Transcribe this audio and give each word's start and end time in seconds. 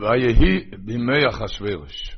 ויהי 0.00 0.70
בימי 0.84 1.28
אחשורוש. 1.28 2.16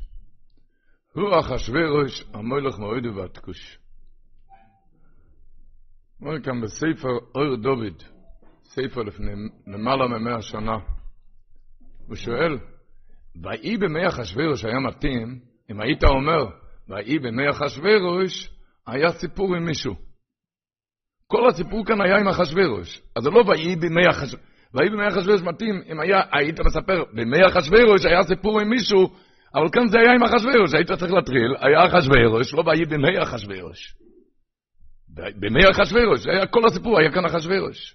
הוא 1.12 1.40
אחשורוש, 1.40 2.24
המולך 2.34 2.78
מועד 2.78 3.06
ובתקוש. 3.06 3.78
אומר 6.20 6.42
כאן 6.42 6.60
בספר 6.60 7.08
אור 7.34 7.56
דוד, 7.56 8.02
ספר 8.64 9.02
לפני 9.02 9.32
למעלה 9.66 10.08
ממאה 10.08 10.42
שנה, 10.42 10.76
הוא 12.06 12.16
שואל, 12.16 12.58
ויהי 13.42 13.76
בימי 13.76 14.08
אחשורוש 14.08 14.64
היה 14.64 14.78
מתאים, 14.78 15.40
אם 15.70 15.80
היית 15.80 16.04
אומר, 16.04 16.46
ויהי 16.88 17.18
בימי 17.18 17.50
אחשורוש, 17.50 18.50
היה 18.86 19.12
סיפור 19.12 19.56
עם 19.56 19.64
מישהו. 19.64 19.94
כל 21.26 21.48
הסיפור 21.48 21.84
כאן 21.86 22.00
היה 22.00 22.16
עם 22.16 22.28
אחשורוש. 22.28 23.02
אז 23.16 23.22
זה 23.22 23.30
לא 23.30 23.44
ויהי 23.48 23.76
בימי 23.76 24.10
אחשורוש. 24.10 24.47
ויהי 24.74 24.90
בימי 24.90 25.08
אחשורוש 25.08 25.42
מתאים, 25.42 25.82
אם 25.92 26.00
היה, 26.00 26.20
היית 26.32 26.60
מספר, 26.60 27.04
בימי 27.14 27.46
אחשורוש 27.46 28.04
היה 28.04 28.22
סיפור 28.22 28.60
עם 28.60 28.68
מישהו, 28.68 29.08
אבל 29.54 29.68
כאן 29.72 29.88
זה 29.88 29.98
היה 29.98 30.12
עם 30.12 30.22
אחשורוש, 30.22 30.74
היית 30.74 30.92
צריך 30.92 31.12
להטריל, 31.12 31.54
היה 31.60 31.86
אחשורוש, 31.86 32.54
לא 32.54 32.62
ויהי 32.66 32.84
בימי 32.84 33.22
אחשורוש. 33.22 33.94
בימי 35.40 35.70
אחשורוש, 35.70 36.26
היה 36.26 36.46
כל 36.46 36.66
הסיפור, 36.66 36.98
היה 36.98 37.12
כאן 37.12 37.24
אחשורוש. 37.24 37.94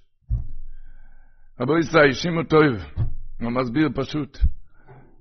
רבו 1.59 1.77
ישראל, 1.77 2.13
שימו 2.13 2.44
טוב, 2.44 2.63
הוא 3.41 3.52
מסביר 3.52 3.89
פשוט. 3.95 4.38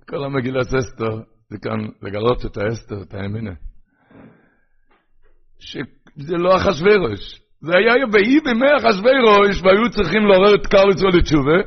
כל 0.09 0.25
המגילת 0.25 0.67
אסתר, 0.67 1.21
זה 1.51 1.59
כאן 1.63 1.79
לגלות 2.03 2.47
את 2.47 2.57
האסתר, 2.57 3.03
את 3.03 3.15
האמינה. 3.15 3.53
שזה 5.59 6.37
לא 6.37 6.57
אחשורוש. 6.57 7.41
זה 7.63 7.73
היה 7.77 7.95
ויהי 8.13 8.41
בימי 8.45 8.77
אחשורוש, 8.77 9.63
והיו 9.63 9.91
צריכים 9.91 10.27
לעורר 10.27 10.55
את 10.55 10.67
קהל 10.67 10.89
ישראל 10.95 11.17
לתשובה, 11.19 11.59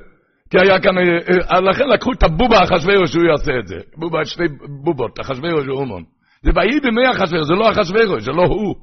כי 0.49 0.57
היה 0.59 0.79
כאן, 0.79 0.97
אה, 0.97 1.03
אה, 1.51 1.61
לכן 1.61 1.89
לקחו 1.89 2.11
את 2.13 2.23
הבובה 2.23 2.63
אחשורוש 2.63 3.11
שהוא 3.11 3.25
יעשה 3.25 3.51
את 3.59 3.67
זה. 3.67 3.75
בובה, 3.97 4.25
שתי 4.25 4.43
בובות, 4.83 5.19
אחשורוש 5.21 5.67
ואומן. 5.67 6.03
זה 6.43 6.51
ויהי 6.55 6.79
בימי 6.79 7.11
אחשורוש, 7.11 7.47
זה 7.47 7.53
לא 7.53 7.71
אחשורוש, 7.71 8.23
זה 8.23 8.31
לא 8.31 8.43
הוא. 8.43 8.75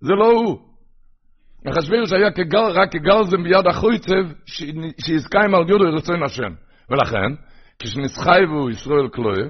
זה 0.00 0.12
לא 0.12 0.26
הוא. 0.26 0.58
אחשורוש 1.70 2.12
היה 2.12 2.30
כגל, 2.30 2.66
רק 2.74 2.92
כגלזם 2.92 3.42
ביד 3.42 3.66
החויצב, 3.66 4.24
שהזכאים 5.06 5.54
על 5.54 5.68
יודו 5.68 5.96
רצון 5.96 6.22
השם. 6.22 6.52
ולכן, 6.90 7.30
כשנסחייבו 7.78 8.70
ישראל 8.70 9.08
כלואה, 9.08 9.44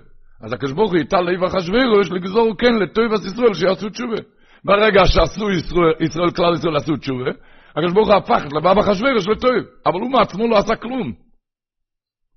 אז 0.44 0.52
הקדוש 0.52 0.72
ברוך 0.72 0.92
הוא 0.92 1.00
יטל 1.00 1.20
לב 1.20 1.44
אחשורוש 1.44 2.10
לגזור 2.10 2.54
כן 2.58 2.74
לטובת 2.74 3.24
ישראל 3.24 3.54
שיעשו 3.54 3.88
תשובה. 3.88 4.35
ברגע 4.66 5.00
שעשו 5.04 5.50
ישראל, 5.50 5.94
ישראל 6.00 6.30
כלל 6.30 6.54
ישראל 6.54 6.76
עשו 6.76 6.96
תשובה, 6.96 7.30
הקדוש 7.70 7.92
ברוך 7.92 8.08
הוא 8.08 8.16
הפך 8.16 8.42
לבבא 8.52 8.80
אחשורוש 8.80 9.28
לטוב, 9.28 9.50
אבל 9.86 10.00
הוא 10.00 10.10
מעצמו 10.10 10.48
לא 10.48 10.56
עשה 10.56 10.76
כלום. 10.76 11.12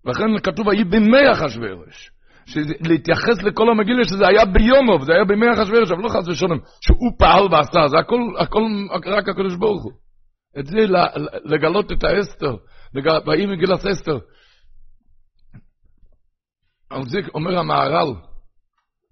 לכן 0.05 0.39
כתוב 0.43 0.67
ויהי 0.67 0.83
בימי 0.83 1.31
אחשורוש. 1.33 2.11
להתייחס 2.81 3.43
לכל 3.43 3.69
המגילה 3.69 4.03
שזה 4.03 4.27
היה 4.27 4.45
ביומוב, 4.45 5.03
זה 5.03 5.13
היה 5.13 5.25
בימי 5.25 5.45
אחשורוש, 5.53 5.91
אבל 5.91 6.03
לא 6.03 6.09
חס 6.09 6.27
ושלום, 6.27 6.59
שהוא 6.81 7.11
פעל 7.19 7.43
ועשה, 7.51 7.87
זה 7.87 7.97
הכל, 7.99 8.19
הכל 8.39 8.63
רק 9.05 9.29
הקדוש 9.29 9.55
ברוך 9.55 9.83
הוא. 9.83 9.91
את 10.59 10.65
זה 10.65 10.77
לגלות 11.45 11.91
את 11.91 12.03
האסתר, 12.03 12.55
ויהי 13.27 13.45
מגילת 13.45 13.85
אסתר. 13.85 14.17
על 16.89 17.03
זה 17.03 17.19
אומר 17.33 17.59
המהר"ל, 17.59 18.13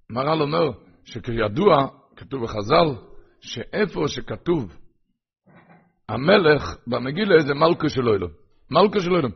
המהר"ל 0.09 0.41
אומר 0.41 0.71
שכידוע, 1.05 1.87
כתוב 2.15 2.43
בחז"ל, 2.43 3.06
שאיפה 3.47 4.07
שכתוב 4.07 4.75
המלך 6.09 6.75
במגילה 6.87 7.39
זה 7.39 7.53
מלכו 7.53 7.89
של 7.89 8.07
אילום. 8.07 8.31
מלכו 8.71 8.99
של 8.99 9.15
אילום. 9.15 9.31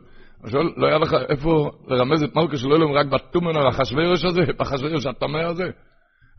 שואל, 0.47 0.69
לא 0.77 0.87
היה 0.87 0.97
לך 0.97 1.15
איפה 1.29 1.69
לרמז 1.87 2.23
את 2.23 2.35
מלכו 2.35 2.57
של 2.57 2.71
אילום 2.73 2.91
רק 2.91 3.05
בתומן 3.05 3.57
החשווירוש 3.67 4.25
הזה, 4.25 4.41
בחשווירוש 4.59 5.05
הטמא 5.05 5.37
הזה? 5.37 5.63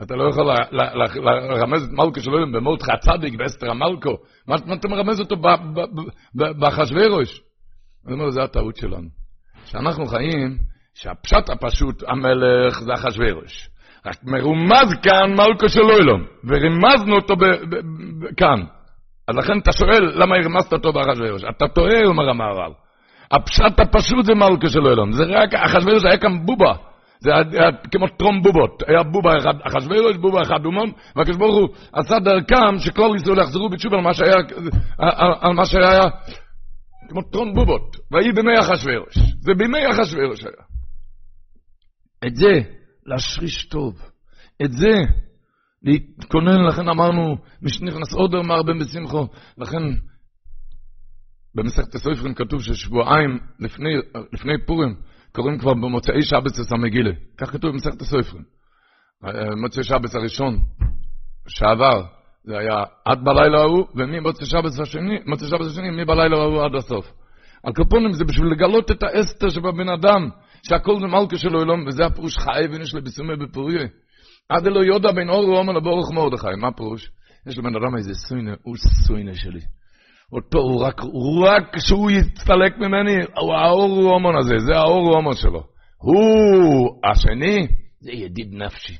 אתה 0.02 0.16
לא 0.16 0.28
יכול 0.30 0.46
לרמז 1.22 1.84
את 1.84 1.90
מלכו 1.90 2.20
של 2.20 2.30
אילום 2.30 2.52
במותך 2.52 2.86
הצדיק 2.88 3.34
ואסתר 3.38 3.70
המלכו. 3.70 4.16
מה 4.46 4.74
אתה 4.74 4.88
מרמז 4.88 5.20
אותו 5.20 5.36
בחשווירוש? 6.34 7.42
אני 8.06 8.14
אומר, 8.14 8.30
זה 8.30 8.42
הטעות 8.42 8.76
שלנו. 8.76 9.08
שאנחנו 9.64 10.06
חיים, 10.06 10.58
שהפשט 10.94 11.50
הפשוט, 11.50 12.02
המלך 12.08 12.80
זה 12.80 12.92
החשווירוש. 12.92 13.68
מרומז 14.24 14.94
כאן 15.02 15.30
מלכו 15.30 15.68
של 15.68 15.80
אילום, 15.80 16.24
ורימזנו 16.44 17.16
אותו 17.16 17.34
כאן. 18.36 18.60
אז 19.28 19.36
לכן 19.36 19.58
אתה 19.58 19.72
שואל, 19.72 20.22
למה 20.22 20.36
הרמזת 20.36 20.72
אותו 20.72 20.92
באחשוורוש? 20.92 21.42
אתה 21.56 21.68
טועה, 21.68 22.04
אומר 22.04 22.30
המהר"ל. 22.30 22.72
הפשט 23.32 23.80
הפשוט 23.80 24.24
זה 24.24 24.34
מלכה 24.34 24.68
של 24.68 24.86
אלון. 24.86 25.12
זה 25.12 25.24
רק, 25.24 25.54
אחשוורוש 25.54 26.04
היה 26.04 26.18
כאן 26.18 26.46
בובה. 26.46 26.72
זה 27.20 27.30
היה 27.34 27.72
כמו 27.92 28.08
טרום 28.08 28.42
בובות. 28.42 28.82
היה 28.86 29.02
בובה 29.02 29.30
אחד, 29.38 29.54
אחשוורוש, 29.66 30.16
בובה 30.16 30.42
אחד 30.42 30.64
אומון, 30.64 30.90
והקדוש 31.16 31.36
ברוך 31.36 31.56
הוא 31.56 31.68
עשה 31.92 32.18
דרכם 32.18 32.78
שכלל 32.78 33.16
ישראל 33.16 33.38
יחזרו 33.38 33.68
בתשובה 33.68 33.96
על 33.96 34.02
מה 34.02 34.14
שהיה, 34.14 34.36
על 35.40 35.52
מה 35.52 35.66
שהיה, 35.66 36.08
כמו 37.08 37.22
טרום 37.22 37.54
בובות. 37.54 37.96
ויהי 38.12 38.32
בימי 38.32 38.60
אחשוורוש. 38.60 39.14
זה 39.40 39.54
בימי 39.54 39.90
אחשוורוש 39.90 40.40
היה. 40.44 40.64
את 42.26 42.36
זה, 42.36 42.52
להשריש 43.06 43.64
טוב. 43.64 44.02
את 44.64 44.72
זה, 44.72 44.94
להתכונן, 45.82 46.64
לכן 46.68 46.88
אמרנו, 46.88 47.36
מי 47.62 47.70
שנכנס 47.70 48.12
עוד 48.14 48.34
אמר 48.34 48.62
בן 48.62 48.78
בשמחו, 48.78 49.28
לכן 49.58 49.82
במסכת 51.54 51.94
הסופרים 51.94 52.34
כתוב 52.34 52.62
ששבועיים 52.62 53.38
לפני, 53.60 53.88
לפני 54.32 54.52
פורים 54.66 54.94
קוראים 55.32 55.58
כבר 55.58 55.74
במוצאי 55.74 56.22
שבץ 56.22 56.58
את 56.60 56.66
כך 57.38 57.50
כתוב 57.50 57.70
במסכת 57.70 58.02
הסופרים. 58.02 58.44
מוצאי 59.56 59.82
שבץ 59.82 60.14
הראשון 60.14 60.58
שעבר, 61.48 62.04
זה 62.44 62.58
היה 62.58 62.84
עד 63.04 63.24
בלילה 63.24 63.60
ההוא, 63.60 63.86
וממוצאי 63.94 64.46
שבץ 64.46 64.80
השני, 64.80 65.18
מוצאי 65.26 65.48
שבץ 65.48 65.66
השני, 65.66 65.90
מבלילה 65.90 66.36
ההוא 66.36 66.64
עד 66.64 66.74
הסוף. 66.74 67.12
על 67.64 67.72
קופונים 67.72 68.12
זה 68.12 68.24
בשביל 68.24 68.52
לגלות 68.52 68.90
את 68.90 69.02
האסתר 69.02 69.48
שבבן 69.48 69.88
אדם, 69.88 70.28
שהכל 70.62 71.00
זה 71.00 71.06
מלכה 71.06 71.38
של 71.38 71.54
העולם, 71.54 71.86
וזה 71.86 72.04
הפירוש 72.04 72.38
חי 72.38 72.64
ונש 72.72 72.94
לבסומי 72.94 73.36
בפוריה. 73.36 73.86
עד 74.48 74.66
אלו 74.66 74.84
יודע 74.84 75.12
בין 75.12 75.28
אור 75.28 75.48
ואומר 75.48 75.72
לברוך 75.72 76.12
מרדכי, 76.12 76.56
מה 76.60 76.72
פירוש? 76.72 77.10
יש 77.46 77.58
לבן 77.58 77.76
אדם 77.76 77.96
איזה 77.96 78.14
סוינה, 78.14 78.54
הוא 78.62 78.76
סוינה 79.06 79.34
שלי. 79.34 79.60
אותו 80.32 80.58
הוא 80.58 80.84
רק, 80.84 81.00
הוא 81.00 81.46
רק 81.48 81.76
כשהוא 81.76 82.10
יצטלק 82.10 82.78
ממני, 82.78 83.16
הוא 83.40 83.54
האור 83.54 83.98
ואומר 83.98 84.38
הזה, 84.38 84.54
זה 84.58 84.76
האור 84.76 85.04
ואומר 85.08 85.32
שלו. 85.32 85.62
הוא 85.96 87.00
השני, 87.10 87.66
זה 88.00 88.12
ידיד 88.12 88.48
נפשי. 88.52 88.96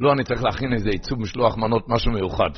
לא, 0.00 0.12
אני 0.12 0.24
צריך 0.24 0.42
להכין 0.42 0.72
איזה 0.72 0.90
עיצוב 0.90 1.20
משלוח 1.20 1.56
מנות, 1.56 1.84
משהו 1.88 2.12
מיוחד. 2.12 2.50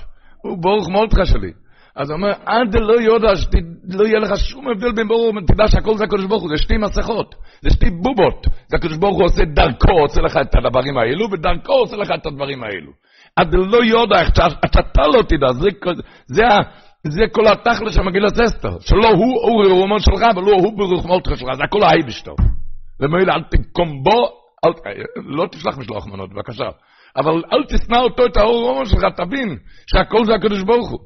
הוא 0.42 0.58
ברוך 0.62 0.88
מרדכי 0.88 1.26
שלי. 1.26 1.52
אז 1.96 2.10
הוא 2.10 2.16
אומר, 2.16 2.32
עד 2.46 2.76
לא 2.76 3.00
יודע, 3.00 3.36
שלא 3.36 4.04
יהיה 4.06 4.18
לך 4.18 4.36
שום 4.36 4.68
הבדל 4.68 4.92
בין 4.92 5.08
ברור, 5.08 5.32
תדע 5.46 5.68
שהכל 5.68 5.96
זה 5.96 6.04
הקדוש 6.04 6.24
ברוך 6.24 6.42
הוא, 6.42 6.50
זה 6.50 6.62
שתי 6.62 6.76
מסכות, 6.76 7.34
זה 7.62 7.70
שתי 7.70 7.90
בובות. 7.90 8.46
זה 8.68 8.76
הקדוש 8.76 8.96
ברוך 8.96 9.16
הוא 9.16 9.24
עושה 9.24 9.44
דרכו, 9.44 9.92
עושה 9.92 10.20
לך 10.20 10.36
את 10.36 10.54
הדברים 10.54 10.98
האלו, 10.98 11.30
ודרכו 11.30 11.72
עושה 11.72 11.96
לך 11.96 12.10
את 12.14 12.26
הדברים 12.26 12.62
האלו. 12.62 12.92
עד 13.36 13.54
לא 13.54 13.78
יודע, 13.84 14.26
אתה 14.64 15.06
לא 15.06 15.22
תדע, 15.22 15.52
זה, 15.52 15.68
זה, 16.26 16.42
זה 17.06 17.24
כל 17.32 17.46
התכל'ה 17.46 17.92
של 17.92 18.02
מגילת 18.02 18.40
אסתר, 18.40 18.78
שלא 18.80 19.08
הוא 19.08 19.40
אורי 19.40 19.68
רומן 19.68 19.98
שלך, 19.98 20.22
ולא 20.36 20.52
הוא 20.52 20.78
ברוך 20.78 21.06
מולתך 21.06 21.30
שלך, 21.36 21.48
זה 21.56 21.64
הכל 21.64 21.82
האייבשטר. 21.82 22.32
ומילא 23.00 23.32
אל 23.32 23.42
תקום 23.50 24.02
בו, 24.02 24.28
אל, 24.64 24.70
לא 25.16 25.46
תשלח 25.46 25.78
משלוח 25.78 26.06
מנות, 26.06 26.30
בבקשה. 26.30 26.64
אבל 27.16 27.42
אל 27.52 27.64
תשנא 27.68 27.96
אותו, 27.96 28.26
את 28.26 28.36
האור 28.36 28.68
רומן 28.68 28.84
שלך, 28.84 29.04
תבין 29.16 29.56
שהכל 29.86 30.24
זה 30.24 30.34
הקדוש 30.34 30.62
ברוך 30.62 30.90
הוא. 30.90 30.98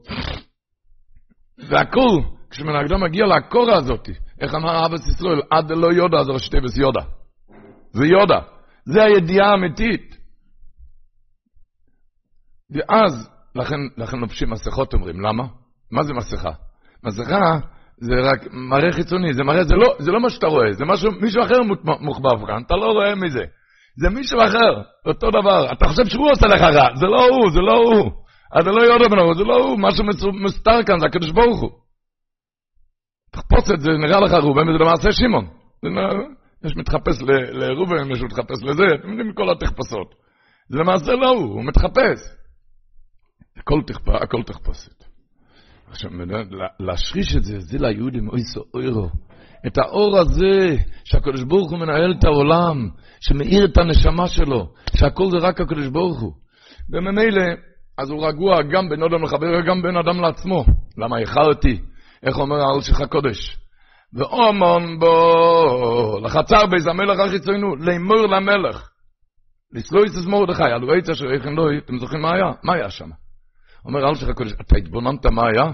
והכל, 1.69 2.21
כשמן 2.51 2.77
האדם 2.77 3.03
מגיע 3.05 3.27
לקורה 3.27 3.77
הזאת, 3.77 4.09
איך 4.41 4.55
אמר 4.55 4.87
אבא 4.87 4.95
ישראל, 4.95 5.43
עד 5.51 5.71
לא 5.71 5.93
יודע, 5.93 6.23
זה 6.25 6.33
ראשי 6.33 6.51
תיבס 6.51 6.77
יודע. 6.77 7.01
זה 7.93 8.07
יודע. 8.07 8.41
זה 8.85 9.05
הידיעה 9.05 9.51
האמיתית. 9.51 10.17
ואז, 12.71 13.31
לכן, 13.55 13.77
לכן 13.97 14.19
לובשים 14.19 14.51
מסכות 14.51 14.95
אומרים, 14.95 15.21
למה? 15.21 15.45
מה 15.91 16.03
זה 16.03 16.13
מסכה? 16.13 16.51
מסכה 17.05 17.59
זה 18.01 18.15
רק 18.15 18.47
מראה 18.53 18.93
חיצוני, 18.93 19.35
זה 19.35 19.43
מראה, 19.43 19.65
זה 19.65 19.75
לא, 19.75 19.97
זה 19.99 20.13
לא 20.13 20.21
מה 20.21 20.31
שאתה 20.31 20.47
רואה, 20.47 20.73
זה 20.73 20.85
משהו, 20.85 21.11
מישהו 21.21 21.43
אחר 21.43 21.63
מוחבב 22.01 22.47
כאן, 22.47 22.63
אתה 22.67 22.77
לא 22.77 22.87
רואה 22.87 23.15
מזה. 23.15 23.45
זה 23.97 24.09
מישהו 24.11 24.41
אחר, 24.41 24.83
אותו 25.07 25.31
דבר. 25.31 25.73
אתה 25.73 25.89
חושב 25.89 26.05
שהוא 26.05 26.31
עושה 26.31 26.47
לך 26.47 26.61
רע, 26.61 26.97
זה 26.97 27.07
לא 27.07 27.27
הוא, 27.29 27.51
זה 27.51 27.61
לא 27.61 27.77
הוא. 27.77 28.11
אתה 28.61 28.71
לא 28.71 28.83
יודע 28.83 29.09
בנו, 29.09 29.35
זה 29.35 29.45
לא 29.45 29.57
הוא, 29.65 29.79
משהו 29.79 30.33
מסתר 30.33 30.83
כאן, 30.87 31.01
זה 31.01 31.07
הקדוש 31.07 31.31
ברוך 31.31 31.61
הוא. 31.61 31.71
תחפוש 33.31 33.71
את 33.75 33.81
זה, 33.81 33.91
נראה 33.91 34.21
לך 34.21 34.33
ראובן, 34.33 34.69
וזה 34.69 34.79
למעשה 34.79 35.13
שמעון. 35.13 35.47
יש 36.65 36.77
מתחפש 36.77 37.23
לראובן, 37.53 38.11
יש 38.11 38.23
מתחפש 38.23 38.63
לזה, 38.63 38.85
אתם 39.01 39.09
יודעים 39.11 39.33
כל 39.35 39.51
התחפשות. 39.51 40.15
זה 40.69 40.79
למעשה 40.79 41.13
לא 41.13 41.29
הוא, 41.29 41.53
הוא 41.55 41.65
מתחפש. 41.65 42.21
הכל, 43.57 43.81
תחפ... 43.87 44.09
הכל 44.09 44.43
תחפושת. 44.43 45.05
עכשיו, 45.91 46.11
להשריש 46.81 47.37
את 47.37 47.45
זה, 47.45 47.61
זה 47.61 47.79
ליהודים, 47.79 48.29
אוי 48.29 48.41
אוירו. 48.75 49.09
את 49.67 49.79
האור 49.79 50.19
הזה, 50.19 50.77
שהקדוש 51.05 51.45
ברוך 51.45 51.71
הוא 51.71 51.79
מנהל 51.79 52.15
את 52.19 52.25
העולם, 52.25 52.89
שמאיר 53.21 53.65
את 53.65 53.79
הנשמה 53.79 54.29
שלו, 54.29 54.73
שהכל 54.97 55.25
זה 55.31 55.37
רק 55.47 55.61
הקדוש 55.61 55.87
ברוך 55.87 56.21
הוא. 56.21 56.33
וממילא, 56.91 57.43
אז 57.99 58.11
הוא 58.11 58.27
רגוע 58.27 58.63
גם 58.63 58.89
בין 58.89 59.03
אדם 59.03 59.23
לחבר 59.23 59.47
וגם 59.59 59.83
בין 59.83 59.97
אדם 59.97 60.21
לעצמו. 60.21 60.65
למה 60.99 61.19
איחרתי? 61.19 61.81
איך 62.23 62.39
אומר 62.39 62.57
האלשיך 62.61 63.01
הקודש? 63.01 63.57
ואומון 64.15 64.99
בו, 64.99 66.19
לחצר 66.23 66.67
בייז 66.67 66.87
המלך 66.87 67.21
החיצונו, 67.21 67.77
לאמור 67.77 68.27
למלך. 68.27 68.91
לסלויס 69.73 70.13
את 70.23 70.29
מרדכי, 70.29 70.63
אלו 70.63 70.89
ראית 70.89 71.11
אשר 71.11 71.27
איך 71.35 71.47
לא, 71.47 71.69
אתם 71.85 71.99
זוכרים 71.99 72.23
מה 72.23 72.35
היה? 72.35 72.53
מה 72.65 72.75
היה 72.75 72.91
שם? 72.91 73.11
אומר 73.85 74.09
אלשיך 74.09 74.29
הקודש, 74.29 74.53
אתה 74.53 74.77
התבוננת 74.77 75.27
מה 75.27 75.43
היה? 75.47 75.65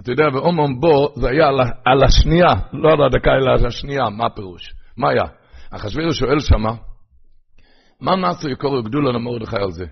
אתה 0.00 0.12
יודע, 0.12 0.24
ואומון 0.34 0.80
בו, 0.80 1.12
זה 1.16 1.28
היה 1.28 1.48
על, 1.48 1.60
על 1.84 2.04
השנייה, 2.04 2.52
לא 2.72 2.92
על 2.92 3.02
הדקה, 3.02 3.30
אלא 3.30 3.50
על 3.50 3.66
השנייה, 3.66 4.08
מה 4.10 4.26
הפירוש? 4.26 4.74
מה 4.96 5.10
היה? 5.10 5.24
החשביר 5.72 6.12
שואל 6.12 6.40
שמה, 6.40 6.74
מה 8.00 8.16
נעשו 8.16 8.48
יקורו 8.48 8.82
גדולה 8.82 9.12
למרדכי 9.12 9.56
על 9.56 9.70
זה? 9.70 9.84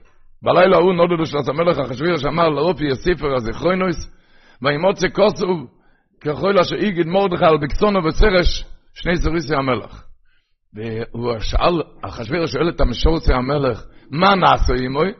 בלילה 0.43 0.77
ההוא 0.77 0.94
נודדו 0.94 1.27
של 1.27 1.37
המלך 1.49 1.79
החשביר 1.79 2.17
שאמר 2.17 2.49
לאופי 2.49 2.85
הספר 2.89 3.35
הזיכרונוס, 3.35 4.11
וימוצא 4.62 5.09
כוסו 5.09 5.67
ככל 6.21 6.59
אשר 6.59 6.77
איגיד 6.77 7.06
מרדכי 7.06 7.44
על 7.44 7.59
בקצונו 7.59 8.05
וסרש, 8.05 8.65
שני 8.94 9.17
סריסי 9.17 9.55
המלך. 9.55 10.05
והוא 11.15 11.39
שאל, 11.39 11.83
החשביר 12.05 12.47
שואל 12.47 12.69
את 12.69 12.81
המשורצי 12.81 13.33
המלך, 13.33 13.83
מה 14.11 14.35
נעשו 14.35 14.75
עמוי? 14.85 15.12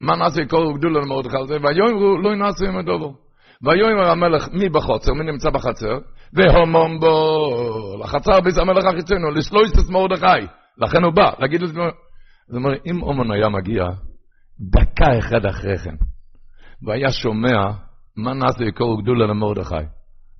מה 0.00 0.16
נעשו 0.16 0.40
יקורו 0.40 0.74
גדולה 0.74 1.00
למרדכי 1.00 1.36
על 1.36 1.46
זה? 1.46 1.54
ויאמרו 1.54 2.18
לא 2.18 2.36
נעשו 2.36 2.64
עם 2.64 2.78
הדובו. 2.78 3.14
ויאמר 3.62 4.10
המלך 4.10 4.48
מי 4.52 4.68
בחוצר, 4.68 5.12
מי 5.12 5.24
נמצא 5.24 5.50
בחצר? 5.50 5.98
והומום 6.32 7.00
בו, 7.00 7.96
לחצר 8.00 8.40
ביס 8.40 8.58
המלך 8.58 8.84
החיצונו, 8.84 9.30
לסלויס 9.30 9.72
את 9.72 9.90
מרדכי. 9.90 10.46
לכן 10.78 11.04
הוא 11.04 11.12
בא, 11.12 11.30
להגיד 11.38 11.62
לזה, 11.62 11.72
זאת 12.48 12.56
אומרת, 12.56 12.80
אם 12.86 13.02
אומן 13.02 13.30
היה 13.30 13.48
מגיע 13.48 13.84
דקה 14.60 15.18
אחד 15.18 15.46
אחרי 15.46 15.78
כן, 15.78 15.94
והיה 16.86 17.10
שומע 17.10 17.70
מה 18.16 18.34
נעשה 18.34 18.64
יקורו 18.64 18.96
גדולה 18.96 19.26
למרדכי, 19.26 19.74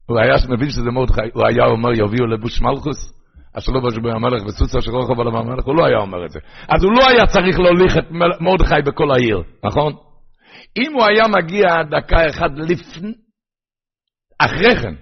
הוא 0.07 0.19
היה 0.19 0.35
מבין 0.49 0.71
שזה 0.71 0.91
מרדכי, 0.91 1.21
הוא 1.35 1.47
היה 1.47 1.65
אומר 1.67 1.93
יביאו 1.93 2.27
לבוש 2.27 2.61
מלכוס, 2.61 3.21
אשר 3.59 3.73
לא 3.73 3.81
בשבוע 3.81 4.13
המלך 4.13 4.43
וסוס 4.47 4.77
אשר 4.77 4.91
רוחב 4.91 5.21
על 5.21 5.29
המלך, 5.29 5.65
הוא 5.65 5.77
לא 5.77 5.87
היה 5.87 5.99
אומר 5.99 6.27
את 6.27 6.31
זה. 6.31 6.39
אז 6.69 6.85
הוא 6.85 6.93
לא 6.93 7.09
היה 7.09 7.27
צריך 7.27 7.59
להוליך 7.59 7.99
את 7.99 8.11
מרדכי 8.41 8.83
בכל 8.87 9.11
העיר, 9.11 9.43
נכון? 9.65 9.93
אם 10.77 10.93
הוא 10.95 11.05
היה 11.05 11.29
מגיע 11.29 11.67
דקה 11.91 12.17
אחת 12.31 12.51
לפני, 12.55 13.13
אחרי 14.39 14.77
כן, 14.83 14.95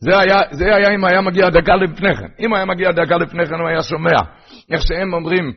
זה 0.00 0.18
היה, 0.18 0.40
זה 0.50 0.64
היה 0.74 0.94
אם 0.94 1.04
היה 1.04 1.20
מגיע 1.20 1.50
דקה 1.50 1.76
לפני 1.76 2.16
כן. 2.16 2.44
אם 2.44 2.54
היה 2.54 2.64
מגיע 2.64 2.92
דקה 2.92 3.16
לפני 3.16 3.46
כן, 3.46 3.54
הוא 3.54 3.68
היה 3.68 3.82
שומע. 3.82 4.20
איך 4.70 4.82
שהם 4.82 5.14
אומרים, 5.14 5.52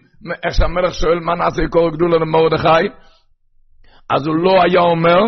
איך 0.46 0.54
שהמלך 0.54 0.94
שואל 0.94 1.20
מה 1.20 1.36
נעשה 1.36 1.64
יקור 1.64 1.90
גדולה 1.92 2.18
למרדכי, 2.18 2.88
אז 4.10 4.28
הוא 4.28 4.36
לא 4.36 4.64
היה 4.64 4.82
אומר, 4.82 5.20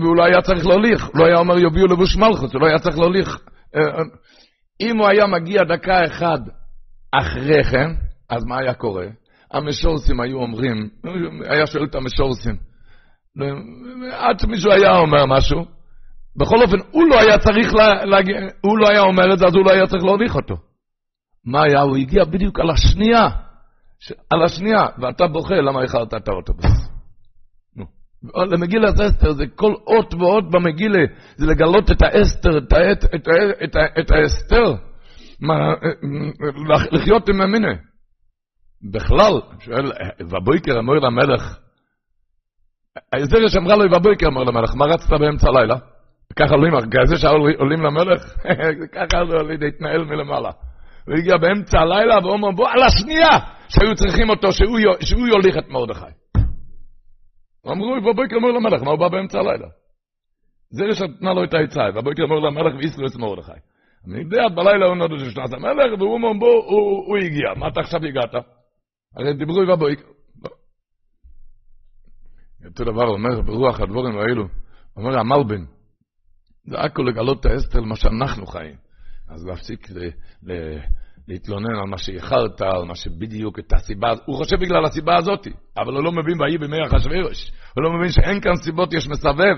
והוא 0.00 0.16
לא 0.16 0.24
היה 0.24 0.42
צריך 0.42 0.66
להוליך, 0.66 1.10
לא 1.14 1.26
היה 1.26 1.36
אומר 1.36 1.58
יביאו 1.58 1.86
לבוש 1.86 2.16
מלכוס, 2.16 2.52
הוא 2.52 2.60
לא 2.60 2.66
היה 2.66 2.78
צריך 2.78 2.98
להוליך. 2.98 3.38
אה, 3.76 3.80
אה, 3.80 4.02
אם 4.80 4.98
הוא 4.98 5.08
היה 5.08 5.26
מגיע 5.26 5.62
דקה 5.64 6.04
אחת 6.04 6.40
אחרי 7.12 7.64
כן, 7.64 7.90
אז 8.30 8.44
מה 8.44 8.58
היה 8.58 8.74
קורה? 8.74 9.06
המשורסים 9.52 10.20
היו 10.20 10.38
אומרים, 10.38 10.88
היה 11.50 11.66
שואל 11.66 11.84
את 11.84 11.94
המשורסים, 11.94 12.56
עד 14.12 14.38
שמישהו 14.40 14.72
היה 14.72 14.96
אומר 14.96 15.26
משהו, 15.26 15.64
בכל 16.36 16.62
אופן, 16.62 16.76
הוא 16.90 17.04
לא 17.08 17.20
היה 17.20 17.38
צריך 17.38 17.74
להגיע, 18.04 18.36
הוא 18.60 18.78
לא 18.78 18.88
היה 18.88 19.00
אומר 19.00 19.32
את 19.32 19.38
זה, 19.38 19.46
אז 19.46 19.54
הוא 19.54 19.64
לא 19.64 19.70
היה 19.72 19.86
צריך 19.86 20.04
להוליך 20.04 20.34
אותו. 20.36 20.56
מה 21.44 21.62
היה? 21.62 21.80
הוא 21.80 21.96
הגיע 21.96 22.24
בדיוק 22.24 22.60
על 22.60 22.70
השנייה, 22.70 23.28
ש... 24.00 24.12
על 24.30 24.42
השנייה, 24.42 24.86
ואתה 24.98 25.26
בוכה 25.26 25.54
למה 25.54 25.82
איחרת 25.82 26.14
את 26.14 26.28
האוטובוס. 26.28 26.90
למגילת 28.34 29.00
אסתר 29.00 29.32
זה 29.32 29.44
כל 29.54 29.74
אות 29.86 30.14
ואות 30.14 30.50
במגילה, 30.50 31.04
זה 31.36 31.46
לגלות 31.46 31.90
את 31.90 32.02
האסתר, 32.02 32.58
את, 32.58 32.72
האת, 32.72 33.04
את, 33.04 33.14
את, 33.14 33.28
את, 33.64 33.76
את 34.00 34.10
האסתר, 34.10 34.74
מה, 35.40 35.74
לחיות 36.92 37.28
עם 37.28 37.40
המיני. 37.40 37.74
בכלל, 38.92 39.40
שואל, 39.58 39.92
ובויקר 40.20 40.78
אמר 40.78 40.94
למלך, 40.94 41.58
ההסדר 43.12 43.48
שאמרה 43.48 43.76
לו 43.76 43.96
ובויקר 43.96 44.26
אמר 44.26 44.42
למלך, 44.44 44.74
מה 44.74 44.84
רצת 44.84 45.10
באמצע 45.10 45.48
הלילה? 45.48 45.76
ככה 46.36 46.54
עולים, 46.54 46.72
כזה 46.90 47.16
שעולים 47.16 47.82
למלך, 47.82 48.22
ככה 48.94 49.24
זה 49.26 49.36
להתנהל 49.42 50.04
מלמעלה. 50.04 50.50
הוא 51.06 51.14
הגיע 51.18 51.36
באמצע 51.36 51.78
הלילה 51.80 52.26
ואומר, 52.26 52.50
בוא 52.50 52.68
על 52.68 52.82
השנייה 52.82 53.38
שהיו 53.68 53.94
צריכים 53.94 54.30
אותו, 54.30 54.52
שהוא, 54.52 55.28
יוליך 55.28 55.58
את 55.58 55.68
מרדכי. 55.68 56.12
אמרו, 57.66 57.86
ובויקר 57.86 58.36
אמר 58.36 58.48
למלך, 58.48 58.82
מה 58.82 58.90
הוא 58.90 58.98
בא 58.98 59.08
באמצע 59.08 59.38
הלילה? 59.38 59.66
זה 60.70 60.84
שנתנה 60.92 61.32
לו 61.32 61.44
את 61.44 61.54
העצה, 61.54 61.80
ובויקר 61.94 62.24
אמר 62.24 62.38
למלך 62.38 62.74
ואיסלו 62.74 63.06
את 63.06 63.16
מרדכי. 63.16 63.60
אני 64.06 64.18
יודע, 64.18 64.48
בלילה 64.48 64.86
הוא 64.86 64.96
נודד 64.96 65.18
ששנת 65.18 65.52
המלך, 65.52 65.98
והוא 65.98 66.14
אומר, 66.14 66.32
בוא, 66.32 66.64
הוא, 66.64 67.06
הוא 67.06 67.16
הגיע, 67.18 67.54
מה 67.56 67.68
אתה 67.68 67.80
עכשיו 67.80 68.00
הגעת? 68.04 68.34
הרי 69.16 69.34
דיברו 69.34 69.62
עם 69.62 69.70
הבויקר. 69.70 70.06
אותו 72.66 72.84
דבר 72.84 73.06
אומר 73.08 73.42
ברוח 73.42 73.80
הדבורים 73.80 74.18
האלו, 74.18 74.44
אומר 74.96 75.18
המלבין, 75.18 75.66
זה 76.64 76.78
הכל 76.78 77.02
לגלות 77.02 77.40
את 77.40 77.46
האסתר 77.46 77.80
למה 77.80 77.96
שאנחנו 77.96 78.46
חיים. 78.46 78.76
אז 79.28 79.46
להפסיק 79.46 79.88
להתלונן 81.28 81.74
על 81.74 81.86
מה 81.90 81.98
שאיחרת, 81.98 82.60
על 82.60 82.84
מה 82.84 82.94
שבדיוק 82.94 83.58
את 83.58 83.72
הסיבה, 83.72 84.12
הוא 84.26 84.36
חושב 84.36 84.56
בגלל 84.56 84.84
הסיבה 84.84 85.16
הזאת, 85.16 85.46
אבל 85.78 85.94
הוא 85.94 86.04
לא 86.04 86.12
מבין 86.12 86.40
ויהי 86.40 86.58
בימי 86.58 86.76
אחשוורוש, 86.86 87.52
הוא 87.76 87.84
לא 87.84 87.92
מבין 87.92 88.08
שאין 88.12 88.40
כאן 88.40 88.56
סיבות, 88.64 88.92
יש 88.92 89.08
מסבב. 89.08 89.56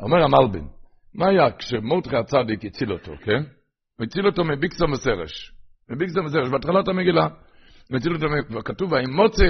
אומר 0.00 0.24
המלבין, 0.24 0.68
מה 1.14 1.28
היה 1.28 1.50
כשמרדכי 1.58 2.16
הצדיק 2.16 2.64
הציל 2.64 2.92
אותו, 2.92 3.12
כן? 3.24 3.42
הוא 3.98 4.06
הציל 4.06 4.26
אותו 4.26 4.44
מביקסו 4.44 4.88
מסרש. 4.88 5.52
מביקסו 5.90 6.22
מסרש, 6.22 6.48
בהתחלת 6.48 6.88
המגילה. 6.88 7.26
הוא 7.90 7.96
הציל 7.96 8.14
אותו, 8.14 8.26
וכתוב, 8.58 8.94
האמוצה, 8.94 9.48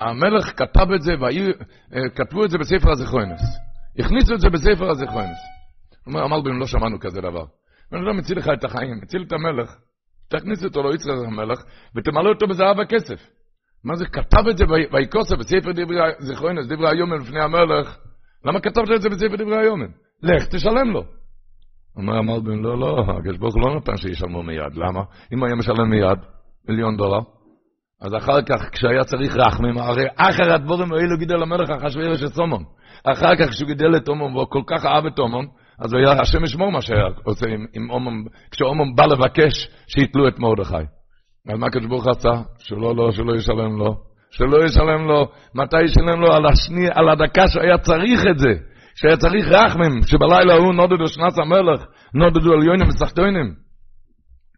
המלך 0.00 0.52
כתב 0.56 0.92
את 0.94 1.02
זה, 1.02 1.12
וכתבו 1.20 2.44
את 2.44 2.50
זה 2.50 2.58
בספר 2.58 2.90
הזיכרונס. 2.90 3.69
הכניסו 3.98 4.34
את 4.34 4.40
זה 4.40 4.48
בספר 4.50 4.90
הזיכרונס. 4.90 5.38
אומר, 6.06 6.22
המלבין, 6.24 6.54
לא 6.54 6.66
שמענו 6.66 7.00
כזה 7.00 7.20
דבר. 7.20 7.44
בן 7.92 7.98
אדם 8.06 8.16
מציל 8.16 8.38
לך 8.38 8.48
את 8.58 8.64
החיים, 8.64 9.00
מציל 9.02 9.22
את 9.22 9.32
המלך, 9.32 9.76
תכניס 10.28 10.64
אותו 10.64 10.82
לא 10.82 10.94
יצחק 10.94 11.10
המלך, 11.26 11.62
ותמלא 11.96 12.28
אותו 12.28 12.46
בזהב 12.46 12.76
וכסף. 12.78 13.26
מה 13.84 13.96
זה, 13.96 14.06
כתב 14.06 14.48
את 14.50 14.56
זה 14.58 14.64
ויקוסף 14.92 15.36
בספר 15.36 15.72
דברי 15.72 15.98
זיכרונס, 16.18 16.66
דברי 16.66 16.88
היומן 16.90 17.18
לפני 17.20 17.40
המלך, 17.40 17.98
למה 18.44 18.60
כתבת 18.60 18.90
את 18.96 19.02
זה 19.02 19.08
בספר 19.08 19.36
דברי 19.36 19.58
היומן? 19.58 19.90
לך, 20.22 20.46
תשלם 20.46 20.90
לו. 20.90 21.04
אומר 21.96 22.16
המלבין, 22.18 22.58
לא, 22.58 22.78
לא, 22.78 23.04
הקדוש 23.18 23.38
ברוך 23.38 23.54
הוא 23.54 23.62
לא 23.62 23.76
נתן 23.76 23.96
שישלמו 23.96 24.42
מיד, 24.42 24.74
למה? 24.74 25.02
אם 25.32 25.44
היה 25.44 25.54
משלם 25.54 25.90
מיד, 25.90 26.18
מיליון 26.68 26.96
דולר, 26.96 27.20
אז 28.02 28.14
אחר 28.16 28.42
כך, 28.42 28.68
כשהיה 28.72 29.04
צריך 29.04 29.36
רחמים, 29.36 29.78
הרי 29.78 30.04
אחר 30.16 30.52
הדבורים 30.52 30.92
האלו 30.92 31.18
גידל 31.18 31.42
המלך 31.42 31.70
אחשוורוש 31.70 32.22
את 32.22 32.34
סומון. 32.34 32.62
אחר 33.04 33.36
כך, 33.38 33.50
כשהוא 33.50 33.66
גידל 33.66 33.96
את 33.96 34.08
אומון, 34.08 34.34
והוא 34.34 34.46
כל 34.48 34.62
כך 34.66 34.84
אהב 34.86 35.06
את 35.06 35.18
אומון, 35.18 35.46
אז 35.78 35.94
היה 35.94 36.20
השם 36.20 36.44
ישמור 36.44 36.72
מה 36.72 36.80
שהיה 36.80 37.04
עושה 37.24 37.46
עם, 37.46 37.66
עם 37.74 37.90
אומון, 37.90 38.24
כשאומון 38.50 38.94
בא 38.94 39.06
לבקש 39.06 39.68
שיתלו 39.88 40.28
את 40.28 40.38
מרדכי. 40.38 40.84
אז 41.48 41.58
מה 41.58 41.66
הקדוש 41.66 41.86
ברוך 41.86 42.08
עשה? 42.08 42.42
שלא, 42.58 42.96
לא, 42.96 43.12
שלא 43.12 43.36
ישלם 43.36 43.78
לו. 43.78 43.94
שלא 44.30 44.64
ישלם 44.64 45.06
לו. 45.08 45.28
מתי 45.54 45.82
ישלם 45.82 46.20
לו? 46.20 46.32
על, 46.32 46.46
השני, 46.46 46.88
על 46.94 47.08
הדקה 47.08 47.48
שהיה 47.48 47.78
צריך 47.78 48.20
את 48.30 48.38
זה. 48.38 48.54
שהיה 48.94 49.16
צריך 49.16 49.46
רחמים, 49.48 50.02
שבלילה 50.06 50.54
הוא 50.54 50.74
נודדו 50.74 51.06
שנת 51.06 51.38
המלך, 51.38 51.86
נודדו 52.14 52.52
על 52.52 52.62
יונים 52.62 52.88
וסחטוינים. 52.88 53.54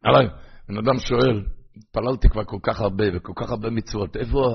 עליי, 0.05 0.27
בן 0.69 0.79
אדם 0.79 0.99
שואל, 0.99 1.43
התפללתי 1.77 2.29
כבר 2.29 2.45
כל 2.45 2.59
כך 2.63 2.81
הרבה 2.81 3.05
וכל 3.15 3.33
כך 3.37 3.51
הרבה 3.51 3.71
מצוות, 3.71 4.17
איפה, 4.17 4.55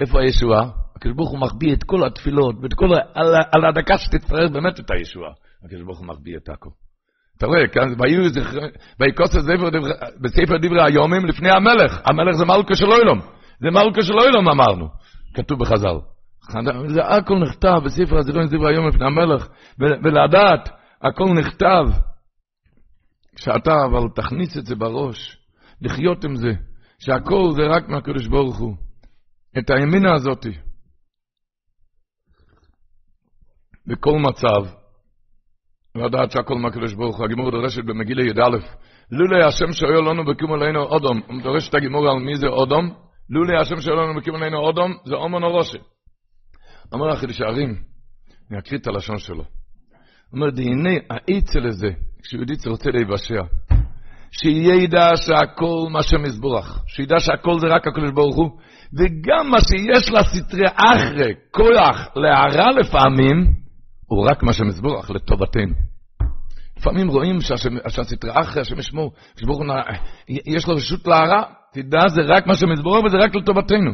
איפה 0.00 0.20
הישועה? 0.20 0.70
הקדוש 0.96 1.16
ברוך 1.16 1.30
הוא 1.30 1.38
מחביא 1.38 1.72
את 1.72 1.84
כל 1.84 2.06
התפילות 2.06 2.54
ואת 2.62 2.74
כל, 2.74 2.86
על, 3.14 3.34
על 3.52 3.64
הדקה 3.64 3.98
שתצטרך 3.98 4.50
באמת 4.52 4.80
את 4.80 4.90
הישועה. 4.90 5.30
הקדוש 5.64 5.82
ברוך 5.82 5.98
הוא 5.98 6.06
מחביא 6.06 6.36
את 6.36 6.48
הכל. 6.48 6.70
אתה 7.38 7.46
רואה, 7.46 7.68
כאן, 7.68 7.88
ויקוס 9.00 9.36
בספר 10.20 10.56
דברי 10.56 10.82
היומים 10.84 11.26
לפני 11.26 11.50
המלך, 11.50 12.00
המלך 12.04 12.36
זה 12.36 12.44
מלכה 12.44 12.74
של 12.74 12.86
אוילום, 12.86 13.20
זה 13.60 13.70
מלכה 13.70 14.02
של 14.02 14.12
אוילום 14.20 14.48
אמרנו, 14.48 14.88
כתוב 15.34 15.60
בחז"ל. 15.60 15.98
זה 16.86 17.04
הכל 17.04 17.38
נכתב 17.38 17.80
בספר 17.84 18.18
הזיכרון 18.18 18.46
דברי 18.46 18.74
היום 18.74 18.88
לפני 18.88 19.06
המלך, 19.06 19.48
ולדעת, 19.78 20.68
הכל 21.02 21.24
נכתב. 21.24 21.84
כשאתה 23.36 23.84
אבל 23.84 24.08
תכניס 24.14 24.58
את 24.58 24.66
זה 24.66 24.74
בראש, 24.74 25.36
לחיות 25.84 26.24
עם 26.24 26.36
זה, 26.36 26.52
שהכל 26.98 27.50
זה 27.56 27.62
רק 27.76 27.88
מהקדוש 27.88 28.26
ברוך 28.26 28.58
הוא. 28.58 28.76
את 29.58 29.70
הימינה 29.70 30.14
הזאתי. 30.14 30.52
בכל 33.86 34.18
מצב, 34.18 34.74
לדעת 35.94 36.30
שהכל 36.30 36.54
מהקדוש 36.54 36.94
ברוך 36.94 37.16
הוא, 37.16 37.24
הגימור 37.24 37.50
דורשת 37.50 37.84
במגילה 37.84 38.22
י"א, 38.22 38.58
לולי 39.10 39.44
השם 39.44 39.72
שואל 39.72 40.10
לנו 40.10 40.24
בקיום 40.24 40.52
עלינו 40.52 40.82
אודום, 40.82 41.20
הוא 41.26 41.42
דורש 41.42 41.68
את 41.68 41.74
הגימור 41.74 42.10
על 42.10 42.16
מי 42.16 42.36
זה 42.36 42.46
אודום, 42.46 42.94
לולי 43.30 43.56
השם 43.56 43.80
שואל 43.80 43.96
לנו 43.96 44.20
בקיום 44.20 44.36
עלינו 44.36 44.58
אודום, 44.58 44.96
זה 45.04 45.14
אומן 45.14 45.42
אורושי. 45.42 45.78
אומר 46.92 47.08
החידוש 47.08 47.40
הערים, 47.40 47.82
אני 48.50 48.58
אקריא 48.58 48.80
את 48.80 48.86
הלשון 48.86 49.18
שלו. 49.18 49.44
הוא 49.44 49.44
אומר, 50.32 50.46
הנה 50.58 50.90
האצל 51.10 51.66
הזה, 51.66 51.90
כשיהודי 52.22 52.54
רוצה 52.66 52.90
להיוושע, 52.90 53.42
שידע 54.42 55.16
שהכל 55.16 55.86
מה 55.90 56.02
שמזבורך, 56.02 56.78
שידע 56.86 57.20
שהכל 57.20 57.58
זה 57.58 57.66
רק 57.66 57.86
הקדוש 57.86 58.10
ברוך 58.14 58.36
הוא, 58.36 58.50
וגם 58.98 59.50
מה 59.50 59.58
שיש 59.60 60.10
לסטרי 60.12 60.66
אחרי 60.76 61.34
כוח 61.50 62.08
להרע 62.16 62.70
לפעמים, 62.80 63.54
הוא 64.06 64.26
רק 64.30 64.42
מה 64.42 64.52
שמזבורך 64.52 65.10
לטובתנו. 65.10 65.74
לפעמים 66.78 67.08
רואים 67.08 67.40
שהסטרי 67.40 68.30
אחרי, 68.34 68.62
השם 68.62 68.78
ישמור, 68.78 69.12
יש 70.46 70.68
לו 70.68 70.74
רשות 70.74 71.06
להרע, 71.06 71.42
תדע 71.72 72.08
זה 72.08 72.20
רק 72.26 72.46
מה 72.46 72.54
שמזבורך 72.54 73.04
וזה 73.04 73.16
רק 73.16 73.34
לטובתנו. 73.34 73.90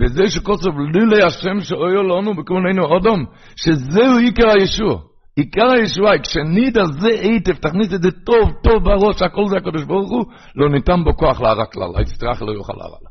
וזה 0.00 0.26
שכל 0.26 0.56
סוף 0.56 0.74
לילי 0.94 1.22
השם 1.26 1.60
שאויו 1.60 2.02
לנו 2.02 2.36
בקומנו 2.36 2.84
אודום, 2.84 3.24
שזהו 3.56 4.18
עיקר 4.18 4.50
הישוע. 4.60 5.00
עיקר 5.38 5.70
הישועה, 5.70 6.18
כשנידע 6.18 6.84
זה 7.00 7.08
היטב, 7.08 7.52
תכניס 7.52 7.94
את 7.94 8.02
זה 8.02 8.10
טוב, 8.10 8.50
טוב 8.62 8.84
בראש, 8.84 9.22
הכל 9.22 9.48
זה 9.48 9.56
הקדוש 9.56 9.84
ברוך 9.84 10.10
הוא, 10.10 10.24
לא 10.56 10.70
ניתן 10.70 11.04
בו 11.04 11.16
כוח 11.16 11.40
להרע 11.40 11.66
כלל, 11.66 11.90
היצטרך 11.96 12.42
לא 12.42 12.52
יוכל 12.52 12.72
להרע 12.76 12.98
לה. 13.02 13.10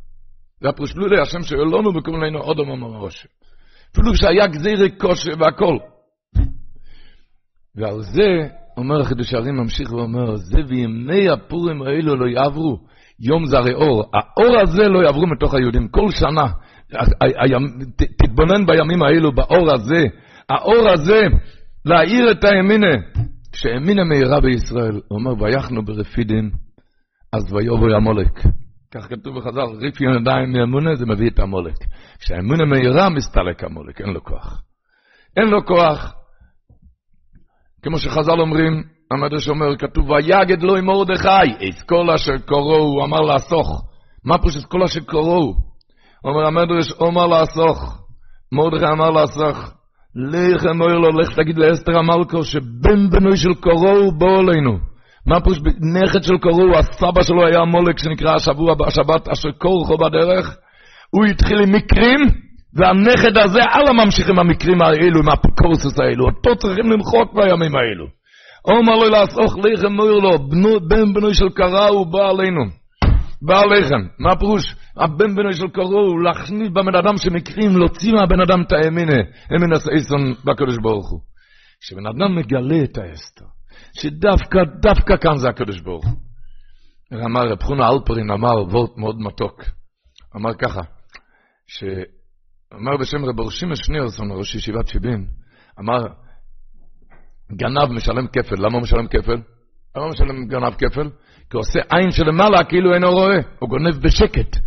זה 0.61 0.69
הפרוש 0.69 0.95
לילי 0.95 1.21
השם 1.21 1.41
שאויו 1.41 1.65
לנו 1.65 1.93
בקומנו 1.93 2.39
אודום 2.39 2.71
אמרוש. 2.71 3.27
אפילו 3.91 4.13
כשהיה 4.13 4.47
גזירי 4.47 4.91
קושי 4.91 5.29
והכל. 5.39 5.77
ועל 7.75 8.01
זה, 8.01 8.27
אומר 8.77 9.01
החידוש 9.01 9.33
הערים, 9.33 9.55
ממשיך 9.55 9.93
ואומר, 9.93 10.35
זה 10.35 10.57
וימי 10.67 11.29
הפורים 11.29 11.81
האלו 11.81 12.15
לא 12.15 12.27
יעברו, 12.27 12.77
יום 13.19 13.45
זרי 13.45 13.73
אור. 13.73 14.03
האור 14.13 14.61
הזה 14.61 14.83
לא 14.83 14.99
יעברו 15.05 15.27
מתוך 15.27 15.53
היהודים. 15.53 15.87
כל 15.87 16.11
שנה, 16.11 16.45
תתבונן 18.17 18.65
בימים 18.65 19.03
האלו, 19.03 19.31
באור 19.31 19.71
הזה, 19.73 20.03
האור 20.49 20.89
הזה, 20.93 21.21
להאיר 21.87 22.31
את 22.31 22.43
הימינה. 22.43 22.95
כשאמינה 23.51 24.03
מהירה 24.03 24.41
בישראל, 24.41 25.01
הוא 25.07 25.19
אומר, 25.19 25.43
ויחנו 25.43 25.85
ברפידים, 25.85 26.51
אז 27.33 27.53
ויובו 27.53 27.85
המולק. 27.95 28.39
כך 28.91 29.09
כתוב 29.09 29.39
בחז"ל, 29.39 29.77
ריף 29.81 30.01
ידיים 30.01 30.51
מאמונה, 30.51 30.95
זה 30.95 31.05
מביא 31.05 31.29
את 31.29 31.39
המולק. 31.39 31.77
כשהאמונה 32.19 32.65
מהירה, 32.65 33.09
מסתלק 33.09 33.63
המולק, 33.63 34.01
אין 34.01 34.09
לו 34.09 34.23
כוח. 34.23 34.61
אין 35.37 35.47
לו 35.47 35.65
כוח. 35.65 36.13
כמו 37.83 37.97
שחז"ל 37.97 38.39
אומרים, 38.39 38.83
המדרש 39.11 39.49
אומר, 39.49 39.77
כתוב, 39.77 40.09
ויגד 40.09 40.61
לו 40.61 40.75
עם 40.75 40.85
מרדכי, 40.85 41.67
את 41.69 41.81
כל 41.89 42.09
אשר 42.15 42.37
קורו, 42.37 42.75
הוא 42.75 43.03
אמר 43.03 43.21
לאסוך. 43.21 43.83
מה 44.25 44.37
פשוט 44.37 44.65
כל 44.65 44.83
אשר 44.83 44.99
קורו? 44.99 45.55
אומר 46.23 46.45
המדרש, 46.45 46.91
אומר 46.91 47.27
לאסוך. 47.27 48.07
מרדכי 48.51 48.85
אמר 48.85 49.09
לאסוך, 49.09 49.76
לך 50.17 50.65
אמר 50.65 50.87
לו, 50.87 51.19
לך 51.19 51.35
תגיד 51.35 51.57
לאסתר 51.57 51.97
המלכו, 51.97 52.43
שבן 52.43 53.09
בנוי 53.09 53.37
של 53.37 53.53
קורו 53.53 54.11
בוא 54.11 54.41
אלינו. 54.41 54.77
מה 55.25 55.39
פשוט, 55.41 55.63
נכד 55.95 56.23
של 56.23 56.37
קורו, 56.37 56.77
הסבא 56.77 57.23
שלו 57.23 57.47
היה 57.47 57.65
מולק 57.65 57.99
שנקרא 57.99 58.35
השבוע, 58.35 58.75
השבת, 58.87 59.27
אשר 59.27 59.49
קורכו 59.57 59.97
בדרך. 59.97 60.57
הוא 61.09 61.25
התחיל 61.25 61.57
עם 61.61 61.71
מקרים, 61.71 62.19
והנכד 62.73 63.37
הזה, 63.37 63.59
על 63.71 63.87
הממשיכים 63.87 64.39
המקרים 64.39 64.81
האלו, 64.81 65.19
עם 65.19 65.29
האפיקורסוס 65.29 65.99
האלו, 65.99 66.25
אותו 66.25 66.55
צריכים 66.55 66.91
למחוק 66.91 67.33
בימים 67.33 67.75
האלו. 67.75 68.05
אומר 68.67 68.95
לו 68.95 69.09
לעסוך 69.09 69.57
לחם, 69.57 69.99
אומר 69.99 70.05
לו, 70.05 70.49
בן 70.89 71.13
בנוי 71.13 71.33
של 71.33 71.49
קרא 71.49 71.87
הוא 71.87 72.07
בא 72.07 72.29
עלינו. 72.29 72.61
בא 73.41 73.59
עליכם. 73.59 74.01
מה 74.19 74.31
הפירוש? 74.31 74.75
הבן 74.99 75.35
בנוי 75.35 75.53
של 75.53 75.65
הוא 75.75 76.21
להכניס 76.21 76.69
בבן 76.69 76.95
אדם 76.95 77.17
שמקרים, 77.17 77.77
להוציא 77.77 78.13
מהבן 78.13 78.41
אדם 78.41 78.61
את 78.61 78.71
האמינה, 78.71 79.21
אמין 79.55 79.73
הסייסון 79.73 80.33
בקדוש 80.45 80.77
ברוך 80.77 81.11
הוא. 81.11 81.19
כשבן 81.81 82.05
אדם 82.05 82.35
מגלה 82.35 82.83
את 82.83 82.97
האסתר, 82.97 83.45
שדווקא, 83.93 84.59
דווקא 84.81 85.17
כאן 85.17 85.37
זה 85.37 85.49
הקדוש 85.49 85.81
ברוך 85.81 86.05
הוא. 86.05 86.17
אמר 87.25 87.41
רב 87.41 87.63
חונה 87.63 87.89
אלפרין, 87.89 88.31
אמר 88.31 88.61
וורט 88.71 88.97
מאוד 88.97 89.15
מתוק. 89.19 89.63
אמר 90.35 90.53
ככה, 90.53 90.81
שאמר 91.67 92.97
בשם 92.99 93.25
רב 93.25 93.39
ראשים 93.39 93.75
שניארסון, 93.75 94.31
ראש 94.31 94.55
ישיבת 94.55 94.87
שיבין, 94.87 95.27
אמר, 95.79 96.07
גנב 97.51 97.91
משלם 97.91 98.27
כפל. 98.27 98.55
למה 98.59 98.73
הוא 98.73 98.81
משלם 98.81 99.07
כפל? 99.07 99.41
למה 99.95 100.07
משלם 100.07 100.47
גנב 100.47 100.73
כפל? 100.73 101.09
כי 101.49 101.57
עושה 101.57 101.79
עין 101.89 102.11
שלמעלה 102.11 102.63
כאילו 102.63 102.93
אינו 102.93 103.11
רואה, 103.11 103.37
הוא 103.59 103.69
גונב 103.69 103.95
בשקט. 104.03 104.57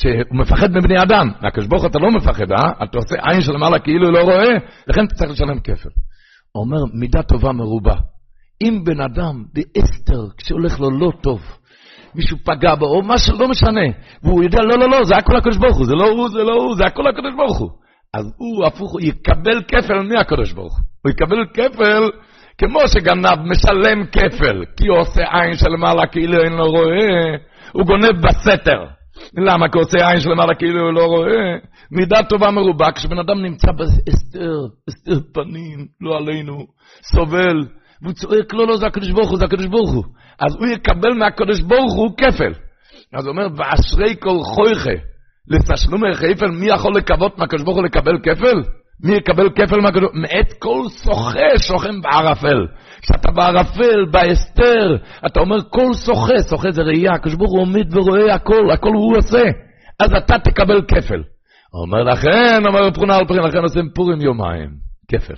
שהוא 0.00 0.40
מפחד 0.40 0.70
מבני 0.70 1.02
אדם. 1.02 1.30
מהקדוש 1.40 1.66
ברוך 1.66 1.84
אתה 1.84 1.98
לא 1.98 2.10
מפחד, 2.10 2.52
אה? 2.52 2.84
אתה 2.84 2.98
עושה 2.98 3.14
עין 3.22 3.40
שלמעלה 3.40 3.78
כאילו 3.78 4.06
הוא 4.06 4.14
לא 4.14 4.22
רואה, 4.22 4.54
לכן 4.86 5.04
אתה 5.04 5.14
צריך 5.14 5.30
לשלם 5.30 5.60
כפל. 5.60 5.88
אומר, 6.54 6.78
מידה 6.94 7.22
טובה 7.22 7.52
מרובה. 7.52 7.94
אם 8.62 8.84
בן 8.84 9.00
אדם, 9.00 9.44
באסתר, 9.54 10.20
כשהולך 10.38 10.80
לו 10.80 10.90
לא 10.90 11.10
טוב, 11.22 11.40
מישהו 12.14 12.38
פגע 12.44 12.74
בו, 12.74 12.86
או 12.86 13.02
משהו, 13.02 13.38
לא 13.38 13.48
משנה, 13.48 13.86
והוא 14.22 14.42
יודע, 14.42 14.62
לא, 14.62 14.78
לא, 14.78 14.88
לא, 14.90 15.04
זה 15.04 15.16
הכל 15.16 15.36
הקדוש 15.36 15.56
ברוך 15.56 15.76
הוא, 15.76 15.86
זה 15.86 15.94
לא 15.94 16.08
הוא, 16.08 16.28
זה 16.28 16.42
לא 16.42 16.52
הוא, 16.52 16.76
זה 16.76 16.84
הכל 16.84 17.08
הקדוש 17.08 17.34
ברוך 17.36 17.58
הוא. 17.58 17.70
אז 18.14 18.24
הוא 18.36 18.66
הפוך, 18.66 18.92
הוא 18.92 19.00
יקבל 19.00 19.62
כפל 19.68 20.02
מהקדוש 20.02 20.52
ברוך 20.52 20.78
הוא. 20.78 20.84
הוא 21.04 21.10
יקבל 21.10 21.44
כפל 21.54 22.10
כמו 22.58 22.80
שגנב 22.88 23.38
משלם 23.44 24.06
כפל, 24.06 24.64
כי 24.76 24.88
הוא 24.88 24.98
עושה 24.98 25.22
עין 25.32 25.56
של 25.56 25.70
מעלה 25.78 26.06
כאילו 26.06 26.44
אין 26.44 26.52
לו 26.52 26.70
רואה, 26.70 27.36
הוא 27.72 27.84
גונב 27.84 28.26
בסתר. 28.26 28.97
למה? 29.36 29.68
כי 29.68 29.78
עושה 29.78 30.08
עין 30.08 30.20
של 30.20 30.34
מעלה 30.34 30.54
כאילו 30.54 30.80
הוא 30.80 30.92
לא 30.92 31.04
רואה. 31.04 31.56
מידה 31.90 32.22
טובה 32.28 32.50
מרובה, 32.50 32.92
כשבן 32.92 33.18
אדם 33.18 33.42
נמצא 33.42 33.72
בהסתר, 33.72 34.56
הסתר 34.88 35.20
פנים, 35.34 35.86
לא 36.00 36.16
עלינו, 36.16 36.66
סובל, 37.02 37.64
והוא 38.02 38.14
צועק, 38.14 38.54
לא, 38.54 38.66
לא, 38.66 38.76
זה 38.76 38.86
הקדוש 38.86 39.10
ברוך 39.10 39.30
הוא, 39.30 39.38
זה 39.38 39.44
הקדוש 39.44 39.66
ברוך 39.66 39.92
הוא. 39.92 40.04
אז 40.40 40.56
הוא 40.56 40.66
יקבל 40.66 41.12
מהקדוש 41.18 41.60
ברוך 41.60 41.94
הוא 41.94 42.10
כפל. 42.16 42.52
אז 43.14 43.26
הוא 43.26 43.32
אומר, 43.32 43.46
ואשרי 43.56 44.16
כל 44.20 44.38
חויכה, 44.54 45.02
לתשלומי 45.48 46.14
חייפל, 46.14 46.50
מי 46.50 46.66
יכול 46.66 46.96
לקוות 46.96 47.38
מהקדוש 47.38 47.62
ברוך 47.62 47.76
הוא 47.76 47.84
לקבל 47.84 48.18
כפל? 48.22 48.62
מי 49.04 49.16
יקבל 49.16 49.48
כפל 49.50 49.80
מהקדוש? 49.80 50.10
מאת 50.14 50.52
כל 50.58 50.82
שוחה 51.04 51.58
שוכם 51.58 52.00
בערפל. 52.00 52.66
כשאתה 53.00 53.30
בערפל, 53.30 54.06
בהסתר, 54.10 54.96
אתה 55.26 55.40
אומר 55.40 55.56
כל 55.70 55.94
שוחה, 56.04 56.34
שוחה 56.50 56.70
זה 56.70 56.82
ראייה, 56.82 57.12
הקדוש 57.12 57.34
ברוך 57.34 57.52
הוא 57.52 57.60
עומד 57.60 57.96
ורואה 57.96 58.34
הכל, 58.34 58.70
הכל 58.72 58.92
הוא 58.94 59.16
עושה. 59.16 59.42
אז 60.00 60.10
אתה 60.24 60.38
תקבל 60.38 60.82
כפל. 60.82 61.22
אומר 61.74 62.02
לכן, 62.02 62.66
אומר 62.66 62.82
רב 62.82 62.96
חונה 62.96 63.18
אלפרין, 63.18 63.42
לכן 63.42 63.58
עושים 63.58 63.88
פורים 63.94 64.20
יומיים, 64.20 64.70
כפל. 65.10 65.34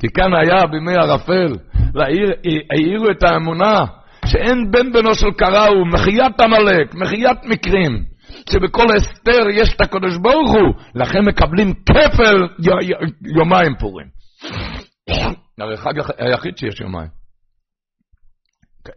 כי 0.00 0.08
כאן 0.08 0.34
היה 0.34 0.66
בימי 0.66 0.94
ערפל, 0.94 1.52
העירו 2.70 3.10
את 3.10 3.22
האמונה, 3.22 3.84
שאין 4.26 4.70
בן 4.70 4.92
בנו 4.92 5.14
של 5.14 5.30
קראו, 5.36 5.86
מחיית 5.86 6.40
עמלק, 6.40 6.94
מחיית 6.94 7.44
מקרים. 7.44 8.04
שבכל 8.52 8.86
אסתר 8.96 9.48
יש 9.52 9.74
את 9.74 9.80
הקדוש 9.80 10.16
ברוך 10.16 10.50
הוא, 10.50 10.74
לכן 10.94 11.18
מקבלים 11.24 11.74
כפל 11.74 12.36
יומיים 13.36 13.74
פורים. 13.80 14.06
הרי 15.58 15.76
חג 15.76 15.92
היחיד 16.18 16.58
שיש 16.58 16.80
יומיים. 16.80 17.08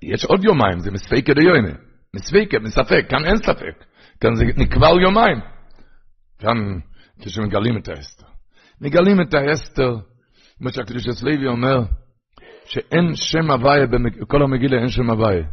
יש 0.03 0.25
עוד 0.25 0.43
יומיים, 0.43 0.79
זה 0.79 0.91
מספיקה 0.91 1.33
דיומי. 1.33 1.73
מספיקה, 2.15 2.59
מספק, 2.59 3.05
כאן 3.09 3.25
אין 3.25 3.37
ספק. 3.37 3.85
כאן 4.21 4.35
זה 4.35 4.45
נקבע 4.57 4.87
יומיים. 5.01 5.39
כאן, 6.39 6.57
כשמגלים 7.21 7.77
את 7.77 7.87
האסתר. 7.87 8.27
מגלים 8.81 9.21
את 9.21 9.33
האסתר, 9.33 9.95
כמו 10.57 10.69
שהקדוש 10.69 11.23
לוי 11.23 11.47
אומר, 11.47 11.77
שאין 12.65 13.15
שם 13.15 13.51
הוויה, 13.51 13.87
בכל 14.21 14.43
המגילה 14.43 14.77
אין 14.77 14.89
שם 14.89 15.09
הוויה. 15.09 15.43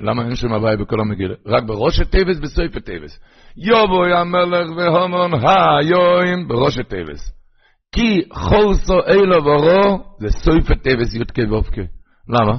למה 0.00 0.22
אין 0.22 0.34
שם 0.34 0.52
הוואי 0.52 0.76
בכל 0.76 1.00
המגילה? 1.00 1.34
רק 1.46 1.62
בראש 1.62 2.00
הטבס, 2.00 2.38
בסויף 2.38 2.76
הטבס. 2.76 3.20
יובוי 3.56 4.14
המלך 4.14 4.70
והומון 4.76 5.30
היואים 5.34 6.48
בראש 6.48 6.78
הטבס. 6.78 7.32
כי 7.94 8.22
חולסו 8.32 8.98
אילו 9.06 9.44
ורו 9.44 10.04
זה 10.20 10.28
סויף 10.30 10.70
הטבס 10.70 11.14
יודקי 11.14 11.44
ואופקי. 11.44 11.86
למה? 12.28 12.58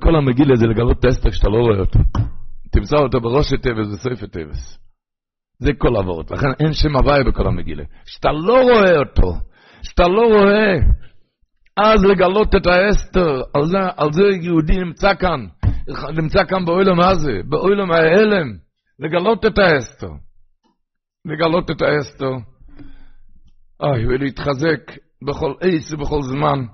כל 0.00 0.16
המגילה 0.16 0.56
זה 0.56 0.66
לגלות 0.66 0.98
את 0.98 1.04
האסתר 1.04 1.30
כשאתה 1.30 1.48
לא 1.48 1.58
רואה 1.58 1.78
אותו. 1.78 1.98
תמצא 2.72 2.96
אותו 2.96 3.20
בראש 3.20 3.52
הטבס, 3.52 3.86
בסויף 3.92 4.22
הטבס. 4.22 4.78
זה 5.58 5.72
כל 5.78 5.96
עבורת. 5.96 6.30
לכן 6.30 6.46
אין 6.60 6.72
שם 6.72 6.96
הוואי 6.96 7.24
בכל 7.24 7.46
המגילה. 7.46 7.84
כשאתה 8.04 8.32
לא 8.32 8.62
רואה 8.62 8.98
אותו, 8.98 9.32
כשאתה 9.82 10.08
לא 10.08 10.22
רואה, 10.22 10.74
אז 11.76 12.04
לגלות 12.04 12.54
את 12.56 12.66
האסתר, 12.66 13.42
על 13.54 13.64
זה, 13.66 13.78
על 13.96 14.12
זה 14.12 14.22
יהודי 14.42 14.78
נמצא 14.78 15.14
כאן. 15.14 15.46
נמצא 16.16 16.44
כאן 16.44 16.64
באוילם 16.64 17.00
הזה, 17.00 17.32
באוילם 17.48 17.90
ההלם, 17.90 18.56
לגלות 18.98 19.46
את 19.46 19.58
האסתר. 19.58 20.12
לגלות 21.24 21.70
את 21.70 21.82
האסתר. 21.82 22.32
אוי, 23.80 24.06
ולהתחזק 24.06 24.80
בכל 25.26 25.52
עץ 25.60 25.92
ובכל 25.92 26.22
זמן. 26.22 26.64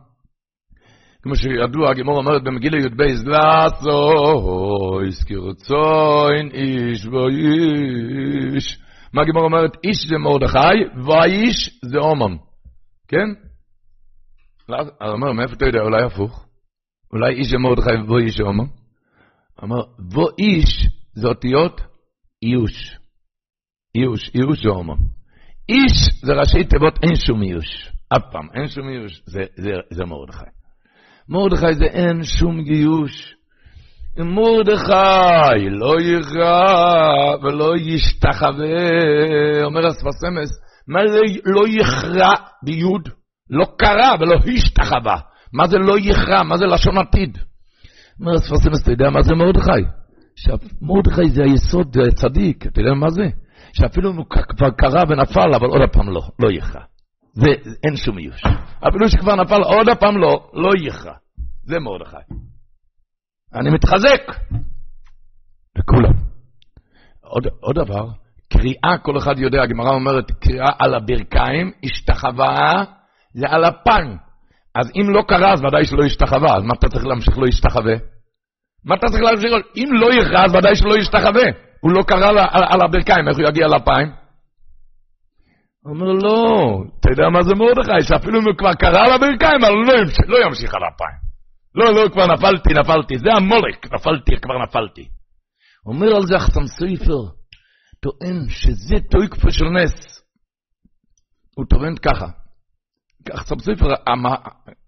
כמו 1.22 1.36
שידוע, 1.36 1.90
הגמור 1.90 2.18
אומרת 2.18 2.42
במגילה 2.44 2.78
י"ב, 2.78 3.02
לעשו, 3.02 5.00
הזכיר 5.06 5.52
צוין 5.56 6.50
איש 6.52 7.06
ואיש. 7.06 8.78
מה 9.12 9.22
הגמור 9.22 9.44
אומרת? 9.44 9.76
איש 9.84 10.06
זה 10.08 10.18
מרדכי, 10.18 11.02
ואיש 11.06 11.80
זה 11.84 11.98
אומן. 11.98 12.36
כן? 13.08 13.28
אז 15.00 15.12
אומר, 15.12 15.32
מאיפה 15.32 15.54
אתה 15.54 15.66
יודע? 15.66 15.80
אולי 15.80 16.04
הפוך. 16.04 16.46
אולי 17.12 17.34
איש 17.34 17.50
זה 17.50 17.58
מרדכי 17.58 18.12
ואיש 18.12 18.36
זה 18.36 18.42
אומן. 18.42 18.66
אמר, 19.64 19.80
ואיש 20.10 20.88
זה 21.14 21.28
אותיות 21.28 21.80
איוש. 22.42 22.98
איוש, 23.94 24.30
איוש 24.34 24.62
זה 24.62 24.68
אומן. 24.68 24.94
איש 25.68 26.22
זה 26.22 26.32
ראשי 26.32 26.64
תיבות 26.68 26.94
אין 27.02 27.16
שום 27.26 27.42
איוש. 27.42 27.90
אף 28.16 28.22
פעם, 28.32 28.48
אין 28.54 28.68
שום 28.68 28.88
איוש. 28.88 29.22
זה, 29.26 29.40
זה, 29.56 29.70
זה 29.90 30.04
מרדכי. 30.04 30.50
מרדכי 31.28 31.74
זה 31.74 31.84
אין 31.84 32.24
שום 32.24 32.62
גיוש. 32.62 33.34
מרדכי 34.18 35.70
לא 35.70 35.94
יכרע 36.00 37.36
ולא 37.42 37.72
ישתחווה, 37.76 39.64
אומר 39.64 39.86
הספסמס, 39.86 40.50
מה 40.88 41.00
זה 41.06 41.18
לא 41.44 41.62
יכרע 41.68 42.32
ביוד? 42.62 43.08
לא 43.50 43.64
קרא 43.78 44.14
ולא 44.20 44.36
השתחווה. 44.54 45.16
מה 45.52 45.66
זה 45.66 45.78
לא 45.78 45.94
יכרע? 45.98 46.42
מה 46.42 46.56
זה 46.56 46.66
לשון 46.66 46.98
עתיד? 46.98 47.38
אומר 48.20 48.34
הספסמס, 48.34 48.82
אתה 48.82 48.90
יודע 48.90 49.10
מה 49.10 49.22
זה 49.22 49.34
מרדכי? 49.34 49.82
מרדכי 50.82 51.30
זה 51.30 51.42
היסוד, 51.44 51.94
זה 51.94 52.00
הצדיק, 52.08 52.66
אתה 52.66 52.80
יודע 52.80 52.94
מה 52.94 53.10
זה? 53.10 53.24
שאפילו 53.72 54.12
אם 54.12 54.16
הוא 54.16 54.26
כבר 54.56 54.70
קרא 54.70 55.02
ונפל, 55.08 55.54
אבל 55.54 55.66
עוד 55.66 55.90
פעם 55.92 56.08
לא, 56.08 56.20
לא 56.38 56.48
יכרע. 56.52 56.82
זה, 57.32 57.50
אין 57.84 57.96
שום 57.96 58.18
איוש. 58.18 58.42
אפילו 58.88 59.08
שכבר 59.08 59.34
נפל 59.34 59.62
עוד 59.62 59.88
הפעם 59.88 60.16
לא, 60.16 60.50
לא 60.54 60.70
יכרע. 60.86 61.14
זה 61.64 61.78
מרדכי. 61.78 62.16
אני 63.54 63.70
מתחזק. 63.70 64.22
לכולם. 65.78 66.12
עוד, 67.20 67.46
עוד 67.60 67.76
דבר, 67.76 68.08
קריאה, 68.52 68.98
כל 69.02 69.18
אחד 69.18 69.38
יודע, 69.38 69.62
הגמרא 69.62 69.90
אומרת, 69.90 70.30
קריאה 70.30 70.70
על 70.78 70.94
הברכיים, 70.94 71.72
השתחווה, 71.84 72.84
זה 73.34 73.46
על 73.48 73.64
הפן. 73.64 74.16
אז 74.80 74.90
אם 74.96 75.10
לא 75.10 75.22
קרה, 75.28 75.52
אז 75.52 75.64
ודאי 75.64 75.84
שלא 75.84 76.04
השתחווה, 76.04 76.56
אז 76.56 76.62
מה 76.62 76.74
אתה 76.78 76.88
צריך 76.88 77.04
להמשיך 77.06 77.38
לא 77.38 77.46
ישתחווה? 77.46 77.94
מה 78.84 78.94
אתה 78.94 79.06
צריך 79.06 79.22
להמשיך? 79.22 79.52
אם 79.76 79.88
לא 79.92 80.08
יכרע, 80.14 80.44
אז 80.44 80.54
ודאי 80.54 80.76
שלא 80.76 80.94
ישתחווה. 80.98 81.46
הוא 81.80 81.92
לא 81.92 82.02
קרא 82.02 82.28
על, 82.28 82.38
על, 82.38 82.64
על 82.72 82.80
הברכיים, 82.82 83.28
איך 83.28 83.38
הוא 83.38 83.48
יגיע 83.48 83.66
לפיים? 83.66 84.08
הוא 85.82 85.94
אומר, 85.94 86.06
לא, 86.06 86.38
אתה 87.00 87.10
יודע 87.10 87.28
מה 87.28 87.42
זה 87.42 87.54
מרדכי, 87.54 88.02
שאפילו 88.08 88.40
אם 88.40 88.44
הוא 88.44 88.56
כבר 88.58 88.74
קרא 88.74 89.00
על 89.06 89.12
הברכיים, 89.12 89.64
אבל 89.64 89.74
לא, 89.74 89.94
לא 90.26 90.46
ימשיך 90.46 90.74
על 90.74 90.82
הפיים. 90.84 91.18
לא, 91.74 91.94
לא, 91.94 92.08
כבר 92.08 92.26
נפלתי, 92.26 92.74
נפלתי, 92.80 93.18
זה 93.18 93.30
המולק, 93.36 93.94
נפלתי, 93.94 94.32
כבר 94.42 94.54
נפלתי. 94.62 95.08
אומר 95.86 96.16
על 96.16 96.22
זה 96.26 96.36
אחסם 96.36 96.66
סופר, 96.66 97.20
טוען 98.02 98.48
שזה 98.48 98.96
טויקפו 99.10 99.50
של 99.50 99.64
נס. 99.64 100.22
הוא 101.56 101.64
טוען 101.70 101.94
ככה, 101.96 102.26
אחסם 103.34 103.58
סופר, 103.58 103.86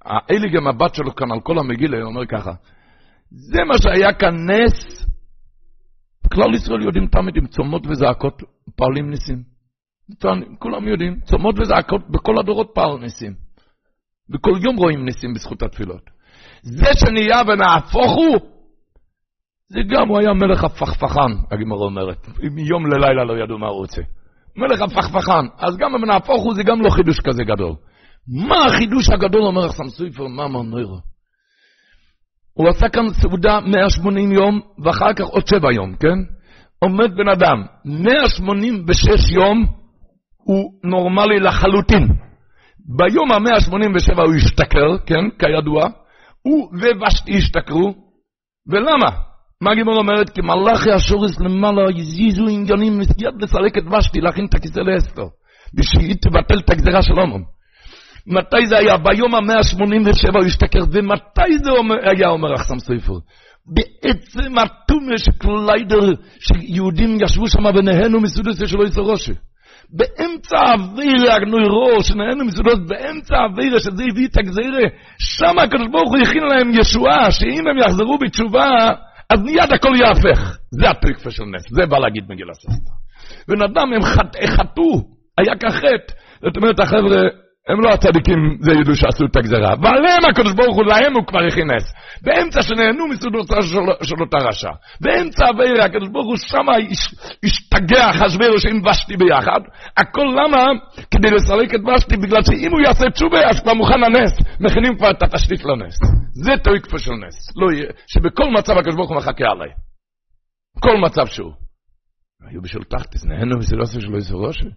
האליג 0.04 0.56
המבט 0.56 0.94
שלו 0.94 1.14
כאן 1.14 1.32
על 1.32 1.40
כל 1.40 1.58
המגילה, 1.58 1.96
הוא 1.98 2.06
אומר 2.06 2.26
ככה, 2.26 2.52
זה 3.30 3.64
מה 3.64 3.78
שהיה 3.78 4.12
כאן 4.12 4.34
נס, 4.50 5.06
כלל 6.34 6.54
ישראל 6.54 6.82
יודעים 6.82 7.06
תמיד 7.06 7.36
עם 7.36 7.46
צומות 7.46 7.86
וזעקות 7.86 8.42
פועלים 8.76 9.10
ניסים. 9.10 9.42
כולם 10.58 10.88
יודעים, 10.88 11.20
צומות 11.20 11.54
וזעקות 11.60 12.10
בכל 12.10 12.38
הדורות 12.38 12.70
פעל 12.74 12.98
ניסים. 13.00 13.34
וכל 14.30 14.50
יום 14.64 14.76
רואים 14.76 15.04
ניסים 15.04 15.34
בזכות 15.34 15.62
התפילות. 15.62 16.10
זה 16.62 16.86
שנהיה 16.94 17.42
ונהפוך 17.48 18.10
הוא, 18.16 18.38
זה 19.68 19.80
גם, 19.88 20.08
הוא 20.08 20.18
היה 20.18 20.32
מלך 20.32 20.64
הפכפכן, 20.64 21.32
הגמרא 21.50 21.84
אומרת. 21.84 22.28
מיום 22.52 22.86
ללילה 22.86 23.24
לא 23.24 23.44
ידעו 23.44 23.58
מה 23.58 23.66
הוא 23.66 23.76
רוצה. 23.76 24.02
מלך 24.56 24.80
הפכפכן. 24.82 25.46
אז 25.58 25.76
גם 25.76 25.94
אם 25.94 26.04
נהפוך 26.04 26.42
הוא, 26.42 26.54
זה 26.54 26.62
גם 26.62 26.80
לא 26.80 26.90
חידוש 26.90 27.20
כזה 27.20 27.42
גדול. 27.44 27.74
מה 28.28 28.64
החידוש 28.66 29.10
הגדול, 29.10 29.42
אומר 29.42 29.64
החסם 29.64 29.88
סופר, 29.88 30.26
מה 30.26 30.48
מנוירו? 30.48 30.98
הוא 32.52 32.68
עשה 32.68 32.88
כאן 32.88 33.08
סעודה 33.08 33.60
180 33.60 34.32
יום, 34.32 34.60
ואחר 34.84 35.12
כך 35.16 35.24
עוד 35.24 35.46
7 35.46 35.72
יום, 35.72 35.96
כן? 35.96 36.18
עומד 36.78 37.16
בן 37.16 37.28
אדם, 37.28 37.64
186 37.84 39.30
יום 39.30 39.66
הוא 40.36 40.72
נורמלי 40.84 41.40
לחלוטין. 41.40 42.08
ביום 42.96 43.32
ה-187 43.32 44.20
הוא 44.22 44.34
השתכר, 44.34 44.98
כן, 45.06 45.30
כידוע, 45.38 45.84
הוא 46.42 46.70
ובשתי 46.72 47.36
השתכרו, 47.36 47.94
ולמה? 48.66 49.10
מה 49.62 49.74
גיבור 49.74 49.98
אומרת? 49.98 50.30
כי 50.30 50.40
מלאכי 50.40 50.92
השורס 50.92 51.40
למעלה 51.40 51.82
יזיזו 51.96 52.48
עניינים 52.48 52.98
מיד 52.98 53.42
לסלק 53.42 53.78
את 53.78 53.82
ושתי, 53.98 54.20
להכין 54.20 54.46
את 54.46 54.54
הכיסא 54.54 54.80
לאסתר, 54.80 55.26
בשביל 55.74 56.16
תבטל 56.16 56.58
את 56.58 56.70
הגזירה 56.70 57.02
של 57.02 57.20
אומם. 57.20 57.57
מתי 58.28 58.66
זה 58.66 58.78
היה? 58.78 58.96
ביום 58.96 59.34
ה-187 59.34 60.32
הוא 60.34 60.44
השתכר, 60.46 60.78
ומתי 60.92 61.58
זה 61.64 61.70
היה 62.04 62.28
אומר 62.28 62.54
אחסם 62.54 62.78
סופר? 62.78 63.18
בעצם 63.66 64.58
הטומש 64.58 65.28
קליידר 65.38 66.12
שיהודים 66.40 67.16
ישבו 67.24 67.48
שם 67.48 67.64
ונהנו 67.64 68.20
מסודוסיה 68.20 68.66
שלא 68.66 68.84
יצא 68.84 69.00
ראשי. 69.00 69.32
באמצע 69.90 70.56
האווירה 70.58 71.34
הגנוירו, 71.36 72.02
שנהנו 72.02 72.44
מסודות, 72.44 72.86
באמצע 72.86 73.36
האווירה 73.36 73.80
שזה 73.80 74.04
הביא 74.10 74.28
את 74.28 74.36
הגזירה, 74.36 74.88
שם 75.18 75.58
הקדוש 75.58 75.86
ברוך 75.92 76.10
הוא 76.10 76.18
הכין 76.22 76.42
להם 76.42 76.70
ישועה, 76.80 77.30
שאם 77.30 77.66
הם 77.68 77.78
יחזרו 77.78 78.18
בתשובה, 78.18 78.68
אז 79.30 79.40
מיד 79.42 79.72
הכל 79.74 79.92
יהפך. 80.00 80.58
זה 80.70 80.90
הטריקפה 80.90 81.30
של 81.30 81.44
נס, 81.44 81.64
זה 81.70 81.86
בא 81.86 81.98
להגיד 81.98 82.24
מגילה 82.28 82.54
ססטר. 82.54 82.92
בן 83.48 83.62
אדם 83.62 83.92
הם 83.92 84.02
חטאו, 84.46 85.18
היה 85.38 85.54
כחטא. 85.56 86.14
זאת 86.44 86.56
אומרת, 86.56 86.80
החבר'ה... 86.80 87.47
הם 87.68 87.80
לא 87.80 87.88
הצדיקים, 87.94 88.38
זה 88.60 88.72
ידעו 88.80 88.94
שעשו 88.94 89.24
את 89.30 89.36
הגזרה. 89.36 89.74
ועליהם 89.82 90.24
הקדוש 90.30 90.52
ברוך 90.52 90.76
הוא, 90.76 90.84
להם 90.84 91.14
הוא 91.14 91.26
כבר 91.26 91.38
הכינס. 91.48 91.84
באמצע 92.22 92.62
שנהנו 92.62 93.08
מסעודותיו 93.08 93.62
של 94.02 94.20
אותה 94.20 94.38
רשע. 94.38 94.70
באמצע 95.00 95.44
אבירה, 95.50 95.84
הקדוש 95.84 96.08
ברוך 96.08 96.26
הוא 96.26 96.36
שמה 96.36 96.72
השתגע 97.44 98.12
חשברו 98.12 98.58
שעם 98.58 98.80
ושתי 98.86 99.16
ביחד. 99.16 99.60
הכל 99.96 100.26
למה? 100.38 100.64
כדי 101.10 101.30
לסלק 101.30 101.74
את 101.74 101.80
ושתי, 101.80 102.16
בגלל 102.16 102.42
שאם 102.42 102.70
הוא 102.72 102.80
יעשה 102.80 103.10
תשובה, 103.10 103.40
אז 103.50 103.60
כבר 103.60 103.74
מוכן 103.74 104.04
הנס. 104.04 104.32
מכינים 104.60 104.96
כבר 104.96 105.10
את 105.10 105.22
התשתית 105.22 105.64
לנס. 105.64 105.98
זה 106.44 106.52
תויקפה 106.64 106.98
של 106.98 107.12
נס. 107.12 107.56
לא 107.56 107.72
יהיה, 107.72 107.90
שבכל 108.06 108.50
מצב 108.58 108.72
הקדוש 108.78 108.94
ברוך 108.94 109.10
הוא 109.10 109.16
מחכה 109.16 109.44
עליי. 109.50 109.70
כל 110.80 110.96
מצב 111.04 111.26
שהוא. 111.26 111.52
היו 112.50 112.62
בשביל 112.62 112.82
תחתיס, 112.82 113.24
נהנו 113.24 113.58
מסעודותיו 113.58 114.00
של 114.00 114.14
איזה 114.14 114.34
ראשי. 114.34 114.68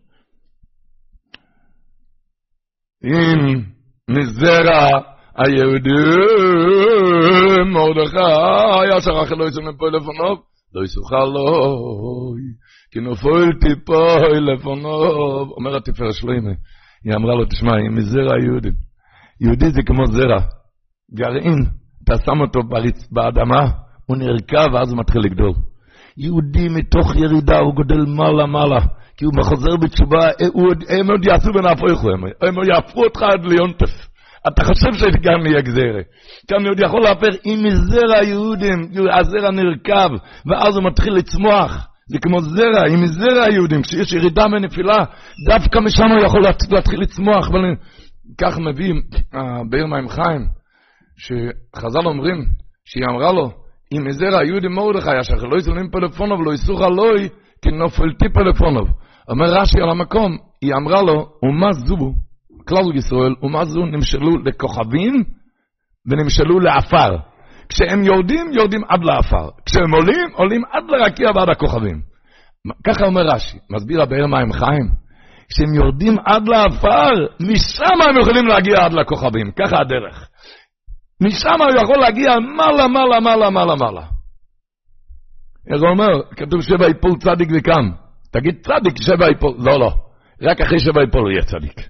אם 3.03 3.61
מזרע 4.09 4.87
היהודים 5.37 5.93
מרדכי 7.73 8.97
אשר 8.97 9.23
אחרי 9.23 9.37
לא 9.37 9.45
יצא 9.45 9.61
מפה 9.61 9.89
לפניו 9.89 10.35
לא 10.75 10.83
יסוכל 10.83 11.25
לו. 11.25 11.45
כי 12.91 12.99
נופל 12.99 13.53
טיפה 13.61 14.17
לפניו. 14.39 15.47
אומר 15.57 15.75
התפארת 15.77 16.13
שלמה 16.13 16.51
היא 17.03 17.13
אמרה 17.15 17.35
לו 17.35 17.45
תשמע 17.45 17.71
אם 17.71 17.95
מזרע 17.95 18.35
היהודים 18.35 18.73
יהודי 19.41 19.71
זה 19.71 19.81
כמו 19.83 20.05
זרע 20.05 20.39
גרעין 21.13 21.59
אתה 22.03 22.13
שם 22.25 22.41
אותו 22.41 22.59
באדמה 23.11 23.71
הוא 24.05 24.17
נרקב 24.17 24.73
ואז 24.73 24.91
הוא 24.91 24.99
מתחיל 24.99 25.21
לגדול 25.21 25.53
יהודי 26.17 26.67
מתוך 26.69 27.15
ירידה 27.15 27.59
הוא 27.59 27.75
גודל 27.75 28.05
מעלה 28.07 28.45
מעלה 28.45 28.79
כי 29.17 29.25
הוא 29.25 29.33
מחוזר 29.37 29.77
בתשובה, 29.77 30.25
אה, 30.25 30.97
הם 30.99 31.11
עוד 31.11 31.25
יעשו 31.25 31.51
בנהפוך 31.53 32.05
הם, 32.41 32.55
עוד 32.55 32.67
יהפכו 32.67 33.03
אותך 33.03 33.21
עד 33.21 33.45
ליונטף. 33.45 34.07
אתה 34.47 34.63
חושב 34.63 34.93
שגם 34.93 35.45
יהיה 35.45 35.61
גזירה. 35.61 36.01
גם 36.51 36.65
עוד 36.67 36.79
יכול 36.79 37.01
להפך, 37.01 37.35
אם 37.45 37.63
מזרע 37.63 38.17
היהודים, 38.19 38.91
הזרע 39.19 39.51
נרקב, 39.51 40.09
ואז 40.45 40.75
הוא 40.75 40.83
מתחיל 40.83 41.13
לצמוח. 41.13 41.87
זה 42.07 42.17
כמו 42.19 42.41
זרע, 42.41 42.87
אם 42.93 43.03
מזרע 43.03 43.43
היהודים, 43.43 43.81
כשיש 43.81 44.13
ירידה 44.13 44.47
מנפילה, 44.47 45.05
דווקא 45.49 45.79
משם 45.79 46.03
הוא 46.03 46.25
יכול 46.25 46.41
להתחיל 46.71 47.01
לצמוח. 47.01 47.49
כך 48.37 48.59
מביאים, 48.59 49.01
באר 49.69 49.85
מים 49.85 50.09
חיים, 50.09 50.45
שחז"ל 51.17 52.05
אומרים, 52.05 52.45
שהיא 52.85 53.03
אמרה 53.09 53.31
לו, 53.31 53.51
אם 53.93 54.07
מזרע 54.07 54.39
היהודים 54.39 54.71
מרדכי, 54.71 55.19
אשר 55.21 55.35
לא 55.35 55.57
יסולים 55.57 55.89
פלאפונוב, 55.91 56.41
לא 56.45 56.53
יסוך 56.53 56.81
עלוי, 56.81 57.29
כי 57.61 57.69
נופלתי 57.71 58.29
פלאפונוב. 58.33 58.89
אומר 59.29 59.45
רש"י 59.45 59.81
על 59.81 59.89
המקום, 59.89 60.37
היא 60.61 60.73
אמרה 60.73 61.01
לו, 61.01 61.29
ומה 61.43 61.71
זו, 61.71 62.13
כלל 62.67 62.95
ישראל, 62.95 63.35
ומה 63.43 63.65
זו 63.65 63.85
נמשלו 63.85 64.37
לכוכבים 64.45 65.23
ונמשלו 66.05 66.59
לעפר. 66.59 67.17
כשהם 67.69 68.03
יורדים, 68.03 68.45
יורדים 68.53 68.81
עד 68.89 69.03
לעפר. 69.03 69.49
כשהם 69.65 69.93
עולים, 69.93 70.29
עולים 70.33 70.61
עד 70.71 70.83
לרקיע 70.89 71.29
ועד 71.35 71.49
הכוכבים. 71.49 72.01
ככה 72.87 73.05
אומר 73.05 73.21
רש"י, 73.21 73.57
מסביר 73.69 74.01
הבאר 74.01 74.27
מים 74.27 74.53
חיים. 74.53 75.01
כשהם 75.49 75.73
יורדים 75.73 76.15
עד 76.25 76.47
לעפר, 76.47 77.11
משם 77.39 78.09
הם 78.09 78.21
יכולים 78.21 78.47
להגיע 78.47 78.75
עד 78.85 78.93
לכוכבים. 78.93 79.51
ככה 79.51 79.75
הדרך. 79.81 80.27
משם 81.21 81.61
הוא 81.61 81.83
יכול 81.83 81.97
להגיע 81.99 82.39
מעלה, 82.57 82.87
מעלה, 82.87 83.19
מעלה, 83.19 83.49
מעלה, 83.49 83.75
מעלה. 83.75 84.07
איך 85.67 85.81
הוא 85.81 85.89
אומר? 85.89 86.35
כתוב 86.35 86.61
שבע 86.61 86.89
יפול 86.89 87.11
צדיק 87.19 87.49
וקם. 87.57 87.91
תגיד 88.31 88.55
צדיק 88.65 88.97
שבע 89.01 89.31
יפול. 89.31 89.55
לא, 89.59 89.79
לא. 89.79 89.93
רק 90.41 90.61
אחרי 90.61 90.79
שבע 90.79 91.03
יפול 91.03 91.31
יהיה 91.31 91.45
צדיק. 91.45 91.89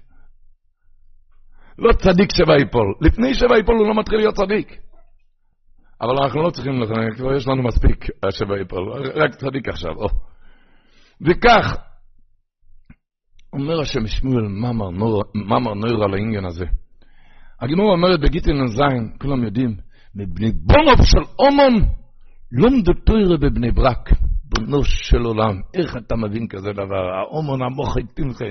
לא 1.78 1.92
צדיק 1.92 2.30
שבע 2.32 2.56
יפול. 2.62 2.94
לפני 3.00 3.34
שבע 3.34 3.58
יפול 3.58 3.76
הוא 3.76 3.88
לא 3.88 4.00
מתחיל 4.00 4.18
להיות 4.18 4.34
צדיק. 4.34 4.76
אבל 6.00 6.22
אנחנו 6.22 6.42
לא 6.42 6.50
צריכים, 6.50 6.72
כבר 7.16 7.34
יש 7.34 7.48
לנו 7.48 7.62
מספיק 7.62 8.06
שבע 8.30 8.60
יפול. 8.60 8.92
רק 9.14 9.34
צדיק 9.34 9.68
עכשיו. 9.68 9.92
או. 9.96 10.06
וכך, 11.20 11.76
אומר 13.52 13.80
השם 13.80 14.06
שמואל, 14.06 14.44
מאמר 15.34 15.74
נויר 15.74 16.04
על 16.04 16.14
העניין 16.14 16.44
הזה. 16.44 16.66
הגמור 17.62 17.92
אומרת 17.92 18.20
בגיטין 18.20 18.62
נ"ז, 18.62 18.80
כולם 19.20 19.44
יודעים, 19.44 19.76
מבני 20.14 20.52
בונוב 20.52 20.96
של 21.02 21.22
אומון, 21.38 21.74
לומדו 22.52 22.92
תוירה 22.92 23.36
בבני 23.36 23.70
ברק, 23.70 24.10
בונו 24.44 24.84
של 24.84 25.22
עולם. 25.24 25.60
איך 25.74 25.96
אתה 25.96 26.16
מבין 26.16 26.48
כזה 26.48 26.72
דבר? 26.72 27.10
האומון 27.14 27.62
המוחק 27.62 28.02
תמחה, 28.14 28.44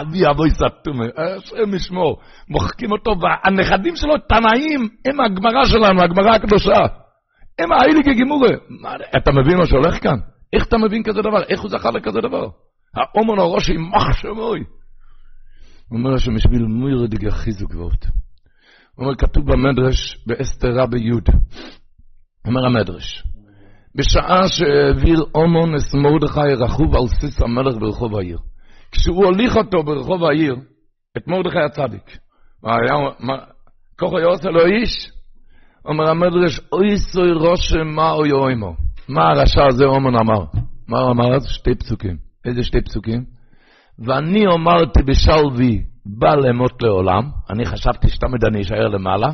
אבי 0.00 0.26
אבוי 0.30 0.50
סתומה, 0.50 1.04
השם 1.16 1.74
ישמור, 1.74 2.20
מוחקים 2.48 2.92
אותו, 2.92 3.10
והנכדים 3.20 3.96
שלו, 3.96 4.18
תנאים, 4.18 4.88
הם 5.08 5.20
הגמרא 5.20 5.64
שלנו, 5.64 6.02
הגמרא 6.02 6.34
הקדושה. 6.34 6.78
הם 7.58 7.72
האיליגי 7.72 8.14
גימורי. 8.14 8.54
אתה 9.16 9.32
מבין 9.32 9.58
מה 9.58 9.66
שהולך 9.66 10.02
כאן? 10.02 10.18
איך 10.52 10.66
אתה 10.66 10.78
מבין 10.78 11.02
כזה 11.02 11.22
דבר? 11.22 11.42
איך 11.48 11.60
הוא 11.60 11.70
זכה 11.70 11.90
לכזה 11.90 12.20
דבר? 12.20 12.48
האומון 12.94 13.38
הראש 13.38 13.70
עם 13.70 13.90
מחשמוי. 13.96 14.60
אומר 15.90 16.18
שמשביל 16.18 16.62
מויר 16.62 17.06
דגר 17.06 17.30
חיזוק 17.30 17.74
ועוד. 17.74 18.04
הוא 18.94 19.04
אומר, 19.04 19.16
כתוב 19.16 19.52
במדרש 19.52 20.24
באסתר 20.26 20.68
רבי 20.74 21.10
אומר 22.46 22.66
המדרש, 22.66 23.24
בשעה 23.94 24.48
שהעביר 24.48 25.24
אומון 25.34 25.74
את 25.74 25.94
מרדכי 25.94 26.54
רכוב 26.64 26.96
על 26.96 27.08
סיס 27.20 27.42
המלך 27.42 27.76
ברחוב 27.80 28.16
העיר. 28.16 28.38
כשהוא 28.92 29.24
הוליך 29.24 29.56
אותו 29.56 29.82
ברחוב 29.82 30.24
העיר, 30.24 30.56
את 31.16 31.28
מרדכי 31.28 31.58
הצדיק, 31.58 32.18
ככה 33.98 34.16
היה 34.18 34.26
עושה 34.26 34.50
לו 34.50 34.66
איש, 34.66 35.10
אומר 35.84 36.10
המדרש, 36.10 36.60
אוי 36.72 36.98
סוי 36.98 37.32
רושם 37.32 37.86
מה 37.86 38.12
אוי 38.12 38.32
אוימו. 38.32 38.76
מה 39.08 39.30
הרשע 39.30 39.66
הזה 39.68 39.84
אומון 39.84 40.14
אמר? 40.16 40.44
מה 40.88 41.00
הוא 41.00 41.10
אמר 41.10 41.36
אז? 41.36 41.46
שתי 41.48 41.74
פסוקים. 41.74 42.16
איזה 42.44 42.62
שתי 42.62 42.80
פסוקים? 42.80 43.24
ואני 44.06 44.44
אמרתי 44.54 45.02
בשלוי, 45.02 45.82
בא 46.06 46.34
למות 46.34 46.82
לעולם, 46.82 47.30
אני 47.50 47.66
חשבתי 47.66 48.08
שתמיד 48.08 48.44
אני 48.44 48.60
אשאר 48.60 48.88
למעלה, 48.88 49.28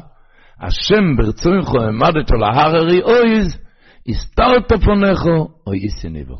השם 0.60 1.16
ברצונך 1.16 1.68
העמדתו 1.74 2.34
להררי 2.36 3.02
אויז, 3.02 3.60
הסתרת 4.08 4.72
פונךו, 4.84 5.48
או 5.66 5.74
יסיניבו. 5.74 6.38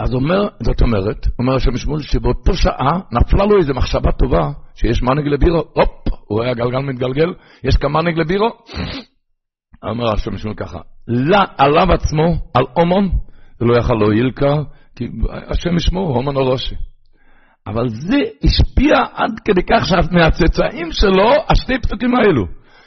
אז 0.00 0.14
אומר, 0.14 0.48
זאת 0.62 0.82
אומרת, 0.82 1.26
אומר 1.38 1.54
השם 1.54 1.76
שמואל, 1.76 2.00
שבאותו 2.00 2.54
שעה 2.54 3.00
נפלה 3.12 3.44
לו 3.44 3.58
איזו 3.58 3.74
מחשבה 3.74 4.12
טובה, 4.12 4.50
שיש 4.74 5.02
מנהיג 5.02 5.26
לבירו, 5.26 5.58
הופ, 5.58 6.08
הוא 6.26 6.38
רואה 6.38 6.50
הגלגל 6.50 6.78
מתגלגל, 6.78 7.34
יש 7.64 7.76
כאן 7.76 7.92
מנהיג 7.92 8.18
לבירו, 8.18 8.48
אומר 9.82 10.12
השם 10.12 10.36
שמואל 10.36 10.56
ככה, 10.56 10.78
לה, 11.08 11.44
עליו 11.58 11.92
עצמו, 11.92 12.50
על 12.54 12.64
אומון, 12.76 13.08
זה 13.58 13.64
לא 13.64 13.78
יכל 13.78 13.94
להועיל 13.94 14.30
כה, 14.36 14.54
כי 15.00 15.08
השם 15.48 15.76
ישמור, 15.76 16.16
הומן 16.16 16.36
הראשי. 16.36 16.74
אבל 17.66 17.88
זה 17.88 18.18
השפיע 18.44 18.94
עד 19.14 19.30
כדי 19.44 19.62
כך 19.62 19.86
שמהצאצאים 19.88 20.92
שלו, 20.92 21.30
השתי 21.50 21.78
פסוקים 21.82 22.14
האלו. 22.14 22.44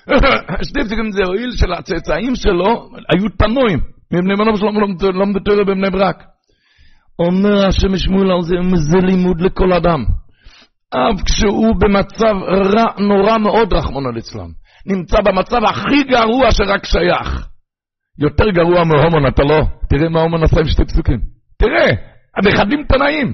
השתי 0.62 0.80
פסוקים 0.86 1.12
זה 1.12 1.24
הועיל 1.28 1.52
של 1.52 1.74
הצאצאים 1.74 2.36
שלו, 2.36 2.90
היו 3.10 3.30
תנועים. 3.38 3.80
מבני 4.14 4.36
בנו 4.36 4.58
שלום 4.58 4.76
למדו 5.02 5.40
תורה 5.40 5.64
בבני 5.64 5.90
ברק. 5.90 6.24
אומר 7.20 7.68
השם 7.68 7.94
ישמעאל 7.94 8.32
על 8.32 8.42
זה, 8.42 8.56
זה 8.76 8.98
לימוד 8.98 9.42
לכל 9.42 9.74
אדם. 9.74 10.06
אף 10.90 11.22
כשהוא 11.26 11.76
במצב 11.82 12.36
רע, 12.76 13.02
נורא 13.08 13.38
מאוד, 13.38 13.74
רחמנא 13.74 14.10
ליצלן. 14.16 14.50
נמצא 14.86 15.18
במצב 15.26 15.64
הכי 15.70 16.04
גרוע 16.04 16.52
שרק 16.52 16.86
שייך. 16.86 17.48
יותר 18.20 18.50
גרוע 18.50 18.84
מהומון, 18.84 19.28
אתה 19.28 19.44
לא. 19.44 19.62
תראה 19.90 20.10
מה 20.10 20.22
הומון 20.22 20.44
עשה 20.44 20.60
עם 20.60 20.68
שתי 20.68 20.86
פסוקים. 20.86 21.33
תראה, 21.58 21.90
הנכדים 22.38 22.84
תנאים. 22.84 23.34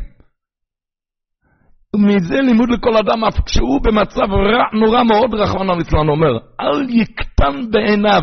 מזה 1.95 2.41
לימוד 2.41 2.69
לכל 2.69 2.97
אדם, 2.97 3.23
אף 3.23 3.39
כשהוא 3.45 3.81
במצב 3.83 4.33
רע, 4.33 4.63
נורא 4.79 5.03
מאוד, 5.03 5.33
רחמנא 5.33 5.71
ליצלן 5.71 6.09
אומר, 6.09 6.37
אל 6.61 6.89
יקטן 6.89 7.71
בעיניו 7.71 8.21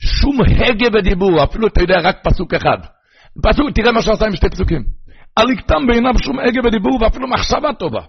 שום 0.00 0.38
הגה 0.40 0.90
בדיבור, 0.90 1.44
אפילו 1.44 1.66
אתה 1.66 1.82
יודע, 1.82 1.94
רק 2.04 2.16
פסוק 2.24 2.54
אחד. 2.54 2.78
פסוק, 3.42 3.70
תראה 3.74 3.92
מה 3.92 4.02
שעשה 4.02 4.26
עם 4.26 4.32
שתי 4.36 4.50
פסוקים. 4.50 4.82
אל 5.38 5.50
יקטן 5.50 5.86
בעיניו 5.86 6.12
שום 6.22 6.38
הגה 6.38 6.62
בדיבור, 6.62 7.02
ואפילו 7.02 7.28
מחשבה 7.28 7.72
טובה. 7.78 8.00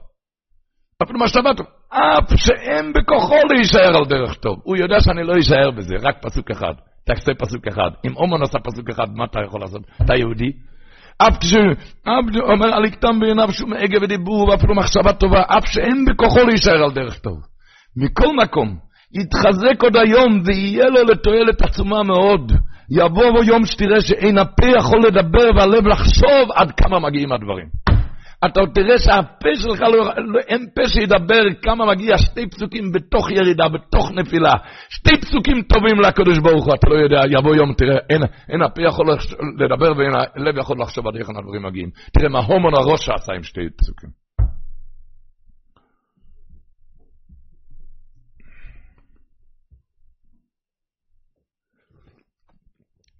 אפילו 1.03 1.19
מחשבה 1.19 1.53
טובה. 1.53 1.69
אף 1.89 2.33
שאין 2.35 2.93
בכוחו 2.93 3.35
להישאר 3.49 3.97
על 3.97 4.05
דרך 4.05 4.35
טוב. 4.35 4.59
הוא 4.63 4.77
יודע 4.77 4.99
שאני 4.99 5.23
לא 5.23 5.33
אשאר 5.39 5.71
בזה, 5.71 5.95
רק 6.01 6.15
פסוק 6.21 6.51
אחד. 6.51 6.73
תעשה 7.05 7.31
פסוק 7.39 7.67
אחד. 7.67 7.89
אם 8.05 8.15
אומן 8.15 8.41
עשה 8.43 8.59
פסוק 8.59 8.89
אחד, 8.89 9.05
מה 9.15 9.25
אתה 9.25 9.39
יכול 9.45 9.61
לעשות? 9.61 9.81
אתה 10.01 10.13
יהודי? 10.15 10.51
אף 11.17 11.37
כשהוא 11.41 12.53
אומר 12.53 12.73
על 12.73 12.85
יקטם 12.85 13.19
בעיניו 13.19 13.51
שום 13.51 13.73
הגה 13.73 13.97
ודיבור 14.01 14.49
ואפילו 14.49 14.75
מחשבה 14.75 15.13
טובה, 15.13 15.41
אף 15.41 15.65
שאין 15.65 16.05
בכוחו 16.05 16.39
להישאר 16.47 16.83
על 16.83 16.91
דרך 16.91 17.19
טוב. 17.19 17.37
מכל 17.97 18.35
מקום, 18.35 18.77
יתחזק 19.13 19.83
עוד 19.83 19.95
היום 19.95 20.41
ויהיה 20.45 20.89
לו 20.89 21.03
לתועלת 21.03 21.61
עצומה 21.61 22.03
מאוד. 22.03 22.51
יבוא 22.91 23.31
בו 23.31 23.43
יום 23.43 23.65
שתראה 23.65 24.01
שאין 24.01 24.37
הפה 24.37 24.65
יכול 24.77 24.99
לדבר 25.07 25.49
והלב 25.55 25.87
לחשוב 25.87 26.51
עד 26.55 26.71
כמה 26.71 26.99
מגיעים 26.99 27.31
הדברים. 27.31 27.65
אתה 28.45 28.61
תראה 28.73 28.99
שהפה 28.99 29.55
שלך, 29.55 29.81
לא, 29.81 30.13
לא, 30.17 30.39
אין 30.39 30.67
פה 30.75 30.87
שידבר 30.87 31.43
כמה 31.61 31.85
מגיע 31.85 32.17
שתי 32.17 32.49
פסוקים 32.49 32.91
בתוך 32.91 33.31
ירידה, 33.31 33.69
בתוך 33.69 34.11
נפילה. 34.11 34.51
שתי 34.89 35.21
פסוקים 35.21 35.61
טובים 35.61 35.99
לקדוש 35.99 36.39
ברוך 36.39 36.65
הוא, 36.65 36.73
אתה 36.73 36.89
לא 36.89 36.95
יודע, 36.95 37.21
יבוא 37.39 37.55
יום, 37.55 37.73
תראה, 37.73 37.97
אין, 38.09 38.21
אין 38.49 38.61
הפה 38.61 38.81
יכול 38.81 39.05
לדבר 39.59 39.97
ואין 39.97 40.11
הלב 40.35 40.57
יכול 40.57 40.81
לחשוב 40.81 41.07
עד 41.07 41.15
איך 41.15 41.29
הדברים 41.29 41.63
מגיעים. 41.63 41.89
תראה 42.13 42.29
מה 42.29 42.39
הומון 42.39 42.73
הראש 42.75 43.05
שעשה 43.05 43.33
עם 43.33 43.43
שתי 43.43 43.61
פסוקים. 43.77 44.09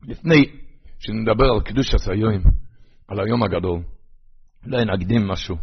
לפני 0.08 0.46
שנדבר 1.00 1.46
על 1.46 1.62
קדוש 1.62 1.96
הסיום, 1.96 2.44
על 3.08 3.20
היום 3.20 3.44
הגדול, 3.44 3.80
אולי 4.72 4.86
נקדים 4.86 5.28
משהו. 5.28 5.56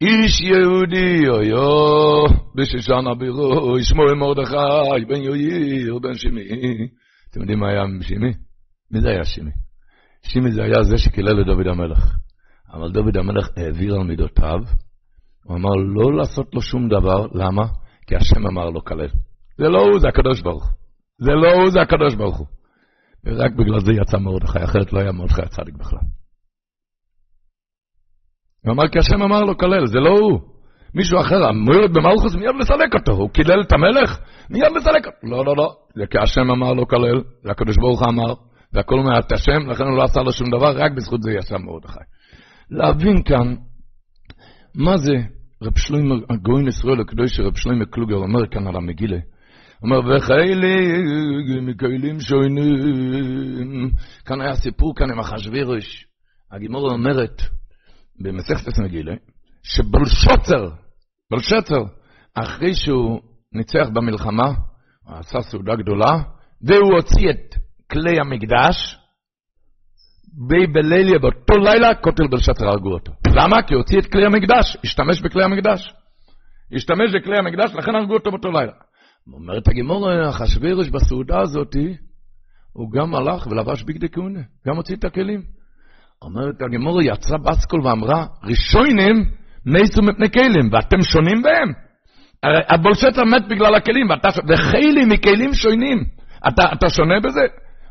איש 0.00 0.40
יהודי, 0.40 1.28
אויו, 1.28 2.24
בשושן 2.54 3.06
הבירו, 3.12 3.78
ישמור 3.78 4.14
מרדכי, 4.14 5.04
בן 5.08 5.22
יויר, 5.22 5.98
בן 5.98 6.14
שימי. 6.14 6.42
אתם 7.30 7.40
יודעים 7.40 7.58
מה 7.58 7.68
היה 7.70 7.82
עם 7.82 8.02
שימי? 8.02 8.32
מי 8.90 9.00
זה 9.00 9.08
היה 9.08 9.24
שימי? 9.24 9.50
שימי 10.22 10.52
זה 10.52 10.62
היה 10.62 10.82
זה 10.82 10.98
שקילל 10.98 11.40
לדוד 11.40 11.66
המלך. 11.66 12.16
אבל 12.72 12.92
דוד 12.92 13.16
המלך 13.16 13.48
העביר 13.56 13.94
על 13.94 14.02
מידותיו, 14.02 14.60
הוא 15.44 15.56
אמר 15.56 15.70
לא 15.70 16.16
לעשות 16.16 16.54
לו 16.54 16.62
שום 16.62 16.88
דבר, 16.88 17.26
למה? 17.34 17.66
כי 18.06 18.16
השם 18.16 18.46
אמר 18.46 18.70
לו 18.70 18.84
כלל. 18.84 19.08
זה 19.58 19.68
לא 19.68 19.80
הוא, 19.80 20.00
זה 20.00 20.08
הקדוש 20.08 20.42
ברוך 20.42 20.64
הוא. 20.64 20.72
זה 21.18 21.32
לא 21.32 21.52
הוא, 21.52 21.70
זה 21.70 21.80
הקדוש 21.80 22.14
ברוך 22.14 22.36
הוא. 22.36 22.46
ורק 23.24 23.52
בגלל 23.52 23.80
זה 23.80 23.92
יצא 23.92 24.18
מרדכי, 24.18 24.64
אחרת 24.64 24.92
לא 24.92 25.00
היה 25.00 25.12
מרדכי 25.12 25.42
הצדיק 25.42 25.74
בכלל. 25.74 26.17
הוא 28.64 28.72
אמר, 28.72 28.88
כי 28.88 28.98
השם 28.98 29.22
אמר 29.22 29.44
לו 29.44 29.56
כלל, 29.56 29.86
זה 29.86 29.98
לא 30.00 30.18
הוא. 30.18 30.40
מישהו 30.94 31.20
אחר, 31.20 31.44
המוירד 31.44 31.90
במלכוס, 31.94 32.34
מיד 32.34 32.54
לסלק 32.60 32.94
אותו. 32.94 33.12
הוא 33.12 33.30
קילל 33.30 33.60
את 33.60 33.72
המלך, 33.72 34.18
מיד 34.50 34.72
לסלק 34.76 35.06
אותו. 35.06 35.16
לא, 35.22 35.44
לא, 35.44 35.56
לא. 35.56 35.74
זה 35.94 36.06
כי 36.10 36.18
השם 36.18 36.50
אמר 36.50 36.72
לו 36.72 36.88
כלל, 36.88 37.22
זה 37.42 37.50
הקדוש 37.50 37.76
ברוך 37.76 38.02
אמר, 38.08 38.34
והכל 38.72 39.00
מעט 39.00 39.32
השם, 39.32 39.70
לכן 39.70 39.84
הוא 39.84 39.96
לא 39.96 40.02
עשה 40.02 40.20
לו 40.20 40.32
שום 40.32 40.50
דבר, 40.50 40.76
רק 40.76 40.92
בזכות 40.92 41.22
זה 41.22 41.32
ישב 41.32 41.56
מרדכי. 41.56 41.98
להבין 42.70 43.22
כאן, 43.22 43.54
מה 44.74 44.96
זה 44.96 45.14
רב 45.62 45.78
שלוימר, 45.78 46.16
הגויין 46.30 46.68
ישראל 46.68 47.00
הקדוש 47.00 47.40
רב 47.40 47.56
שלוימר 47.56 47.84
קלוגר 47.84 48.16
אומר 48.16 48.46
כאן 48.50 48.66
על 48.66 48.76
המגילה. 48.76 49.18
אומר, 49.82 50.16
וחיילי 50.16 51.02
מקהילים 51.62 52.20
שוינים. 52.20 53.90
כאן 54.24 54.40
היה 54.40 54.54
סיפור 54.54 54.94
כאן 54.96 55.10
עם 55.10 55.18
אחשוורוש. 55.18 56.06
הגימורה 56.52 56.92
אומרת, 56.92 57.42
במסכת 58.20 58.78
מגילה, 58.78 59.14
שבלשוצר, 59.62 60.68
בלשוצר, 61.30 61.84
אחרי 62.34 62.74
שהוא 62.74 63.20
ניצח 63.52 63.88
במלחמה, 63.92 64.52
עשה 65.06 65.40
סעודה 65.40 65.76
גדולה, 65.76 66.12
והוא 66.62 66.94
הוציא 66.96 67.30
את 67.30 67.54
כלי 67.92 68.20
המקדש, 68.20 68.98
בי 70.48 70.66
בליליה 70.66 71.18
באותו 71.18 71.58
לילה, 71.58 71.94
כותל 71.94 72.26
בלשצר 72.30 72.66
הרגו 72.66 72.92
אותו. 72.92 73.12
למה? 73.34 73.62
כי 73.62 73.74
הוא 73.74 73.82
הוציא 73.82 73.98
את 73.98 74.06
כלי 74.12 74.26
המקדש, 74.26 74.76
השתמש 74.84 75.20
בכלי 75.20 75.44
המקדש. 75.44 75.92
השתמש 76.76 77.14
בכלי 77.14 77.38
המקדש, 77.38 77.70
לכן 77.74 77.94
הרגו 77.94 78.14
אותו 78.14 78.30
באותו 78.30 78.50
לילה. 78.50 78.72
אומרת 79.32 79.68
הגימור, 79.68 80.28
אחשוורוש 80.28 80.88
בסעודה 80.88 81.40
הזאת, 81.40 81.76
הוא 82.72 82.92
גם 82.92 83.14
הלך 83.14 83.46
ולבש 83.46 83.82
בגדי 83.82 84.08
כהונה, 84.08 84.40
גם 84.66 84.76
הוציא 84.76 84.96
את 84.96 85.04
הכלים. 85.04 85.57
אומרת 86.22 86.54
הגימור, 86.66 87.02
יצרה 87.02 87.38
בסקול 87.38 87.86
ואמרה, 87.86 88.26
ראשונים 88.44 89.16
ניסו 89.66 90.02
מפני 90.02 90.30
כלים, 90.30 90.72
ואתם 90.72 91.02
שונים 91.02 91.42
בהם. 91.42 91.72
הרי 92.42 92.60
הבולשטר 92.68 93.24
מת 93.24 93.48
בגלל 93.50 93.74
הכלים, 93.74 94.10
ואתה, 94.10 94.28
וכלים 94.28 95.08
מכלים 95.08 95.54
שונים. 95.54 95.98
אתה, 96.48 96.62
אתה 96.72 96.88
שונה 96.88 97.20
בזה? 97.24 97.40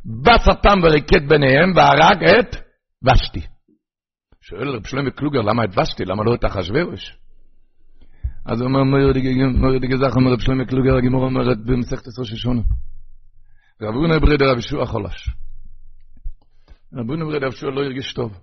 בא 0.05 0.37
שטן 0.37 0.79
וריקד 0.83 1.29
ביניהם 1.29 1.73
והרג 1.75 2.23
את 2.23 2.55
ושתי. 3.03 3.41
שואל 4.41 4.69
רב 4.69 4.87
שלמה 4.87 5.11
קלוגר, 5.11 5.41
למה 5.41 5.63
את 5.63 5.77
ושתי? 5.77 6.05
למה 6.05 6.23
לא 6.23 6.35
את 6.35 6.45
אחשוורוש? 6.45 7.17
אז 8.45 8.61
הוא 8.61 8.69
אומר, 8.69 8.83
מויר 8.83 9.79
די 9.79 9.87
גזח, 9.87 10.15
אומר 10.15 10.31
רב 10.31 10.39
שלמה 10.39 10.65
קלוגר, 10.65 10.97
הגימור 10.97 11.23
אומרת 11.23 11.57
במסכת 11.65 12.07
עשרה 12.07 12.25
ששונה. 12.25 12.61
רב 13.81 13.95
אונה 13.95 14.19
ברד 14.19 14.41
רב 14.41 14.57
ישוע 14.57 14.85
חולש. 14.85 15.29
רב 16.93 17.09
אונה 17.09 17.25
ברד 17.25 17.43
רב 17.43 17.53
ישוע 17.53 17.71
לא 17.71 17.81
הרגיש 17.83 18.13
טוב. 18.13 18.39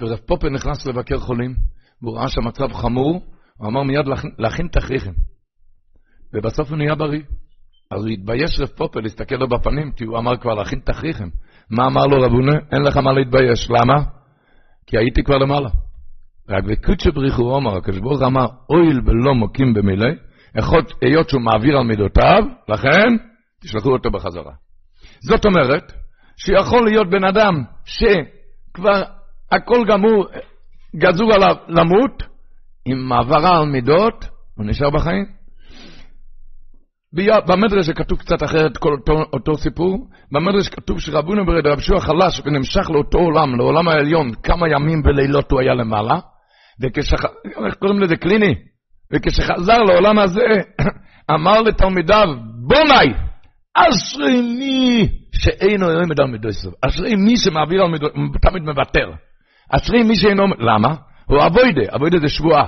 ורב 0.00 0.18
פופר 0.18 0.48
נכנס 0.48 0.86
לבקר 0.86 1.18
חולים, 1.18 1.54
והוא 2.02 2.18
ראה 2.18 2.28
שהמצב 2.28 2.72
חמור, 2.72 3.26
הוא 3.56 3.68
אמר 3.68 3.82
מיד 3.82 4.06
להכין 4.38 4.68
תכריכם. 4.68 5.12
ובסוף 6.34 6.68
הוא 6.68 6.78
נהיה 6.78 6.94
בריא. 6.94 7.22
אז 7.90 8.04
הוא 8.04 8.08
התבייש 8.08 8.60
רב 8.60 8.68
פופר 8.68 9.00
להסתכל 9.00 9.34
לו 9.34 9.48
בפנים, 9.48 9.92
כי 9.92 10.04
הוא 10.04 10.18
אמר 10.18 10.36
כבר 10.36 10.54
להכין 10.54 10.80
תכריכם. 10.84 11.28
מה 11.70 11.86
אמר 11.86 12.06
לו 12.06 12.22
רב 12.22 12.32
אונה? 12.32 12.58
אין 12.72 12.82
לך 12.82 12.96
מה 12.96 13.12
להתבייש. 13.12 13.70
למה? 13.70 14.04
כי 14.86 14.98
הייתי 14.98 15.22
כבר 15.22 15.38
למעלה. 15.38 15.68
רק 16.48 16.64
בקודשא 16.64 17.10
בריך 17.10 17.38
הוא 17.38 17.52
אומר, 17.52 17.76
הקדוש 17.76 18.00
ברוך 18.00 18.22
אמר, 18.22 18.46
אויל 18.70 19.00
ולא 19.06 19.34
מוקים 19.34 19.74
במילא, 19.74 20.06
היות 21.02 21.28
שהוא 21.28 21.42
מעביר 21.42 21.76
על 21.76 21.84
מידותיו, 21.84 22.42
לכן 22.68 23.16
תשלחו 23.62 23.92
אותו 23.92 24.10
בחזרה. 24.10 24.52
זאת 25.20 25.44
אומרת, 25.44 25.92
שיכול 26.36 26.84
להיות 26.84 27.10
בן 27.10 27.24
אדם 27.24 27.54
שכבר 27.84 29.02
הכל 29.52 29.84
גמור, 29.88 30.26
גזור 30.96 31.34
עליו 31.34 31.56
למות, 31.68 32.22
עם 32.86 33.08
מעברה 33.08 33.58
על 33.58 33.66
מידות, 33.66 34.28
הוא 34.56 34.66
נשאר 34.66 34.90
בחיים. 34.90 35.24
במדרש 37.48 37.90
כתוב 37.90 38.18
קצת 38.18 38.42
אחרת 38.42 38.76
כל 38.76 38.92
אותו, 38.92 39.12
אותו 39.32 39.54
סיפור. 39.56 40.08
במדרש 40.32 40.68
כתוב 40.68 41.00
שרבונו 41.00 41.46
ברד 41.46 41.66
רב 41.66 41.80
שועה 41.80 42.00
חלש 42.00 42.40
ונמשך 42.44 42.90
לאותו 42.90 43.18
עולם, 43.18 43.56
לעולם 43.56 43.88
העליון, 43.88 44.34
כמה 44.42 44.68
ימים 44.68 45.02
ולילות 45.04 45.50
הוא 45.50 45.60
היה 45.60 45.74
למעלה. 45.74 46.18
וכשח... 46.82 47.24
איך 47.66 47.74
קוראים 47.74 48.00
לזה? 48.00 48.16
קליני. 48.16 48.54
וכשחזר 49.12 49.78
לעולם 49.78 50.18
הזה, 50.18 50.46
אמר 51.34 51.60
לתלמידיו, 51.60 52.26
בוני, 52.68 53.14
אשרי 53.74 54.40
מי 54.40 55.08
שאינו 55.32 55.86
על 55.88 56.26
מידו 56.30 56.52
סוף. 56.52 56.74
אשרי 56.82 57.14
מי 57.14 57.36
שמעביר 57.36 57.82
על 57.82 57.90
מידו, 57.90 58.06
תמיד 58.42 58.62
מוותר. 58.62 59.10
אשרי 59.70 60.02
מי 60.02 60.16
שאינו 60.16 60.42
למה? 60.58 60.94
הוא 61.26 61.38
אבוידה, 61.46 61.96
אבוידה 61.96 62.18
זה 62.18 62.28
שבועה. 62.28 62.66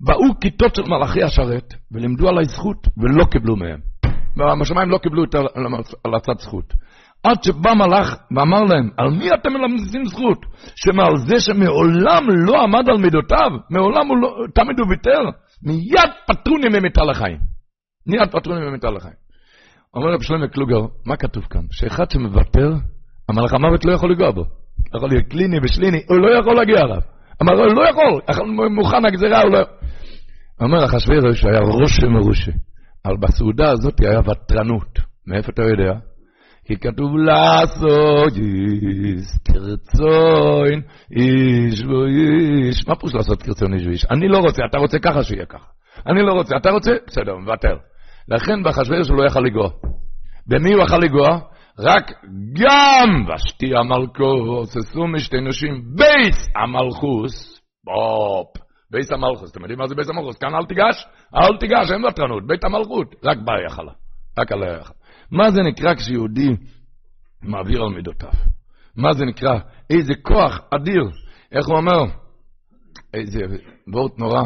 באו 0.00 0.40
כיתות 0.40 0.74
של 0.74 0.82
מלאכי 0.82 1.22
השרת, 1.22 1.74
ולימדו 1.92 2.28
עליי 2.28 2.44
זכות, 2.44 2.88
ולא 2.96 3.24
קיבלו 3.24 3.56
מהם. 3.56 3.80
בשמיים 4.60 4.90
לא 4.90 4.98
קיבלו 4.98 5.24
את 5.24 5.34
הצד 6.16 6.38
זכות. 6.38 6.74
עד 7.24 7.42
שבא 7.42 7.74
מלאך 7.74 8.16
ואמר 8.36 8.62
להם, 8.62 8.90
על 8.96 9.10
מי 9.10 9.28
אתם 9.34 9.52
מלמדים 9.52 10.04
זכות? 10.04 10.46
שמעל 10.76 11.16
זה 11.16 11.40
שמעולם 11.40 12.26
לא 12.30 12.62
עמד 12.62 12.88
על 12.88 12.98
מידותיו, 12.98 13.50
מעולם 13.70 14.08
הוא 14.08 14.16
לא, 14.16 14.36
תמיד 14.54 14.78
הוא 14.78 14.88
ויתר, 14.90 15.30
מיד 15.62 16.10
פטרוני 16.26 16.68
ממיתה 16.68 17.04
לחיים. 17.04 17.38
מיד 18.06 18.30
פטרוני 18.32 18.68
ממיתה 18.68 18.90
לחיים. 18.90 19.21
אומר 19.94 20.12
רב 20.12 20.22
שלמה 20.22 20.48
קלוגר, 20.48 20.80
מה 21.06 21.16
כתוב 21.16 21.44
כאן? 21.44 21.60
שאחד 21.70 22.10
שמוותר, 22.10 22.70
המלאך 23.28 23.52
המוות 23.52 23.84
לא 23.84 23.92
יכול 23.92 24.12
לגוע 24.12 24.30
בו. 24.30 24.44
יכול 24.96 25.08
להיות 25.08 25.26
קליני 25.26 25.56
ושליני, 25.62 26.02
הוא 26.08 26.18
לא 26.18 26.38
יכול 26.38 26.56
להגיע 26.56 26.80
אליו. 26.80 27.00
אמר, 27.42 27.52
הוא 27.52 27.74
לא 27.74 27.88
יכול, 27.88 28.20
מוכן 28.70 29.04
הגזירה, 29.04 29.42
הוא 29.42 29.50
לא... 29.50 29.58
אומר 30.60 30.84
אחשוורוש 30.84 31.44
היה 31.44 31.60
ראש 31.60 32.04
מרושה. 32.04 32.52
אבל 33.06 33.16
בסעודה 33.16 33.70
הזאת 33.70 34.00
היה 34.00 34.20
ותרנות. 34.20 34.98
מאיפה 35.26 35.52
אתה 35.52 35.62
יודע? 35.62 35.92
כי 36.64 36.76
כתוב 36.76 37.16
לעשות 37.16 38.32
איש 38.36 39.26
כרצון 39.44 40.80
איש 41.16 41.82
ואיש. 41.84 42.88
מה 42.88 42.94
פירוש 42.96 43.14
לעשות 43.14 43.42
כרצון 43.42 43.74
איש 43.74 43.86
ואיש? 43.86 44.06
אני 44.10 44.28
לא 44.28 44.38
רוצה, 44.38 44.62
אתה 44.70 44.78
רוצה 44.78 44.98
ככה 44.98 45.22
שיהיה 45.22 45.46
ככה. 45.46 45.66
אני 46.06 46.22
לא 46.22 46.32
רוצה, 46.32 46.56
אתה 46.56 46.70
רוצה? 46.70 46.90
בסדר, 47.06 47.36
מוותר. 47.36 47.76
לכן 48.28 48.62
באחשוורוש 48.62 49.08
הוא 49.08 49.16
לא 49.16 49.26
יכל 49.26 49.40
לגוע. 49.40 49.70
במי 50.46 50.72
הוא 50.72 50.82
יכל 50.82 50.98
לגוע? 50.98 51.38
רק 51.78 52.10
גם 52.52 53.26
ושתי 53.34 53.76
המלכוס, 53.76 54.76
עשו 54.76 55.06
משתי 55.06 55.40
נשים, 55.40 55.82
בייס 55.96 56.48
המלכוס, 56.56 57.60
בופ, 57.84 58.62
בייס 58.90 59.12
המלכוס, 59.12 59.50
אתם 59.50 59.60
יודעים 59.60 59.78
מה 59.78 59.86
זה 59.86 59.94
בייס 59.94 60.10
המלכוס? 60.10 60.38
כאן 60.38 60.54
אל 60.54 60.66
תיגש, 60.66 61.06
אל 61.34 61.56
תיגש, 61.60 61.90
אין 61.90 62.04
ותרנות, 62.04 62.46
בית 62.46 62.64
המלכות, 62.64 63.14
רק 63.24 63.38
בה 63.44 63.52
יכלה, 63.66 63.92
רק 64.38 64.52
עליה 64.52 64.78
יכלה. 64.80 64.94
מה 65.30 65.50
זה 65.50 65.62
נקרא 65.62 65.94
כשיהודי 65.94 66.48
מעביר 67.42 67.82
על 67.82 67.88
מידותיו? 67.88 68.32
מה 68.96 69.12
זה 69.12 69.24
נקרא? 69.24 69.58
איזה 69.90 70.14
כוח 70.22 70.60
אדיר. 70.74 71.02
איך 71.52 71.66
הוא 71.66 71.76
אומר? 71.76 72.04
איזה 73.14 73.40
וורט 73.94 74.18
נורא. 74.18 74.42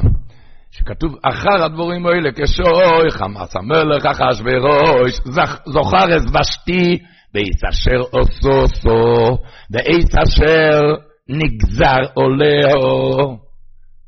שכתוב, 0.78 1.16
אחר 1.22 1.64
הדבורים 1.64 2.06
האלה, 2.06 2.30
כשוי 2.32 3.10
חמאס 3.10 3.56
המלך 3.56 4.06
אחשוורוש, 4.06 5.20
זוכר 5.66 6.14
אז 6.14 6.26
ושתי, 6.40 6.98
ואיס 7.34 7.64
אשר 7.70 8.00
עושו, 8.10 9.38
ואיס 9.70 10.10
אשר 10.24 10.80
נגזר 11.28 12.02
עולהו. 12.14 13.38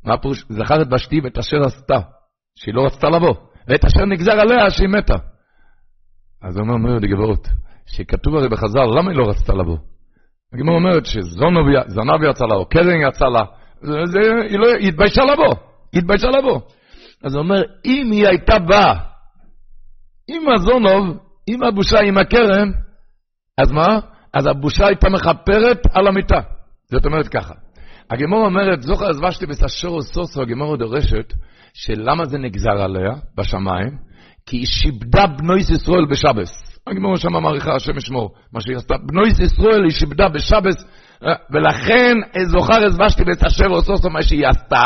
מה 0.05 0.17
פירוש? 0.17 0.45
זכר 0.49 0.81
את 0.81 0.93
ושתי 0.93 1.19
ואת 1.23 1.37
אשר 1.37 1.57
עשתה, 1.65 1.99
שהיא 2.55 2.75
לא 2.75 2.85
רצתה 2.85 3.09
לבוא, 3.09 3.33
ואת 3.67 3.85
אשר 3.85 4.05
נגזר 4.05 4.31
עליה 4.31 4.69
שהיא 4.69 4.89
מתה. 4.89 5.15
אז 6.41 6.57
הוא 6.57 6.61
אומר, 6.63 6.73
אומר 6.73 6.97
לגברות, 7.01 7.47
שכתוב 7.85 8.35
הרי 8.35 8.49
בחז"ל, 8.49 8.99
למה 8.99 9.11
היא 9.11 9.17
לא 9.17 9.29
רצתה 9.29 9.53
לבוא? 9.53 9.77
הגמרא 10.53 10.75
אומרת 10.75 11.05
שזנב 11.05 12.23
יצא 12.29 12.45
לה, 12.45 12.55
או 12.55 12.65
קרן 12.65 13.01
יצא 13.07 13.25
לה, 13.25 13.43
זה, 13.81 14.19
היא, 14.49 14.59
לא, 14.59 14.67
היא 14.79 14.87
התביישה 14.87 15.21
לבוא, 15.21 15.68
היא 15.93 16.01
התביישה 16.01 16.27
לבוא. 16.27 16.59
אז 17.23 17.35
הוא 17.35 17.43
אומר, 17.43 17.61
אם 17.85 18.11
היא 18.11 18.27
הייתה 18.27 18.59
באה 18.59 18.93
עם 20.27 20.41
הזונוב, 20.55 21.17
עם 21.47 21.63
הבושה, 21.63 21.99
עם 21.99 22.17
הכרם, 22.17 22.71
אז 23.57 23.71
מה? 23.71 23.99
אז 24.33 24.47
הבושה 24.47 24.87
הייתה 24.87 25.09
מכפרת 25.09 25.77
על 25.93 26.07
המיטה. 26.07 26.39
זאת 26.91 27.05
אומרת 27.05 27.27
ככה, 27.27 27.53
הגמור 28.09 28.45
אומרת, 28.45 28.81
זוכר 28.81 29.09
אז 29.09 29.19
ושתי 29.29 29.45
וסשורו 29.49 30.01
סוסו, 30.01 30.41
הגמור 30.41 30.77
דורשת, 30.77 31.33
שלמה 31.73 32.25
זה 32.25 32.37
נגזר 32.37 32.81
עליה 32.83 33.11
בשמיים? 33.37 33.97
כי 34.45 34.57
היא 34.57 34.65
שיבדה 34.65 35.27
בנויס 35.27 35.69
ישראל 35.69 36.05
בשבס. 36.11 36.79
הגמור 36.87 37.15
שם 37.15 37.31
מעריכה 37.31 37.75
השם 37.75 37.97
ישמור, 37.97 38.35
מה 38.53 38.61
שהיא 38.61 38.75
עשתה, 38.75 38.95
בנויס 38.97 39.39
ישראל 39.39 39.83
היא 39.83 39.91
שיבדה 39.91 40.29
בשבס, 40.29 40.85
ולכן 41.51 42.15
זוכר 42.47 42.85
הסבשתי 42.85 43.23
ואת 43.27 43.43
אשר 43.43 43.65
עושו 43.65 44.09
מה 44.09 44.21
שהיא 44.21 44.47
עשתה, 44.47 44.83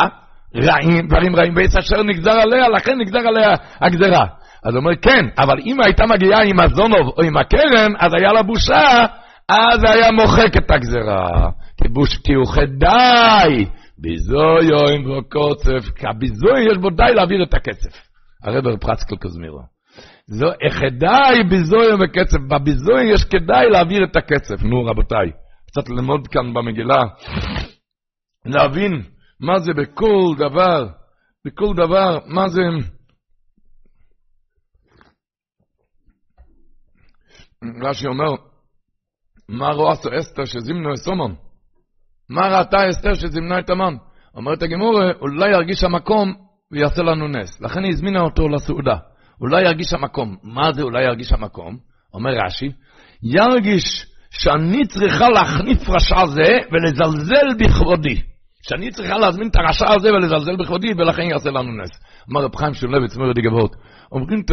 רעים, 0.56 1.08
דברים 1.08 1.36
רעים, 1.36 1.54
ואת 1.56 1.78
אשר 1.80 2.04
נגזר 2.04 2.32
עליה, 2.42 2.70
לכן 2.70 3.00
נגזר 3.00 3.28
עליה 3.28 3.50
הגזרה. 3.82 4.26
אז 4.66 4.76
הוא 4.76 4.80
אומר, 4.80 4.96
כן, 5.02 5.26
אבל 5.38 5.60
אם 5.66 5.82
הייתה 5.82 6.06
מגיעה 6.06 6.44
עם 6.46 6.60
הזונוב 6.60 7.14
או 7.18 7.24
עם 7.24 7.38
הקרן, 7.38 7.92
אז 8.00 8.14
היה 8.14 8.34
לה 8.34 8.44
בושה, 8.44 9.06
אז 9.50 9.84
היה 9.84 10.12
מוחק 10.12 10.58
את 10.58 10.72
הגזרה. 10.72 11.50
כי 12.24 12.34
הוא 12.34 12.48
חדאי, 12.48 13.66
ביזוי 13.98 14.66
יוים 14.70 15.12
וקוצף, 15.12 15.90
כי 15.96 16.08
הביזוי 16.08 16.72
יש 16.72 16.78
בו 16.78 16.90
די 16.90 17.14
להעביר 17.16 17.44
את 17.44 17.54
הכסף. 17.54 18.14
הרבר 18.44 18.78
פרצקל 18.78 19.16
קוזמירו. 19.16 19.60
זו 20.28 20.48
כדאי 20.80 21.44
ביזוי 21.50 21.88
וקצף, 21.94 22.38
בביזוי 22.50 23.04
יש 23.14 23.24
כדאי 23.24 23.70
להעביר 23.70 24.04
את 24.04 24.16
הקצף. 24.16 24.64
נו 24.64 24.86
רבותיי, 24.86 25.32
קצת 25.68 25.90
ללמוד 25.90 26.28
כאן 26.28 26.54
במגילה, 26.54 27.04
להבין 28.46 29.02
מה 29.44 29.60
זה 29.60 29.72
בכל 29.74 30.36
דבר, 30.38 30.88
בכל 31.46 31.74
דבר, 31.76 32.20
מה 32.26 32.50
זה... 32.50 32.62
רש"י 37.82 38.08
אומר, 38.08 38.36
מה 39.50 39.68
רואה 39.68 39.94
אסתר 39.94 40.46
שזימנו 40.46 40.94
את 40.94 40.98
סומון? 40.98 41.36
מה 42.30 42.42
ראתה 42.48 42.90
אסתר 42.90 43.14
שזימנה 43.14 43.60
את 43.60 43.70
המן? 43.70 43.96
אומרת 44.36 44.64
הגמורה, 44.64 45.12
אולי 45.22 45.52
ירגיש 45.52 45.84
המקום 45.84 46.34
ויעשה 46.72 47.02
לנו 47.02 47.28
נס. 47.28 47.62
לכן 47.62 47.84
היא 47.84 47.94
הזמינה 47.94 48.22
אותו 48.22 48.50
לסעודה. 48.50 48.98
אולי 49.42 49.62
ירגיש 49.66 49.94
המקום. 49.94 50.38
מה 50.44 50.74
זה 50.74 50.82
אולי 50.82 51.04
ירגיש 51.04 51.32
המקום? 51.32 51.78
אומר 52.14 52.32
רש"י, 52.46 52.72
ירגיש 53.24 54.06
שאני 54.30 54.88
צריכה 54.88 55.30
להחניף 55.30 55.90
רשע 55.90 56.26
זה 56.26 56.50
ולזלזל 56.72 57.48
בכבודי. 57.60 58.33
שאני 58.68 58.92
צריכה 58.92 59.18
להזמין 59.18 59.48
את 59.48 59.56
הרשע 59.56 59.92
הזה 59.92 60.14
ולזלזל 60.14 60.56
בכבודי, 60.56 60.94
ולכן 60.98 61.22
יעשה 61.22 61.50
לנו 61.50 61.84
נס. 61.84 61.90
אמר 62.32 62.42
רב 62.44 62.56
חיים 62.56 62.74
שולביץ, 62.74 63.18
מורד 63.18 63.40
גבות, 63.40 63.76
אומרים 64.12 64.44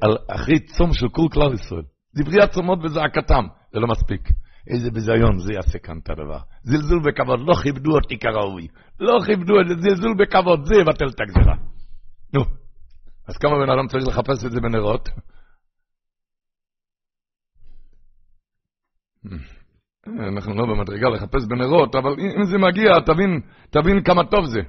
על 0.00 0.16
אחרי 0.34 0.58
צום 0.58 0.92
של 0.92 1.08
כל 1.08 1.26
כלל 1.32 1.54
ישראל. 1.54 1.82
דברי 2.16 2.42
הצומות 2.42 2.78
וזעקתם, 2.84 3.44
זה 3.72 3.80
לא 3.80 3.88
מספיק. 3.88 4.28
איזה 4.70 4.90
ביזיון 4.90 5.38
זה 5.38 5.52
יעשה 5.52 5.78
כאן 5.78 5.98
את 6.02 6.10
הדבר. 6.10 6.38
זלזול 6.62 7.00
בכבוד, 7.06 7.40
לא 7.40 7.54
כיבדו 7.62 7.90
אותי 7.94 8.18
כראוי. 8.18 8.68
לא 9.00 9.18
כיבדו 9.26 9.60
את 9.60 9.68
זה, 9.68 9.74
זלזול 9.74 10.14
בכבוד, 10.18 10.64
זה 10.64 10.74
יבטל 10.74 11.08
את 11.08 11.20
הגזירה. 11.20 11.56
נו, 12.34 12.40
אז 13.28 13.36
כמה 13.36 13.52
בן 13.58 13.70
אדם 13.70 13.88
צריך 13.88 14.08
לחפש 14.08 14.44
את 14.44 14.50
זה 14.50 14.60
בנרות? 14.60 15.08
אנחנו 20.08 20.54
לא 20.54 20.66
במדרגה 20.66 21.08
לחפש 21.08 21.46
בנרות, 21.48 21.94
אבל 21.94 22.10
אם 22.38 22.44
זה 22.44 22.58
מגיע, 22.58 23.00
תבין, 23.06 23.40
תבין 23.70 24.02
כמה 24.04 24.24
טוב 24.24 24.44
זה. 24.44 24.60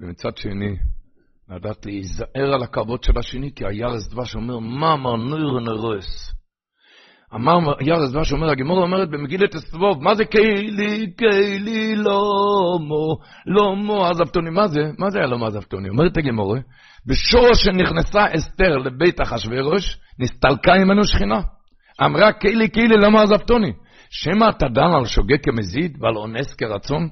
ומצד 0.00 0.36
שני, 0.36 0.76
לדעת 1.48 1.86
להיזהר 1.86 2.54
על 2.54 2.62
הכבוד 2.62 3.02
של 3.02 3.18
השני, 3.18 3.50
כי 3.54 3.66
הירס 3.66 4.08
דבש 4.08 4.34
אומר, 4.34 4.58
מה 4.58 4.92
אמר 4.92 5.16
נויר 5.16 5.60
נרוס? 5.60 6.34
אמר 7.34 7.58
ירס 7.80 8.12
דבש 8.12 8.32
אומר, 8.32 8.50
הגמור 8.50 8.82
אומרת 8.82 9.10
במגילת 9.10 9.54
אסתבוב, 9.54 10.02
מה 10.02 10.14
זה 10.14 10.24
קיילי, 10.24 11.12
קיילי, 11.16 11.96
לא 11.96 12.22
מו, 12.80 13.18
לא 13.46 13.76
מו, 13.76 14.06
עזבתוני, 14.06 14.50
מה 14.50 14.68
זה? 14.68 14.80
מה 14.98 15.10
זה 15.10 15.18
היה 15.18 15.28
לא 15.28 15.38
מעזבתוני? 15.38 15.88
אומרת 15.88 16.16
הגמור, 16.16 16.56
בשורש 17.06 17.64
שנכנסה 17.64 18.20
אסתר 18.36 18.76
לבית 18.76 19.20
אחשוורוש, 19.20 19.98
נסתלקה 20.18 20.72
ממנו 20.74 21.04
שכינה. 21.04 21.40
אמרה 22.04 22.32
קיילי, 22.32 22.68
קיילי, 22.68 22.96
למה 22.96 23.22
עזבתוני? 23.22 23.72
שמא 24.10 24.48
אתה 24.48 24.68
דן 24.68 24.92
על 24.98 25.04
שוגה 25.04 25.38
כמזיד 25.38 25.96
ועל 26.00 26.16
אונס 26.16 26.54
כרצון? 26.54 27.08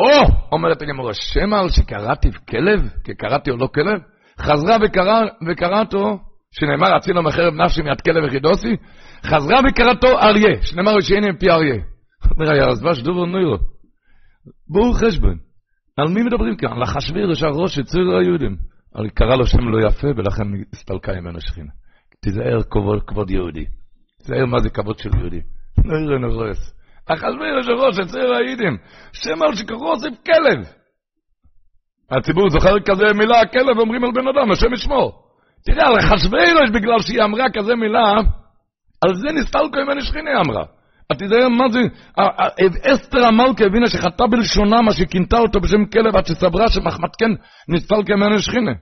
או, 0.00 0.26
אומרת 0.52 0.82
הגמורה, 0.82 1.14
שמא 1.14 1.56
על 1.56 1.70
שקראתי 1.70 2.28
כלב, 2.48 2.80
כי 3.04 3.14
קראתי 3.14 3.50
או 3.50 3.56
לא 3.56 3.66
כלב, 3.66 4.00
חזרה 4.40 4.76
וקרא, 4.84 5.22
וקראתו, 5.48 6.18
שנאמר, 6.50 6.96
אצילו 6.96 7.22
מחרב 7.22 7.54
נפשי 7.54 7.82
מיד 7.82 8.00
כלב 8.00 8.24
וחידוסי, 8.26 8.76
חזרה 9.24 9.60
וקראתו 9.68 10.08
אריה, 10.08 10.62
שנאמר, 10.62 11.00
שהנה 11.00 11.32
מפי 11.32 11.50
אריה. 11.50 11.82
אומר 12.30 12.52
היה 12.52 12.74
דבש 12.80 13.02
דובר 13.02 13.24
נוירו. 13.24 13.56
בואו 14.68 14.92
חשבון. 14.92 15.38
על 15.96 16.08
מי 16.08 16.22
מדברים 16.22 16.56
כאן? 16.56 16.72
על 16.72 16.82
אחשוורוש 16.82 17.42
הראש 17.42 17.80
ציר 17.80 18.16
היהודים. 18.20 18.56
קרא 19.14 19.36
לו 19.36 19.46
שם 19.46 19.58
לא 19.58 19.86
יפה, 19.86 20.08
ולכן 20.16 20.42
הסתלקה 20.72 21.12
ממנו 21.12 21.40
שכינה. 21.40 21.70
תיזהר 22.20 22.62
כבוד, 22.70 23.02
כבוד 23.06 23.30
יהודי. 23.30 23.64
תיזהר 24.22 24.46
מה 24.46 24.58
זה 24.58 24.70
כבוד 24.70 24.98
של 24.98 25.10
יהודי. 25.18 25.40
נוירו 25.84 26.18
נורס. 26.18 26.72
אחשוורוש 27.06 27.68
הראש 27.68 27.96
של 27.96 28.04
ציר 28.04 28.34
היהודים. 28.34 28.76
שם 29.12 29.42
על 29.42 29.54
שכחו 29.54 29.88
הוסיף 29.92 30.14
כלב. 30.26 30.58
הציבור 32.10 32.50
זוכר 32.50 32.80
כזה 32.80 33.04
מילה, 33.14 33.46
כלב, 33.46 33.78
אומרים 33.78 34.04
על 34.04 34.10
בן 34.14 34.28
אדם, 34.28 34.50
השם 34.50 34.72
ישמור. 34.72 35.12
תראה, 35.64 35.86
על 35.88 35.98
אחשוורוש, 35.98 36.70
בגלל 36.74 36.98
שהיא 37.00 37.22
אמרה 37.22 37.44
כזה 37.54 37.74
מילה, 37.74 38.14
על 39.04 39.14
זה 39.14 39.32
נסתלקו 39.34 39.78
ממני 39.86 40.00
שכינה 40.00 40.30
אמרה. 40.46 40.64
את 41.12 41.18
תדעי 41.18 41.48
מה 41.48 41.68
זה, 41.68 41.80
אסתר 42.92 43.24
המלכה 43.24 43.64
הבינה 43.66 43.86
שחטא 43.86 44.26
בלשונה 44.30 44.82
מה 44.82 44.92
שכינתה 44.92 45.38
אותו 45.38 45.60
בשם 45.60 45.84
כלב 45.84 46.16
עד 46.16 46.26
שסברה 46.26 46.68
שמחמד 46.68 47.08
כן 47.18 47.30
נסתלקו 47.68 48.16
ממני 48.16 48.42
שכינה. 48.42 48.72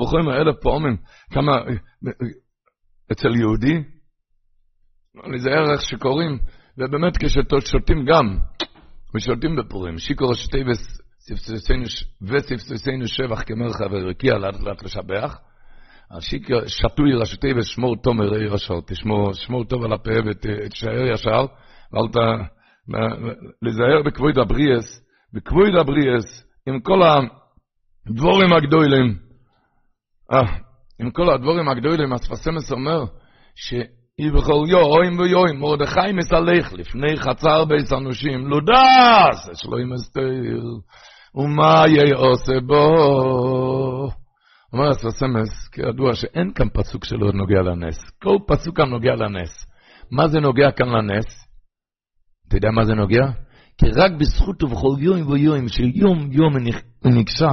וחומר 0.00 0.42
אלף 0.42 0.56
פעמים, 0.62 0.96
כמה, 1.32 1.56
אצל 3.12 3.34
יהודי, 3.36 3.82
זה 5.36 5.50
ערך 5.50 5.82
שקוראים, 5.82 6.38
ובאמת 6.78 7.16
כששותים 7.16 8.04
גם, 8.04 8.38
ושותים 9.14 9.56
בפורים, 9.56 9.98
שיקור 9.98 10.32
השתי 10.32 10.58
וספססנו 12.22 13.06
שבח 13.06 13.42
כמרחה 13.42 13.84
ורקיע 13.90 14.38
לאט 14.38 14.60
לאט 14.60 14.82
לשבח, 14.82 15.38
שתוי 16.66 17.14
ראשי 17.14 17.52
ושמור 17.56 17.96
תומר 17.96 18.34
עיר 18.34 18.54
ישר, 18.54 18.80
תשמור 18.86 19.64
טוב 19.68 19.84
על 19.84 19.92
הפה 19.92 20.10
ותשאר 20.26 21.12
ישר, 21.12 21.46
ואל 21.92 22.08
ת... 22.12 22.16
להיזהר 23.62 24.02
בכבוד 24.06 24.38
הבריאס, 24.38 25.00
בכבוד 25.32 25.74
הבריאס, 25.80 26.44
עם 26.66 26.80
כל 26.80 27.00
הדבורים 27.02 28.52
הגדולים, 28.52 29.18
אה, 30.32 30.58
עם 31.00 31.10
כל 31.10 31.34
הדבורים 31.34 31.68
הגדולים, 31.68 32.12
אספסמס 32.12 32.72
אומר, 32.72 33.04
שיבכל 34.20 34.64
יוים 34.68 35.18
ויוים, 35.18 35.60
מרדכי 35.60 36.12
מסלך 36.12 36.72
לפני 36.72 37.16
חצר 37.16 37.64
בייס 37.64 37.92
אנושים, 37.92 38.46
לודס, 38.46 39.48
יש 39.52 39.64
לו 39.64 39.78
עם 39.78 39.92
אסתר, 39.92 40.20
ומה 41.34 41.84
יעושה 41.88 42.60
בו? 42.66 42.84
אומר 44.72 44.88
הספסמס, 44.88 45.68
כידוע 45.68 46.14
שאין 46.14 46.52
כאן 46.54 46.68
פסוק 46.74 47.04
שלא 47.04 47.32
נוגע 47.32 47.62
לנס. 47.62 48.10
כל 48.22 48.36
פסוק 48.46 48.76
כאן 48.76 48.88
נוגע 48.88 49.14
לנס. 49.14 49.66
מה 50.10 50.28
זה 50.28 50.40
נוגע 50.40 50.70
כאן 50.70 50.88
לנס? 50.88 51.46
אתה 52.48 52.56
יודע 52.56 52.68
מה 52.70 52.84
זה 52.84 52.94
נוגע? 52.94 53.26
כי 53.78 53.86
רק 53.96 54.12
בזכות 54.20 54.62
ובכל 54.62 54.96
יום 54.98 55.30
ויום 55.30 55.68
של 55.68 55.90
יום 55.94 56.28
יום 56.32 56.52
ניגשה, 57.04 57.52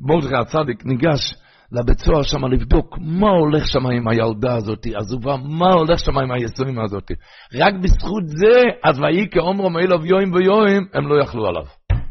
מרדכי 0.00 0.34
הצדיק 0.34 0.84
ניגש 0.84 1.34
לבית 1.72 1.98
סוהר 1.98 2.22
שם 2.22 2.44
לבדוק 2.44 2.98
מה 3.00 3.30
הולך 3.30 3.66
שם 3.66 3.86
עם 3.86 4.08
הילדה 4.08 4.56
הזאת, 4.56 4.86
עזובה, 4.94 5.36
מה 5.36 5.72
הולך 5.72 5.98
שם 5.98 6.18
עם 6.18 6.32
היסורים 6.32 6.80
הזאת. 6.80 7.10
רק 7.54 7.74
בזכות 7.82 8.26
זה, 8.26 8.60
אז 8.84 9.00
ויהי 9.00 9.30
כאומרו 9.30 9.70
מאילוב 9.70 10.04
יום 10.04 10.32
ויום, 10.32 10.86
הם 10.94 11.08
לא 11.08 11.22
יכלו 11.22 11.46
עליו. 11.46 11.64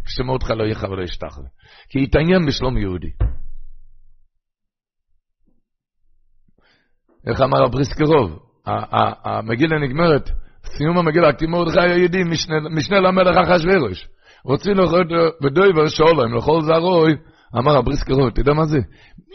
כשמרדכי 0.05 0.53
לא 0.53 0.63
יחר 0.63 0.91
ולא 0.91 1.03
ישתחווה. 1.03 1.47
כי 1.89 2.03
התעניין 2.03 2.45
בשלום 2.45 2.77
יהודי. 2.77 3.09
איך 7.27 7.41
אמר 7.41 7.63
הבריסקרוב? 7.63 8.39
המגילה 9.25 9.79
נגמרת, 9.79 10.29
סיום 10.65 10.97
המגילה, 10.97 11.33
כי 11.33 11.45
מרדכי 11.45 11.79
היהודי, 11.79 12.23
משנה 12.71 12.99
למלך 12.99 13.37
אחשוורוש. 13.37 14.07
רוצים 14.43 14.73
לכל 14.73 15.03
ודויבר 15.43 15.87
שולם, 15.87 16.37
לכל 16.37 16.61
זרוי, 16.61 17.13
אמר 17.57 17.77
הבריסקרוב, 17.77 18.27
אתה 18.27 18.41
יודע 18.41 18.53
מה 18.53 18.65
זה? 18.65 18.77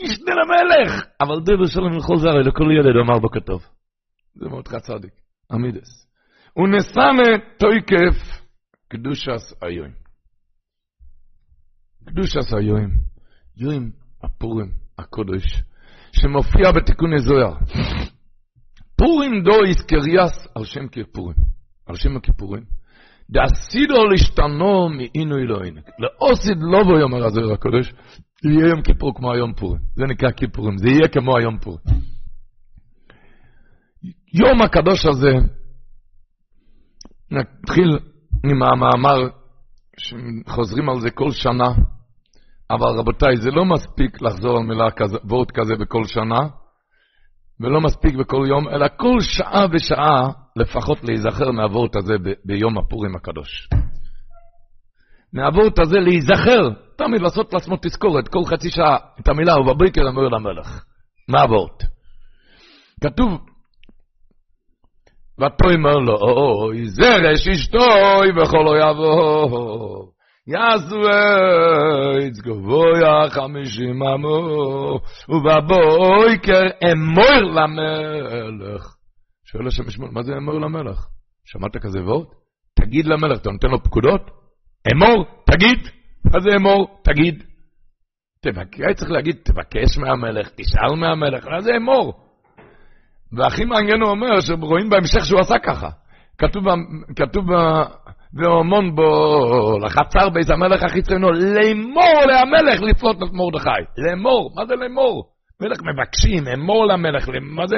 משנה 0.03 0.35
למלך! 0.35 1.05
אבל 1.21 1.41
דויבר 1.41 1.67
שולם 1.67 1.93
לכל 1.93 2.17
זרוי, 2.17 2.43
לכל 2.43 2.65
ילד, 2.79 2.97
אמר 3.05 3.19
בכתוב. 3.19 3.63
זה 4.35 4.49
מרדכי 4.49 4.81
צדיק, 4.81 5.13
עמידס. 5.51 6.07
ונסמה 6.57 7.39
תויקף 7.59 8.45
קדושס 8.89 9.55
היום. 9.63 9.91
קדושס 12.05 12.53
היום, 12.53 12.91
יום 13.57 13.91
הפורים 14.23 14.71
הקודש. 14.99 15.63
שמופיע 16.21 16.73
בתיקון 16.77 17.19
זוהר. 17.19 17.55
פורים 18.97 19.43
דו 19.45 19.65
איסקריאס 19.65 20.49
על 20.55 20.65
שם 20.65 20.89
כיפורים, 20.89 21.37
על 21.87 21.97
שם 21.97 22.17
הכיפורים. 22.17 22.65
דאסידו 23.31 24.05
להשתנו 24.11 24.89
מאינו 24.89 25.37
אלוהינו. 25.37 25.81
לאוסיד 25.99 26.59
לא 26.61 26.83
בו 26.85 26.99
יאמר 26.99 27.27
הזוהר 27.27 27.53
הקודש, 27.53 27.93
יהיה 28.45 28.69
יום 28.69 28.83
כיפור 28.83 29.15
כמו 29.15 29.33
היום 29.33 29.53
פורים. 29.53 29.81
זה 29.97 30.05
נקרא 30.05 30.31
כיפורים, 30.31 30.79
זה 30.79 30.89
יהיה 30.89 31.09
כמו 31.09 31.37
היום 31.37 31.59
פורים. 31.59 31.85
יום 34.35 34.63
הקדוש 34.63 35.07
הזה, 35.07 35.33
נתחיל 37.31 37.99
עם 38.45 38.63
המאמר 38.63 39.29
שחוזרים 39.99 40.89
על 40.89 41.01
זה 41.01 41.11
כל 41.11 41.31
שנה, 41.31 41.69
אבל 42.71 42.99
רבותיי, 42.99 43.37
זה 43.37 43.51
לא 43.51 43.65
מספיק 43.65 44.23
לחזור 44.23 44.59
על 44.59 44.65
מילה 44.65 44.91
כזה, 44.91 45.19
וורט 45.25 45.51
כזה 45.51 45.75
בכל 45.81 46.05
שנה, 46.05 46.41
ולא 47.61 47.81
מספיק 47.81 48.15
בכל 48.15 48.47
יום, 48.49 48.69
אלא 48.69 48.87
כל 48.97 49.21
שעה 49.21 49.67
ושעה 49.73 50.44
לפחות 50.57 51.05
להיזכר 51.05 51.51
מהוורט 51.51 51.97
הזה 51.97 52.15
ביום 52.45 52.79
הפורים 52.79 53.17
הקדוש. 53.17 53.69
מהוורט 55.33 55.79
הזה 55.79 55.99
להיזכר, 55.99 56.69
תמיד 56.97 57.21
לעשות 57.21 57.55
לעצמו 57.55 57.77
תזכורת, 57.83 58.29
כל 58.29 58.45
חצי 58.45 58.71
שעה, 58.71 58.97
את 59.21 59.29
המילה, 59.29 59.61
ובבוקר 59.61 60.09
אמר 60.09 60.29
למלך. 60.29 60.85
מה 61.29 61.43
הוורט? 61.43 61.83
כתוב, 63.05 63.41
ותאמר 65.39 65.97
לו, 65.97 66.17
אוי, 66.17 66.87
זרש 66.87 67.49
אשתוי 67.49 68.43
וכל 68.43 68.67
אויבו. 68.69 70.15
עץ 72.27 72.41
גבוה 72.41 73.31
חמישים 73.31 74.03
אמו, 74.03 74.99
ובבויקר 75.29 76.63
אמור 76.93 77.41
למלך. 77.43 78.94
שואל 79.57 79.67
השם 79.67 79.89
ישמעאל, 79.89 80.11
מה 80.11 80.23
זה 80.23 80.33
אמור 80.37 80.61
למלך? 80.61 81.07
שמעת 81.45 81.77
כזה 81.77 81.99
וורד? 82.01 82.27
תגיד 82.81 83.07
למלך, 83.07 83.41
אתה 83.41 83.51
נותן 83.51 83.69
לו 83.69 83.83
פקודות? 83.83 84.31
אמור, 84.93 85.25
תגיד. 85.51 85.79
מה 86.25 86.41
זה 86.41 86.57
אמור? 86.57 87.01
תגיד. 87.05 87.45
תבקש, 88.41 88.95
צריך 88.97 89.11
להגיד, 89.11 89.37
תבקש 89.45 89.99
מהמלך, 89.99 90.49
תשאל 90.49 90.97
מהמלך, 91.01 91.47
מה 91.47 91.61
זה 91.61 91.71
אמור? 91.77 92.15
והכי 93.33 93.65
מעניין 93.65 94.01
הוא 94.01 94.11
אומר, 94.11 94.41
שרואים 94.41 94.91
בהמשך 94.91 95.25
שהוא 95.25 95.41
עשה 95.41 95.59
ככה. 95.59 95.89
כתוב, 96.39 96.65
כתוב 97.17 97.45
והומון 98.35 98.95
בו 98.95 99.79
לחצר 99.85 100.29
בית 100.29 100.51
המלך 100.51 100.83
החיצונו, 100.83 101.33
לאמור 101.33 102.25
להמלך 102.27 102.83
לפלוט 102.83 103.17
את 103.17 103.33
מרדכי. 103.33 103.71
לאמור, 103.99 104.51
מה 104.57 104.67
זה 104.67 104.75
לאמור? 104.75 105.34
מלך 105.61 105.79
מבקשים, 105.83 106.49
אמור 106.49 106.87
למלך, 106.87 107.29
מה 107.43 107.67
זה 107.67 107.77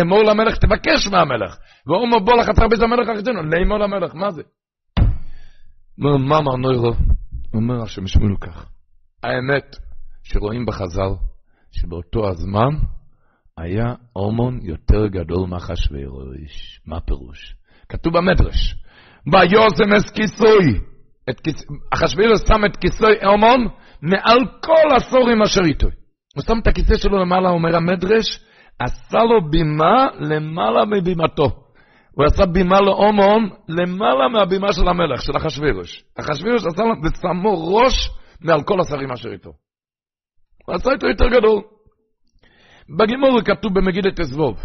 אמור 0.00 0.22
למלך? 0.22 0.56
תבקש 0.56 1.06
מהמלך. 1.06 1.56
והומון 1.86 2.24
בו 2.24 2.32
לחצר 2.32 2.68
בית 2.68 2.80
המלך 2.82 3.08
החיצונו, 3.08 3.42
לאמור 3.42 3.78
למלך, 3.78 4.14
מה 4.14 4.30
זה? 4.30 4.42
מה 5.98 6.38
אמר 6.38 6.56
נוירו? 6.56 6.92
אומר 7.54 7.82
השם 7.82 8.06
שמואל 8.06 8.36
כך. 8.40 8.66
האמת 9.22 9.76
שרואים 10.22 10.66
בחז"ל, 10.66 11.12
שבאותו 11.72 12.28
הזמן 12.28 12.76
היה 13.58 13.94
הומון 14.12 14.58
יותר 14.62 15.06
גדול 15.06 15.48
מאחשוורוש. 15.48 16.80
מה 16.86 17.00
פירוש? 17.00 17.54
כתוב 17.88 18.16
במדרש, 18.16 18.74
ויוזם 19.32 19.96
את 19.96 20.10
כיסוי, 20.14 20.80
אחשוורוש 21.94 22.40
שם 22.48 22.64
את 22.70 22.76
כיסוי 22.76 23.24
הומון 23.24 23.68
מעל 24.02 24.38
כל 24.60 24.96
הסורים 24.96 25.42
אשר 25.42 25.60
איתו. 25.64 25.88
הוא 26.40 26.46
שם 26.46 26.58
את 26.62 26.66
הכיסא 26.66 26.96
שלו 26.96 27.18
למעלה, 27.18 27.50
אומר 27.50 27.76
המדרש, 27.76 28.40
עשה 28.78 29.18
לו 29.18 29.50
בימה 29.50 30.06
למעלה 30.20 30.84
מבימתו. 30.84 31.50
הוא 32.14 32.24
עשה 32.24 32.46
בימה 32.46 32.80
להומון 32.80 33.50
למעלה 33.68 34.28
מהבימה 34.28 34.72
של 34.72 34.88
המלך, 34.88 35.22
של 35.22 35.32
אחשוורוש. 35.36 36.04
אחשוורוש 36.20 36.66
עשה 36.66 36.82
לו 36.82 36.94
ושמו 37.02 37.76
ראש 37.76 38.10
מעל 38.40 38.62
כל 38.62 38.80
השרים 38.80 39.12
אשר 39.12 39.28
איתו. 39.32 39.50
הוא 40.66 40.74
עשה 40.74 40.90
איתו 40.92 41.06
יותר 41.06 41.28
גדול. 41.28 41.62
בגימור 42.98 43.40
כתוב 43.44 43.74
במגידת 43.74 44.20
אזבוב. 44.20 44.56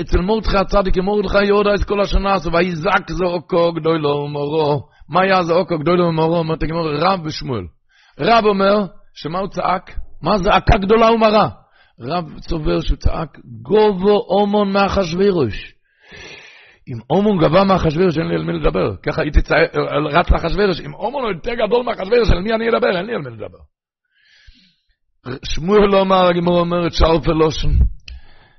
אצל 0.00 0.20
מורדכי 0.20 0.56
הצדיק, 0.56 0.98
מורדכי 0.98 1.44
יהודה 1.44 1.74
את 1.74 1.84
כל 1.84 2.00
השנה 2.00 2.34
הזו, 2.34 2.52
ויזעק 2.52 3.10
זעוקו 3.10 3.72
גדולו 3.72 4.08
ומורו. 4.08 4.82
מה 5.08 5.22
היה 5.22 5.42
זעוקו 5.42 5.78
גדולו 5.78 6.04
ומורו? 6.04 6.36
אומרת 6.36 6.62
הגימור, 6.62 6.88
רב 6.90 7.20
ושמואל. 7.24 7.64
רב 8.20 8.44
אומר, 8.44 8.86
שמה 9.14 9.38
הוא 9.38 9.48
צעק? 9.48 9.90
מה 10.22 10.38
זעקה 10.38 10.78
גדולה 10.78 11.12
ומרה? 11.12 11.48
רב 12.00 12.24
סובר 12.40 12.80
שהוא 12.80 12.96
צעק, 12.96 13.38
גובו 13.62 14.26
אומון 14.28 14.72
מאחשוורוש. 14.72 15.74
אם 16.88 16.98
אומון 17.10 17.38
גבה 17.38 17.64
מאחשוורוש, 17.64 18.18
אין 18.18 18.26
לי 18.26 18.34
על 18.34 18.44
מי 18.44 18.52
לדבר. 18.52 18.96
ככה 18.96 19.22
הייתי 19.22 19.40
רץ 20.12 20.30
לאחשוורוש, 20.30 20.80
אם 20.80 20.94
אומון 20.94 21.22
הוא 21.22 21.32
יותר 21.32 21.54
גדול 21.54 21.84
מאחשוורוש, 21.84 22.30
על 22.30 22.40
מי 22.40 22.52
אני 22.52 22.68
אדבר? 22.68 22.96
אין 22.96 23.06
לי 23.06 23.14
על 23.14 23.20
מי 23.20 23.30
לדבר. 23.30 23.58
שמואל 25.44 25.86
לא 25.92 26.00
אמר, 26.00 26.26
הגמור 26.26 26.60
אומרת, 26.60 26.92
שארפה 26.92 27.32
לושן, 27.32 27.68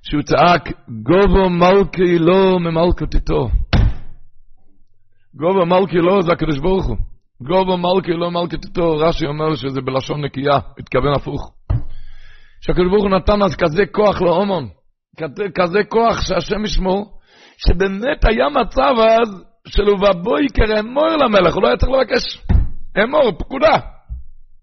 שהוא 0.04 0.22
צעק, 0.22 0.70
גובו 1.04 1.50
מלכי 1.50 2.20
לא 2.20 2.60
ממלכותיתו. 2.60 3.50
גובו 5.34 5.66
מלכי 5.66 5.98
לא 5.98 6.22
זה 6.22 6.32
הקדוש 6.32 6.60
ברוך 6.60 6.86
הוא. 6.86 6.98
גובו 7.48 7.78
מלכי 7.78 8.12
לא 8.12 8.32
מלכותיתו, 8.32 8.98
רש"י 8.98 9.26
אומר 9.26 9.56
שזה 9.56 9.82
בלשון 9.82 10.26
נקייה, 10.26 10.60
התכוון 10.80 11.14
הפוך. 11.16 11.54
שהקדוש 12.62 12.88
ברוך 12.92 13.04
הוא 13.04 13.12
נתן 13.12 13.42
אז 13.44 13.56
כזה 13.56 13.84
כוח 13.92 14.22
לאומון, 14.22 14.68
כזה, 15.56 15.84
כוח 15.90 16.22
שהשם 16.22 16.66
ישמור, 16.66 17.20
שבאמת 17.58 18.26
היה 18.26 18.50
מצב 18.50 18.94
אז 19.00 19.44
של 19.68 19.90
ובבויקר 19.90 20.80
אמור 20.80 21.08
למלך, 21.08 21.54
הוא 21.54 21.64
לא 21.64 21.68
היה 21.68 21.78
צריך 21.78 21.92
לבקש 21.92 22.24
אמור, 23.04 23.32
פקודה. 23.40 23.78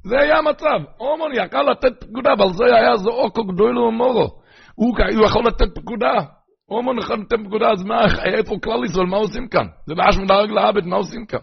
זה 0.05 0.17
היה 0.21 0.39
המצב. 0.39 0.79
אומון 1.01 1.31
יכל 1.35 1.63
לתת 1.63 2.05
פקודה, 2.05 2.31
אבל 2.39 2.53
זה 2.53 2.65
היה 2.65 2.97
זעוקו 2.97 3.45
גדולו 3.45 3.83
ומורו. 3.83 4.29
הוא, 4.75 4.97
הוא 5.17 5.25
יכול 5.27 5.43
לתת 5.47 5.75
פקודה. 5.75 6.15
אומון 6.71 6.99
יכול 6.99 7.17
לתת 7.17 7.47
פקודה, 7.47 7.71
אז 7.71 7.85
מה, 7.85 8.01
איפה 8.25 8.55
כלל 8.65 8.85
ישראל, 8.85 9.07
מה 9.07 9.17
עושים 9.17 9.49
כאן? 9.49 9.67
זה 9.87 9.95
באש 9.95 10.19
מדרג 10.19 10.51
לעבד, 10.51 10.85
מה 10.85 10.97
עושים 10.97 11.27
כאן? 11.27 11.39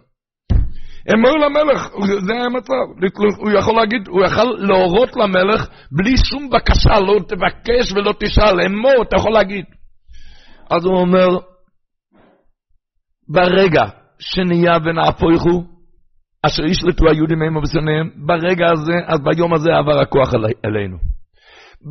אמור 1.14 1.38
למלך, 1.38 1.88
זה 2.26 2.34
היה 2.34 2.46
המצב. 2.46 2.74
הוא 3.38 3.52
יכול 3.52 3.76
להגיד, 3.76 4.08
הוא 4.08 4.26
יכול 4.26 4.58
להורות 4.60 5.16
למלך 5.16 5.68
בלי 5.92 6.18
שום 6.18 6.50
בקשה, 6.50 7.00
לא 7.00 7.20
תבקש 7.28 7.92
ולא 7.92 8.14
תשאל, 8.20 8.62
אמור, 8.66 9.04
אתה 9.08 9.16
יכול 9.20 9.34
להגיד. 9.34 9.66
אז 10.70 10.86
הוא 10.86 11.00
אומר, 11.00 11.28
ברגע 13.30 13.84
שנהיה 14.20 14.78
ונהפוכו, 14.86 15.64
אשר 16.46 16.64
ישלטו 16.64 17.10
היהודים 17.10 17.40
מהם 17.40 17.56
ובשונאיהם, 17.56 18.10
ברגע 18.16 18.66
הזה, 18.74 18.94
אז 19.08 19.20
ביום 19.22 19.54
הזה 19.54 19.70
עבר 19.76 20.00
הכוח 20.02 20.34
אלינו. 20.66 21.15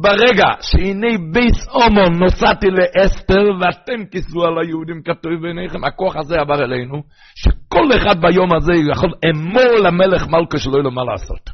ברגע 0.02 0.46
שהנה 0.60 1.18
בייס 1.32 1.68
אומון 1.68 2.18
נוסעתי 2.20 2.66
לאסתר 2.70 3.44
ואתם 3.60 4.04
כיסו 4.10 4.44
על 4.44 4.58
היהודים 4.58 5.02
כתוב 5.02 5.32
בעיניכם, 5.42 5.84
הכוח 5.84 6.16
הזה 6.16 6.40
עבר 6.40 6.64
אלינו, 6.64 7.02
שכל 7.34 7.88
אחד 7.96 8.20
ביום 8.20 8.52
הזה 8.54 8.72
יכול 8.92 9.10
אמור 9.30 9.78
למלך 9.84 10.26
מלכה 10.26 10.58
שלא 10.58 10.72
יהיה 10.72 10.82
לו 10.82 10.90
מה 10.90 11.04
לעשות. 11.04 11.50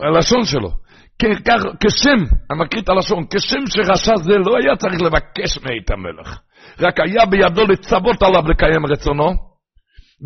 הלשון 0.00 0.44
שלו, 0.44 0.70
כך, 1.18 1.62
כשם, 1.86 2.24
מקריא 2.56 2.82
את 2.82 2.88
הלשון, 2.88 3.24
כשם 3.30 3.66
שרשע 3.66 4.16
זה 4.16 4.32
לא 4.38 4.56
היה 4.62 4.76
צריך 4.76 5.02
לבקש 5.02 5.58
מאת 5.58 5.90
המלך, 5.90 6.38
רק 6.80 7.00
היה 7.00 7.26
בידו 7.26 7.66
לצוות 7.66 8.22
עליו 8.22 8.48
לקיים 8.48 8.86
רצונו, 8.86 9.30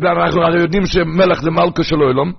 ואנחנו 0.01 0.41
הרי 0.41 0.61
יודעים 0.61 0.85
שמלך 0.85 1.41
זה 1.41 1.51
מלכה 1.51 1.83
של 1.83 1.95
עולם, 1.95 2.31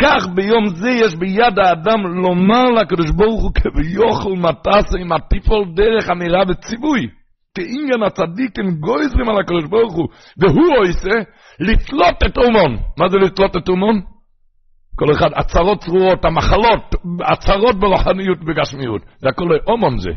כך 0.00 0.28
ביום 0.34 0.68
זה 0.68 0.90
יש 0.90 1.14
ביד 1.14 1.58
האדם 1.58 2.06
לומר 2.06 2.64
לקדוש 2.64 3.10
ברוך 3.10 3.42
הוא 3.42 3.52
כביוכל 3.54 4.32
מטסה 4.36 4.98
עם 5.00 5.12
הטיפול 5.12 5.64
דרך 5.74 6.10
אמירה 6.10 6.42
וציווי. 6.48 7.08
כעניין 7.54 8.02
הצדיקים 8.06 8.70
גויזרים 8.80 9.28
על 9.28 9.40
הקדוש 9.40 9.64
ברוך 9.70 9.94
הוא, 9.94 10.08
והוא 10.38 10.76
עושה 10.78 11.16
לתלות 11.60 12.22
את 12.26 12.38
אומון. 12.38 12.76
מה 12.98 13.08
זה 13.08 13.18
לתלות 13.18 13.56
את 13.56 13.68
אומון? 13.68 14.00
כל 14.96 15.12
אחד, 15.12 15.30
הצהרות 15.36 15.80
צרורות, 15.80 16.24
המחלות, 16.24 16.94
הצהרות 17.32 17.80
ברוחניות 17.80 18.38
ובגשמיות. 18.42 19.02
זה 19.18 19.28
הכל 19.28 19.44
אומון 19.66 19.98
זה. 19.98 20.10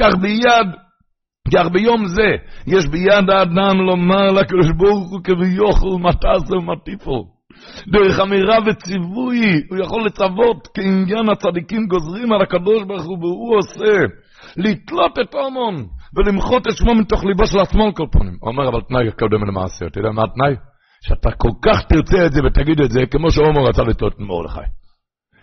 כך 0.00 0.16
ביד 0.20 0.68
כך 1.54 1.68
ביום 1.72 2.04
זה 2.06 2.30
יש 2.66 2.88
ביד 2.88 3.30
האדם 3.30 3.76
לומר 3.86 4.32
לקדוש 4.32 4.70
ברוך 4.76 5.10
הוא 5.10 5.20
כביוכל 5.24 6.00
מטס 6.00 6.50
ומטיפו. 6.50 7.37
דרך 7.92 8.20
אמירה 8.20 8.56
וציווי 8.66 9.62
הוא 9.70 9.78
יכול 9.78 10.06
לצוות 10.06 10.68
כעניין 10.74 11.28
הצדיקים 11.28 11.86
גוזרים 11.86 12.32
על 12.32 12.42
הקדוש 12.42 12.82
ברוך 12.84 13.04
הוא 13.06 13.18
והוא 13.18 13.56
עושה 13.58 13.94
לתלות 14.56 15.18
את 15.18 15.34
עמון 15.34 15.86
ולמחות 16.16 16.66
את 16.66 16.76
שמו 16.76 16.94
מתוך 16.94 17.24
ליבו 17.24 17.46
של 17.46 17.58
השמאל 17.58 17.92
כל 17.92 18.06
פנים. 18.12 18.36
הוא 18.40 18.50
אומר 18.50 18.68
אבל 18.68 18.80
תנאי 18.88 19.10
קודם 19.18 19.44
למעשה, 19.44 19.86
אתה 19.86 20.00
יודע 20.00 20.10
מה 20.10 20.22
התנאי? 20.22 20.54
שאתה 21.02 21.30
כל 21.30 21.50
כך 21.62 21.82
תרצה 21.82 22.26
את 22.26 22.32
זה 22.32 22.40
ותגיד 22.44 22.80
את 22.80 22.90
זה 22.90 23.06
כמו 23.10 23.30
שעומר 23.30 23.60
רצה 23.68 23.82
לתלות 23.82 24.12
את 24.12 24.18
מרדכי. 24.18 24.70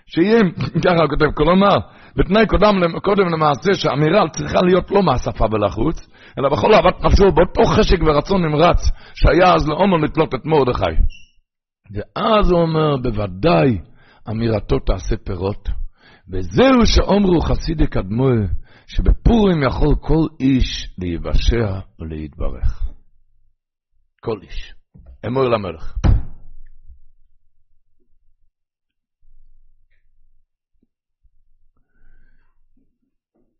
שיהיה, 0.07 0.39
ככה 0.85 1.01
הוא 1.01 1.09
כותב, 1.09 1.31
כלומר, 1.35 1.75
בתנאי 2.17 2.45
קודם, 2.47 2.99
קודם 2.99 3.27
למעשה 3.29 3.73
שהאמירה 3.73 4.29
צריכה 4.29 4.61
להיות 4.61 4.91
לא 4.91 5.03
מהשפה 5.03 5.45
ולחוץ, 5.51 6.09
אלא 6.39 6.49
בכל 6.49 6.73
אהבת 6.73 7.03
נפשו, 7.03 7.31
באותו 7.31 7.63
חשק 7.63 7.97
ורצון 8.05 8.45
נמרץ 8.45 8.91
שהיה 9.15 9.53
אז 9.55 9.67
לעומר 9.67 9.97
לתלות 9.97 10.35
את 10.35 10.45
מרדכי. 10.45 10.95
ואז 11.91 12.51
הוא 12.51 12.61
אומר, 12.61 12.97
בוודאי 12.97 13.79
אמירתו 14.29 14.79
תעשה 14.79 15.17
פירות, 15.17 15.69
וזהו 16.29 16.85
שאומרו 16.85 17.41
חסידי 17.41 17.87
קדמוי, 17.87 18.37
שבפורים 18.87 19.63
יכול 19.63 19.95
כל 20.01 20.27
איש 20.39 20.95
להיוושע 20.97 21.79
ולהתברך. 21.99 22.87
כל 24.21 24.39
איש. 24.41 24.73
אמור 25.27 25.43
למלך. 25.43 25.97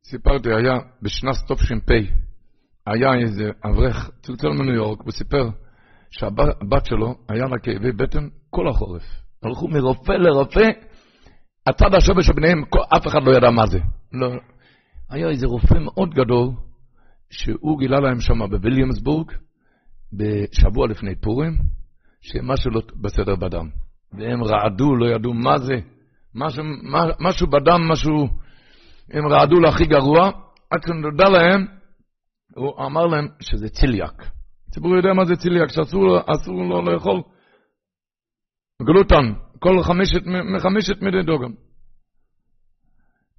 סיפרתי, 0.04 0.50
היה 0.50 0.74
בשנת 1.02 1.36
תש"פ, 1.52 1.92
היה 2.86 3.14
איזה 3.22 3.44
אברך, 3.66 4.10
צלצל 4.22 4.48
מניו 4.48 4.76
יורק, 4.76 5.02
הוא 5.02 5.12
סיפר 5.12 5.50
שהבת 6.20 6.86
שלו, 6.86 7.16
היה 7.30 7.46
לה 7.46 7.60
כאבי 7.60 7.92
בטן 7.92 8.28
כל 8.50 8.68
החורף. 8.68 9.04
הלכו 9.44 9.68
מרופא 9.68 10.12
לרופא, 10.12 10.70
הצד 11.68 11.96
השווה 11.96 12.24
שביניהם, 12.24 12.64
אף 12.98 13.08
אחד 13.08 13.24
לא 13.24 13.38
ידע 13.38 13.52
מה 13.52 13.68
זה. 13.68 13.80
לא. 14.14 14.32
היה 15.10 15.30
איזה 15.30 15.48
רופא 15.48 15.74
מאוד 15.80 16.14
גדול, 16.14 16.50
שהוא 17.30 17.80
גילה 17.80 18.00
להם 18.00 18.20
שם 18.20 18.40
בוויליאמסבורג, 18.50 19.32
בשבוע 20.14 20.88
לפני 20.88 21.16
פורים, 21.16 21.54
שמשהו 22.22 22.72
לא 22.72 22.82
בסדר 23.02 23.36
בדם. 23.36 23.70
והם 24.14 24.44
רעדו, 24.44 24.96
לא 24.96 25.16
ידעו 25.16 25.34
מה 25.34 25.58
זה. 25.58 25.80
משהו, 26.36 26.64
משהו 27.20 27.48
בדם, 27.48 27.92
משהו... 27.92 28.28
הם 29.12 29.28
רעדו 29.28 29.60
להכי 29.60 29.86
גרוע, 29.86 30.32
עד 30.70 30.84
שנודע 30.88 31.30
להם, 31.30 31.66
הוא 32.56 32.86
אמר 32.86 33.06
להם 33.06 33.28
שזה 33.40 33.70
ציליאק. 33.70 34.35
הציבור 34.76 34.96
יודע 34.96 35.14
מה 35.14 35.26
זה 35.26 35.36
ציליאק, 35.36 35.70
שאסור 35.70 36.04
לו 36.54 36.82
לאכול 36.82 37.22
גלוטן, 38.84 39.34
כל 39.60 39.84
חמשת, 39.84 40.22
מחמשת 40.56 41.02
מידי 41.02 41.24
דוגם. 41.24 41.52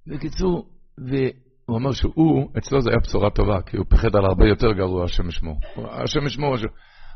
בקיצור, 0.07 0.69
והוא 0.97 1.77
אמר 1.77 1.91
שהוא, 1.91 2.49
אצלו 2.57 2.81
זה 2.81 2.89
היה 2.89 2.99
בשורה 2.99 3.29
טובה, 3.29 3.61
כי 3.61 3.77
הוא 3.77 3.85
פחד 3.89 4.15
על 4.15 4.25
הרבה 4.25 4.47
יותר 4.47 4.71
גרוע, 4.71 5.03
השם 5.03 5.27
ישמור. 5.27 5.59
השם 5.91 6.25
ישמור, 6.25 6.55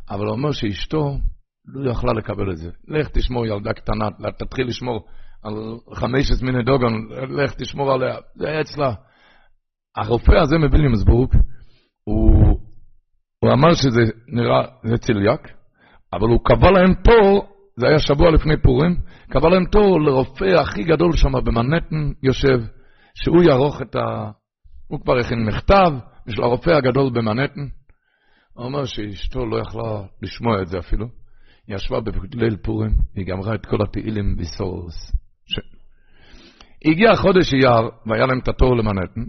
אבל 0.09 0.26
הוא 0.26 0.32
אומר 0.32 0.51
שאשתו, 0.51 1.17
לא 1.65 1.91
יכלה 1.91 2.13
לקבל 2.13 2.51
את 2.51 2.57
זה. 2.57 2.69
לך 2.88 3.07
תשמור 3.09 3.45
ילדה 3.45 3.74
קטנה, 3.74 4.09
תתחיל 4.38 4.67
לשמור 4.67 5.07
על 5.43 5.53
חמשת 5.93 6.41
מיני 6.41 6.63
דוגון, 6.63 7.07
לך 7.30 7.53
תשמור 7.53 7.91
עליה, 7.91 8.15
זה 8.36 8.47
היה 8.47 8.61
אצלה. 8.61 8.93
הרופא 9.95 10.32
הזה 10.32 10.57
מוויליאמסבורג, 10.57 11.34
הוא, 12.03 12.59
הוא 13.43 13.53
אמר 13.53 13.73
שזה 13.73 14.01
נראה, 14.27 14.61
זה 14.83 14.97
צליאק, 14.97 15.47
אבל 16.13 16.27
הוא 16.27 16.39
קבע 16.45 16.71
להם 16.71 16.93
תור, 16.93 17.47
זה 17.75 17.87
היה 17.87 17.99
שבוע 17.99 18.31
לפני 18.31 18.61
פורים, 18.61 18.95
קבע 19.29 19.49
להם 19.49 19.65
תור 19.65 20.01
לרופא 20.01 20.45
הכי 20.61 20.83
גדול 20.83 21.15
שם 21.15 21.31
במנהטן 21.31 22.11
יושב, 22.23 22.59
שהוא 23.15 23.43
יערוך 23.43 23.81
את 23.81 23.95
ה... 23.95 24.31
הוא 24.87 25.01
כבר 25.01 25.17
הכין 25.17 25.45
מכתב 25.45 25.91
בשביל 26.27 26.45
הרופא 26.45 26.69
הגדול 26.69 27.09
במנהטן. 27.13 27.61
הוא 28.53 28.65
אומר 28.65 28.85
שאשתו 28.85 29.45
לא 29.45 29.57
יכלה 29.57 30.01
לשמוע 30.21 30.61
את 30.61 30.67
זה 30.67 30.79
אפילו. 30.79 31.05
היא 31.67 31.75
ישבה 31.75 31.99
בליל 31.99 32.57
פורים, 32.57 32.91
היא 33.15 33.25
גמרה 33.25 33.55
את 33.55 33.65
כל 33.65 33.77
התהילים 33.83 34.37
בסורוס. 34.37 35.11
ש... 35.45 35.59
הגיע 36.85 37.15
חודש 37.15 37.53
אייר, 37.53 37.89
והיה 38.05 38.25
להם 38.25 38.39
את 38.39 38.47
התור 38.47 38.75
למנהטן, 38.75 39.21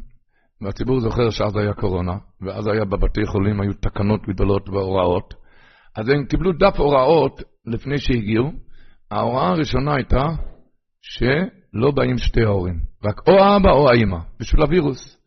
והציבור 0.64 1.00
זוכר 1.00 1.30
שאז 1.30 1.56
היה 1.56 1.72
קורונה, 1.72 2.12
ואז 2.40 2.66
היה 2.66 2.84
בבתי 2.84 3.26
חולים, 3.26 3.60
היו 3.60 3.72
תקנות 3.72 4.20
גדולות 4.28 4.68
והוראות. 4.68 5.34
אז 5.96 6.08
הם 6.08 6.24
קיבלו 6.26 6.52
דף 6.52 6.76
הוראות 6.78 7.42
לפני 7.66 7.98
שהגיעו. 7.98 8.52
ההוראה 9.10 9.48
הראשונה 9.48 9.94
הייתה 9.94 10.26
שלא 11.02 11.90
באים 11.90 12.18
שתי 12.18 12.42
ההורים, 12.42 12.80
רק 13.04 13.28
או 13.28 13.32
האבא 13.32 13.70
או 13.70 13.90
האימא, 13.90 14.18
בשביל 14.40 14.62
הווירוס. 14.62 15.18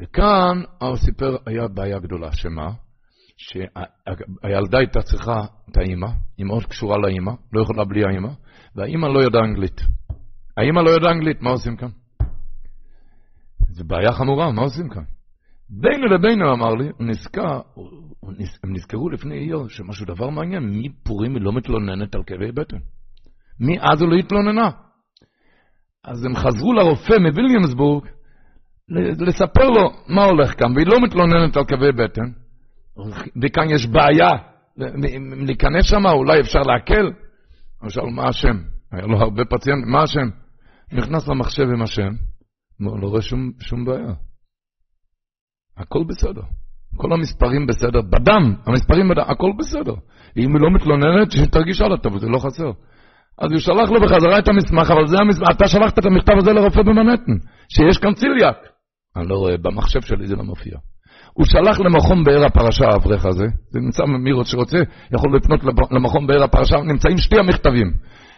וכאן 0.00 0.62
הוא 0.80 0.96
סיפר, 0.96 1.36
היה 1.46 1.68
בעיה 1.68 1.98
גדולה, 1.98 2.32
שמה? 2.32 2.70
שהילדה 3.36 4.78
הייתה 4.78 5.02
צריכה 5.02 5.44
את 5.70 5.76
האימא, 5.76 6.08
היא 6.38 6.46
מאוד 6.46 6.64
קשורה 6.66 6.98
לאימא, 6.98 7.32
לא 7.52 7.62
יכולה 7.62 7.84
בלי 7.84 8.04
האימא, 8.04 8.28
והאימא 8.76 9.06
לא 9.06 9.24
ידעה 9.24 9.44
אנגלית. 9.44 9.80
האימא 10.56 10.80
לא 10.80 10.90
ידעה 10.90 11.12
אנגלית, 11.12 11.42
מה 11.42 11.50
עושים 11.50 11.76
כאן? 11.76 11.88
זו 13.68 13.84
בעיה 13.84 14.12
חמורה, 14.12 14.52
מה 14.52 14.62
עושים 14.62 14.88
כאן? 14.88 15.02
בינו 15.70 16.06
לבינו, 16.06 16.52
אמר 16.52 16.74
לי, 16.74 16.90
הוא 16.98 17.06
נזכר, 17.06 17.60
הם 18.64 18.72
נזכרו 18.72 19.10
לפני 19.10 19.38
איור, 19.38 19.68
שמשהו 19.68 20.06
דבר 20.06 20.30
מעניין, 20.30 20.62
מפורים 20.74 21.34
היא 21.34 21.42
לא 21.42 21.52
מתלוננת 21.52 22.14
על 22.14 22.22
כאבי 22.26 22.52
בטן. 22.52 22.76
מאז 23.60 24.02
הוא 24.02 24.10
לא 24.10 24.16
התלוננה. 24.16 24.70
אז 26.04 26.24
הם 26.24 26.36
חזרו 26.36 26.72
לרופא 26.72 27.14
מוויליאמסבורג 27.18 28.04
לספר 29.20 29.70
לו 29.70 29.90
מה 30.08 30.24
הולך 30.24 30.58
כאן, 30.58 30.72
והיא 30.74 30.86
לא 30.86 31.00
מתלוננת 31.02 31.56
על 31.56 31.64
כאבי 31.64 31.92
בטן, 31.92 32.30
וכאן 33.42 33.70
יש 33.70 33.86
בעיה, 33.86 34.30
להיכנס 35.46 35.84
שם, 35.84 36.06
אולי 36.06 36.40
אפשר 36.40 36.60
להקל. 36.60 37.12
הוא 37.80 37.90
שאל, 37.90 38.06
מה 38.14 38.28
השם? 38.28 38.56
היה 38.92 39.06
לו 39.06 39.18
הרבה 39.18 39.44
פציינטים, 39.44 39.92
מה 39.92 40.02
השם? 40.02 40.28
נכנס 40.92 41.28
למחשב 41.28 41.62
עם 41.62 41.82
השם, 41.82 42.12
לא 42.80 43.08
רואה 43.08 43.22
שום, 43.22 43.52
שום 43.60 43.84
בעיה. 43.84 44.14
הכל 45.76 46.04
בסדר. 46.08 46.42
כל 46.96 47.12
המספרים 47.12 47.66
בסדר, 47.66 48.00
בדם, 48.02 48.54
המספרים 48.66 49.08
בדם, 49.08 49.24
הכל 49.26 49.52
בסדר. 49.58 49.94
אם 50.36 50.54
היא 50.54 50.62
לא 50.62 50.70
מתלוננת, 50.70 51.32
שתרגיש 51.32 51.80
הלאה 51.80 51.98
טוב, 51.98 52.18
זה 52.18 52.28
לא 52.28 52.38
חסר. 52.38 52.70
אז 53.38 53.50
הוא 53.50 53.60
שלח 53.60 53.90
לו 53.90 54.00
בחזרה 54.00 54.38
את 54.38 54.48
המסמך, 54.48 54.90
אבל 54.90 55.06
זה 55.06 55.16
המסמך, 55.18 55.48
אתה 55.50 55.68
שלחת 55.68 55.98
את 55.98 56.06
המכתב 56.06 56.32
הזה 56.38 56.52
לרופא 56.52 56.82
במנהטן, 56.82 57.32
שיש 57.68 57.98
כאן 57.98 58.14
ציליאק. 58.14 58.56
אני 59.16 59.28
לא 59.28 59.36
רואה, 59.36 59.56
במחשב 59.56 60.00
שלי 60.00 60.26
זה 60.26 60.36
לא 60.36 60.44
מופיע. 60.44 60.78
הוא 61.32 61.46
שלח 61.46 61.80
למכון 61.80 62.24
באר 62.24 62.44
הפרשה, 62.44 62.84
האברך 62.84 63.26
הזה, 63.26 63.46
זה 63.70 63.80
נמצא 63.80 64.04
מי 64.04 64.30
שרוצה, 64.44 64.78
יכול 65.14 65.36
לפנות 65.36 65.60
למכון 65.90 66.26
באר 66.26 66.42
הפרשה, 66.42 66.76
נמצאים 66.76 67.18
שתי 67.18 67.38
המכתבים. 67.38 67.92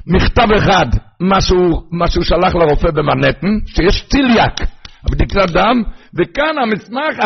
מכתב 0.09 0.49
אחד, 0.59 0.87
מה 1.21 1.41
שהוא, 1.41 1.83
מה 1.91 2.11
שהוא 2.11 2.25
שלח 2.25 2.55
לרופא 2.55 2.91
במנהטן, 2.91 3.67
שיש 3.67 4.09
ציליאק, 4.09 4.61
בדיקת 5.11 5.51
דם, 5.55 5.83
וכאן 6.15 6.59
המסמך, 6.63 7.17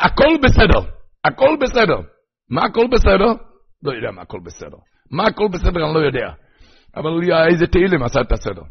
הכל 0.00 0.36
בסדר, 0.42 0.90
הכל 1.24 1.56
בסדר. 1.60 2.00
מה 2.50 2.64
הכל 2.64 2.86
בסדר? 2.92 3.32
לא 3.82 3.92
יודע 3.92 4.10
מה 4.10 4.22
הכל 4.22 4.38
בסדר. 4.44 4.76
מה 5.10 5.24
הכל 5.26 5.48
בסדר 5.52 5.84
אני 5.84 5.94
לא 5.94 5.98
יודע. 5.98 6.32
אבל 6.96 7.10
איזה 7.50 7.66
תהילים 7.66 8.02
עשה 8.02 8.20
את 8.20 8.32
הסדר. 8.32 8.62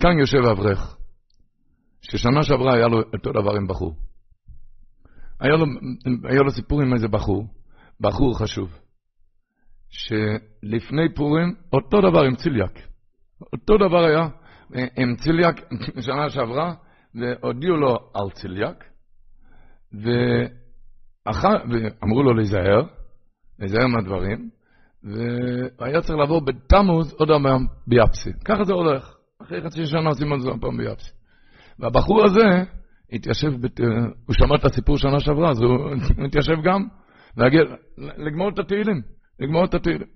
כאן 0.00 0.18
יושב 0.18 0.38
אברך, 0.52 0.96
ששנה 2.02 2.42
שעברה 2.42 2.74
היה 2.74 2.86
לו 2.86 2.98
אותו 2.98 3.32
דבר 3.32 3.56
עם 3.56 3.66
בחור. 3.66 3.96
היה 5.42 5.56
לו, 5.56 5.66
היה 6.24 6.42
לו 6.42 6.50
סיפור 6.50 6.82
עם 6.82 6.94
איזה 6.94 7.08
בחור, 7.08 7.46
בחור 8.00 8.38
חשוב, 8.38 8.78
שלפני 9.88 11.14
פורים, 11.14 11.54
אותו 11.72 12.00
דבר 12.00 12.24
עם 12.24 12.34
ציליאק. 12.34 12.78
אותו 13.52 13.76
דבר 13.76 14.04
היה 14.04 14.28
עם 14.96 15.16
ציליאק 15.16 15.60
שנה 16.00 16.30
שעברה, 16.30 16.74
והודיעו 17.14 17.76
לו 17.76 17.96
על 18.14 18.30
ציליאק, 18.30 18.84
ואחר, 19.92 21.56
ואמרו 21.70 22.22
לו 22.22 22.34
להיזהר, 22.34 22.82
להיזהר 23.58 23.86
מהדברים, 23.86 24.50
והיה 25.04 26.00
צריך 26.00 26.18
לעבור 26.18 26.40
בתמוז 26.44 27.14
עוד 27.18 27.28
פעם 27.28 27.66
ביאפסי. 27.86 28.30
ככה 28.44 28.64
זה 28.64 28.72
הולך. 28.72 29.14
אחרי 29.42 29.62
חצי 29.64 29.86
שנה 29.86 30.08
עושים 30.08 30.38
זה 30.38 30.50
פעם 30.60 30.76
ביאפסי. 30.76 31.10
והבחור 31.78 32.24
הזה 32.24 32.64
התיישב, 33.12 33.60
בת... 33.60 33.80
הוא 34.26 34.34
שמע 34.34 34.54
את 34.54 34.64
הסיפור 34.64 34.98
שנה 34.98 35.20
שעברה, 35.20 35.50
אז 35.50 35.62
הוא 35.62 35.94
התיישב 36.26 36.62
גם 36.64 36.88
להגיע, 37.36 37.60
לגמור 37.98 38.48
את 38.48 38.58
התהילים, 38.58 39.02
לגמור 39.40 39.64
את 39.64 39.74
התהילים. 39.74 40.08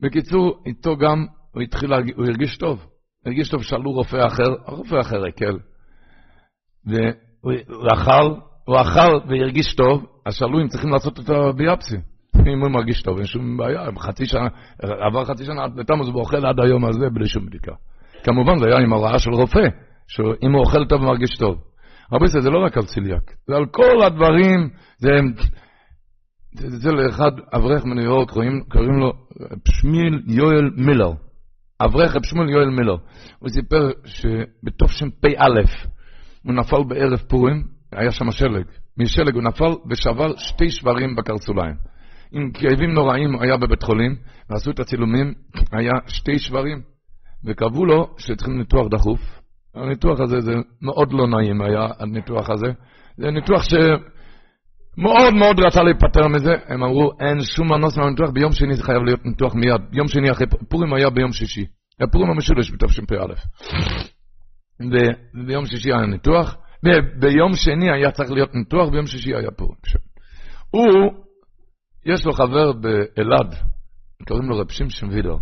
בקיצור, 0.00 0.62
איתו 0.66 0.96
גם, 0.96 1.26
הוא 1.54 1.62
התחיל, 1.62 1.92
הוא 1.94 2.26
הרגיש 2.26 2.56
טוב. 2.56 2.86
הרגיש 3.26 3.50
טוב, 3.50 3.62
שאלו 3.62 3.92
רופא 3.92 4.26
אחר, 4.26 4.48
הרופא 4.66 5.00
אחר 5.00 5.24
הקל. 5.24 5.58
והוא 6.86 7.86
אכל, 7.94 8.34
הוא 8.64 8.76
אכל 8.80 9.28
והרגיש 9.28 9.74
טוב, 9.74 10.06
אז 10.26 10.34
שאלו 10.34 10.60
אם 10.60 10.68
צריכים 10.68 10.90
לעשות 10.90 11.20
את 11.20 11.30
הביאפסי. 11.30 11.96
אם 12.46 12.60
הוא 12.60 12.70
מרגיש 12.70 13.02
טוב, 13.02 13.16
אין 13.16 13.26
שום 13.26 13.56
בעיה, 13.56 13.80
חצי 13.98 14.26
שנה, 14.26 14.48
עבר 14.82 15.24
חצי 15.24 15.44
שנה, 15.44 15.68
בתמוז 15.68 16.08
הוא 16.08 16.20
אוכל 16.20 16.46
עד 16.46 16.60
היום 16.60 16.84
הזה 16.84 17.08
בלי 17.12 17.28
שום 17.28 17.46
בדיקה. 17.46 17.72
כמובן, 18.24 18.58
זה 18.58 18.66
היה 18.66 18.78
עם 18.78 18.92
הוראה 18.92 19.18
של 19.18 19.30
רופא, 19.30 19.68
שאם 20.12 20.52
הוא 20.52 20.60
אוכל 20.60 20.84
טוב 20.88 21.02
ומרגיש 21.02 21.36
טוב. 21.38 21.58
הרבה 22.12 22.26
זה 22.26 22.50
לא 22.50 22.64
רק 22.64 22.76
על 22.76 22.84
ציליאק, 22.84 23.32
זה 23.48 23.56
על 23.56 23.66
כל 23.66 24.02
הדברים, 24.06 24.68
זה, 24.98 25.08
זה, 26.54 26.68
זה 26.78 26.92
לאחד 26.92 27.30
אברך 27.54 27.84
מניו 27.84 28.04
יורק, 28.04 28.30
קוראים, 28.30 28.62
לו 29.00 29.12
שמיל 29.68 30.22
יואל 30.26 30.70
מילר. 30.76 31.12
אברך 31.80 32.16
שמואל 32.24 32.50
יואל 32.50 32.70
מילר. 32.70 32.96
הוא 33.38 33.48
סיפר 33.48 33.90
שבתשפ"א 34.04 35.48
הוא 36.44 36.54
נפל 36.54 36.82
בערב 36.88 37.18
פורים, 37.28 37.62
היה 37.92 38.10
שם 38.10 38.30
שלג. 38.30 38.64
משלג 38.98 39.34
הוא 39.34 39.42
נפל 39.42 39.72
ושבר 39.90 40.36
שתי 40.36 40.70
שברים 40.70 41.16
בקרסוליים. 41.16 41.74
עם 42.32 42.50
כאבים 42.52 42.90
נוראים 42.90 43.40
היה 43.40 43.56
בבית 43.56 43.82
חולים, 43.82 44.16
ועשו 44.50 44.70
את 44.70 44.80
הצילומים, 44.80 45.34
היה 45.72 45.92
שתי 46.06 46.38
שברים, 46.38 46.82
וקבעו 47.44 47.86
לו 47.86 48.14
שצריכים 48.18 48.58
ניתוח 48.58 48.86
דחוף. 48.90 49.41
הניתוח 49.74 50.20
הזה 50.20 50.40
זה 50.40 50.52
מאוד 50.82 51.12
לא 51.12 51.26
נעים 51.26 51.62
היה, 51.62 51.86
הניתוח 51.98 52.50
הזה. 52.50 52.66
זה 53.16 53.30
ניתוח 53.30 53.62
שמאוד 53.62 55.34
מאוד 55.34 55.60
רצה 55.60 55.82
להיפטר 55.82 56.28
מזה, 56.28 56.54
הם 56.66 56.82
אמרו, 56.82 57.10
אין 57.20 57.40
שום 57.40 57.72
מנוס 57.72 57.96
מהניתוח, 57.96 58.30
ביום 58.30 58.52
שני 58.52 58.74
זה 58.74 58.82
חייב 58.82 59.02
להיות 59.02 59.24
ניתוח 59.24 59.54
מיד. 59.54 59.80
יום 59.92 60.08
שני 60.08 60.30
אחרי, 60.30 60.46
פורים 60.68 60.94
היה 60.94 61.10
ביום 61.10 61.32
שישי. 61.32 61.66
הפורים 62.00 62.30
המשולש 62.30 62.70
בתשפ"א. 62.70 63.34
וביום 64.80 65.66
שישי 65.66 65.92
היה 65.92 66.06
ניתוח, 66.06 66.56
וביום 66.84 67.54
שני 67.54 67.92
היה 67.92 68.10
צריך 68.10 68.30
להיות 68.30 68.54
ניתוח, 68.54 68.88
ביום 68.88 69.06
שישי 69.06 69.34
היה 69.34 69.50
פורים. 69.50 69.76
הוא 70.70 71.12
יש 72.06 72.26
לו 72.26 72.32
חבר 72.32 72.72
באלעד, 72.72 73.54
קוראים 74.28 74.48
לו 74.48 74.58
רב 74.58 74.70
שמשון 74.70 75.10
וידר. 75.10 75.36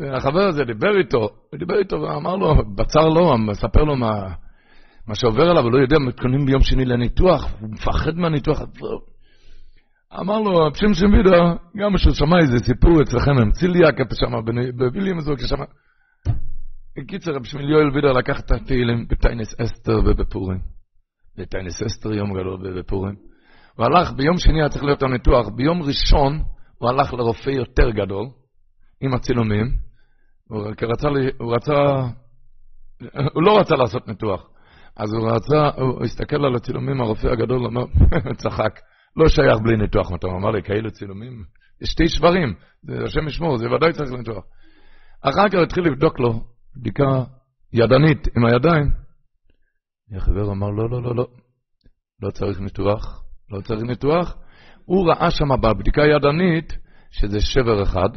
החבר 0.00 0.40
הזה 0.48 0.64
דיבר 0.64 0.98
איתו, 0.98 1.28
דיבר 1.58 1.78
איתו 1.78 2.00
ואמר 2.00 2.36
לו, 2.36 2.54
בצר 2.76 3.08
לו, 3.08 3.38
מספר 3.38 3.84
לו 3.84 3.96
מה, 3.96 4.12
מה 5.08 5.14
שעובר 5.14 5.42
עליו, 5.42 5.62
הוא 5.62 5.72
לא 5.72 5.78
יודע, 5.78 5.98
מתכוננים 5.98 6.46
ביום 6.46 6.62
שני 6.62 6.84
לניתוח, 6.84 7.54
הוא 7.60 7.70
מפחד 7.70 8.14
מהניתוח. 8.14 8.60
אמר 10.20 10.40
לו, 10.40 10.56
רב 10.56 10.74
שמשון 10.74 11.14
וידר, 11.14 11.54
גם 11.76 11.96
כשהוא 11.96 12.14
שמע 12.14 12.38
איזה 12.38 12.58
סיפור 12.58 13.02
אצלכם 13.02 13.30
עם 13.42 13.52
ציליאק, 13.52 13.94
שם 14.14 14.32
בוויליאמסבורג, 14.76 15.38
שם... 15.38 15.62
בקיצר, 16.98 17.32
רב 17.32 17.42
יואל 17.60 17.90
וידר 17.94 18.12
לקח 18.12 18.40
את 18.40 18.50
התהילים 18.50 19.06
בטיינס 19.08 19.60
אסתר 19.60 19.98
ובפורים. 20.06 20.58
בטיינס 21.38 21.82
אסתר 21.82 22.12
יום 22.12 22.30
גדול 22.30 22.78
בפורים. 22.78 23.14
הוא 23.76 23.86
הלך, 23.86 24.12
ביום 24.12 24.38
שני 24.38 24.60
היה 24.60 24.68
צריך 24.68 24.84
להיות 24.84 25.02
הניתוח, 25.02 25.48
ביום 25.48 25.82
ראשון 25.82 26.42
הוא 26.78 26.88
הלך 26.88 27.12
לרופא 27.12 27.50
יותר 27.50 27.90
גדול, 27.90 28.26
עם 29.04 29.14
הצילומים, 29.14 29.66
הוא 30.48 30.66
רצה, 30.82 31.08
הוא 31.38 31.54
רצה, 31.54 31.72
הוא 33.34 33.42
לא 33.42 33.58
רצה 33.58 33.74
לעשות 33.76 34.08
ניתוח. 34.08 34.50
אז 34.96 35.12
הוא 35.12 35.30
רצה, 35.30 35.68
הוא 35.82 36.04
הסתכל 36.04 36.44
על 36.44 36.54
הצילומים, 36.54 37.00
הרופא 37.00 37.26
הגדול 37.26 37.66
אמר, 37.66 37.84
צחק, 38.42 38.80
לא 39.16 39.28
שייך 39.28 39.58
בלי 39.64 39.76
ניתוח, 39.76 40.10
הוא 40.10 40.36
אמר 40.38 40.50
לי, 40.50 40.62
כאלה 40.62 40.90
צילומים, 40.90 41.44
שתי 41.84 42.08
שברים, 42.08 42.54
זה 42.82 43.04
השם 43.04 43.28
ישמור, 43.28 43.58
זה 43.58 43.70
ודאי 43.70 43.92
צריך 43.92 44.12
לניתוח. 44.12 44.44
אחר 45.20 45.48
כך 45.48 45.58
התחיל 45.62 45.84
לבדוק 45.84 46.20
לו 46.20 46.44
בדיקה 46.76 47.24
ידנית 47.72 48.28
עם 48.36 48.44
הידיים. 48.44 48.90
החבר 50.16 50.52
אמר, 50.52 50.70
לא, 50.70 50.90
לא, 50.90 51.02
לא, 51.02 51.14
לא, 51.14 51.26
לא 52.22 52.30
צריך 52.30 52.60
ניתוח, 52.60 53.24
לא 53.50 53.60
צריך 53.60 53.82
ניתוח. 53.82 54.36
הוא 54.84 55.08
ראה 55.08 55.30
שם 55.30 55.48
בבדיקה 55.62 56.02
הידנית 56.02 56.72
שזה 57.10 57.40
שבר 57.40 57.82
אחד, 57.82 58.08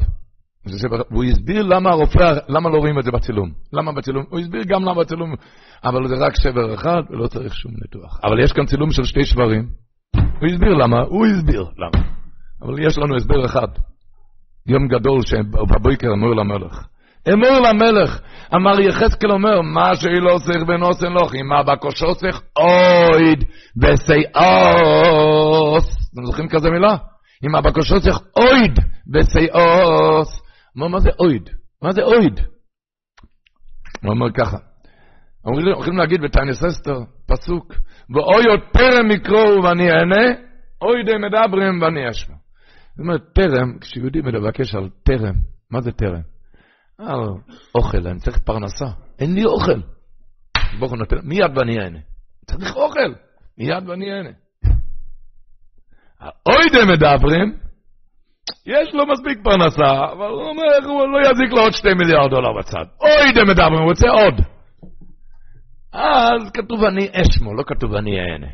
והוא 1.12 1.24
הסביר 1.24 1.64
למה 1.64 1.90
הרופא, 1.90 2.34
למה 2.50 2.70
לא 2.70 2.78
רואים 2.78 3.00
את 3.00 3.04
זה 3.04 3.12
בצילום. 3.12 3.52
למה 3.74 3.92
בצילום? 3.92 4.26
הוא 4.30 4.40
הסביר 4.40 4.64
גם 4.68 4.84
למה 4.84 4.94
בצילום, 4.94 5.36
אבל 5.84 6.08
זה 6.08 6.16
רק 6.26 6.36
שבר 6.36 6.74
אחד 6.74 7.02
ולא 7.10 7.28
צריך 7.28 7.56
שום 7.56 7.72
ניתוח. 7.82 8.20
אבל 8.24 8.44
יש 8.44 8.54
כאן 8.54 8.66
צילום 8.66 8.92
של 8.92 9.04
שתי 9.04 9.26
שברים. 9.26 9.68
הוא 10.16 10.50
הסביר 10.54 10.74
למה, 10.74 11.02
הוא 11.02 11.26
הסביר 11.26 11.66
למה. 11.78 12.06
אבל 12.62 12.80
יש 12.80 12.98
לנו 12.98 13.16
הסבר 13.16 13.46
אחד. 13.46 13.68
יום 14.68 14.88
גדול 14.88 15.22
שבבוקר 15.26 16.14
אמור 16.14 16.36
למלך. 16.36 16.88
אמור 17.34 17.60
למלך, 17.60 18.20
אמר 18.56 18.80
יחזקאל 18.80 19.32
אומר, 19.32 19.62
מה 19.62 19.96
שהיא 19.96 20.22
לא 20.22 20.34
עושה 20.34 20.52
ונוסן 20.68 21.14
לך, 21.14 21.36
אם 21.36 21.54
אבא 21.54 21.76
קושוסך 21.76 22.42
אויד 22.58 23.44
בסייאוס. 23.76 25.08
אתם 26.14 26.26
זוכרים 26.26 26.50
כזה 26.50 26.70
מילה? 26.70 26.96
אם 27.46 27.56
אבא 27.56 27.72
קושוסך 27.72 28.20
אויד 28.38 28.80
בסייאוס. 29.14 30.42
מה, 30.78 30.88
מה 30.88 31.00
זה 31.00 31.10
אויד? 31.20 31.50
מה 31.82 31.92
זה 31.92 32.02
אויד? 32.02 32.40
הוא 34.04 34.12
אומר 34.12 34.32
ככה, 34.34 34.58
הולכים 35.42 35.98
להגיד 35.98 36.22
בטייניס 36.22 36.64
אסתר, 36.64 37.00
פסוק, 37.26 37.74
ואוי 38.16 38.44
עוד 38.50 38.60
פרם 38.74 39.12
יקראו 39.12 39.64
ואני 39.64 39.92
אענה, 39.92 40.26
אוי 40.82 41.04
די 41.06 41.18
מדברים 41.18 41.82
ואני 41.82 42.10
אשמע. 42.10 42.36
זאת 42.90 43.00
אומרת, 43.00 43.22
טרם, 43.34 43.80
כשיהודי 43.80 44.20
מבקש 44.22 44.76
על 44.76 44.90
טרם, 45.04 45.36
מה 45.72 45.82
זה 45.82 45.92
טרם? 45.92 46.22
על 47.00 47.20
אוכל, 47.76 48.08
אני 48.08 48.20
צריך 48.20 48.38
פרנסה, 48.38 48.86
אין 49.20 49.34
לי 49.34 49.46
אוכל. 49.46 49.82
הוא 50.80 50.98
נותן, 50.98 51.16
מיד 51.24 51.58
ואני 51.58 51.80
אענה. 51.80 52.00
צריך 52.46 52.76
אוכל, 52.76 53.14
מיד 53.58 53.90
ואני 53.90 54.12
אענה. 54.12 54.30
אוי 56.22 56.66
די 56.72 56.94
מדברים, 56.94 57.58
יש 58.66 58.94
לו 58.94 59.04
מספיק 59.08 59.44
פרנסה, 59.44 60.12
אבל 60.12 60.30
הוא 60.30 60.44
אומר, 60.44 60.90
הוא 60.90 61.08
לא 61.08 61.20
יזיק 61.20 61.52
לו 61.52 61.62
עוד 61.62 61.74
שתי 61.74 61.94
מיליארד 61.94 62.30
דולר 62.30 62.50
בצד. 62.60 62.86
אוי 63.02 63.32
די 63.34 63.44
מדברים, 63.44 63.80
הוא 63.80 63.90
רוצה 63.90 64.10
עוד. 64.10 64.34
אז 65.94 66.52
כתוב 66.54 66.84
אני 66.84 67.10
אשמו, 67.14 67.54
לא 67.56 67.64
כתוב 67.68 67.94
אני 67.94 68.20
אענה. 68.20 68.48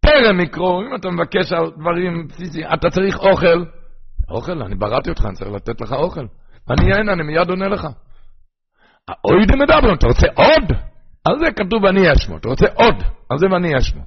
טרם 0.00 0.40
יקרו, 0.40 0.82
אם 0.82 0.94
אתה 0.94 1.10
מבקש 1.10 1.52
על 1.52 1.70
דברים 1.80 2.26
בסיסיים, 2.26 2.66
אתה 2.74 2.90
צריך 2.90 3.18
אוכל. 3.18 3.64
אוכל, 4.30 4.62
אני 4.62 4.74
בראתי 4.74 5.10
אותך, 5.10 5.24
אני 5.26 5.34
צריך 5.34 5.50
לתת 5.50 5.80
לך 5.80 5.92
אוכל. 5.92 6.26
אני 6.70 6.92
אענה, 6.92 7.12
אני 7.12 7.22
מיד 7.22 7.50
עונה 7.50 7.68
לך. 7.68 7.86
אוי 9.24 9.46
די 9.46 9.56
מדבר, 9.56 9.94
אתה 9.94 10.06
רוצה 10.06 10.26
עוד? 10.34 10.78
על 11.24 11.38
זה 11.38 11.52
כתוב 11.52 11.84
אני 11.84 12.12
אשמו, 12.12 12.36
אתה 12.36 12.48
רוצה 12.48 12.66
עוד, 12.74 12.94
על 13.30 13.38
זה 13.38 13.46
ואני 13.52 13.78
אשמו. 13.78 14.02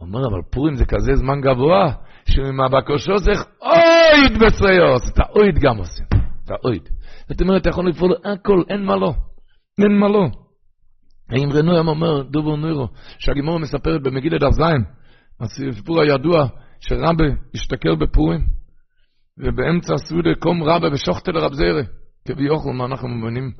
אומר, 0.00 0.20
אבל 0.20 0.40
פורים 0.50 0.74
זה 0.74 0.84
כזה 0.84 1.14
זמן 1.14 1.40
גבוה, 1.40 1.92
שעם 2.28 2.60
הבקושו 2.60 3.12
צריך 3.24 3.44
אויד 3.62 4.42
בסריוס. 4.42 5.10
את 5.12 5.18
האויד 5.18 5.58
גם 5.58 5.76
עושים, 5.76 6.06
את 6.44 6.50
האויד. 6.50 6.88
זאת 7.28 7.40
אומרת, 7.40 7.60
אתה 7.60 7.68
יכול 7.68 7.88
לפעול 7.88 8.14
הכל, 8.24 8.62
אין 8.68 8.84
מה 8.84 8.96
לא. 8.96 9.14
אין 9.78 9.98
מה 9.98 10.08
לא. 10.08 10.26
האם 11.30 11.52
רנוים 11.52 11.88
אומר, 11.88 12.22
דובר 12.22 12.56
נוירו, 12.56 12.88
שהגימור 13.18 13.58
מספרת 13.58 14.02
במגילה 14.02 14.38
דף 14.38 14.50
זין, 14.50 14.84
הסיפור 15.40 16.00
הידוע, 16.00 16.46
שרבה 16.80 17.24
השתכר 17.54 17.94
בפורים, 17.94 18.40
ובאמצע 19.38 19.94
הסעודה 19.94 20.30
קום 20.38 20.62
רבה 20.62 20.88
ושוחטה 20.92 21.32
לרב 21.32 21.52
זיירה, 21.52 21.82
כביכול 22.28 22.74
מה 22.74 22.84
אנחנו 22.84 23.08
מבינים 23.08 23.52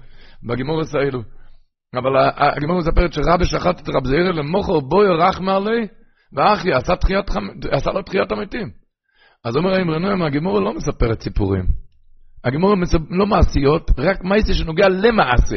בגימור 0.48 0.80
האלו. 0.94 1.22
אבל 1.94 2.30
הגימור 2.56 2.78
מספרת 2.78 3.12
שרבה 3.12 3.44
שחט 3.44 3.80
את 3.80 3.88
רב 3.88 4.06
זיירה 4.06 4.32
למוכר 4.32 4.80
בוי 4.80 5.08
רחמה 5.08 5.56
עלי, 5.56 5.86
ואחי 6.35 6.72
עשה, 6.72 6.97
תחיית, 6.97 7.30
עשה 7.70 7.91
לו 7.91 8.03
תחיית 8.03 8.33
המתים. 8.33 8.70
אז 9.45 9.57
אומר 9.57 9.74
האם 9.74 9.91
רנוים, 9.91 10.22
הגימור 10.22 10.61
לא 10.61 10.74
מספרת 10.74 11.22
סיפורים. 11.22 11.64
הגימור 12.45 12.74
לא 13.11 13.26
מעשיות, 13.26 13.91
רק 13.99 14.24
מעשה 14.24 14.55
שנוגע 14.55 14.89
למעשה. 14.89 15.57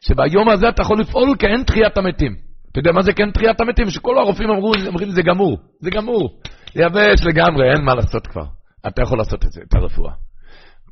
שביום 0.00 0.48
הזה 0.48 0.68
אתה 0.68 0.82
יכול 0.82 1.00
לפעול 1.00 1.36
כאין 1.38 1.62
תחיית 1.62 1.98
המתים. 1.98 2.36
אתה 2.72 2.78
יודע 2.78 2.92
מה 2.92 3.02
זה 3.02 3.12
כאין 3.12 3.30
תחיית 3.30 3.60
המתים? 3.60 3.90
שכל 3.90 4.18
הרופאים 4.18 4.50
אמרו, 4.50 4.72
אומרים 4.86 5.10
זה 5.10 5.22
גמור, 5.22 5.58
זה 5.80 5.90
גמור. 5.90 6.40
יבש 6.74 7.24
לגמרי, 7.24 7.70
אין 7.74 7.84
מה 7.84 7.94
לעשות 7.94 8.26
כבר. 8.26 8.44
אתה 8.86 9.02
יכול 9.02 9.18
לעשות 9.18 9.44
את 9.44 9.52
זה, 9.52 9.60
את 9.68 9.74
הרפואה. 9.74 10.12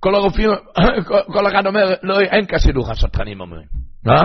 כל 0.01 0.14
הרופאים, 0.14 0.51
כל 1.35 1.47
אחד 1.47 1.66
אומר, 1.66 1.95
לא, 2.03 2.20
אין 2.20 2.45
כשידוך, 2.47 2.91
השטחנים 2.91 3.41
אומרים. 3.41 3.66
אה? 4.09 4.22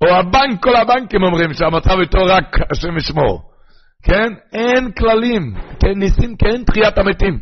או 0.00 0.16
הבנק, 0.16 0.62
כל 0.62 0.76
הבנקים 0.76 1.22
אומרים 1.22 1.52
שהמצב 1.52 1.98
איתו 2.00 2.18
רק 2.26 2.56
השם 2.70 2.96
ישמור. 2.96 3.55
כן? 4.02 4.32
אין 4.52 4.92
כללים. 4.92 5.54
כן, 5.80 5.98
ניסים 5.98 6.36
כאין 6.36 6.64
תחיית 6.64 6.98
המתים. 6.98 7.38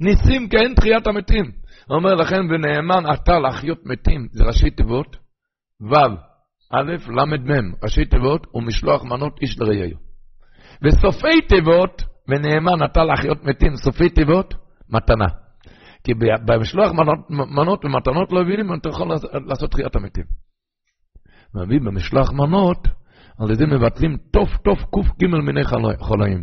ניסים 0.00 0.48
כאין 0.48 0.74
תחיית 0.74 1.06
המתים. 1.06 1.44
הוא 1.88 1.96
אומר 1.96 2.14
לכן, 2.14 2.40
ונאמן 2.50 3.12
אתה 3.14 3.38
להחיות 3.38 3.78
מתים, 3.84 4.28
זה 4.32 4.44
ראשי 4.44 4.70
תיבות, 4.70 5.16
ו', 5.80 5.94
א', 6.72 6.92
ל', 7.08 7.24
מ', 7.24 7.72
ראשי 7.82 8.04
תיבות, 8.04 8.46
ומשלוח 8.54 9.04
מנות 9.04 9.38
איש 9.42 9.58
לרעיו. 9.58 9.96
וסופי 10.84 11.40
תיבות, 11.48 12.02
ונאמן 12.28 12.84
אתה 12.84 13.04
להחיות 13.04 13.44
מתים, 13.44 13.76
סופי 13.76 14.08
תיבות, 14.08 14.54
מתנה. 14.88 15.26
כי 16.04 16.14
במשלוח 16.46 16.92
מנות, 16.92 17.18
מנות 17.30 17.84
ומתנות 17.84 18.32
לא 18.32 18.40
הבינים, 18.40 18.74
אתה 18.74 18.88
יכול 18.88 19.08
לעשות 19.48 19.70
תחיית 19.70 19.96
המתים. 19.96 20.24
מביא 21.54 21.80
במשלוח 21.80 22.32
מנות, 22.32 22.88
על 23.40 23.50
ידי 23.50 23.64
מבטלים 23.64 24.16
תוף 24.32 24.56
תוף 24.64 24.78
קג 24.90 25.26
מיני 25.26 25.64
חולאים. 25.98 26.42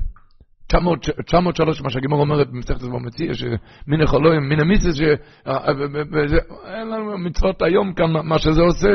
903, 1.26 1.82
מה 1.82 1.90
שהגימור 1.90 2.22
אומרת 2.22 2.52
במסכת 2.52 2.82
במציע, 2.82 3.34
שמיני 3.34 4.08
חולאים, 4.08 4.50
מיני 4.50 4.64
מיסס, 4.64 5.02
אין 6.66 6.88
לנו 6.88 7.18
מצוות 7.18 7.62
היום 7.62 7.94
כאן, 7.94 8.12
מה 8.28 8.40
שזה 8.40 8.62
עושה. 8.62 8.90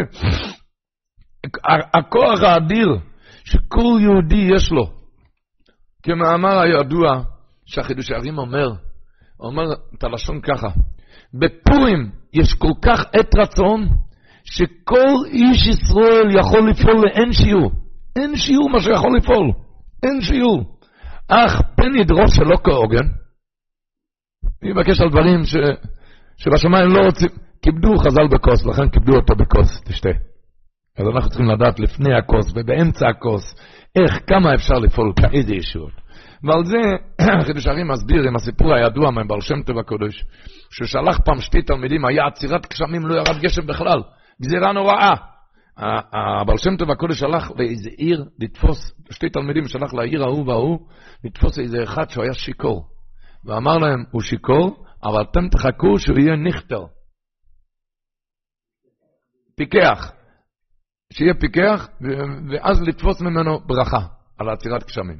הכוח 1.95 2.43
האדיר 2.43 2.99
שכל 3.45 4.01
יהודי 4.01 4.49
יש 4.55 4.73
לו, 4.73 4.91
כמאמר 6.03 6.59
הידוע, 6.59 7.23
שהחידוש 7.67 8.11
הערים 8.11 8.39
אומר, 8.39 8.69
אומר 9.41 9.63
את 9.99 10.05
הלשון 10.05 10.41
ככה, 10.41 10.69
בפורים 11.35 12.11
יש 12.33 12.55
כל 12.55 12.73
כך 12.83 13.05
עת 13.13 13.35
רצון, 13.39 13.89
שכל 14.45 15.27
איש 15.27 15.67
ישראל 15.67 16.29
יכול 16.39 16.71
לפעול 16.71 17.05
לאין 17.05 17.33
שיעור. 17.33 17.86
אין 18.17 18.37
שיעור 18.37 18.71
מה 18.71 18.81
שיכול 18.81 19.17
לפעול, 19.17 19.53
אין 20.03 20.21
שיעור. 20.21 20.65
אך 21.29 21.63
פן 21.77 21.97
ידרוש 22.01 22.37
שלא 22.37 22.57
כהוגן, 22.65 23.07
אני 24.63 24.73
מבקש 24.73 25.01
על 25.01 25.09
דברים 25.11 25.45
ש... 25.45 25.57
שבשמיים 26.37 26.89
לא 26.91 27.01
רוצים, 27.07 27.29
כיבדו 27.63 27.99
חז"ל 27.99 28.29
בכוס, 28.33 28.67
לכן 28.67 28.89
כיבדו 28.89 29.17
אותו 29.17 29.35
בכוס, 29.37 29.81
תשתה. 29.85 30.09
אז 30.99 31.07
אנחנו 31.15 31.29
צריכים 31.31 31.49
לדעת 31.49 31.81
לפני 31.81 32.15
הכוס 32.15 32.53
ובאמצע 32.55 33.09
הכוס, 33.09 33.55
איך, 33.97 34.21
כמה 34.27 34.55
אפשר 34.55 34.75
לפעול, 34.75 35.13
כאיזה 35.17 35.55
ישועות. 35.55 35.93
ועל 36.45 36.65
זה 36.65 36.79
חידוש 37.47 37.67
הרים 37.67 37.89
מסביר 37.89 38.23
עם 38.29 38.37
הסיפור 38.37 38.75
הידוע 38.75 39.11
מבעל 39.11 39.41
שם 39.41 39.63
טוב 39.63 39.79
הקודש, 39.79 40.25
ששלח 40.71 41.19
פעם 41.25 41.41
שתי 41.41 41.63
תלמידים, 41.63 42.05
היה 42.05 42.27
עצירת 42.27 42.73
גשמים, 42.73 43.07
לא 43.07 43.15
ירד 43.15 43.39
גשם 43.41 43.67
בכלל, 43.67 44.03
גזירה 44.43 44.73
נוראה. 44.73 45.15
הבעל 45.77 46.57
שם 46.59 46.77
טוב 46.77 46.91
הקודש 46.91 47.19
שלח 47.19 47.51
לאיזה 47.59 47.91
עיר 47.97 48.25
לתפוס, 48.39 48.93
שתי 49.11 49.31
תלמידים 49.31 49.69
שלח 49.69 49.95
לעיר 49.95 50.23
ההוא 50.23 50.47
וההוא, 50.47 50.89
לתפוס 51.25 51.59
איזה 51.59 51.83
אחד 51.83 52.11
שהוא 52.11 52.25
היה 52.25 52.35
שיכור. 52.35 52.89
ואמר 53.45 53.79
להם, 53.79 54.05
הוא 54.11 54.23
שיכור, 54.23 54.87
אבל 55.05 55.23
אתם 55.23 55.49
תחכו 55.49 55.99
שהוא 55.99 56.19
יהיה 56.19 56.37
נכטר. 56.37 56.87
פיקח. 59.57 60.13
שיהיה 61.13 61.35
פיקח, 61.35 61.89
ואז 62.51 62.83
לתפוס 62.83 63.21
ממנו 63.21 63.61
ברכה 63.61 64.07
על 64.39 64.49
עצירת 64.49 64.87
גשמים. 64.87 65.19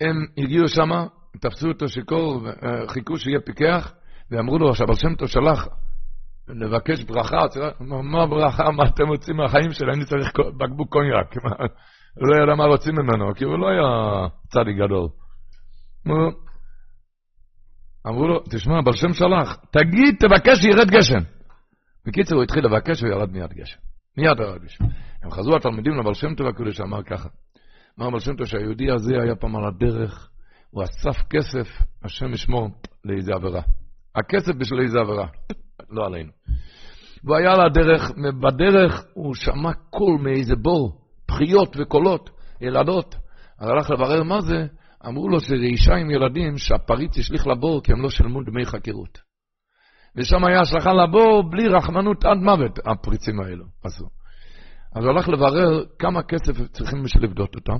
הם 0.00 0.26
הגיעו 0.38 0.68
שמה, 0.68 1.06
תפסו 1.40 1.68
אותו 1.68 1.88
שיכור, 1.88 2.42
חיכו 2.88 3.16
שיהיה 3.16 3.40
פיקח, 3.40 3.92
ואמרו 4.30 4.58
לו 4.58 4.74
שהבעל 4.74 4.96
שם 4.96 5.14
טוב 5.14 5.28
שלח 5.28 5.68
לבקש 6.48 7.04
ברכה, 7.04 7.36
מה 7.80 8.26
ברכה, 8.26 8.70
מה 8.70 8.84
אתם 8.94 9.08
רוצים 9.08 9.36
מהחיים 9.36 9.72
שלי, 9.72 9.92
אני 9.92 10.04
צריך 10.04 10.32
בקבוק 10.58 10.92
קוניאק. 10.92 11.34
הוא 12.18 12.28
לא 12.28 12.42
ידע 12.42 12.54
מה 12.54 12.64
רוצים 12.64 12.94
ממנו, 12.94 13.34
כי 13.34 13.44
הוא 13.44 13.58
לא 13.58 13.68
היה 13.68 14.26
צדיק 14.48 14.76
גדול. 14.76 15.08
אמרו 18.06 18.28
לו, 18.28 18.40
תשמע, 18.50 18.80
בר 18.80 18.92
שם 18.92 19.12
שלח, 19.12 19.56
תגיד, 19.70 20.16
תבקש 20.20 20.58
שירד 20.58 20.90
גשם. 20.90 21.38
בקיצור, 22.06 22.36
הוא 22.36 22.44
התחיל 22.44 22.64
לבקש 22.64 23.02
וירד 23.02 23.32
מיד 23.32 23.52
גשם. 23.52 23.78
מיד 24.16 24.40
ירד 24.40 24.62
גשם. 24.62 24.84
הם 25.22 25.30
חזרו 25.30 25.56
התלמידים 25.56 25.92
לבל 25.92 26.14
שם 26.14 26.34
טוב 26.34 26.46
הקודש, 26.46 26.80
אמר 26.80 27.02
ככה. 27.02 27.28
אמר 28.00 28.10
בל 28.10 28.20
שם 28.20 28.36
טוב 28.36 28.46
שהיהודי 28.46 28.90
הזה 28.90 29.14
היה 29.22 29.36
פעם 29.36 29.56
על 29.56 29.64
הדרך, 29.64 30.30
הוא 30.70 30.84
אסף 30.84 31.22
כסף, 31.30 31.68
השם 32.04 32.32
ישמור, 32.32 32.68
לאיזה 33.04 33.32
עבירה. 33.34 33.62
הכסף 34.14 34.54
בשביל 34.58 34.80
איזה 34.80 34.98
עבירה, 35.00 35.26
לא 35.90 36.06
עלינו. 36.06 36.30
והוא 37.24 37.36
היה 37.36 37.52
על 37.52 37.60
הדרך, 37.66 38.10
בדרך 38.42 39.04
הוא 39.14 39.34
שמע 39.34 39.72
קול 39.90 40.18
מאיזה 40.20 40.56
בור, 40.56 41.00
בחיות 41.28 41.76
וקולות, 41.78 42.30
ילדות. 42.60 43.14
אז 43.58 43.68
הלך 43.68 43.90
לברר 43.90 44.22
מה 44.22 44.40
זה, 44.40 44.66
אמרו 45.06 45.28
לו 45.28 45.40
שזה 45.40 45.54
אישה 45.54 45.94
עם 45.94 46.10
ילדים 46.10 46.58
שהפריץ 46.58 47.18
השליך 47.18 47.46
לבור 47.46 47.82
כי 47.82 47.92
הם 47.92 48.02
לא 48.02 48.10
שלמו 48.10 48.42
דמי 48.42 48.66
חקירות. 48.66 49.18
ושם 50.16 50.44
היה 50.44 50.60
השלכה 50.60 50.92
לבור 50.92 51.50
בלי 51.50 51.68
רחמנות 51.68 52.24
עד 52.24 52.38
מוות, 52.38 52.78
הפריצים 52.86 53.40
האלו 53.40 53.64
עשו. 53.84 54.04
אז 54.94 55.04
הוא 55.04 55.12
הלך 55.12 55.28
לברר 55.28 55.84
כמה 55.98 56.22
כסף 56.22 56.52
צריכים 56.72 57.02
בשביל 57.02 57.24
לבדות 57.24 57.54
אותם. 57.54 57.78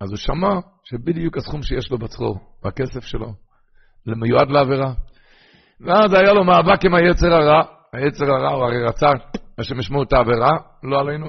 אז 0.00 0.10
הוא 0.10 0.16
שמע 0.16 0.60
שבדיוק 0.84 1.36
הסכום 1.36 1.62
שיש 1.62 1.90
לו 1.90 1.98
בצרור, 1.98 2.38
בכסף 2.64 3.04
שלו, 3.04 3.32
מיועד 4.06 4.50
לעבירה. 4.50 4.92
ואז 5.80 6.12
היה 6.12 6.32
לו 6.32 6.44
מאבק 6.44 6.84
עם 6.84 6.94
היצר 6.94 7.34
הרע, 7.34 7.62
היצר 7.92 8.24
הרע 8.24 8.52
הוא 8.52 8.64
הרי 8.64 8.84
רצה 8.84 9.06
השם 9.58 9.78
ישמעו 9.78 10.02
את 10.02 10.12
העבירה, 10.12 10.52
לא 10.82 11.00
עלינו, 11.00 11.26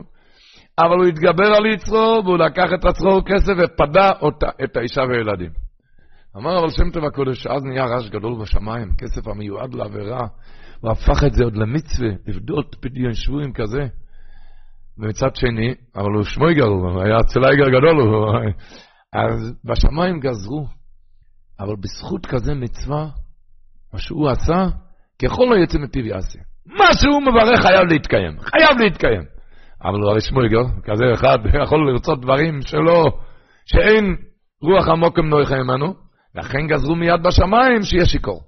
אבל 0.80 0.98
הוא 0.98 1.06
התגבר 1.06 1.56
על 1.56 1.66
יצרו, 1.66 2.22
והוא 2.26 2.38
לקח 2.38 2.70
את 2.80 2.86
הצרור 2.86 3.22
כסף 3.26 3.54
ופדה 3.58 4.12
אותה, 4.22 4.48
את 4.64 4.78
האישה 4.78 5.02
והילדים. 5.02 5.52
אמר 6.38 6.60
אבל 6.60 6.70
שם 6.70 6.92
טוב 6.94 7.06
הקודש, 7.06 7.48
אז 7.48 7.64
נהיה 7.64 7.86
רעש 7.86 8.10
גדול 8.10 8.42
בשמיים, 8.42 8.92
כסף 8.98 9.28
המיועד 9.28 9.74
לעבירה, 9.74 10.28
הוא 10.82 10.92
הפך 10.92 11.24
את 11.28 11.34
זה 11.34 11.44
עוד 11.44 11.56
למצווה, 11.56 12.10
לבדות 12.28 12.76
פדיון 12.82 13.14
שבויים 13.14 13.54
כזה. 13.54 13.88
ומצד 14.98 15.36
שני, 15.36 15.74
אבל 15.96 16.12
הוא 16.14 16.24
שמויגר, 16.24 16.66
הוא 16.66 17.02
היה 17.02 17.18
צלייגר 17.24 17.70
גדול, 17.70 18.02
הוא... 18.02 18.34
אז 19.14 19.54
בשמיים 19.66 20.20
גזרו, 20.20 20.68
אבל 21.60 21.76
בזכות 21.76 22.26
כזה 22.26 22.54
מצווה, 22.54 23.08
מה 23.98 24.02
שהוא 24.02 24.30
עשה, 24.30 24.66
ככל 25.22 25.44
היצא 25.54 25.78
מפיו 25.78 26.06
יעשה. 26.06 26.40
מה 26.66 26.86
שהוא 26.94 27.22
מברך 27.22 27.62
חייב 27.62 27.86
להתקיים, 27.90 28.40
חייב 28.40 28.78
להתקיים. 28.80 29.24
אבל 29.84 30.00
הוא 30.00 30.10
הרי 30.10 30.22
שמואגר, 30.22 30.64
כזה 30.84 31.04
אחד 31.14 31.38
יכול 31.64 31.92
לרצות 31.92 32.22
דברים 32.22 32.62
שלא, 32.62 33.06
שאין 33.66 34.16
רוח 34.62 34.88
עמוקם 34.88 35.26
נויכה 35.26 35.56
עמנו, 35.56 35.94
לכן 36.36 36.68
גזרו 36.68 36.96
מיד 36.96 37.24
בשמיים 37.24 37.84
שיהיה 37.84 38.06
שיכור. 38.06 38.42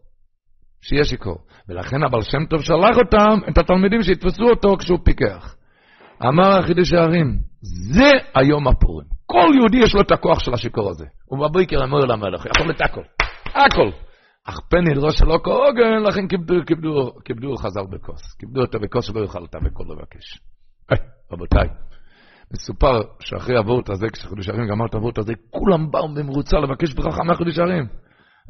שיהיה 0.81 1.03
שיכור. 1.03 1.37
ולכן 1.69 2.03
הבעל 2.03 2.21
שם 2.21 2.45
טוב 2.45 2.61
שלח 2.61 2.97
אותם, 2.97 3.49
את 3.49 3.57
התלמידים 3.57 4.01
שיתפסו 4.03 4.43
אותו 4.43 4.77
כשהוא 4.79 4.99
פיקח. 5.03 5.55
אמר 6.27 6.59
החידוש 6.59 6.93
הערים, 6.93 7.37
זה 7.91 8.11
היום 8.35 8.67
הפורים. 8.67 9.07
כל 9.25 9.51
יהודי 9.55 9.77
יש 9.77 9.95
לו 9.95 10.01
את 10.01 10.11
הכוח 10.11 10.39
של 10.39 10.53
השיכור 10.53 10.89
הזה. 10.89 11.05
הוא 11.25 11.47
בבריקר 11.47 11.83
אמר 11.83 11.99
למלך, 11.99 12.45
יכול 12.45 12.71
את 12.71 12.81
הכל. 12.81 13.03
הכל. 13.53 14.08
אך 14.45 14.59
פן 14.69 14.87
נדרוש 14.91 15.17
שלא 15.17 15.39
כהוגן, 15.43 16.03
לכן 16.07 16.27
כיבדו, 16.27 16.53
כיבדו, 16.67 17.11
כיבדו 17.25 17.55
חזר 17.57 17.83
בכוס. 17.83 18.35
כיבדו 18.39 18.61
אותו 18.61 18.79
בכוס 18.79 19.05
שלא 19.05 19.19
יוכל 19.19 19.43
את 19.43 19.55
הכל 19.55 19.83
לבקש. 19.89 20.39
רבותיי, 21.31 21.69
מסופר 22.53 23.01
שאחרי 23.19 23.57
הוורט 23.57 23.89
הזה, 23.89 24.07
כשחידוש 24.13 24.49
הרים 24.49 24.67
גמר 24.67 24.85
את 24.85 24.93
הוורט 24.93 25.17
הזה, 25.17 25.33
כולם 25.49 25.91
באו 25.91 26.13
במרוצה 26.13 26.57
לבקש 26.57 26.93
ברכה 26.93 27.23
מהחידוש 27.23 27.59
הרים. 27.59 27.85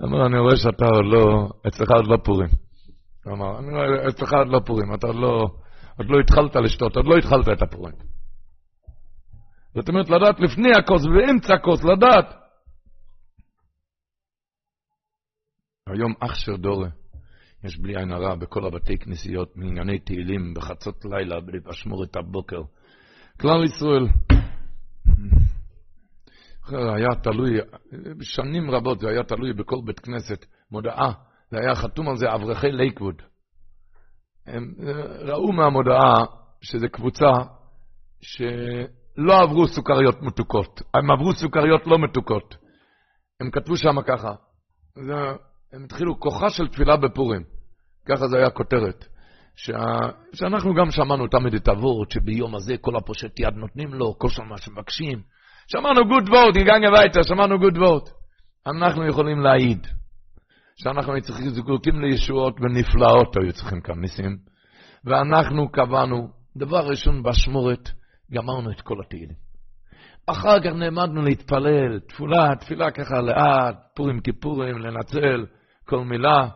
אמר, 0.03 0.25
אני 0.25 0.39
רואה 0.39 0.55
שאתה 0.55 0.85
עוד 0.85 1.05
לא, 1.05 1.49
אצלך 1.67 1.91
עוד 1.91 2.07
לא 2.07 2.17
פורים. 2.23 2.49
אמר, 3.27 3.59
אני 3.59 3.71
רואה, 3.71 4.07
אצלך 4.09 4.33
עוד 4.33 4.47
לא 4.47 4.59
פורים, 4.65 4.93
אתה 4.93 5.07
עוד 5.07 5.15
לא, 5.15 5.47
עוד 5.97 6.09
לא 6.09 6.19
התחלת 6.19 6.55
לשתות, 6.55 6.95
עוד 6.95 7.05
לא 7.05 7.17
התחלת 7.17 7.49
את 7.49 7.61
הפורים. 7.61 7.95
זאת 9.75 9.89
אומרת, 9.89 10.09
לדעת 10.09 10.39
לפני 10.39 10.69
הכוס 10.79 11.05
ובאמצע 11.05 11.53
הכוס, 11.53 11.83
לדעת. 11.83 12.38
היום 15.89 16.13
אח 16.19 16.35
של 16.35 16.57
דורה, 16.57 16.89
יש 17.63 17.79
בלי 17.79 17.97
עין 17.97 18.11
הרע 18.11 18.35
בכל 18.35 18.65
הבתי 18.65 18.97
כנסיות, 18.97 19.57
מענייני 19.57 19.99
תהילים, 19.99 20.53
בחצות 20.53 21.05
לילה, 21.05 21.35
את 22.03 22.15
הבוקר. 22.15 22.61
כלל 23.41 23.63
ישראל. 23.63 24.07
היה 26.67 27.15
תלוי, 27.23 27.57
שנים 28.21 28.71
רבות 28.71 28.99
זה 28.99 29.09
היה 29.09 29.23
תלוי 29.23 29.53
בכל 29.53 29.75
בית 29.85 29.99
כנסת, 29.99 30.45
מודעה, 30.71 31.11
זה 31.51 31.57
היה 31.59 31.75
חתום 31.75 32.09
על 32.09 32.17
זה 32.17 32.33
אברכי 32.35 32.71
לייקווד. 32.71 33.21
הם 34.45 34.73
ראו 35.19 35.51
מהמודעה 35.51 36.23
שזו 36.61 36.87
קבוצה 36.91 37.31
שלא 38.21 39.41
עברו 39.43 39.67
סוכריות 39.67 40.21
מתוקות, 40.21 40.81
הם 40.93 41.11
עברו 41.11 41.33
סוכריות 41.33 41.87
לא 41.87 41.99
מתוקות. 41.99 42.55
הם 43.39 43.51
כתבו 43.51 43.77
שם 43.77 44.01
ככה, 44.07 44.33
זה, 44.95 45.13
הם 45.73 45.83
התחילו 45.83 46.19
כוחה 46.19 46.49
של 46.49 46.67
תפילה 46.67 46.97
בפורים, 46.97 47.43
ככה 48.05 48.27
זה 48.27 48.37
היה 48.37 48.49
כותרת. 48.49 49.05
שה... 49.55 49.77
שאנחנו 50.33 50.73
גם 50.73 50.91
שמענו 50.91 51.27
תמיד 51.27 51.53
את 51.53 51.67
ה 51.67 51.73
ווארט, 51.73 52.11
שביום 52.11 52.55
הזה 52.55 52.77
כל 52.81 52.95
הפושט 52.95 53.39
יד 53.39 53.53
נותנים 53.53 53.93
לו, 53.93 54.17
כל 54.17 54.29
שמה 54.29 54.57
שמבקשים. 54.57 55.21
שמענו 55.67 56.07
גוט 56.07 56.29
ווארט, 56.29 56.57
הגענו 56.57 56.87
הביתה, 56.87 57.23
שמענו 57.23 57.59
גוט 57.59 57.77
ווארט. 57.77 58.09
אנחנו 58.67 59.07
יכולים 59.07 59.39
להעיד 59.39 59.87
שאנחנו 60.75 61.21
צריכים 61.21 61.49
זקוקים 61.49 62.01
לישועות 62.01 62.55
ונפלאות 62.61 63.37
היו 63.37 63.53
צריכים 63.53 63.81
כאן, 63.81 63.99
ניסים. 63.99 64.37
ואנחנו 65.05 65.71
קבענו, 65.71 66.27
דבר 66.57 66.87
ראשון 66.87 67.23
בשמורת, 67.23 67.89
גמרנו 68.33 68.71
את 68.71 68.81
כל 68.81 68.95
התהילים. 69.05 69.35
אחר 70.25 70.59
כך 70.59 70.71
נעמדנו 70.75 71.21
להתפלל, 71.21 71.99
תפולה, 71.99 72.55
תפילה 72.59 72.91
ככה 72.91 73.21
לאט, 73.21 73.75
פורים 73.95 74.19
כיפורים, 74.19 74.77
לנצל 74.77 75.45
כל 75.89 76.03
מילה. 76.03 76.47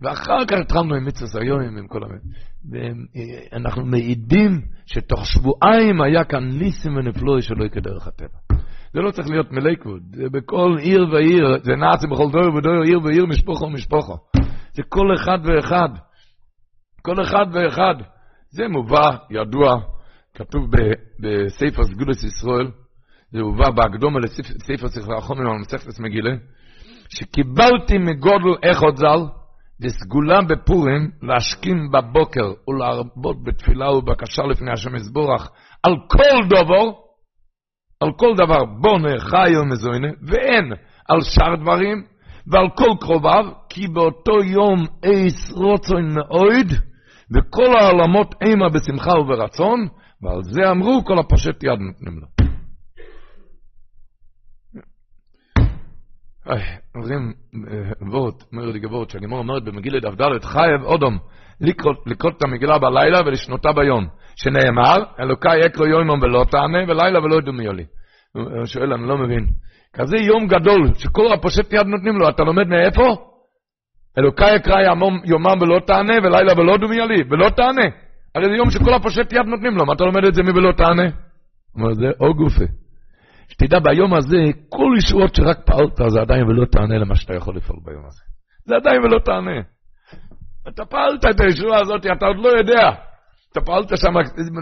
ואחר 0.00 0.44
כך 0.48 0.58
התחלנו 0.60 0.94
עם 0.94 1.04
מצווה 1.04 1.42
היום, 1.42 1.60
עם 1.60 1.88
כל 1.88 2.00
המת. 2.04 2.20
ואנחנו 2.70 3.84
מעידים 3.84 4.60
שתוך 4.86 5.26
שבועיים 5.26 6.00
היה 6.00 6.24
כאן 6.24 6.44
ניסים 6.44 6.96
ונפלואי 6.96 7.42
שלא 7.42 7.64
יקרה 7.64 7.82
דרך 7.82 8.06
הטבע. 8.06 8.60
זה 8.92 9.00
לא 9.00 9.10
צריך 9.10 9.28
להיות 9.30 9.52
מליקוד, 9.52 10.02
זה 10.12 10.24
בכל 10.32 10.76
עיר 10.78 11.08
ועיר, 11.12 11.58
זה 11.62 11.72
נעשה 11.72 12.06
בכל 12.08 12.30
דור 12.32 12.54
ודור, 12.54 12.82
עיר 12.82 13.00
ועיר, 13.04 13.26
משפחה 13.26 13.64
ומשפחה. 13.64 14.14
זה 14.72 14.82
כל 14.88 15.14
אחד 15.14 15.38
ואחד. 15.44 15.88
כל 17.02 17.22
אחד 17.22 17.46
ואחד. 17.52 17.94
זה 18.50 18.68
מובא, 18.68 19.10
ידוע, 19.30 19.80
כתוב 20.34 20.66
בספר 21.20 21.84
סגולת 21.84 22.16
ישראל, 22.24 22.70
זה 23.32 23.40
הובא 23.40 23.70
בהקדומה 23.70 24.18
לספר 24.18 24.88
ספר 24.88 25.16
החומר 25.16 25.40
על 25.40 25.58
מסכת 25.60 26.00
מגילה, 26.00 26.30
שקיבלתי 27.14 27.98
מגודל 27.98 28.54
איכות 28.62 28.96
ז"ל, 28.96 29.40
וסגולה 29.82 30.40
בפורים 30.42 31.10
להשכים 31.22 31.90
בבוקר 31.90 32.52
ולהרבות 32.68 33.44
בתפילה 33.44 33.90
ובקשה 33.90 34.42
לפני 34.42 34.72
השם 34.72 34.96
יזבורך 34.96 35.50
על 35.82 35.92
כל 36.08 36.46
דבר, 36.46 36.84
על 38.00 38.12
כל 38.16 38.34
דבר 38.36 38.64
בונה, 38.64 39.18
חי 39.18 39.56
ומזוינה, 39.62 40.08
ואין 40.28 40.72
על 41.08 41.20
שאר 41.20 41.56
דברים, 41.56 42.04
ועל 42.46 42.66
כל 42.76 42.90
קרוביו, 43.00 43.44
כי 43.68 43.88
באותו 43.88 44.44
יום 44.44 44.86
אייס 45.04 45.52
רוצוין 45.52 46.14
מאויד, 46.14 46.72
וכל 47.36 47.76
העולמות 47.80 48.34
אימה 48.42 48.68
בשמחה 48.68 49.18
וברצון, 49.18 49.88
ועל 50.22 50.42
זה 50.42 50.70
אמרו 50.70 51.04
כל 51.04 51.18
הפושט 51.18 51.62
יד 51.62 51.78
נותנים 51.78 52.20
לו. 52.20 52.39
אומרים 56.94 57.32
וורט, 58.12 58.44
אומר 58.52 58.66
לי 58.66 58.78
גבורת, 58.78 59.10
שהגימור 59.10 59.38
אומרת 59.38 59.64
במגילה 59.64 60.00
דף 60.00 60.14
ד' 60.14 60.44
חייב 60.44 60.82
אודום 60.82 61.18
לקרות 62.06 62.36
את 62.36 62.42
המגילה 62.42 62.78
בלילה 62.78 63.20
ולשנותה 63.26 63.72
ביום, 63.72 64.06
שנאמר, 64.36 64.96
אלוקי 65.20 65.48
אקרו 65.66 65.86
יומם 65.86 66.22
ולא 66.22 66.44
תענה, 66.50 66.78
ולילה 66.88 67.18
ולא 67.18 67.36
ידעו 67.36 67.52
מי 67.52 67.64
יולי. 67.64 67.84
הוא 68.32 68.66
שואל, 68.66 68.92
אני 68.92 69.08
לא 69.08 69.18
מבין. 69.18 69.46
כזה 69.92 70.16
יום 70.16 70.46
גדול, 70.46 70.94
שכל 70.94 71.32
הפושט 71.32 71.72
יד 71.72 71.86
נותנים 71.86 72.16
לו, 72.16 72.28
אתה 72.28 72.42
לומד 72.42 72.66
מאיפה? 72.66 73.16
אלוקי 74.18 74.56
אקרא 74.56 74.80
יומם 75.24 75.62
ולא 75.62 75.80
תענה, 75.86 76.14
ולילה 76.22 76.52
ולא 76.56 76.72
ידעו 76.72 76.88
מי 76.88 76.96
יולי, 76.96 77.22
ולא 77.30 77.50
תענה. 77.50 77.86
הרי 78.34 78.44
זה 78.44 78.56
יום 78.56 78.70
שכל 78.70 78.94
הפושט 78.94 79.32
יד 79.32 79.46
נותנים 79.46 79.76
לו, 79.76 79.86
מה 79.86 79.92
אתה 79.92 80.04
לומד 80.04 80.24
את 80.24 80.34
זה 80.34 80.42
מי 80.42 80.50
ולא 80.50 80.72
תענה? 80.72 81.02
הוא 81.02 81.82
אומר, 81.82 81.94
זה 81.94 82.06
או 82.20 82.34
גופה. 82.34 82.64
שתדע 83.50 83.78
ביום 83.78 84.14
הזה, 84.14 84.36
כל 84.68 84.94
ישועות 84.98 85.34
שרק 85.34 85.58
פעלת, 85.66 85.96
זה 86.08 86.20
עדיין 86.20 86.48
ולא 86.48 86.64
תענה 86.64 86.98
למה 86.98 87.14
שאתה 87.14 87.34
יכול 87.34 87.56
לפעול 87.56 87.78
ביום 87.84 88.06
הזה. 88.06 88.22
זה 88.64 88.76
עדיין 88.76 89.02
ולא 89.04 89.18
תענה. 89.18 89.60
אתה 90.68 90.84
פעלת 90.84 91.24
את 91.24 91.40
הישועה 91.40 91.80
הזאת, 91.80 92.06
אתה 92.06 92.26
עוד 92.26 92.36
לא 92.36 92.48
יודע. 92.48 92.90
אתה 93.52 93.60
פעלת 93.60 93.88
שם, 93.96 94.12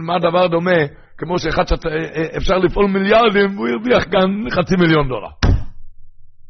מה 0.06 0.14
הדבר 0.16 0.46
דומה, 0.46 0.80
כמו 1.18 1.38
שאחד 1.38 1.64
שאפשר 1.66 2.58
לפעול 2.58 2.86
מיליארדים, 2.86 3.56
הוא 3.56 3.68
הרוויח 3.68 4.04
כאן 4.04 4.50
חצי 4.50 4.76
מיליון 4.76 5.08
דולר. 5.08 5.28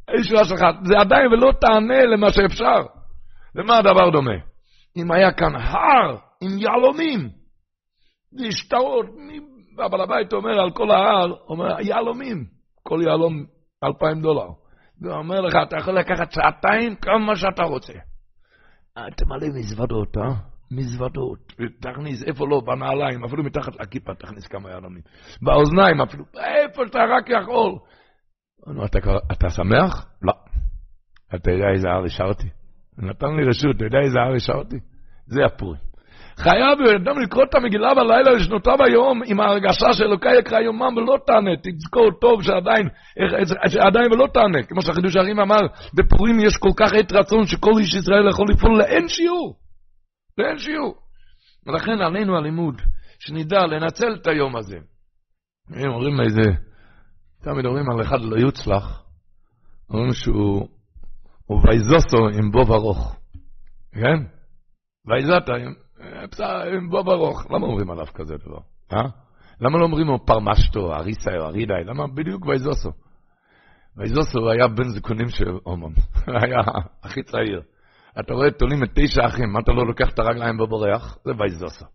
הישועה 0.09 0.45
שלך, 0.45 0.61
זה 0.83 0.95
עדיין 1.01 1.33
ולא 1.33 1.53
תענה 1.61 2.05
למה 2.05 2.33
שאפשר. 2.33 2.83
למה 3.55 3.79
הדבר 3.79 4.11
דומה? 4.11 4.35
אם 4.97 5.13
היה 5.13 5.33
כאן 5.33 5.57
הר 5.57 6.17
עם 6.41 6.59
יהלומים, 6.59 7.29
והשתאות 8.39 9.07
והבעל 9.79 10.01
הבית 10.01 10.33
אומר 10.33 10.61
על 10.61 10.71
כל 10.71 10.91
ההר, 10.91 11.35
אומר, 11.49 11.81
יהלומים, 11.81 12.45
כל 12.83 13.01
יהלום 13.07 13.45
אלפיים 13.85 14.21
דולר. 14.21 14.49
והוא 15.01 15.15
אומר 15.15 15.41
לך, 15.41 15.55
אתה 15.69 15.77
יכול 15.77 15.99
לקחת 15.99 16.33
שעתיים, 16.33 16.97
כמה 16.97 17.37
שאתה 17.37 17.63
רוצה. 17.63 17.93
תמלא 19.17 19.49
מזוודות, 19.55 20.17
אה? 20.17 20.35
מזוודות. 20.71 21.53
תכניס, 21.81 22.23
איפה 22.23 22.47
לא, 22.49 22.61
בנעליים, 22.61 23.25
אפילו 23.25 23.45
מתחת 23.45 23.81
לכיפה 23.81 24.15
תכניס 24.15 24.47
כמה 24.47 24.71
יהלומים. 24.71 25.03
באוזניים 25.43 26.01
אפילו, 26.01 26.25
איפה 26.37 26.83
שאתה 26.87 26.99
רק 26.99 27.29
יכול. 27.29 27.79
אתה, 28.85 28.99
אתה 29.33 29.51
שמח? 29.51 30.07
לא. 30.23 30.33
אתה 31.35 31.51
יודע 31.51 31.65
איזה 31.75 31.89
הר 31.89 32.05
השארתי? 32.05 32.49
נתן 32.99 33.37
לי 33.37 33.49
רשות, 33.49 33.77
אתה 33.77 33.85
יודע 33.85 33.99
איזה 33.99 34.19
הר 34.21 34.35
השארתי? 34.35 34.77
זה 35.27 35.45
הפורים. 35.45 35.88
חייב 36.39 36.79
אדם 36.97 37.19
לקרוא 37.19 37.45
את 37.45 37.55
המגילה 37.55 37.95
בלילה 37.95 38.33
לשנותיו 38.33 38.77
היום 38.87 39.21
עם 39.27 39.41
ההרגשה 39.41 39.93
שאלוקי 39.93 40.35
יקרא 40.39 40.61
יומם 40.61 40.97
ולא 40.97 41.19
תענה, 41.27 41.51
תזכור 41.63 42.11
טוב 42.21 42.43
שעדיין, 42.43 42.89
שעדיין 43.69 44.13
ולא 44.13 44.27
תענה, 44.35 44.63
כמו 44.63 44.83
שהחידוש 44.83 45.17
הרים 45.17 45.41
אמר, 45.41 45.61
בפורים 45.95 46.41
יש 46.41 46.57
כל 46.57 46.73
כך 46.77 46.93
עת 46.93 47.13
רצון 47.13 47.47
שכל 47.47 47.73
איש 47.79 47.95
ישראל 47.95 48.29
יכול 48.29 48.47
לפעול 48.51 48.79
לאין 48.79 49.09
שיעור, 49.09 49.57
לאין 50.39 50.59
שיעור. 50.59 50.95
ולכן 51.67 52.01
עלינו 52.01 52.37
הלימוד, 52.37 52.83
שנדע 53.19 53.67
לנצל 53.67 54.15
את 54.23 54.27
היום 54.27 54.57
הזה. 54.57 54.77
הם 55.71 55.91
אומרים 55.91 56.21
איזה, 56.21 56.51
תמיד 57.43 57.65
אומרים 57.65 57.91
על 57.91 58.03
אחד 58.03 58.21
לא 58.21 58.37
יוצלח, 58.37 59.03
אומרים 59.91 60.13
שהוא, 60.13 60.69
הוא 61.47 61.63
וייזוסו 61.67 62.29
עם 62.39 62.51
בוב 62.51 62.73
ארוך, 62.73 63.17
כן? 63.93 64.39
וייזתה 65.07 65.53
עם 66.77 66.89
בוב 66.91 67.09
ארוך. 67.09 67.47
למה 67.51 67.67
אומרים 67.67 67.91
עליו 67.91 68.07
כזה 68.15 68.35
דבר? 68.47 68.59
אה? 68.93 69.09
למה 69.61 69.79
לא 69.79 69.85
אומרים 69.85 70.07
לו 70.07 70.27
פרמשטו, 70.27 70.95
אריסה 70.95 71.31
או 71.39 71.47
ארידאי? 71.47 71.85
למה 71.85 72.07
בדיוק 72.15 72.47
וייזוסו? 72.47 72.91
וייזוסו 73.97 74.51
היה 74.51 74.69
בן 74.69 74.89
זקונים 74.89 75.29
של 75.29 75.59
אומן, 75.67 75.93
היה 76.43 76.61
הכי 77.03 77.23
צעיר. 77.23 77.63
אתה 78.21 78.35
רואה, 78.35 78.51
תולים 78.51 78.85
את 78.85 78.89
תשע 78.95 79.27
אחים, 79.27 79.53
מה 79.53 79.61
אתה 79.61 79.73
לא 79.73 79.87
לוקח 79.87 80.09
את 80.15 80.19
הרגליים 80.19 80.61
ובורח? 80.61 81.19
זה 81.25 81.33
וייזוסו. 81.39 81.87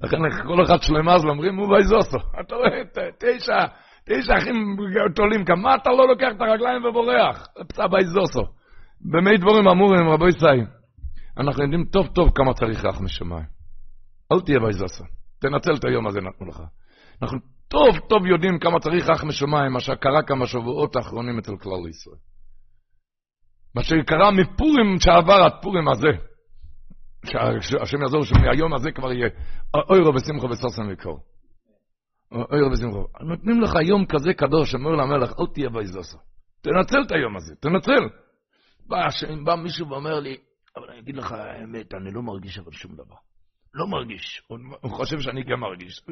לכן 0.00 0.16
כל 0.46 0.62
אחד 0.64 0.82
שלמזל 0.82 1.28
אומרים, 1.28 1.56
הוא 1.56 1.72
וייזוסו. 1.72 2.18
אתה 2.40 2.54
רואה, 2.54 2.82
תשע, 3.18 3.66
תשע 4.04 4.38
אחים 4.38 4.76
תולים 5.14 5.44
כאן, 5.44 5.60
מה 5.60 5.74
אתה 5.74 5.90
לא 5.90 6.08
לוקח 6.08 6.28
את 6.36 6.40
הרגליים 6.40 6.84
ובורח? 6.84 7.48
פצע 7.68 7.84
וייזוסו. 7.92 8.42
במי 9.00 9.36
דבורים 9.36 9.68
אמורים, 9.68 10.08
רבו 10.08 10.28
ישראל. 10.28 10.79
אנחנו 11.40 11.62
יודעים 11.62 11.84
טוב 11.84 12.06
טוב 12.06 12.30
כמה 12.34 12.54
צריך 12.54 12.84
רחמי 12.84 13.08
שמיים. 13.08 13.46
אל 14.32 14.40
תהיה 14.40 14.62
וייזוסו. 14.62 15.04
תנצל 15.38 15.74
את 15.74 15.84
היום 15.84 16.06
הזה 16.06 16.20
נתנו 16.20 16.46
לך. 16.46 16.62
אנחנו 17.22 17.38
טוב 17.68 17.98
טוב 18.08 18.26
יודעים 18.26 18.58
כמה 18.58 18.80
צריך 18.80 19.10
רחמי 19.10 19.32
שמיים, 19.32 19.72
מה 19.72 19.80
שקרה 19.80 20.22
כמה 20.22 20.46
שבועות 20.46 20.96
האחרונים 20.96 21.38
אצל 21.38 21.56
כלל 21.56 21.88
ישראל. 21.88 22.16
מה 23.74 23.82
שקרה 23.82 24.30
מפורים 24.30 25.00
שעבר 25.00 25.42
עד 25.44 25.52
פורים 25.62 25.88
הזה. 25.88 26.08
שהשם 27.26 28.02
יעזור 28.02 28.24
שמהיום 28.24 28.74
הזה 28.74 28.90
כבר 28.92 29.12
יהיה 29.12 29.28
אוירו 29.90 30.14
ושמחו 30.14 30.46
וששון 30.50 30.92
וקור. 30.92 31.18
אוירו 32.32 32.70
ושמחו. 32.72 33.06
נותנים 33.20 33.60
לך 33.60 33.72
יום 33.88 34.06
כזה 34.06 34.34
קדוש, 34.34 34.74
אומר 34.74 34.90
למלך, 34.90 35.32
אל 35.40 35.46
תהיה 35.54 35.68
וייזוסו. 35.74 36.18
תנצל 36.60 37.02
את 37.06 37.12
היום 37.12 37.36
הזה, 37.36 37.54
תנצל. 37.60 38.08
בא, 38.88 38.96
בא 39.44 39.54
מישהו 39.54 39.88
ואומר 39.88 40.20
לי, 40.20 40.36
אבל 40.76 40.90
אני 40.90 40.98
אגיד 40.98 41.16
לך 41.16 41.32
האמת, 41.32 41.94
אני 41.94 42.10
לא 42.12 42.22
מרגיש 42.22 42.58
אבל 42.58 42.72
שום 42.72 42.92
דבר. 42.92 43.16
לא 43.74 43.86
מרגיש. 43.86 44.42
הוא 44.80 44.90
חושב 44.90 45.20
שאני 45.20 45.42
גם 45.42 45.60
מרגיש. 45.60 46.02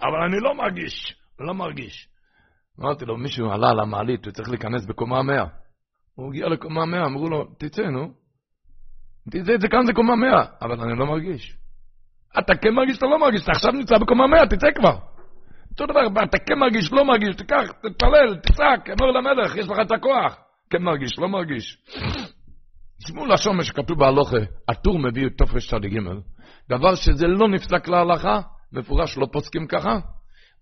אבל 0.00 0.22
אני 0.28 0.40
לא 0.40 0.54
מרגיש, 0.54 1.16
לא 1.38 1.54
מרגיש. 1.54 2.08
אמרתי 2.80 3.04
לו, 3.04 3.16
מישהו 3.16 3.50
עלה 3.50 3.70
על 3.70 3.80
המעלית, 3.80 4.24
הוא 4.24 4.32
צריך 4.32 4.48
להיכנס 4.48 4.86
בקומה 4.86 5.22
100. 5.22 5.44
הוא 6.14 6.28
הגיע 6.30 6.48
לקומה 6.48 6.86
100, 6.86 7.06
אמרו 7.06 7.28
לו, 7.28 7.44
תצא, 7.58 7.82
נו. 7.82 8.12
תצא, 9.30 9.58
זה 9.60 9.68
כאן 9.68 9.86
זה 9.86 9.92
קומה 9.92 10.16
100, 10.16 10.28
אבל 10.62 10.80
אני 10.80 10.98
לא 10.98 11.06
מרגיש. 11.06 11.56
אתה 12.38 12.56
כן 12.56 12.74
מרגיש, 12.74 12.98
אתה 12.98 13.06
לא 13.06 13.18
מרגיש, 13.18 13.42
אתה 13.42 13.52
עכשיו 13.52 13.72
נמצא 13.72 13.94
בקומה 13.98 14.26
100, 14.26 14.46
תצא 14.46 14.66
כבר. 14.74 14.98
אותו 15.70 15.86
דבר, 15.86 16.24
אתה 16.24 16.38
כן 16.38 16.58
מרגיש, 16.58 16.92
לא 16.92 17.04
מרגיש, 17.04 17.36
תיקח, 17.36 17.72
תתפלל, 17.82 18.36
תצעק, 18.42 18.90
אמר 18.90 19.10
למלך, 19.10 19.56
יש 19.56 19.66
לך 19.68 19.76
את 19.86 19.90
הכוח. 19.90 20.38
כן 20.70 20.82
מרגיש, 20.82 21.18
לא 21.18 21.28
מרגיש. 21.28 21.78
תשמעו 23.04 23.26
לשון 23.26 23.56
מה 23.56 23.64
שכתוב 23.64 23.98
בהלוכה, 23.98 24.36
הטור 24.68 24.98
מביא 24.98 25.26
את 25.26 25.32
תופש 25.38 25.70
צד 25.70 25.80
ג', 25.86 25.98
דבר 26.70 26.94
שזה 26.94 27.26
לא 27.26 27.48
נפסק 27.48 27.88
להלכה, 27.88 28.40
מפורש 28.72 29.18
לא 29.18 29.26
פוסקים 29.32 29.66
ככה, 29.66 29.98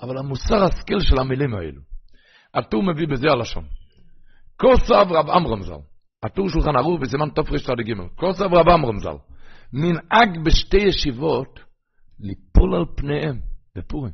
אבל 0.03 0.19
המוסר 0.19 0.65
השכל 0.65 1.01
של 1.01 1.19
המילים 1.19 1.55
האלו. 1.55 1.81
הטור 2.55 2.83
מביא 2.83 3.07
בזה 3.09 3.27
הלשון. 3.31 3.65
כוסב 4.57 5.13
רב 5.13 5.31
עמרם 5.31 5.63
ז"ל, 5.63 5.73
הטור 6.23 6.49
שולחן 6.49 6.77
ערוך 6.77 7.01
בסימן 7.01 7.29
ג', 7.29 8.17
כוסב 8.17 8.55
רב 8.55 8.69
עמרם 8.69 8.99
ז"ל, 8.99 9.17
מנהג 9.73 10.45
בשתי 10.45 10.77
ישיבות 10.77 11.61
ליפול 12.21 12.75
על 12.75 12.85
פניהם 12.97 13.41
בפורים, 13.77 14.13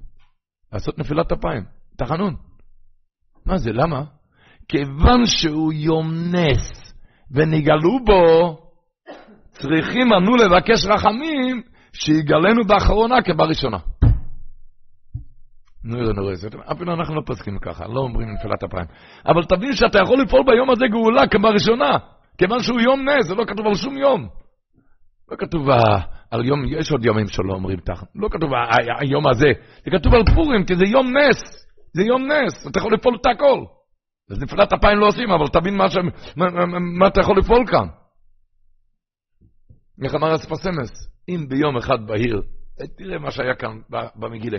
לעשות 0.72 0.98
נפילת 0.98 1.32
אפיים, 1.32 1.64
תחנון. 1.96 2.36
מה 3.46 3.58
זה, 3.58 3.70
למה? 3.72 4.04
כיוון 4.68 5.26
שהוא 5.26 5.72
יום 5.72 6.12
נס, 6.12 6.81
ונגלו 7.32 8.04
בו, 8.04 8.56
צריכים 9.50 10.12
אנו 10.12 10.36
לבקש 10.36 10.86
רחמים 10.86 11.62
שיגלנו 11.92 12.64
באחרונה 12.64 13.22
כבראשונה. 13.22 13.78
נראה, 15.84 16.12
נראה, 16.12 16.72
אפילו 16.72 16.94
אנחנו 16.94 17.14
לא 17.14 17.22
פוסקים 17.26 17.58
ככה, 17.58 17.86
לא 17.88 18.00
אומרים 18.00 18.28
נפילת 18.34 18.64
אפיים. 18.64 18.86
אבל 19.26 19.44
תבין 19.44 19.72
שאתה 19.72 19.98
יכול 19.98 20.22
לפעול 20.22 20.42
ביום 20.46 20.70
הזה 20.70 20.86
גאולה 20.90 21.26
כבראשונה, 21.26 21.98
כיוון 22.38 22.62
שהוא 22.62 22.80
יום 22.80 23.08
נס, 23.08 23.26
זה 23.28 23.34
לא 23.34 23.44
כתוב 23.44 23.66
על 23.66 23.74
שום 23.74 23.98
יום. 23.98 24.28
לא 25.30 25.36
כתוב 25.36 25.68
על 26.30 26.44
יום, 26.44 26.64
יש 26.68 26.92
עוד 26.92 27.04
יומים 27.04 27.26
שלא 27.26 27.54
אומרים 27.54 27.78
תחת, 27.80 28.06
לא 28.14 28.28
כתוב 28.30 28.50
היום 29.00 29.26
הזה, 29.26 29.52
זה 29.84 29.90
כתוב 29.98 30.14
על 30.14 30.22
פורים, 30.34 30.64
כי 30.64 30.76
זה 30.76 30.84
יום 30.86 31.06
נס, 31.16 31.66
זה 31.92 32.02
יום 32.02 32.22
נס, 32.32 32.66
אתה 32.70 32.78
יכול 32.78 32.94
לפעול 32.94 33.16
את 33.20 33.26
הכל. 33.26 33.81
אז 34.32 34.42
נפילת 34.42 34.72
אפיים 34.72 34.98
לא 34.98 35.06
עושים, 35.06 35.30
אבל 35.30 35.48
תבין 35.48 35.76
מה, 35.76 35.90
ש... 35.90 35.96
מה, 36.36 36.50
מה, 36.50 36.78
מה 36.78 37.08
אתה 37.08 37.20
יכול 37.20 37.38
לפעול 37.38 37.66
כאן. 37.66 37.86
איך 40.04 40.14
אמר 40.14 40.34
אספסמס, 40.34 40.90
אם 41.28 41.48
ביום 41.48 41.76
אחד 41.76 42.06
בהיר, 42.06 42.42
תראה 42.98 43.18
מה 43.18 43.30
שהיה 43.30 43.54
כאן 43.54 43.78
במגילה. 44.16 44.58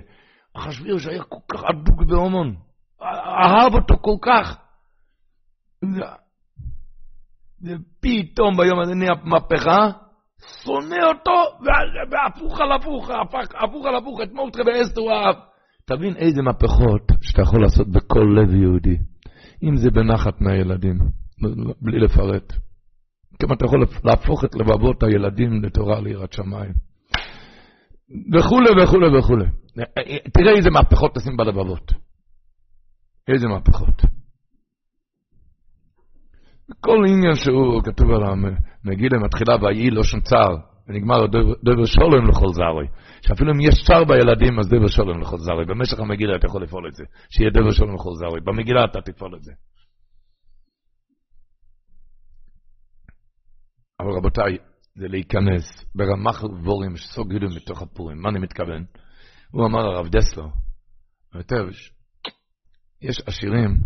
אחשווירוש 0.58 1.08
היה 1.08 1.24
כל 1.24 1.40
כך 1.52 1.64
אדוק 1.64 2.04
בהומון, 2.08 2.56
אהב 3.02 3.74
אותו 3.74 3.98
כל 4.02 4.18
כך. 4.22 4.58
ופתאום 7.62 8.58
ביום 8.58 8.80
הזה 8.80 8.96
נהיה 8.96 9.14
מהפכה, 9.24 9.90
שונא 10.64 11.06
אותו, 11.08 11.66
והפוך 12.12 12.60
על 12.62 12.72
הפוך, 12.72 13.10
הפוך 13.64 13.86
על 13.86 13.96
הפוך, 13.96 14.20
את 14.24 14.32
מורטרה 14.34 14.64
ואסתר 14.66 15.02
הוא 15.02 15.12
אהב. 15.12 15.36
תבין 15.86 16.16
איזה 16.16 16.42
מהפכות 16.42 17.02
שאתה 17.22 17.42
יכול 17.42 17.62
לעשות 17.62 17.88
בכל 17.88 18.26
לב 18.42 18.54
יהודי. 18.54 19.13
אם 19.64 19.76
זה 19.76 19.92
בנחת 19.92 20.42
מהילדים, 20.42 20.98
בלי 21.82 22.00
לפרט. 22.00 22.54
כמה 23.40 23.54
אתה 23.54 23.66
יכול 23.66 23.86
להפוך 24.04 24.46
את 24.46 24.56
לבבות 24.56 25.04
הילדים 25.04 25.64
לתורה 25.64 26.02
ליראת 26.02 26.34
שמיים. 26.34 26.74
וכולי 28.34 28.84
וכולי 28.84 29.18
וכולי. 29.18 29.46
תראה 30.34 30.52
איזה 30.58 30.70
מהפכות 30.70 31.16
תשים 31.16 31.38
בלבבות. 31.38 31.92
איזה 33.28 33.48
מהפכות. 33.48 34.02
כל 36.80 36.98
עניין 37.08 37.36
שהוא 37.36 37.84
כתוב 37.84 38.12
על 38.12 38.24
המגילה 38.24 39.20
מתחילה 39.20 39.56
ויהי 39.62 39.90
לא 39.90 40.04
שום 40.04 40.20
צער, 40.20 40.58
ונגמר 40.88 41.26
דבר 41.64 41.86
שולם 41.86 42.30
לכל 42.30 42.48
זרי. 42.54 42.88
שאפילו 43.22 43.52
אם 43.52 43.60
יש 43.60 43.84
צער 43.88 44.04
בילדים, 44.04 44.60
אז 44.60 44.70
דבר 44.70 44.88
שולם 44.88 45.22
לכל 45.22 45.38
זרי. 45.38 45.66
במשך 45.66 46.00
המגילה 46.00 46.36
אתה 46.36 46.48
יכול 46.48 46.64
לפעול 46.64 46.88
את 46.88 46.96
זה, 46.96 47.04
שיהיה 47.30 47.50
דבר 47.50 47.72
שולם 47.72 47.96
לכל 47.96 48.12
זרי. 48.16 48.42
במגילה 48.42 48.86
אתה 48.86 49.02
תפעול 49.02 49.36
את 49.36 49.44
זה. 49.44 49.52
אבל 54.00 54.12
רבותיי, 54.12 54.58
זה 54.96 55.08
להיכנס 55.08 55.86
ברמ"ח 55.96 56.44
גבורים 56.44 56.98
שסוגדו 56.98 57.48
מתוך 57.56 57.82
הפורים. 57.82 58.22
מה 58.22 58.30
אני 58.30 58.40
מתכוון? 58.40 58.86
הוא 59.52 59.66
אמר 59.66 59.80
הרב 59.80 60.08
דסלר, 60.08 60.48
היטב, 61.34 61.66
יש 63.02 63.22
עשירים, 63.28 63.78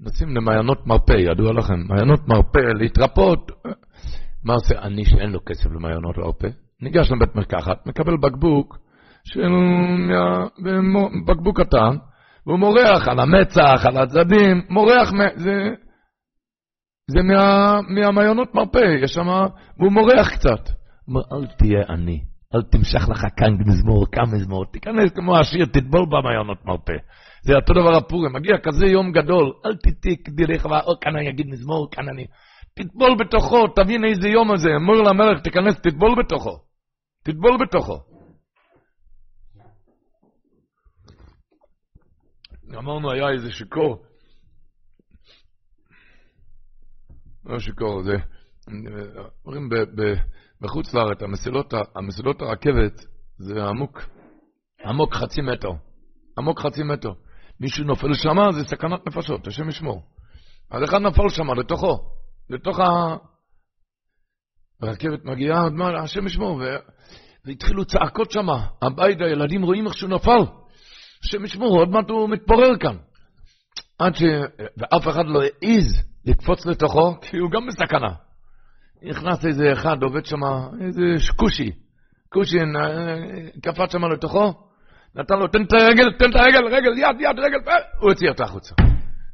נוסעים 0.00 0.36
למעיינות 0.36 0.86
מרפא, 0.86 1.12
ידוע 1.12 1.52
לכם, 1.52 1.80
מעיינות 1.88 2.28
מרפא, 2.28 2.58
להתרפות. 2.58 3.50
מה 4.44 4.54
עושה 4.54 4.78
אני 4.82 5.04
שאין 5.04 5.30
לו 5.30 5.44
כסף 5.46 5.66
למעיינות 5.66 6.18
מרפא? 6.18 6.48
ניגש 6.82 7.10
לבית 7.10 7.34
מרקחת, 7.34 7.86
מקבל 7.86 8.16
בקבוק, 8.16 8.78
של 9.24 9.50
בקבוק 11.26 11.60
קטן, 11.60 11.96
והוא 12.46 12.58
מורח 12.58 13.08
על 13.08 13.20
המצח, 13.20 13.86
על 13.86 13.96
הצדדים, 14.02 14.62
מורח, 14.70 15.10
זה, 15.36 15.52
זה 17.10 17.22
מה, 17.22 17.80
מהמעיינות 17.88 18.54
מרפא, 18.54 18.94
יש 19.04 19.10
שם, 19.10 19.28
והוא 19.78 19.92
מורח 19.92 20.28
קצת. 20.34 20.70
אומר, 21.08 21.20
אל 21.32 21.46
תהיה 21.58 21.84
עני, 21.88 22.20
אל 22.54 22.62
תמשך 22.62 23.08
לך 23.08 23.26
כאן 23.36 23.52
מזמור, 23.66 24.06
כאן 24.12 24.24
מזמור, 24.34 24.64
תיכנס 24.72 25.12
כמו 25.14 25.38
השיר, 25.38 25.66
תטבול 25.66 26.06
במעיינות 26.06 26.64
מרפא. 26.64 26.96
זה 27.42 27.54
אותו 27.54 27.72
דבר 27.72 27.96
הפורים, 27.96 28.32
מגיע 28.32 28.58
כזה 28.62 28.86
יום 28.86 29.12
גדול, 29.12 29.52
אל 29.66 29.76
תתיק 29.76 30.28
דרך, 30.28 30.66
או 30.66 31.00
כאן 31.00 31.16
אני 31.16 31.30
אגיד 31.30 31.46
מזמור, 31.46 31.88
כאן 31.90 32.08
אני... 32.08 32.26
תטבול 32.78 33.16
בתוכו, 33.18 33.68
תבין 33.76 34.04
איזה 34.04 34.28
יום 34.28 34.50
הזה, 34.50 34.68
אמור 34.76 34.96
למלך, 34.96 35.42
תיכנס, 35.42 35.74
תטבול 35.80 36.14
בתוכו. 36.24 36.58
תטבול 37.24 37.56
בתוכו. 37.60 38.00
אמרנו, 42.78 43.12
היה 43.12 43.30
איזה 43.30 43.50
שיכור. 43.50 44.02
לא 47.44 47.58
שיכור, 47.58 48.02
זה... 48.02 48.12
אומרים 49.44 49.68
בחוץ 50.60 50.94
לארץ, 50.94 51.22
המסילות, 51.22 51.74
המסילות 51.94 52.42
הרכבת 52.42 53.04
זה 53.38 53.64
עמוק, 53.64 54.02
עמוק 54.84 55.14
חצי 55.14 55.40
מטר. 55.40 55.70
עמוק 56.38 56.60
חצי 56.60 56.82
מטר. 56.82 57.12
מישהו 57.60 57.84
נופל 57.84 58.14
שם, 58.14 58.36
זה 58.52 58.64
סכנת 58.64 59.06
נפשות, 59.06 59.46
השם 59.46 59.68
ישמור. 59.68 60.02
אז 60.70 60.84
אחד 60.84 60.98
נפל 60.98 61.28
שם, 61.28 61.50
לתוכו, 61.50 62.17
לתוך. 62.50 62.78
הרכבת 64.82 65.24
מגיעה, 65.24 65.68
השם 66.02 66.26
ישמור. 66.26 66.62
והתחילו 67.44 67.84
צעקות 67.84 68.30
שם, 68.30 68.46
הבית, 68.82 69.20
הילדים 69.20 69.62
רואים 69.62 69.86
איך 69.86 69.96
שהוא 69.96 70.10
נפל. 70.10 70.40
השם 71.24 71.44
ישמור, 71.44 71.78
עוד 71.78 71.88
מעט 71.88 72.10
הוא 72.10 72.28
מתפורר 72.28 72.76
כאן. 72.80 72.96
עד 73.98 74.14
ש... 74.14 74.22
ואף 74.76 75.08
אחד 75.08 75.24
לא 75.26 75.42
העז 75.42 76.08
לקפוץ 76.24 76.66
לתוכו, 76.66 77.20
כי 77.20 77.36
הוא 77.36 77.50
גם 77.50 77.66
בסכנה. 77.66 78.14
נכנס 79.02 79.46
איזה 79.46 79.72
אחד, 79.72 80.02
עובד 80.02 80.26
שם, 80.26 80.40
איזה 80.80 81.02
כושי, 81.36 81.70
כושי, 82.32 82.56
קפץ 83.62 83.92
שם 83.92 84.04
לתוכו, 84.04 84.54
נתן 85.14 85.38
לו, 85.38 85.48
תן 85.48 85.62
את 85.62 85.72
הרגל, 85.72 86.12
תן 86.18 86.30
את 86.30 86.34
הרגל, 86.34 86.66
רגל, 86.66 86.98
יד, 86.98 87.20
יד, 87.20 87.38
רגל, 87.38 87.58
הוא 88.00 88.10
הוציא 88.10 88.28
אותה 88.28 88.44
החוצה. 88.44 88.74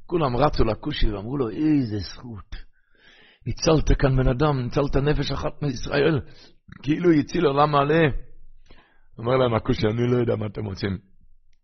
כולם 0.06 0.36
רצו 0.36 0.64
לכושי 0.64 1.10
ואמרו 1.10 1.36
לו, 1.36 1.50
איזה 1.50 1.98
זכות. 1.98 2.63
ניצלת 3.46 3.98
כאן 3.98 4.16
בן 4.16 4.28
אדם, 4.28 4.60
ניצלת 4.62 4.96
נפש 4.96 5.32
אחת 5.32 5.62
מישראל, 5.62 6.20
כאילו 6.82 7.10
הציל 7.12 7.46
עולם 7.46 7.72
מלא. 7.72 8.08
אומר 9.18 9.36
להם 9.36 9.54
הכושי, 9.54 9.86
אני 9.86 10.10
לא 10.10 10.16
יודע 10.16 10.36
מה 10.36 10.46
אתם 10.46 10.64
רוצים. 10.64 10.98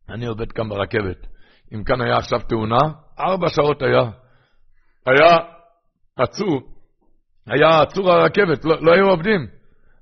אני 0.08 0.26
עובד 0.26 0.52
כאן 0.52 0.68
ברכבת. 0.68 1.26
אם 1.74 1.84
כאן 1.84 2.00
היה 2.00 2.16
עכשיו 2.16 2.38
תאונה, 2.48 2.80
ארבע 3.18 3.48
שעות 3.48 3.82
היה. 3.82 4.10
היה 5.06 5.36
עצור, 6.16 6.60
היה 7.46 7.82
עצור 7.82 8.12
הרכבת, 8.12 8.64
לא, 8.64 8.82
לא 8.82 8.92
היו 8.92 9.06
עובדים. 9.06 9.46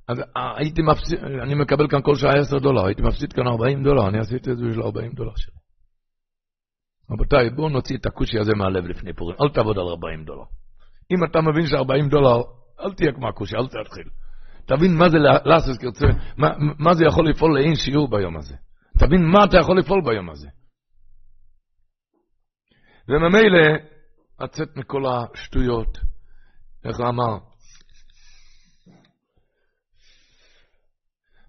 אז 0.08 0.20
אה, 0.36 0.56
הייתי 0.56 0.82
מפסיד, 0.82 1.18
אני 1.42 1.54
מקבל 1.54 1.88
כאן 1.88 2.02
כל 2.02 2.14
שעה 2.14 2.32
10 2.40 2.58
דולר, 2.58 2.86
הייתי 2.86 3.02
מפסיד 3.02 3.32
כאן 3.32 3.46
40 3.46 3.82
דולר, 3.82 4.08
אני 4.08 4.18
עשיתי 4.18 4.50
את 4.50 4.56
זה 4.56 4.64
בשביל 4.64 4.82
40 4.82 5.12
דולר 5.12 5.32
שלי. 5.36 5.54
רבותיי, 7.10 7.50
בואו 7.50 7.68
נוציא 7.68 7.96
את 7.96 8.06
הכושי 8.06 8.38
הזה 8.38 8.52
מהלב 8.56 8.84
לפני 8.84 9.12
פורים, 9.12 9.36
אל 9.42 9.48
תעבוד 9.54 9.78
על 9.78 9.88
40 9.88 10.24
דולר. 10.24 10.44
אם 11.12 11.24
אתה 11.24 11.40
מבין 11.40 11.66
ש-40 11.66 12.10
דולר, 12.10 12.42
אל 12.80 12.94
תהיה 12.94 13.12
כמו 13.12 13.28
הכושי, 13.28 13.56
אל 13.56 13.66
תתחיל. 13.66 14.08
תבין 14.66 14.96
מה 14.96 15.08
זה 15.08 15.18
לעשות 15.44 15.78
כרצה, 15.80 16.06
מה, 16.36 16.48
מה 16.78 16.94
זה 16.94 17.04
יכול 17.04 17.30
לפעול 17.30 17.58
לאין 17.58 17.74
שיעור 17.74 18.10
ביום 18.10 18.36
הזה. 18.36 18.54
תבין 18.98 19.24
מה 19.24 19.44
אתה 19.44 19.56
יכול 19.56 19.78
לפעול 19.78 20.02
ביום 20.04 20.30
הזה. 20.30 20.48
וממילא, 23.08 23.78
לצאת 24.40 24.76
מכל 24.76 25.02
השטויות, 25.06 25.98
איך 26.84 26.98
הוא 26.98 27.08
אמר? 27.08 27.38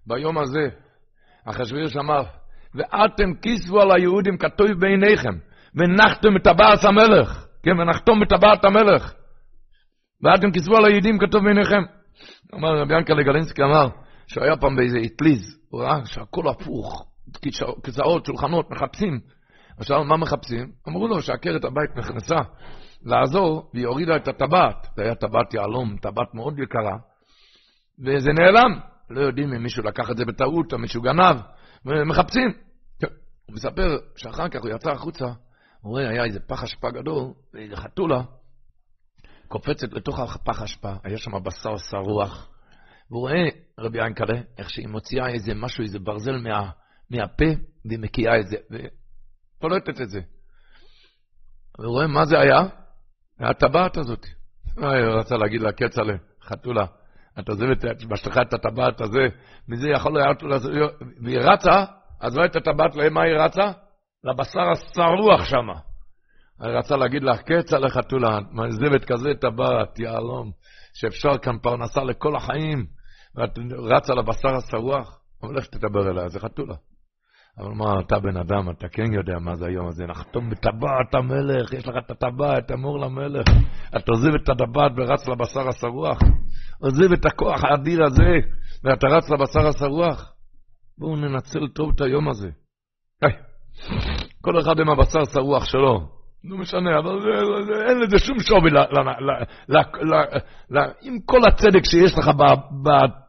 ביום 0.06 0.38
הזה, 0.38 0.68
אחשוורוש 1.44 1.96
אמר, 1.96 2.22
ואתם 2.74 3.34
כיסבו 3.42 3.80
על 3.80 3.92
היהודים 3.92 4.38
כתוב 4.38 4.66
בעיניכם, 4.80 5.38
ונחתם 5.74 6.36
את 6.36 6.42
טבעת 6.44 6.84
המלך, 6.84 7.46
כן, 7.62 7.80
ונחתום 7.80 8.22
את 8.22 8.28
טבעת 8.28 8.64
המלך. 8.64 9.19
ואתם 10.22 10.50
כיסבו 10.50 10.76
על 10.76 10.84
היהודים 10.84 11.18
כתוב 11.18 11.44
בעיניכם. 11.44 11.82
אמר 12.54 12.80
רבי 12.80 12.94
ינקלה 12.94 13.22
גלינסקי 13.22 13.62
אמר, 13.62 13.88
שהוא 14.26 14.44
היה 14.44 14.56
פעם 14.56 14.76
באיזה 14.76 14.98
אטליז, 15.06 15.58
הוא 15.70 15.82
ראה 15.82 16.06
שהכל 16.06 16.48
הפוך, 16.48 17.06
כיסאות, 17.82 18.26
שולחנות, 18.26 18.70
מחפשים. 18.70 19.20
עכשיו, 19.78 20.04
מה 20.04 20.16
מחפשים? 20.16 20.72
אמרו 20.88 21.08
לו 21.08 21.22
שעקרת 21.22 21.64
הבית 21.64 21.96
נכנסה 21.96 22.36
לעזור, 23.04 23.70
והיא 23.74 23.86
הורידה 23.86 24.16
את 24.16 24.28
הטבעת. 24.28 24.86
זה 24.96 25.02
היה 25.02 25.14
טבעת 25.14 25.54
יהלום, 25.54 25.96
טבעת 26.02 26.34
מאוד 26.34 26.58
יקרה, 26.58 26.96
וזה 27.98 28.30
נעלם. 28.32 28.80
לא 29.10 29.20
יודעים 29.20 29.52
אם 29.52 29.62
מישהו 29.62 29.82
לקח 29.82 30.10
את 30.10 30.16
זה 30.16 30.24
בטעות 30.24 30.72
או 30.72 30.78
מישהו 30.78 31.02
גנב, 31.02 31.36
ומחפשים. 31.86 32.52
הוא 33.46 33.54
מספר 33.54 33.98
שאחר 34.16 34.48
כך 34.48 34.60
הוא 34.60 34.70
יצא 34.70 34.90
החוצה, 34.90 35.24
הוא 35.24 35.90
רואה, 35.90 36.08
היה 36.08 36.24
איזה 36.24 36.40
פח 36.40 36.62
אשפה 36.62 36.90
גדול, 36.90 37.32
ואיזה 37.54 37.76
חתולה 37.76 38.22
קופצת 39.50 39.92
לתוך 39.92 40.18
הפח 40.18 40.62
אשפה, 40.62 40.92
היה 41.04 41.18
שם 41.18 41.30
בשר 41.42 41.76
שרוח, 41.76 42.48
והוא 43.10 43.20
רואה, 43.20 43.44
רבי 43.78 44.06
ינקלה, 44.06 44.40
איך 44.58 44.70
שהיא 44.70 44.88
מוציאה 44.88 45.28
איזה 45.28 45.54
משהו, 45.54 45.84
איזה 45.84 45.98
ברזל 45.98 46.36
מה, 46.36 46.70
מהפה, 47.10 47.44
והיא 47.84 47.98
מקיאה 47.98 48.40
את 48.40 48.46
זה, 48.46 48.56
ופולטת 48.70 50.00
את 50.00 50.10
זה. 50.10 50.20
והוא 51.78 51.92
רואה 51.92 52.06
מה 52.06 52.24
זה 52.24 52.38
היה? 52.38 52.60
הטבעת 53.40 53.96
הזאת. 53.96 54.26
הוא 54.76 54.86
רצה 55.20 55.36
להגיד 55.36 55.60
לה, 55.60 55.72
כצל'ה, 55.72 56.14
חתולה, 56.42 56.86
את 57.38 57.48
עוזבת 57.48 57.84
בשלך 58.08 58.38
את 58.38 58.54
הטבעת 58.54 59.00
הזה, 59.00 59.26
מזה 59.68 59.88
יכול 59.88 60.12
להיות, 60.12 60.42
והיא 61.24 61.38
רצה, 61.38 61.84
לא 62.34 62.44
את 62.44 62.56
הטבעת, 62.56 62.96
למה 62.96 63.22
היא 63.22 63.36
רצה? 63.36 63.72
לבשר 64.24 64.70
השרוח 64.70 65.44
שמה. 65.44 65.89
היא 66.60 66.72
רצה 66.72 66.96
להגיד 66.96 67.22
לך, 67.22 67.40
כצל'ה 67.46 67.88
חתולה, 67.88 68.38
מעזבת 68.50 69.04
כזה 69.04 69.30
טבעת, 69.40 69.98
יהלום, 69.98 70.50
שאפשר 70.94 71.38
כאן 71.42 71.58
פרנסה 71.62 72.04
לכל 72.04 72.36
החיים, 72.36 72.86
ואת 73.36 73.58
רצה 73.78 74.14
לבשר 74.14 74.56
השרוח, 74.56 75.20
אבל 75.42 75.56
איך 75.56 75.66
תדבר 75.66 76.10
אליה, 76.10 76.28
זה 76.28 76.40
חתולה. 76.40 76.74
אבל 77.58 77.68
מה, 77.68 78.00
אתה 78.00 78.18
בן 78.18 78.36
אדם, 78.36 78.70
אתה 78.70 78.88
כן 78.88 79.12
יודע 79.12 79.38
מה 79.38 79.56
זה 79.56 79.66
היום 79.66 79.88
הזה, 79.88 80.06
נחתום 80.06 80.50
בטבעת 80.50 81.14
המלך, 81.14 81.72
יש 81.72 81.88
לך 81.88 81.94
את 82.04 82.10
הטבעת, 82.10 82.72
אמור 82.72 82.98
למלך. 82.98 83.46
אתה 83.96 84.12
עוזב 84.12 84.34
את 84.34 84.48
הטבעת 84.48 84.92
ורץ 84.96 85.28
לבשר 85.28 85.68
השרוח, 85.68 86.18
עוזב 86.80 87.12
את 87.12 87.26
הכוח 87.26 87.64
האדיר 87.64 88.04
הזה, 88.04 88.32
ואתה 88.84 89.06
רץ 89.06 89.30
לבשר 89.30 89.66
השרוח. 89.66 90.32
בואו 90.98 91.16
ננצל 91.16 91.68
טוב 91.74 91.90
את 91.94 92.00
היום 92.00 92.28
הזה. 92.28 92.50
כל 94.44 94.60
אחד 94.60 94.80
עם 94.80 94.90
הבשר 94.90 95.24
שרוח 95.24 95.64
שלו. 95.64 96.19
לא 96.44 96.56
משנה, 96.56 96.98
אבל 96.98 97.18
אין 97.88 98.00
לזה 98.00 98.18
שום 98.18 98.40
שווי, 98.40 98.70
עם 101.02 101.20
כל 101.24 101.40
הצדק 101.48 101.84
שיש 101.84 102.18
לך 102.18 102.30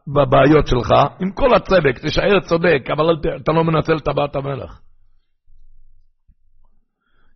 בבעיות 0.06 0.66
שלך, 0.66 0.90
עם 1.20 1.32
כל 1.32 1.54
הצדק, 1.56 1.98
תישאר 2.00 2.40
צודק, 2.40 2.82
אבל 2.92 3.04
אתה 3.42 3.52
לא 3.52 3.64
מנצל 3.64 3.96
את 3.96 4.04
טבעת 4.04 4.36
המלך. 4.36 4.80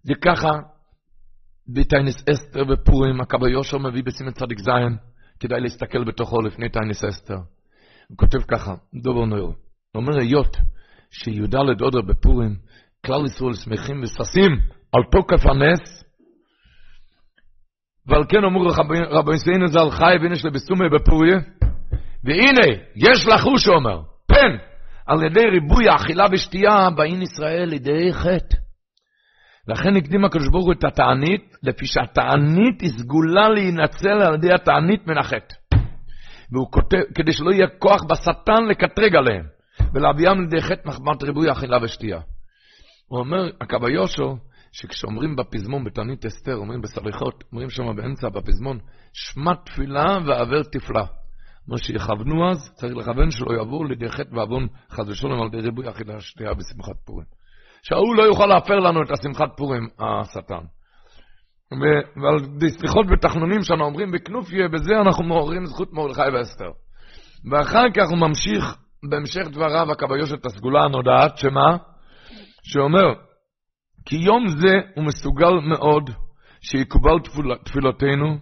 זה 0.03 0.15
ככה, 0.15 0.51
בטיינס 1.69 2.29
אסתר 2.31 2.63
ופורים, 2.69 3.21
הקבא 3.21 3.49
יושר 3.49 3.79
מביא 3.79 4.03
בסימן 4.03 4.31
צדיק 4.31 4.59
זין, 4.59 4.97
כדאי 5.41 5.61
להסתכל 5.61 6.05
בתוכו 6.05 6.41
לפני 6.41 6.69
טיינס 6.69 7.05
אסתר. 7.05 7.39
הוא 8.09 8.19
כותב 8.19 8.39
ככה, 8.39 8.75
דובר 9.03 9.25
נויר, 9.25 9.45
הוא 9.45 9.55
אומר, 9.95 10.19
היות 10.19 10.57
שי"ד 11.11 11.55
אודר 11.55 12.01
בפורים, 12.01 12.57
כלל 13.07 13.25
ישראל 13.27 13.55
שמחים 13.55 14.03
וששים, 14.03 14.76
על 14.97 15.03
תוקף 15.11 15.47
הנס, 15.47 16.05
ועל 18.07 18.25
כן 18.29 18.45
אמרו 18.45 18.65
רבי 19.11 19.39
סיינו 19.39 19.67
ז"ל 19.67 19.91
חי 19.91 20.15
והנה 20.23 20.37
של 20.37 20.51
בסומי 20.51 20.89
בפוריה, 20.89 21.39
והנה, 22.25 22.83
יש 22.97 23.27
לחוש, 23.27 23.69
אומר, 23.69 24.01
פן, 24.27 24.57
על 25.07 25.25
ידי 25.25 25.45
ריבוי 25.51 25.89
האכילה 25.89 26.27
ושתייה, 26.33 26.91
באין 26.97 27.23
ישראל 27.23 27.69
לידי 27.69 28.13
חטא. 28.13 28.57
לכן 29.69 29.97
הקדים 29.97 30.25
הקדוש 30.25 30.49
ברוך 30.49 30.67
הוא 30.67 30.73
את 30.73 30.85
התענית, 30.85 31.57
לפי 31.63 31.87
שהתענית 31.87 32.81
היא 32.81 32.91
סגולה 32.91 33.49
להינצל 33.49 34.09
על 34.09 34.35
ידי 34.35 34.53
התענית 34.53 35.07
מן 35.07 35.19
החטא. 35.19 35.55
והוא 36.53 36.73
כותב, 36.73 36.99
כדי 37.15 37.33
שלא 37.33 37.51
יהיה 37.51 37.67
כוח 37.79 38.03
בשטן 38.05 38.65
לקטרג 38.71 39.17
עליהם, 39.17 39.45
ולהביאם 39.95 40.41
לידי 40.41 40.63
חטא 40.63 40.89
מחמת 40.89 41.23
ריבוי 41.23 41.49
האכילה 41.49 41.79
ושתייה. 41.83 42.21
הוא 43.09 43.19
אומר, 43.19 43.51
הקבא 43.61 43.89
יושו, 43.89 44.37
שכשאומרים 44.81 45.37
בפזמון, 45.37 45.85
בתענית 45.85 46.27
אסתר, 46.27 46.55
אומרים 46.55 46.81
בסליחות, 46.81 47.45
אומרים 47.53 47.71
שם 47.71 47.97
באמצע 47.97 48.29
בפזמון, 48.29 48.79
שמע 49.13 49.55
תפילה 49.55 50.19
ועבר 50.27 50.63
תפלה. 50.63 51.05
מה 51.69 51.79
שיכוונו 51.79 52.51
אז, 52.51 52.73
צריך 52.75 52.97
לכוון 52.97 53.31
שלא 53.31 53.57
יעבור 53.57 53.87
לידי 53.87 54.09
חטא 54.09 54.35
ועוון 54.35 54.67
חס 54.91 55.09
ושלום 55.09 55.43
על 55.43 55.49
ידי 55.49 55.61
ריבוי 55.61 55.89
אכילה 55.89 56.21
שתייה 56.21 56.55
בשמחת 56.55 56.97
פורים. 57.05 57.27
שההוא 57.83 58.17
לא 58.17 58.23
יוכל 58.23 58.47
להפר 58.47 58.75
לנו 58.75 59.03
את 59.03 59.11
השמחת 59.11 59.57
פורים, 59.57 59.89
השטן. 59.99 60.65
ועל 62.23 62.69
סליחות 62.69 63.07
ותחנונים 63.11 63.63
שאנו 63.63 63.85
אומרים 63.85 64.13
בכנופיה, 64.13 64.69
בזה 64.69 64.95
אנחנו 65.07 65.25
מעוררים 65.25 65.67
זכות 65.67 65.93
מרדכי 65.93 66.23
ואסתר. 66.35 66.71
ואחר 67.51 67.85
כך 67.95 68.09
הוא 68.11 68.19
ממשיך 68.19 68.77
בהמשך 69.11 69.49
דבריו 69.49 69.93
הכבאיוש 69.93 70.33
את 70.33 70.47
הסגולה 70.47 70.85
הנודעת, 70.85 71.39
שמה? 71.39 71.77
שאומר, 72.63 73.26
כי 74.07 74.17
יום 74.17 74.49
זה 74.49 74.75
הוא 74.95 75.05
מסוגל 75.05 75.53
מאוד 75.69 76.11
שיקובל 76.61 77.19
תפיל, 77.25 77.55
תפילותינו. 77.65 78.39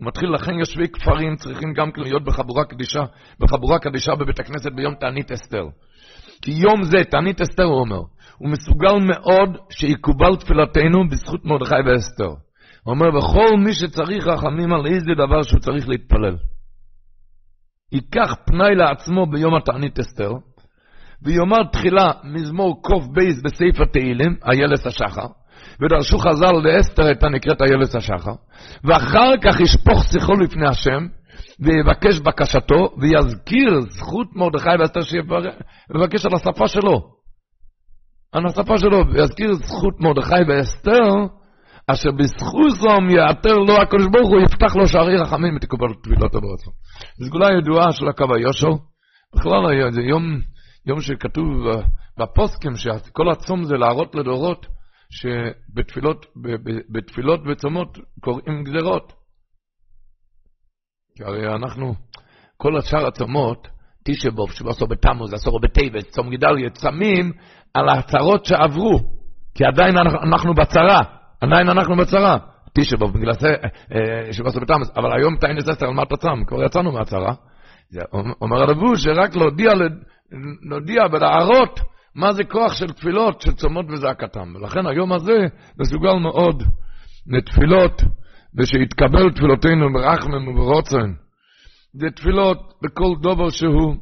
מתחיל, 0.00 0.28
לכן 0.34 0.52
יושבי 0.58 0.88
כפרים 0.88 1.36
צריכים 1.36 1.72
גם 1.72 1.92
כן 1.92 2.02
להיות 2.02 2.24
בחבורה 2.24 2.64
קדישה, 2.64 3.00
בחבורה 3.40 3.78
קדישה 3.78 4.14
בבית 4.14 4.40
הכנסת 4.40 4.72
ביום 4.72 4.94
תענית 4.94 5.32
אסתר. 5.32 5.64
כי 6.42 6.50
יום 6.50 6.82
זה, 6.82 7.04
תענית 7.10 7.40
אסתר 7.40 7.62
הוא 7.62 7.80
אומר, 7.80 8.00
הוא 8.38 8.48
מסוגל 8.48 8.94
מאוד 9.06 9.56
שיקובל 9.70 10.36
תפילתנו 10.36 11.08
בזכות 11.08 11.44
מרדכי 11.44 11.74
ואסתר. 11.86 12.28
הוא 12.84 12.94
אומר, 12.94 13.08
וכל 13.08 13.56
מי 13.64 13.74
שצריך 13.74 14.26
רחמים 14.26 14.72
על 14.72 14.86
איזה 14.86 15.12
דבר 15.26 15.42
שהוא 15.42 15.60
צריך 15.60 15.88
להתפלל. 15.88 16.36
ייקח 17.92 18.34
פנאי 18.46 18.74
לעצמו 18.74 19.26
ביום 19.26 19.54
התענית 19.54 19.98
אסתר, 19.98 20.30
ויאמר 21.22 21.64
תחילה 21.72 22.10
מזמור 22.24 22.82
בייס 23.12 23.42
בסעיף 23.42 23.80
התהילים, 23.80 24.36
איילת 24.52 24.86
השחר, 24.86 25.26
ודרשו 25.80 26.18
חז"ל 26.18 26.52
לאסתר 26.52 27.12
את 27.12 27.22
הנקראת 27.22 27.62
איילת 27.62 27.94
השחר, 27.94 28.32
ואחר 28.84 29.32
כך 29.44 29.60
ישפוך 29.60 30.04
שיחו 30.12 30.32
לפני 30.32 30.68
השם, 30.68 31.06
ויבקש 31.60 32.20
בקשתו, 32.20 32.88
ויזכיר 33.00 33.80
זכות 33.80 34.26
מרדכי 34.36 34.70
ואסתר 34.80 35.00
שיבקש 35.00 36.26
על 36.26 36.34
השפה 36.34 36.68
שלו. 36.68 37.00
על 38.32 38.46
השפה 38.46 38.78
שלו, 38.78 39.02
ויזכיר 39.12 39.54
זכות 39.54 40.00
מרדכי 40.00 40.42
ואסתר, 40.48 41.12
אשר 41.86 42.10
בזכות 42.10 42.70
זום 42.80 43.10
יעתר 43.10 43.54
לו 43.54 43.76
הקדוש 43.82 44.06
ברוך 44.12 44.28
הוא, 44.28 44.40
יפתח 44.40 44.76
לו 44.76 44.86
שערי 44.86 45.16
רחמים 45.16 45.56
ותקבל 45.56 45.88
תפילות 46.02 46.32
ברצון. 46.32 46.72
סגולה 47.24 47.46
ידועה 47.58 47.92
של 47.92 48.08
הקו 48.08 48.24
היושר, 48.34 48.70
בכלל 49.36 49.90
זה 49.90 50.02
יום, 50.02 50.40
יום 50.86 51.00
שכתוב 51.00 51.46
בפוסקים, 52.18 52.76
שכל 52.76 53.30
הצום 53.30 53.64
זה 53.64 53.74
להראות 53.74 54.14
לדורות, 54.14 54.66
שבתפילות 55.10 56.26
בתפילות 56.92 57.40
וצומות 57.50 57.98
קוראים 58.20 58.64
גזרות. 58.64 59.12
כי 61.16 61.24
הרי 61.24 61.54
אנחנו, 61.54 61.94
כל 62.56 62.76
השאר 62.76 63.06
הצומות, 63.06 63.68
תשבוב, 64.04 64.52
שבעשור 64.52 64.88
בתמוז, 64.88 65.34
עשור 65.34 65.60
בטבת, 65.60 66.04
צום 66.08 66.30
גדליה, 66.30 66.70
צמים 66.70 67.32
על 67.74 67.88
ההצהרות 67.88 68.44
שעברו, 68.44 69.00
כי 69.54 69.64
עדיין 69.64 69.94
אנחנו 69.98 70.54
בצרה, 70.54 71.02
עדיין 71.40 71.68
אנחנו 71.68 71.96
בצרה. 71.96 72.38
תשבוב, 72.78 73.12
בגלל 73.12 73.32
זה 73.32 73.48
אה, 73.92 74.32
שבעשור 74.32 74.62
בתמוז, 74.62 74.92
אבל 74.96 75.18
היום 75.18 75.36
תאינס 75.36 75.68
אסתר 75.68 75.86
על 75.86 75.94
מה 75.94 76.02
אתה 76.02 76.16
צם, 76.16 76.44
כבר 76.46 76.64
יצאנו 76.64 76.92
מהצרה. 76.92 77.34
אומר 78.40 78.62
הרבו 78.62 78.96
שרק 78.96 79.36
להודיע, 79.36 79.70
להודיע 80.70 81.02
ולהראות 81.12 81.80
מה 82.14 82.32
זה 82.32 82.44
כוח 82.44 82.72
של 82.72 82.92
תפילות, 82.92 83.40
של 83.40 83.52
צומות 83.52 83.86
וזעקתם. 83.88 84.54
ולכן 84.54 84.86
היום 84.86 85.12
הזה 85.12 85.36
מסוגל 85.78 86.12
מאוד 86.12 86.62
לתפילות, 87.26 88.02
ושיתקבל 88.58 89.32
תפילותינו 89.34 89.92
ברחמם 89.92 90.48
וברוצן. 90.48 91.12
זה 91.92 92.06
תפילות 92.16 92.58
בכל 92.82 93.14
דובר 93.22 93.50
שהוא. 93.50 93.94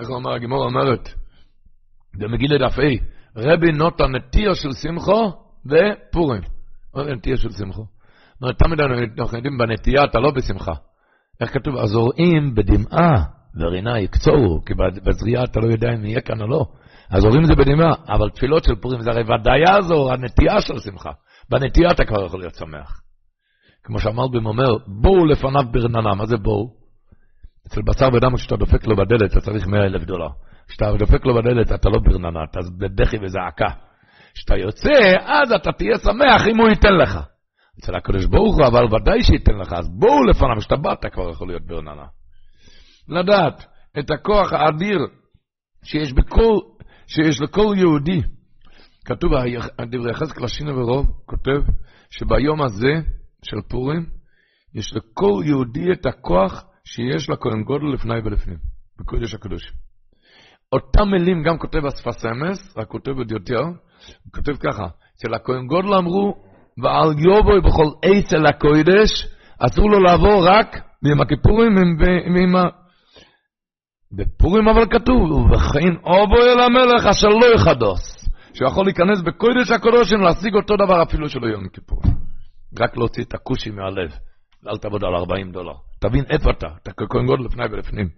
איך 0.00 0.08
אומר 0.10 0.32
הגימור 0.32 0.64
אומרת? 0.64 1.08
במגילה 2.18 2.68
דף 2.68 2.78
A, 2.78 3.04
רבי 3.36 3.72
נוטה 3.72 4.06
נטיה 4.06 4.54
של 4.54 4.72
שמחו 4.72 5.32
ופורים. 5.66 6.42
מה 6.94 7.04
זה 7.04 7.10
נטיה 7.10 7.36
של 7.36 7.50
שמחו? 7.50 7.99
תמיד 8.58 8.80
אנחנו 9.18 9.36
יודעים 9.36 9.58
בנטייה 9.58 10.04
אתה 10.04 10.18
לא 10.18 10.30
בשמחה. 10.30 10.72
איך 11.40 11.54
כתוב? 11.54 11.76
הזורעים 11.76 12.54
בדמעה 12.54 13.22
ורינה 13.56 14.00
יקצורו, 14.00 14.64
כי 14.64 14.74
בזריעה 15.04 15.44
אתה 15.44 15.60
לא 15.60 15.72
יודע 15.72 15.88
אם 15.94 16.04
יהיה 16.04 16.20
כאן 16.20 16.42
או 16.42 16.46
לא. 16.46 16.64
הזורעים 17.10 17.44
זה 17.44 17.54
בדמעה, 17.54 17.92
אבל 18.08 18.30
תפילות 18.30 18.64
של 18.64 18.74
פורים 18.74 19.00
זה 19.02 19.10
הרי 19.10 19.22
ודאי 19.22 19.60
יעזור, 19.66 20.12
הנטייה 20.12 20.60
של 20.60 20.78
שמחה. 20.78 21.10
בנטייה 21.50 21.90
אתה 21.90 22.04
כבר 22.04 22.24
יכול 22.24 22.40
להיות 22.40 22.54
שמח. 22.54 23.00
כמו 23.84 23.98
שהמלבים 23.98 24.46
אומר, 24.46 24.76
בואו 24.86 25.26
לפניו 25.26 25.62
ברננה, 25.72 26.14
מה 26.14 26.26
זה 26.26 26.36
בואו? 26.36 26.70
אצל 27.66 27.82
בשר 27.82 28.08
ודם 28.14 28.36
כשאתה 28.36 28.56
דופק 28.56 28.86
לו 28.86 28.96
בדלת 28.96 29.32
אתה 29.32 29.40
צריך 29.40 29.66
100 29.66 29.80
אלף 29.80 30.04
דולר. 30.04 30.28
כשאתה 30.68 30.92
דופק 30.98 31.26
לו 31.26 31.34
בדלת 31.34 31.72
אתה 31.72 31.88
לא 31.88 31.98
ברננה, 31.98 32.40
אתה 32.50 32.60
בבכי 32.78 33.16
וזעקה. 33.22 33.68
כשאתה 34.34 34.56
יוצא, 34.56 35.16
אז 35.26 35.52
אתה 35.52 35.72
תהיה 35.72 35.98
שמח 35.98 36.46
אם 36.48 36.60
הוא 36.60 36.68
ייתן 36.68 36.94
לך. 36.94 37.18
אצל 37.80 37.96
הקדוש 37.96 38.26
ברוך 38.26 38.56
הוא, 38.56 38.66
אבל 38.66 38.94
ודאי 38.94 39.22
שייתן 39.22 39.54
לך, 39.54 39.72
אז 39.72 39.88
בואו 39.98 40.24
לפניו, 40.24 40.56
כשאתה 40.58 40.76
בא, 40.76 40.92
אתה 40.92 41.10
כבר 41.10 41.30
יכול 41.30 41.48
להיות 41.48 41.66
ברננה. 41.66 42.06
לדעת 43.08 43.64
את 43.98 44.10
הכוח 44.10 44.52
האדיר 44.52 44.98
שיש 45.84 46.12
בכל, 46.12 46.58
שיש 47.06 47.40
לכל 47.40 47.74
יהודי. 47.76 48.22
כתוב, 49.04 49.32
דברי 49.90 50.10
יחזקאל 50.10 50.44
השינה 50.44 50.78
ורוב, 50.78 51.06
כותב 51.26 51.60
שביום 52.10 52.62
הזה 52.62 52.92
של 53.44 53.56
פורים, 53.68 54.06
יש 54.74 54.94
לכל 54.94 55.42
יהודי 55.44 55.92
את 55.92 56.06
הכוח 56.06 56.64
שיש 56.84 57.30
לכהן 57.30 57.62
גודל 57.62 57.86
לפני 57.94 58.18
ולפנים, 58.24 58.58
בקודש 59.00 59.34
הקדוש. 59.34 59.72
אותם 60.72 61.08
מילים 61.10 61.42
גם 61.42 61.58
כותב 61.58 61.78
אמס, 61.78 62.76
רק 62.76 62.88
כותב 62.88 63.12
עוד 63.12 63.30
יותר, 63.30 63.60
הוא 63.60 64.32
כותב 64.34 64.56
ככה, 64.56 64.86
אצל 65.16 65.34
הכהן 65.34 65.66
גודל 65.66 65.94
אמרו, 65.94 66.49
ועל 66.82 67.08
יובוי 67.18 67.60
בכל 67.60 67.86
עץ 68.02 68.32
אל 68.32 68.46
הקודש, 68.46 69.26
אסור 69.58 69.90
לו 69.90 70.00
לעבור 70.00 70.48
רק 70.48 70.80
ביום 71.02 71.20
הכיפורים 71.20 71.74
ועם 72.34 72.56
ה... 72.56 72.62
בפורים 74.12 74.68
אבל 74.68 74.84
כתוב, 74.90 75.50
וכן 75.50 75.94
אובוי 76.04 76.52
אל 76.52 76.60
המלך 76.60 77.06
אשר 77.06 77.28
לא 77.28 77.46
יחדוס, 77.54 78.28
שהוא 78.54 78.68
יכול 78.68 78.84
להיכנס 78.84 79.20
בקודש 79.20 79.70
הקודשים 79.70 80.20
להשיג 80.20 80.54
אותו 80.54 80.76
דבר 80.76 81.02
אפילו 81.02 81.28
שלא 81.28 81.46
יום 81.46 81.68
כיפור. 81.68 82.02
רק 82.80 82.96
להוציא 82.96 83.24
את 83.24 83.34
הכושי 83.34 83.70
מהלב, 83.70 84.10
אל 84.68 84.78
תעבוד 84.78 85.04
על 85.04 85.14
40 85.14 85.52
דולר. 85.52 85.74
תבין 86.00 86.24
איפה 86.30 86.50
אתה, 86.50 86.66
אתה 86.82 86.92
כהן 86.92 87.26
גודל 87.26 87.44
לפני 87.44 87.64
ולפנים. 87.64 88.08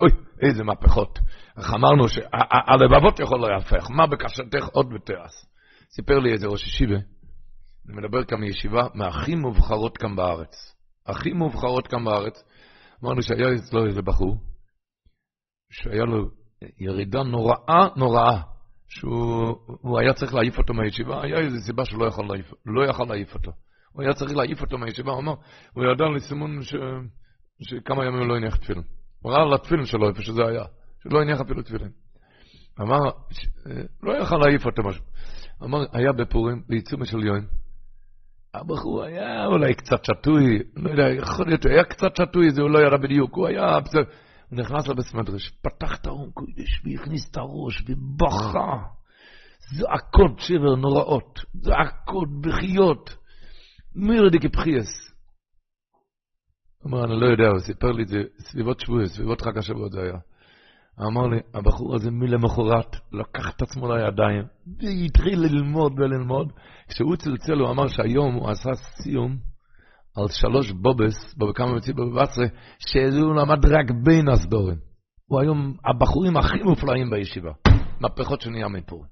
אוי, 0.00 0.10
איזה 0.42 0.64
מהפכות. 0.64 1.18
איך 1.58 1.74
אמרנו 1.74 2.08
שהלבבות 2.08 3.20
יכול 3.20 3.40
להפך, 3.40 3.90
מה 3.90 4.06
בקשתך 4.06 4.68
עוד 4.72 4.92
ותעש. 4.92 5.32
סיפר 5.90 6.18
לי 6.18 6.32
איזה 6.32 6.46
ראש 6.46 6.66
ישיבה, 6.66 6.96
אני 7.88 7.96
מדבר 7.96 8.24
כאן 8.24 8.40
מישיבה 8.40 8.86
מהכי 8.94 9.34
מובחרות 9.34 9.98
כאן 9.98 10.16
בארץ. 10.16 10.74
הכי 11.06 11.32
מובחרות 11.32 11.86
כאן 11.86 12.04
בארץ. 12.04 12.44
אמרנו 13.04 13.22
שהיה 13.22 13.54
אצלו 13.54 13.86
איזה 13.86 14.02
בחור, 14.02 14.36
שהיה 15.70 16.04
לו 16.04 16.30
ירידה 16.78 17.22
נוראה 17.22 17.88
נוראה, 17.96 18.42
שהוא 18.88 19.98
היה 20.00 20.14
צריך 20.14 20.34
להעיף 20.34 20.58
אותו 20.58 20.74
מהישיבה, 20.74 21.22
היה 21.22 21.38
איזו 21.38 21.56
סיבה 21.66 21.84
שהוא 21.84 22.00
לא 22.00 22.06
יכול 22.06 22.26
להעיף, 22.26 22.52
לא 22.66 22.90
יכול 22.90 23.08
להעיף 23.08 23.34
אותו. 23.34 23.52
הוא 23.92 24.02
היה 24.02 24.14
צריך 24.14 24.36
להעיף 24.36 24.60
אותו 24.60 24.78
מהישיבה, 24.78 25.12
הוא 25.12 25.20
אמר, 25.20 25.34
הוא 25.72 25.84
ידע 25.84 26.04
לסימון 26.16 26.62
ש... 26.62 26.74
שכמה 27.62 28.04
ימים 28.04 28.18
הוא 28.18 28.28
לא 28.28 28.36
הניח 28.36 28.56
תפילין. 28.56 28.82
הוא 29.22 29.32
ראה 29.32 29.42
על 29.42 29.54
התפילין 29.54 29.84
שלו, 29.84 30.08
איפה 30.08 30.22
שזה 30.22 30.42
היה, 30.46 30.64
שלא 31.02 31.20
הניח 31.20 31.40
אפילו 31.40 31.62
תפילין. 31.62 31.90
אמר, 32.80 33.10
ש... 33.30 33.46
לא 34.02 34.12
יכל 34.12 34.36
להעיף 34.36 34.66
אותו 34.66 34.82
משהו. 34.82 35.04
אמר, 35.62 35.78
היה 35.92 36.12
בפורים, 36.12 36.62
בעיצומה 36.68 37.04
של 37.04 37.24
יום, 37.24 37.46
הבחור 38.60 39.02
היה 39.04 39.46
אולי 39.46 39.74
קצת 39.74 40.04
שטוי, 40.04 40.58
לא 40.76 40.90
יודע, 40.90 41.08
יכול 41.08 41.46
להיות, 41.46 41.66
היה 41.66 41.84
קצת 41.84 42.16
שטוי, 42.16 42.50
זה 42.50 42.62
הוא 42.62 42.70
לא 42.70 42.78
יראה 42.78 42.98
בדיוק, 42.98 43.34
הוא 43.34 43.46
היה, 43.46 43.80
בסדר. 43.80 44.02
הוא 44.50 44.58
נכנס 44.58 44.88
לבית 44.88 45.14
מדרש, 45.14 45.50
פתח 45.62 45.96
את 45.96 46.06
הארון 46.06 46.30
קודש, 46.30 46.82
והכניס 46.84 47.30
את 47.30 47.36
הראש, 47.36 47.84
ובכה. 47.88 48.76
זעקות 49.76 50.38
שבר 50.38 50.76
נוראות, 50.76 51.40
זעקות, 51.54 52.28
בכיות, 52.40 53.16
מירדי 53.94 54.38
כבחייס. 54.38 55.12
הוא 56.82 56.90
אמר, 56.90 57.04
אני 57.04 57.20
לא 57.20 57.26
יודע, 57.26 57.48
הוא 57.48 57.58
סיפר 57.58 57.92
לי 57.92 58.02
את 58.02 58.08
זה 58.08 58.18
סביבות 58.38 58.80
שבועי, 58.80 59.08
סביבות 59.08 59.42
חג 59.42 59.58
השבועות 59.58 59.92
זה 59.92 60.00
היה. 60.00 60.18
אמר 61.00 61.26
לי, 61.26 61.40
הבחור 61.54 61.94
הזה 61.94 62.10
מלמחרת 62.10 62.96
לקח 63.12 63.50
את 63.56 63.62
עצמו 63.62 63.94
לידיים 63.94 64.44
והתחיל 64.66 65.40
ללמוד 65.40 65.92
וללמוד. 66.00 66.52
כשהוא 66.88 67.16
צלצל, 67.16 67.52
הוא 67.52 67.70
אמר 67.70 67.86
שהיום 67.86 68.34
הוא 68.34 68.50
עשה 68.50 68.70
סיום 68.74 69.36
על 70.16 70.28
שלוש 70.28 70.70
בובס, 70.70 71.34
בבקמה 71.34 71.74
מציא 71.74 71.94
בבצרה, 71.94 72.46
שהוא 72.78 73.34
למד 73.34 73.66
רק 73.66 73.90
בין 74.04 74.28
הסדורים. 74.28 74.78
הוא 75.26 75.40
היום 75.40 75.76
הבחורים 75.84 76.36
הכי 76.36 76.62
מופלאים 76.62 77.10
בישיבה. 77.10 77.52
מהפכות 78.00 78.40
שנהיה 78.40 78.68
מפה. 78.68 79.02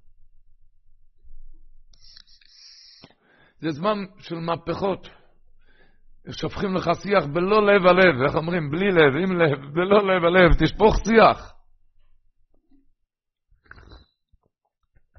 זה 3.60 3.70
זמן 3.70 3.98
של 4.18 4.36
מהפכות. 4.36 5.08
שופכים 6.30 6.74
לך 6.74 6.90
שיח 7.02 7.26
בלא 7.32 7.66
לב 7.66 7.86
הלב, 7.86 8.22
איך 8.26 8.34
אומרים? 8.34 8.70
בלי 8.70 8.92
לב, 8.92 9.16
עם 9.22 9.36
לב, 9.36 9.74
בלא 9.74 10.14
לב 10.14 10.24
הלב, 10.24 10.54
תשפוך 10.64 10.96
שיח. 10.96 11.53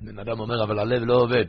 בן 0.01 0.19
אדם 0.19 0.39
אומר, 0.39 0.63
אבל 0.63 0.79
הלב 0.79 1.03
לא 1.03 1.13
עובד. 1.13 1.45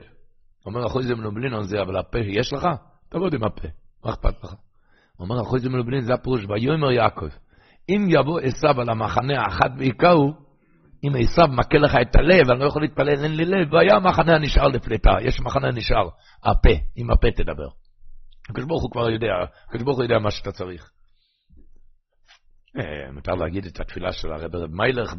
אומר, 0.66 0.86
אחוז 0.86 1.06
זה 1.06 1.14
מנובלין 1.14 1.54
על 1.54 1.64
זה, 1.64 1.82
אבל 1.82 1.96
הפה 1.96 2.18
יש 2.18 2.52
לך? 2.52 2.68
תעבוד 3.08 3.34
עם 3.34 3.44
הפה, 3.44 3.68
מה 4.04 4.10
אכפת 4.10 4.44
לך? 4.44 4.54
אומר, 5.20 5.42
אחוז 5.42 5.66
מלובלין, 5.66 6.04
זה 6.04 6.14
הפירוש, 6.14 6.44
ויאמר 6.48 6.92
יעקב, 6.92 7.28
אם 7.88 8.06
יבוא 8.08 8.40
עשיו 8.40 8.80
על 8.80 8.90
המחנה 8.90 9.42
האחת 9.42 9.70
ויקראו, 9.78 10.32
אם 11.04 11.12
עשיו 11.18 11.48
מכה 11.48 11.78
לך 11.78 11.96
את 12.02 12.16
הלב, 12.16 12.50
אני 12.50 12.60
לא 12.60 12.66
יכול 12.66 12.82
להתפלל, 12.82 13.24
אין 13.24 13.36
לי 13.36 13.44
לב, 13.44 13.72
והיה 13.72 13.96
המחנה 13.96 14.34
הנשאר 14.34 14.68
לפליטה, 14.68 15.10
יש 15.22 15.40
מחנה 15.40 15.70
נשאר, 15.70 16.08
הפה, 16.44 16.70
עם 16.96 17.10
הפה 17.10 17.28
תדבר. 17.36 17.68
הקדוש 18.50 18.64
ברוך 18.64 18.82
הוא 18.82 18.90
כבר 18.90 19.10
יודע, 19.10 19.32
הקדוש 19.68 19.82
ברוך 19.82 19.96
הוא 19.96 20.04
יודע 20.04 20.18
מה 20.18 20.30
שאתה 20.30 20.52
צריך. 20.52 20.90
אה, 22.78 23.12
מותר 23.12 23.34
להגיד 23.34 23.66
את 23.66 23.80
התפילה 23.80 24.12
של 24.12 24.32
הרב 24.32 24.56
רב 24.56 24.70
מיילך 24.70 25.14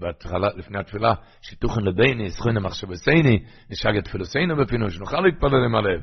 בהתחלה, 0.00 0.48
לפני 0.56 0.78
התפילה, 0.78 1.14
שיתוכן 1.42 1.80
לביני, 1.80 2.30
זכוין 2.30 2.56
סייני, 2.94 3.44
נשאג 3.70 3.96
את 3.96 4.04
תפילוסינו 4.04 4.56
בפינו, 4.56 4.90
שנוכל 4.90 5.20
להתפלל 5.20 5.64
עם 5.64 5.74
הלב. 5.74 6.00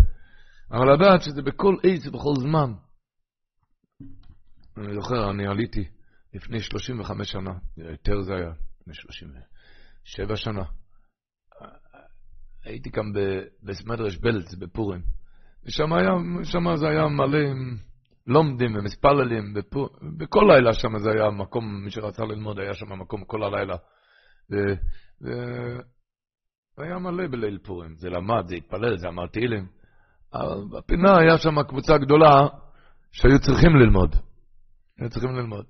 אבל 0.72 0.94
לדעת 0.94 1.22
שזה 1.22 1.42
בכל 1.42 1.76
עץ 1.84 2.08
ובכל 2.08 2.34
זמן. 2.42 2.74
אני 4.78 4.94
זוכר, 4.94 5.32
אני 5.32 5.48
עליתי 5.48 5.84
לפני 6.34 6.60
35 6.60 7.32
שנה, 7.32 7.52
יותר 7.78 8.22
זה 8.22 8.34
היה, 8.36 8.52
לפני 8.82 8.94
37 8.94 10.36
שנה. 10.36 10.64
הייתי 12.64 12.92
כאן 12.92 13.06
בסמדרש 13.64 14.18
בלץ 14.18 14.54
בפורים, 14.54 15.02
ושם 15.66 15.94
היה, 15.94 16.12
זה 16.76 16.88
היה 16.88 17.08
מלא 17.08 17.38
עם 17.38 17.78
לומדים 18.28 18.76
ומספללים, 18.76 19.54
בכל 20.18 20.46
לילה 20.50 20.74
שם 20.74 20.98
זה 20.98 21.10
היה 21.12 21.30
מקום, 21.32 21.84
מי 21.84 21.92
שרצה 21.92 22.24
ללמוד 22.24 22.60
היה 22.60 22.74
שם 22.74 23.00
מקום 23.00 23.24
כל 23.24 23.44
הלילה. 23.44 23.76
והיה 26.78 27.00
מלא 27.00 27.28
בליל 27.28 27.58
פורים, 27.64 27.96
זה 27.96 28.10
למד, 28.10 28.48
זה 28.48 28.56
התפלל, 28.56 28.98
זה 28.98 29.08
אמר 29.08 29.28
תהילים. 29.28 29.68
בפינה 30.72 31.18
היה 31.18 31.38
שם 31.38 31.64
קבוצה 31.64 31.98
גדולה 31.98 32.48
שהיו 33.12 33.40
צריכים 33.40 33.76
ללמוד. 33.76 34.16
היו 35.00 35.10
צריכים 35.10 35.36
ללמוד. 35.36 35.66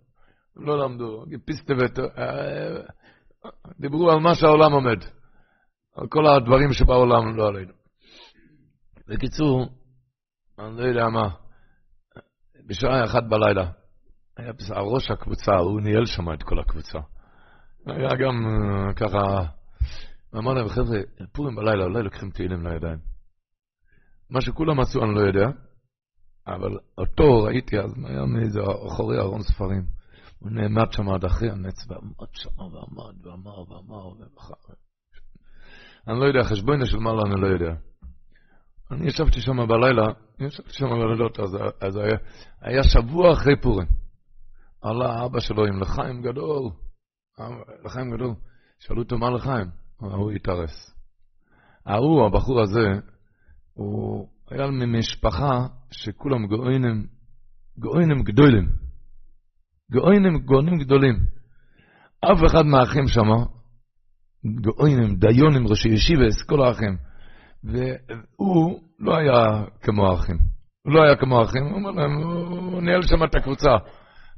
לא 0.55 0.85
למדו, 0.85 1.25
פיסטבט, 1.45 1.99
אה, 1.99 2.81
דיברו 3.79 4.11
על 4.11 4.19
מה 4.19 4.35
שהעולם 4.35 4.71
עומד. 4.71 4.97
על 5.95 6.07
כל 6.07 6.27
הדברים 6.27 6.73
שבעולם, 6.73 7.35
לא 7.35 7.47
עלינו. 7.47 7.73
בקיצור, 9.07 9.65
אני 10.59 10.77
לא 10.77 10.83
יודע 10.83 11.09
מה, 11.09 11.29
בשעה 12.67 13.03
אחת 13.05 13.23
בלילה, 13.29 13.71
היה 14.37 14.51
ראש 14.79 15.11
הקבוצה, 15.11 15.55
הוא 15.55 15.81
ניהל 15.81 16.05
שם 16.05 16.33
את 16.33 16.43
כל 16.43 16.59
הקבוצה. 16.59 16.99
היה 17.87 18.09
גם 18.09 18.45
אה, 18.45 18.93
ככה, 18.93 19.51
אמר 20.35 20.53
להם, 20.53 20.67
חבר'ה, 20.67 20.99
פורים 21.31 21.55
בלילה, 21.55 21.83
אולי 21.83 22.03
לוקחים 22.03 22.29
תהילים 22.29 22.67
לידיים. 22.67 22.99
מה 24.29 24.41
שכולם 24.41 24.79
עשו 24.79 25.03
אני 25.03 25.15
לא 25.15 25.19
יודע, 25.19 25.47
אבל 26.47 26.77
אותו 26.97 27.43
ראיתי 27.43 27.79
אז, 27.79 27.93
היה 28.05 28.25
מאיזה 28.25 28.59
אחורי 28.87 29.19
ארון 29.19 29.41
ספרים. 29.41 29.85
הוא 30.39 30.51
נעמד 30.51 30.91
שם 30.91 31.09
עד 31.09 31.25
אחרי 31.25 31.51
הנץ, 31.51 31.85
ועמד 31.89 32.33
שם, 32.33 32.59
ועמד, 32.59 33.25
ואמר, 33.25 33.59
ואמר, 33.59 34.07
ובחר. 34.07 34.73
אני 36.07 36.19
לא 36.19 36.25
יודע, 36.25 36.43
חשבון 36.43 36.85
של 36.85 36.97
מעלה 36.97 37.21
אני 37.25 37.41
לא 37.41 37.47
יודע. 37.47 37.75
אני 38.91 39.07
ישבתי 39.07 39.41
שם 39.41 39.67
בלילה, 39.67 40.07
שם 40.67 40.85
בלילות, 40.89 41.39
אז, 41.39 41.57
אז 41.81 41.95
היה, 41.97 42.17
היה 42.61 42.83
שבוע 42.83 43.33
אחרי 43.33 43.61
פורים. 43.61 43.87
עלה 44.81 45.25
אבא 45.25 45.39
שלו 45.39 45.65
עם 45.65 45.81
לחיים 45.81 46.21
גדול, 46.21 46.71
לחיים 47.85 48.15
גדול. 48.15 48.33
שאלו 48.79 49.01
אותו 49.01 49.17
מה 49.17 49.29
לחיים? 49.29 49.67
הוא 49.97 50.31
התארס. 50.31 50.95
ההוא, 51.85 52.25
הבחור 52.25 52.61
הזה, 52.61 52.87
הוא 53.73 54.27
היה 54.51 54.67
ממשפחה 54.67 55.67
שכולם 55.91 56.47
גאוינים, 56.47 57.07
גאוינים 57.79 58.23
גדולים. 58.23 58.69
גאוינים, 59.91 60.37
גאונים 60.37 60.77
גדולים. 60.79 61.15
אף 62.19 62.37
אחד 62.45 62.65
מהאחים 62.65 63.07
שם, 63.07 63.27
גאוינים, 64.61 65.15
דיונים, 65.15 65.67
ראשי 65.67 65.89
ישיבס, 65.89 66.43
כל 66.49 66.61
האחים. 66.65 66.97
והוא 67.65 68.79
לא 68.99 69.17
היה 69.17 69.63
כמו 69.81 70.11
האחים. 70.11 70.37
הוא 70.85 70.93
לא 70.93 71.03
היה 71.03 71.15
כמו 71.15 71.39
האחים, 71.39 71.63
הוא 71.63 71.75
אומר 71.75 71.91
להם, 71.91 72.23
הוא 72.23 72.81
ניהל 72.81 73.01
שם 73.01 73.23
את 73.23 73.35
הקבוצה. 73.35 73.71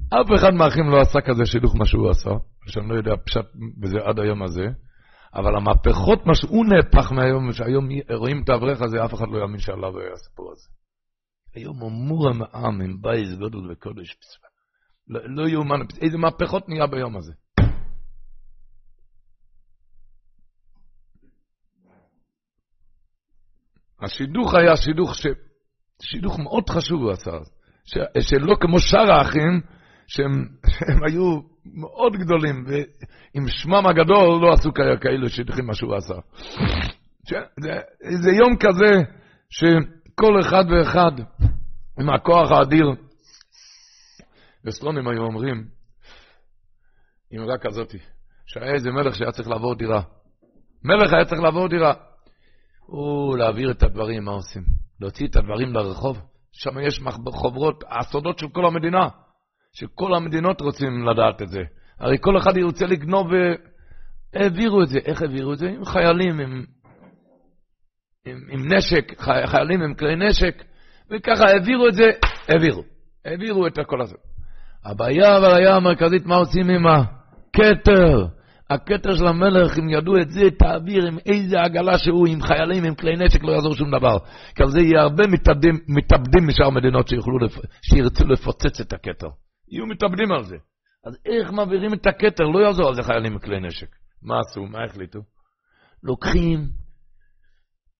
אף 0.08 0.26
אחד 0.34 0.54
מהאחים 0.54 0.90
לא 0.90 1.00
עשה 1.00 1.20
כזה 1.20 1.46
שילוך 1.46 1.76
מה 1.76 1.84
שהוא 1.84 2.10
עשה, 2.10 2.30
שאני 2.66 2.88
לא 2.88 2.94
יודע 2.94 3.12
פשט 3.26 3.46
בזה 3.80 3.98
עד 4.04 4.20
היום 4.20 4.42
הזה. 4.42 4.66
אבל 5.34 5.56
המהפכות, 5.56 6.26
מה 6.26 6.34
שהוא 6.34 6.66
נהפך 6.66 7.12
מהיום, 7.12 7.52
שהיום 7.52 7.88
רואים 8.10 8.42
את 8.44 8.48
האברך 8.48 8.82
הזה, 8.82 9.04
אף 9.04 9.14
אחד 9.14 9.26
לא 9.30 9.38
יאמין 9.38 9.58
שעליו 9.58 9.98
היה 9.98 10.12
הסיפור 10.12 10.52
הזה. 10.52 10.68
היום 11.54 11.82
אמור 11.82 12.28
העם 12.28 12.80
עם 12.80 13.02
בייס 13.02 13.38
גודל 13.38 13.70
וקודש. 13.70 14.16
לא, 15.08 15.20
לא 15.24 15.48
יאומן, 15.48 15.80
איזה 16.00 16.18
מהפכות 16.18 16.68
נהיה 16.68 16.86
ביום 16.86 17.16
הזה. 17.16 17.32
השידוך 24.02 24.54
היה 24.54 24.76
שידוך, 24.76 25.14
ש... 25.14 25.26
שידוך 26.02 26.38
מאוד 26.38 26.70
חשוב 26.70 27.02
הוא 27.02 27.12
עשה, 27.12 27.30
ש... 27.84 27.98
שלא 28.20 28.54
כמו 28.60 28.78
שאר 28.78 29.12
האחים, 29.12 29.60
שהם, 30.08 30.32
היו 31.06 31.40
מאוד 31.64 32.12
גדולים, 32.16 32.64
ועם 32.66 33.48
שמם 33.48 33.86
הגדול 33.86 34.40
לא 34.42 34.52
עשו 34.52 34.70
כאלו 35.00 35.28
שידוכים 35.28 35.66
מה 35.66 35.74
שהוא 35.74 35.96
עשה. 35.96 36.14
זה, 37.60 37.70
זה 38.22 38.30
יום 38.30 38.56
כזה 38.56 39.02
שכל 39.50 40.40
אחד 40.40 40.64
ואחד 40.70 41.12
עם 42.00 42.10
הכוח 42.10 42.50
האדיר, 42.50 42.86
וסטרונים 44.66 45.08
היו 45.08 45.22
אומרים, 45.22 45.64
אמרה 47.36 47.58
כזאת, 47.58 47.94
שהיה 48.46 48.74
איזה 48.74 48.90
מלך 48.90 49.14
שהיה 49.14 49.32
צריך 49.32 49.48
לעבור 49.48 49.74
דירה. 49.74 50.02
מלך 50.84 51.12
היה 51.12 51.24
צריך 51.24 51.40
לעבור 51.40 51.68
דירה. 51.68 51.94
הוא 52.90 53.36
להעביר 53.36 53.70
את 53.70 53.82
הדברים, 53.82 54.24
מה 54.24 54.32
עושים? 54.32 54.62
להוציא 55.00 55.26
את 55.26 55.36
הדברים 55.36 55.72
לרחוב? 55.72 56.18
שם 56.52 56.78
יש 56.80 57.00
חוברות, 57.26 57.84
הסודות 57.90 58.38
של 58.38 58.48
כל 58.48 58.66
המדינה. 58.66 59.08
שכל 59.72 60.14
המדינות 60.14 60.60
רוצים 60.60 61.06
לדעת 61.06 61.42
את 61.42 61.48
זה. 61.48 61.60
הרי 61.98 62.16
כל 62.20 62.38
אחד 62.38 62.56
ירצה 62.56 62.86
לגנוב, 62.86 63.26
והעבירו 64.34 64.82
את 64.82 64.88
זה. 64.88 64.98
איך 64.98 65.22
העבירו 65.22 65.52
את 65.52 65.58
זה? 65.58 65.68
עם 65.68 65.84
חיילים, 65.84 66.40
עם, 66.40 66.64
עם, 68.26 68.38
עם 68.50 68.72
נשק, 68.72 69.20
חי, 69.20 69.42
חיילים 69.46 69.82
עם 69.82 69.94
כלי 69.94 70.16
נשק, 70.16 70.64
וככה 71.10 71.44
העבירו 71.44 71.88
את 71.88 71.94
זה, 71.94 72.10
העבירו. 72.48 72.82
העבירו 73.24 73.66
את 73.66 73.78
הכל 73.78 74.02
הזה. 74.02 74.16
הבעיה 74.84 75.38
אבל 75.38 75.54
היה 75.54 75.76
המרכזית, 75.76 76.26
מה 76.26 76.36
עושים 76.36 76.70
עם 76.70 76.86
הכתר? 76.86 78.37
הכתר 78.70 79.16
של 79.16 79.26
המלך, 79.26 79.78
אם 79.78 79.88
ידעו 79.88 80.18
את 80.18 80.30
זה, 80.30 80.50
תעביר 80.58 81.06
עם 81.06 81.18
איזה 81.26 81.60
עגלה 81.60 81.98
שהוא, 81.98 82.26
עם 82.28 82.42
חיילים, 82.42 82.84
עם 82.84 82.94
כלי 82.94 83.16
נשק, 83.16 83.44
לא 83.44 83.52
יעזור 83.52 83.74
שום 83.74 83.90
דבר. 83.98 84.18
כי 84.54 84.62
על 84.62 84.70
זה 84.70 84.80
יהיה 84.80 85.02
הרבה 85.02 85.26
מתאבדים, 85.26 85.74
מתאבדים 85.88 86.46
משאר 86.46 86.70
מדינות 86.70 87.08
שיוכלו, 87.08 87.38
לפ... 87.38 87.52
שירצו 87.82 88.24
לפוצץ 88.26 88.80
את 88.80 88.92
הכתר. 88.92 89.28
יהיו 89.70 89.86
מתאבדים 89.86 90.32
על 90.32 90.44
זה. 90.44 90.56
אז 91.06 91.16
איך 91.26 91.52
מעבירים 91.52 91.94
את 91.94 92.06
הכתר? 92.06 92.44
לא 92.44 92.58
יעזור 92.66 92.88
על 92.88 92.94
זה 92.94 93.02
חיילים 93.02 93.34
מכלי 93.34 93.60
נשק. 93.60 93.88
מה 94.22 94.34
עשו? 94.40 94.66
מה 94.66 94.84
החליטו? 94.84 95.18
לוקחים 96.02 96.68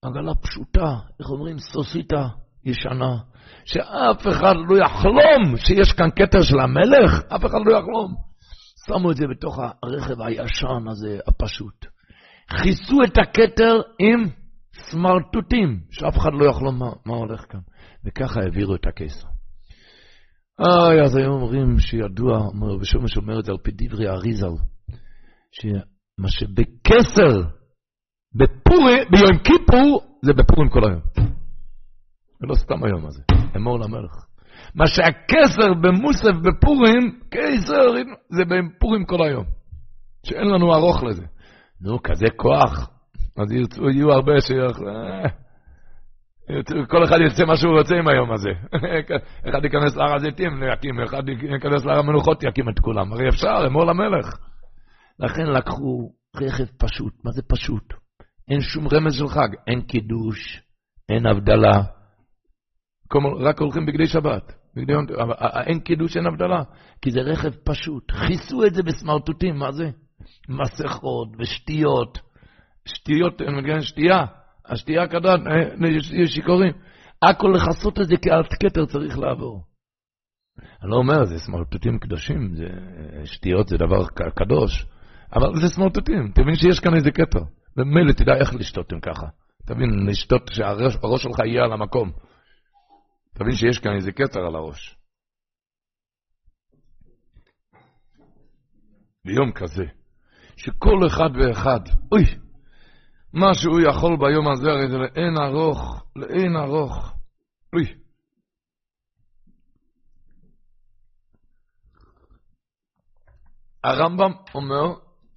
עגלה 0.05 0.35
פשוטה, 0.35 0.95
איך 1.19 1.29
אומרים? 1.29 1.59
סוסיתא 1.59 2.23
ישנה, 2.65 3.17
שאף 3.65 4.27
אחד 4.27 4.55
לא 4.69 4.77
יחלום 4.77 5.57
שיש 5.57 5.93
כאן 5.93 6.09
כתר 6.15 6.41
של 6.41 6.59
המלך, 6.59 7.23
אף 7.35 7.45
אחד 7.45 7.59
לא 7.65 7.77
יחלום. 7.77 8.28
שמו 8.89 9.11
את 9.11 9.15
זה 9.15 9.27
בתוך 9.27 9.59
הרכב 9.83 10.21
הישן 10.21 10.87
הזה, 10.91 11.19
הפשוט. 11.27 11.85
כיסו 12.63 13.03
את 13.03 13.17
הכתר 13.17 13.75
עם 13.99 14.25
סמרטוטים, 14.73 15.79
שאף 15.91 16.17
אחד 16.17 16.29
לא 16.33 16.49
יחלום 16.49 16.79
מה, 16.79 16.89
מה 17.05 17.15
הולך 17.15 17.45
כאן. 17.49 17.59
וככה 18.05 18.39
העבירו 18.39 18.75
את 18.75 18.87
הקיסר. 18.87 19.27
אוי, 20.59 21.01
אז 21.01 21.15
היום 21.15 21.41
אומרים 21.41 21.79
שידוע, 21.79 22.47
ושומש 22.81 23.17
אומר 23.17 23.39
את 23.39 23.45
זה 23.45 23.51
על 23.51 23.57
פי 23.63 23.71
דברי 23.71 24.07
האריזל, 24.07 24.53
שמה 25.51 26.29
שבקסר, 26.29 27.49
בפורי, 28.35 28.95
ביום 29.11 29.37
כיפור, 29.43 30.17
זה 30.25 30.33
בפורים 30.33 30.69
כל 30.69 30.79
היום. 30.89 31.01
ולא 32.41 32.55
סתם 32.55 32.83
היום 32.83 33.05
הזה, 33.05 33.23
אמור 33.55 33.79
למלך. 33.79 34.28
מה 34.75 34.87
שהכסר 34.87 35.73
במוסף 35.73 36.33
בפורים, 36.43 37.19
קיסר, 37.29 37.91
זה 38.29 38.43
בפורים 38.45 39.05
כל 39.05 39.23
היום. 39.23 39.45
שאין 40.25 40.47
לנו 40.47 40.73
ארוך 40.75 41.03
לזה. 41.03 41.25
נו, 41.81 42.03
כזה 42.03 42.25
כוח. 42.35 42.89
אז 43.37 43.51
ירצו, 43.51 43.89
יהיו 43.89 44.11
הרבה 44.11 44.41
שיח... 44.41 44.79
כל 46.87 47.03
אחד 47.03 47.17
ירצה 47.21 47.45
מה 47.45 47.57
שהוא 47.57 47.77
רוצה 47.77 47.95
עם 47.95 48.07
היום 48.07 48.31
הזה. 48.31 48.49
אחד 49.49 49.63
ייכנס 49.63 49.95
להר 49.95 50.15
הזיתים, 50.15 50.63
יקים, 50.73 51.01
אחד 51.03 51.23
ייכנס 51.29 51.85
להר 51.85 51.99
המנוחות, 51.99 52.43
יקים 52.43 52.69
את 52.69 52.79
כולם. 52.79 53.13
הרי 53.13 53.29
אפשר, 53.29 53.63
אמור 53.67 53.85
למלך. 53.85 54.37
לכן 55.19 55.45
לקחו 55.45 56.11
רכב 56.35 56.65
פשוט. 56.77 57.13
מה 57.25 57.31
זה 57.31 57.41
פשוט? 57.47 57.93
אין 58.49 58.61
שום 58.61 58.87
רמז 58.87 59.13
של 59.13 59.27
חג. 59.27 59.49
אין 59.67 59.81
קידוש, 59.81 60.61
אין 61.09 61.25
הבדלה. 61.25 61.81
רק 63.39 63.61
הולכים 63.61 63.85
בגדי 63.85 64.07
שבת. 64.07 64.53
בגדי 64.75 64.93
יום, 64.93 65.05
אבל 65.21 65.33
אין 65.65 65.79
קידוש, 65.79 66.17
אין 66.17 66.25
הבדלה. 66.25 66.63
כי 67.01 67.11
זה 67.11 67.19
רכב 67.19 67.49
פשוט. 67.63 68.11
כיסו 68.11 68.65
את 68.65 68.73
זה 68.73 68.83
בסמרטוטים, 68.83 69.55
מה 69.55 69.71
זה? 69.71 69.89
מסכות 70.49 71.29
ושתיות. 71.39 72.19
שטויות, 72.85 73.41
שתייה. 73.81 74.25
השתייה 74.65 75.07
כדת, 75.07 75.39
יש 76.17 76.35
שיכורים. 76.35 76.73
הכל 77.21 77.53
לכסות 77.55 77.99
את 77.99 78.07
זה 78.07 78.15
כעלת 78.21 78.53
כתר 78.53 78.85
צריך 78.85 79.19
לעבור. 79.19 79.63
אני 80.81 80.91
לא 80.91 80.95
אומר, 80.95 81.25
זה 81.25 81.39
סמרטוטים 81.39 81.99
קדושים, 81.99 82.55
זה, 82.55 82.67
שטויות 83.25 83.67
זה 83.67 83.77
דבר 83.77 84.05
קדוש, 84.35 84.85
אבל 85.35 85.55
זה 85.61 85.67
סמרטוטים, 85.67 86.31
תבין 86.35 86.55
שיש 86.55 86.79
כאן 86.79 86.95
איזה 86.95 87.11
כתר. 87.11 87.39
ומילא 87.77 88.11
תדע 88.11 88.33
איך 88.35 88.55
לשתות 88.55 88.93
אם 88.93 88.99
ככה. 88.99 89.27
תבין, 89.65 89.89
לשתות 90.07 90.47
שהראש 90.47 91.23
שלך 91.23 91.39
יהיה 91.45 91.63
על 91.63 91.73
המקום. 91.73 92.11
תבין 93.33 93.55
שיש 93.55 93.79
כאן 93.79 93.95
איזה 93.95 94.11
כתר 94.11 94.39
על 94.39 94.55
הראש. 94.55 94.95
ביום 99.25 99.51
כזה, 99.51 99.83
שכל 100.57 101.07
אחד 101.07 101.29
ואחד, 101.35 101.79
אוי, 102.11 102.23
מה 103.33 103.53
שהוא 103.53 103.79
יכול 103.89 104.17
ביום 104.19 104.47
הזה, 104.51 104.69
הרי 104.69 104.89
זה 104.89 104.97
לאין 104.97 105.37
ארוך, 105.37 106.03
לאין 106.15 106.55
ארוך. 106.55 107.13
אוי. 107.73 107.85
הרמב"ם 113.83 114.31
אומר 114.55 114.93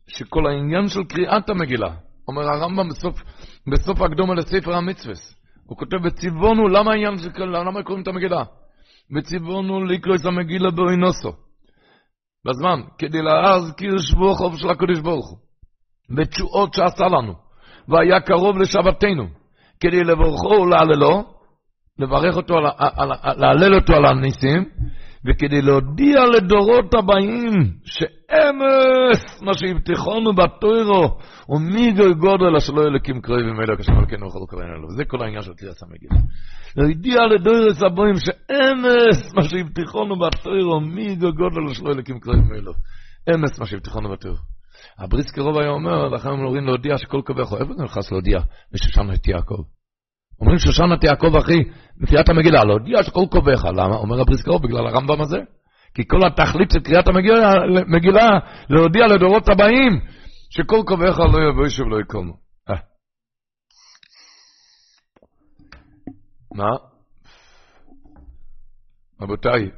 שכל 0.07 0.47
העניין 0.47 0.89
של 0.89 1.05
קריאת 1.05 1.49
המגילה, 1.49 1.97
אומר 2.29 2.43
הרמב"ם 2.43 2.89
בסוף, 2.89 3.23
בסוף 3.73 4.01
הקדומה 4.01 4.35
לספר 4.35 4.75
המצווה, 4.75 5.15
הוא 5.73 5.79
כותב, 5.79 5.97
וציוונו, 6.05 6.69
למה 6.69 6.91
העניין 6.91 7.19
למה 7.39 7.83
קוראים 7.83 8.03
את 8.03 8.09
המגילה? 8.09 8.43
וציוונו 9.17 9.85
את 10.21 10.25
המגילה 10.27 10.71
באוינוסו. 10.71 11.33
בזמן, 12.47 12.81
כדי 12.99 13.23
להזכיר 13.23 13.99
שבוע 13.99 14.35
חוב 14.35 14.59
של 14.59 14.71
הקדוש 14.71 15.01
ברוך 15.01 15.31
הוא, 15.31 15.39
ותשועות 16.17 16.75
שעשה 16.75 17.05
לנו. 17.05 17.35
והיה 17.89 18.21
קרוב 18.21 18.59
לשבתנו, 18.59 19.27
כדי 19.81 20.05
לברכו 20.05 20.63
ולהללו, 20.63 21.25
לברך 21.99 22.37
אותו, 22.37 22.55
להלל 23.37 23.75
אותו 23.75 23.93
על 23.93 24.07
הניסים, 24.07 24.65
וכדי 25.27 25.63
להודיע 25.63 26.27
לדורות 26.37 26.95
הבאים 26.95 27.51
שאמס 28.33 29.43
מה 29.43 29.55
שהבטיחונו 29.55 30.35
בתוירו, 30.35 31.19
ומי 31.49 31.93
גודל 32.19 32.57
אשר 32.57 32.73
לא 32.73 32.83
אלוקים 32.83 33.21
קרובים 33.21 33.61
אלו 33.61 33.79
כשם 33.79 33.93
אלוקינו 33.93 34.27
וכל 34.27 34.39
קרובים 34.49 34.69
אלו. 34.69 34.91
זה 34.97 35.05
כל 35.05 35.23
העניין 35.23 35.43
של 35.43 35.55
קריאת 35.55 35.83
המגילה. 35.83 36.23
להודיע 36.77 37.27
לדורות 37.27 37.83
הבאים 37.83 38.15
שאמס 38.17 39.35
מה 39.35 39.43
שהבטיחונו 39.43 40.19
בתוירו, 40.19 40.81
מי 40.81 41.15
גודל 41.17 41.71
אשר 41.73 41.83
לא 41.83 41.93
אלוקים 41.93 42.21
קרובים 42.21 42.55
אלו. 42.55 42.73
אמס 43.35 43.59
מה 43.59 43.67
שהבטיחונו 43.67 44.13
בתוירו. 44.13 44.39
הבריסקי 44.99 45.41
רוב 45.41 45.59
היה 45.59 45.71
אומר, 45.71 46.09
לכן 46.09 46.29
הם 46.29 46.45
אומרים 46.45 46.67
להודיע 46.67 46.99
שכל 46.99 47.21
קובעך, 47.27 47.53
איפה 47.53 47.75
זה 47.75 47.83
נכנס 47.85 48.13
להודיע? 48.13 48.39
בשושנת 48.73 49.29
יעקב. 49.29 49.63
אומרים 50.41 50.59
שושנת 50.59 51.05
יעקב, 51.05 51.37
אחי, 51.37 51.59
בקריאת 52.01 52.29
המגילה, 52.29 52.65
להודיע 52.65 53.03
שכל 53.03 53.25
קובעך. 53.31 53.65
למה? 53.65 53.97
אומר 53.97 54.21
הבריסקי 54.21 54.51
בגלל 54.63 54.87
הרמב"ם 54.87 55.21
הזה. 55.21 55.39
כי 55.95 56.03
כל 56.09 56.27
התכלית 56.27 56.71
של 56.71 56.81
קריאת 56.81 57.09
המגילה, 57.09 58.29
להודיע 58.69 59.07
לדורות 59.07 59.49
הבאים, 59.49 60.01
שכל 60.51 60.83
קובעך 60.87 61.19
לא 61.19 61.49
יבוא 61.49 61.69
שוב 61.69 61.89
לא 61.89 62.01
יקומו. 62.01 62.37
אה. 62.71 62.77
מה? 66.55 66.71
רבותיי, 69.21 69.71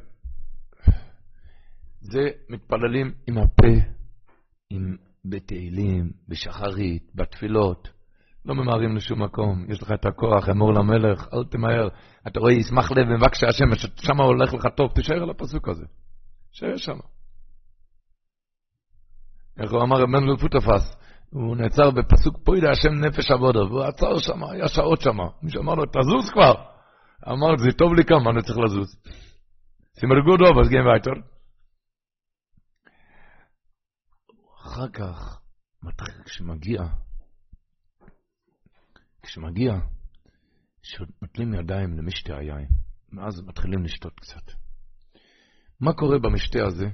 זה 2.01 2.31
מתפללים 2.49 3.13
עם 3.27 3.39
הפה 3.39 3.95
עם 4.71 4.97
בתהילים, 5.25 6.11
בשחרית, 6.29 7.11
בתפילות. 7.15 7.89
לא 8.45 8.55
ממהרים 8.55 8.97
לשום 8.97 9.23
מקום, 9.23 9.67
יש 9.69 9.83
לך 9.83 9.93
את 9.93 10.07
הכוח, 10.07 10.49
אמור 10.49 10.73
למלך, 10.75 11.29
אל 11.35 11.45
תמהר. 11.51 11.89
אתה 12.27 12.41
רואה, 12.41 12.53
ישמח 12.53 12.91
לב 12.91 13.07
ומבקשה 13.09 13.47
השם, 13.49 13.89
שם 13.97 14.21
הולך 14.21 14.55
לך 14.55 14.67
טוב, 14.77 14.93
תישאר 14.95 15.23
על 15.23 15.31
הפסוק 15.31 15.69
הזה. 15.69 15.85
תישאר 16.51 16.77
שם. 16.77 16.99
איך 19.59 19.73
הוא 19.73 19.83
אמר, 19.83 19.97
רב 19.97 20.09
מנדל 20.09 20.37
פוטפס, 20.41 20.97
הוא 21.31 21.57
נעצר 21.57 21.91
בפסוק 21.91 22.37
פוידה 22.45 22.71
השם 22.71 22.95
נפש 22.95 23.31
עבודה, 23.31 23.65
והוא 23.65 23.83
עצר 23.83 24.19
שם, 24.19 24.45
היה 24.45 24.69
שעות 24.69 25.01
שם. 25.01 25.17
מישהו 25.43 25.63
אמר 25.63 25.75
לו, 25.75 25.85
תזוז 25.87 26.31
כבר. 26.33 26.55
אמר, 27.29 27.57
זה 27.57 27.73
טוב 27.79 27.95
לי 27.95 28.05
כמה, 28.05 28.31
אני 28.31 28.43
צריך 28.43 28.59
לזוז. 28.59 28.97
סימר 30.01 30.21
גודו, 30.21 30.61
אז 30.61 30.69
גאים 30.69 30.87
וייטר. 30.87 31.11
אחר 34.67 34.89
כך, 34.89 35.41
כשמגיע, 36.25 36.83
כשמגיע, 39.23 39.73
שנוטלים 40.85 41.55
ידיים 41.55 41.99
למשתה 41.99 42.37
היין, 42.37 42.69
ואז 43.17 43.43
מתחילים 43.47 43.85
לשתות 43.85 44.13
קצת. 44.21 44.53
מה 45.81 45.93
קורה 45.93 46.19
במשתה 46.19 46.59
הזה? 46.67 46.87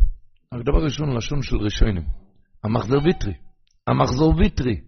הדבר 0.52 0.76
הראשון, 0.76 1.16
לשון 1.16 1.42
של 1.42 1.56
ראשונים, 1.56 2.02
המחזור 2.64 3.04
ויטרי. 3.04 3.34
המחזור 3.86 4.34
ויטרי. 4.36 4.80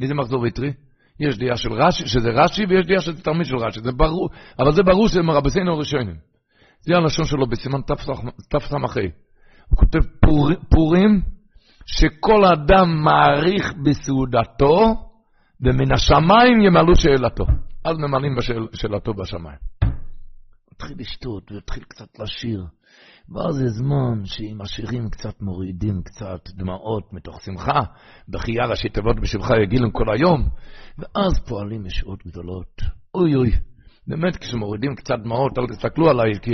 מי 0.00 0.06
זה 0.06 0.14
מחזור 0.14 0.40
ויטרי? 0.40 0.72
יש 1.20 1.38
דעה 1.38 1.56
של 1.56 1.72
רש"י, 1.72 2.06
שזה 2.06 2.28
רש"י, 2.28 2.62
ויש 2.68 2.86
דעה 2.86 3.00
שזה 3.00 3.22
תלמיד 3.22 3.46
של 3.46 3.56
רש"י, 3.56 3.80
זה 3.80 3.92
ברור, 3.92 4.28
אבל 4.58 4.72
זה 4.72 4.82
ברור 4.82 5.08
שזה 5.08 5.22
מרבסינו 5.22 5.72
הראשונים. 5.72 6.16
זה 6.80 6.96
הלשון 6.96 7.24
שלו 7.24 7.46
בסימן 7.46 7.80
תס"ה. 7.82 8.12
הוא 9.68 9.76
כותב 9.78 9.98
פור, 10.20 10.50
פורים 10.70 11.22
שכל 11.86 12.44
אדם 12.44 13.04
מעריך 13.04 13.72
בסעודתו, 13.84 15.05
ומן 15.60 15.92
השמיים 15.92 16.60
ימלאו 16.60 16.94
שאלתו. 16.94 17.44
אז 17.84 17.96
ממלאים 17.98 18.36
בשאלתו 18.72 19.14
בשמיים. 19.14 19.58
התחיל 20.72 20.96
לשתות 20.98 21.52
והתחיל 21.52 21.82
קצת 21.88 22.18
לשיר. 22.18 22.66
ואז 23.28 23.54
זה 23.54 23.66
זמן 23.68 24.24
שעם 24.24 24.60
השירים 24.60 25.10
קצת 25.10 25.42
מורידים 25.42 26.02
קצת 26.02 26.50
דמעות 26.54 27.12
מתוך 27.12 27.42
שמחה, 27.42 27.80
בכייה 28.28 28.66
ראשי 28.66 28.88
תיבות 28.88 29.20
בשבחה 29.20 29.54
יגילם 29.62 29.90
כל 29.90 30.04
היום, 30.12 30.48
ואז 30.98 31.40
פועלים 31.48 31.86
ישועות 31.86 32.26
גדולות. 32.26 32.82
אוי 33.14 33.34
אוי, 33.34 33.50
באמת 34.06 34.36
כשמורידים 34.36 34.94
קצת 34.94 35.14
דמעות, 35.24 35.58
אל 35.58 35.66
תסתכלו 35.66 36.10
עליי, 36.10 36.40
כי 36.42 36.50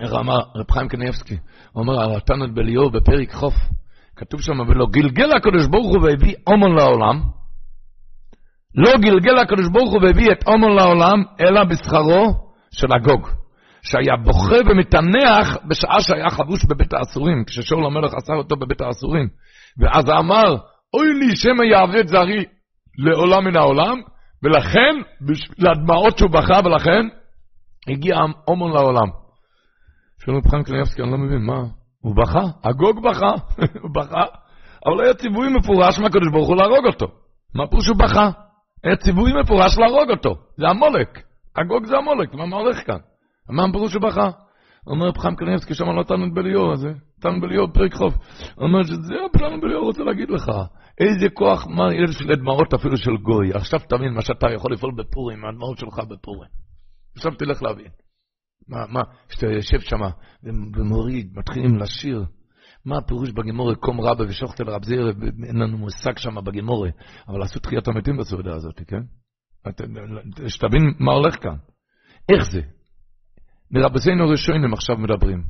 איך 0.00 0.12
אמר 0.12 0.38
רב 0.56 0.70
חיים 0.70 0.88
קניאבסקי, 0.88 1.36
הוא 1.72 1.82
אומר 1.82 2.00
על 2.00 2.16
התנת 2.16 2.54
בליאור 2.54 2.90
בפרק 2.90 3.32
חוף, 3.32 3.54
כתוב 4.16 4.40
שם, 4.40 4.60
ולא 4.68 4.86
גלגל 4.90 5.36
הקדוש 5.36 5.66
ברוך 5.66 5.86
הוא 5.86 6.02
והביא 6.02 6.34
אומון 6.46 6.76
לעולם, 6.76 7.20
לא 8.74 8.92
גלגל 9.00 9.38
הקדוש 9.38 9.68
ברוך 9.72 9.92
הוא 9.92 10.02
והביא 10.02 10.32
את 10.32 10.48
אומון 10.48 10.76
לעולם, 10.76 11.22
אלא 11.40 11.64
בשכרו 11.64 12.26
של 12.70 12.86
הגוג, 12.92 13.28
שהיה 13.82 14.16
בוכה 14.24 14.56
ומתנח 14.70 15.56
בשעה 15.68 16.00
שהיה 16.00 16.30
חבוש 16.30 16.64
בבית 16.64 16.92
האסורים, 16.92 17.44
כששאול 17.46 17.86
המלך 17.86 18.14
עשה 18.14 18.32
אותו 18.32 18.56
בבית 18.56 18.80
האסורים, 18.80 19.28
ואז 19.78 20.04
אמר, 20.10 20.56
אוי 20.94 21.14
לי 21.14 21.36
שמא 21.36 21.64
יעבד 21.64 22.06
זרי 22.06 22.44
לעולם 22.98 23.44
מן 23.44 23.56
העולם, 23.56 24.00
ולכן, 24.42 24.94
לדמעות 25.58 26.18
שהוא 26.18 26.30
בכה, 26.30 26.60
ולכן 26.64 27.08
הגיע 27.88 28.16
אומון 28.48 28.72
לעולם. 28.72 29.08
שואל 30.24 30.36
רב 30.36 30.50
חיים 30.50 30.62
קניאבסקי, 30.62 31.02
אני 31.02 31.10
לא 31.10 31.18
מבין, 31.18 31.42
מה? 31.46 31.62
הוא 32.00 32.16
בכה, 32.16 32.40
הגוג 32.64 33.02
בכה, 33.02 33.30
הוא 33.82 33.90
בכה, 33.94 34.24
אבל 34.86 35.04
היה 35.04 35.14
ציווי 35.14 35.48
מפורש 35.48 35.98
מהקדוש 35.98 36.28
ברוך 36.32 36.48
הוא 36.48 36.56
להרוג 36.56 36.86
אותו. 36.86 37.06
מה 37.54 37.66
פירוש 37.66 37.84
שהוא 37.84 37.96
בכה? 37.96 38.30
ציווי 38.96 39.32
מפורש 39.40 39.78
להרוג 39.78 40.10
אותו, 40.10 40.34
זה 40.56 40.68
המולק. 40.68 41.22
הגוג 41.56 41.86
זה 41.86 41.96
המולק, 41.96 42.34
מה 42.34 42.56
הולך 42.56 42.86
כאן? 42.86 42.98
מה 43.50 43.72
פירוש 43.72 43.92
שהוא 43.92 44.02
בכה? 44.02 44.30
אומר 44.86 45.06
רב 45.06 45.18
חיים 45.18 45.36
קניאבסקי, 45.36 45.74
שם 45.74 45.84
לא 45.84 46.02
תנו 46.02 46.34
בליאור 46.34 46.72
הזה, 46.72 46.92
תנו 47.20 47.40
בליאור 47.40 47.68
פרק 47.74 47.94
חוף. 47.94 48.14
הוא 48.54 48.64
אומר 48.64 48.82
שזה 48.82 49.14
תנו 49.32 49.60
בליאור 49.60 49.84
רוצה 49.84 50.02
להגיד 50.02 50.30
לך. 50.30 50.50
איזה 51.00 51.28
כוח, 51.34 51.66
מה 51.66 51.94
יש 51.94 52.22
לדמעות 52.22 52.74
אפילו 52.74 52.96
של 52.96 53.16
גוי. 53.16 53.52
עכשיו 53.54 53.80
תבין 53.88 54.14
מה 54.14 54.22
שאתה 54.22 54.46
יכול 54.54 54.72
לפעול 54.72 54.92
בפורים, 54.96 55.44
הדמעות 55.44 55.78
שלך 55.78 55.98
בפורים. 55.98 56.50
עכשיו 57.16 57.32
תלך 57.32 57.62
להבין. 57.62 57.90
מה, 58.68 58.78
מה, 58.88 59.00
כשאתה 59.28 59.46
יושב 59.46 59.80
שם 59.80 60.00
ומוריד, 60.76 61.32
מתחילים 61.36 61.78
לשיר, 61.78 62.24
מה 62.88 62.98
הפירוש 62.98 63.30
בגימורי, 63.30 63.74
קום 63.76 64.00
רבה 64.00 64.24
ושוכת 64.28 64.60
אל 64.60 64.70
רב 64.70 64.84
זיר, 64.84 65.12
אין 65.48 65.56
לנו 65.56 65.78
מושג 65.78 66.18
שם 66.18 66.44
בגימורי, 66.44 66.90
אבל 67.28 67.42
עשו 67.42 67.60
תחיית 67.60 67.88
המתים 67.88 68.16
בסעודה 68.16 68.54
הזאת, 68.54 68.80
כן? 68.86 69.00
שתבין 70.48 70.82
מה 70.98 71.12
הולך 71.12 71.42
כאן. 71.42 71.56
איך 72.28 72.50
זה? 72.50 72.60
מרבסינו 73.70 74.28
ראשונים 74.28 74.72
עכשיו 74.72 74.96
מדברים. 74.96 75.44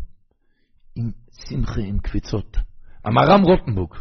עם 0.97 1.11
שמחה, 1.49 1.81
עם 1.81 1.99
קפיצות. 1.99 2.57
המהר"ם 3.05 3.43
רוטנבורג, 3.43 3.95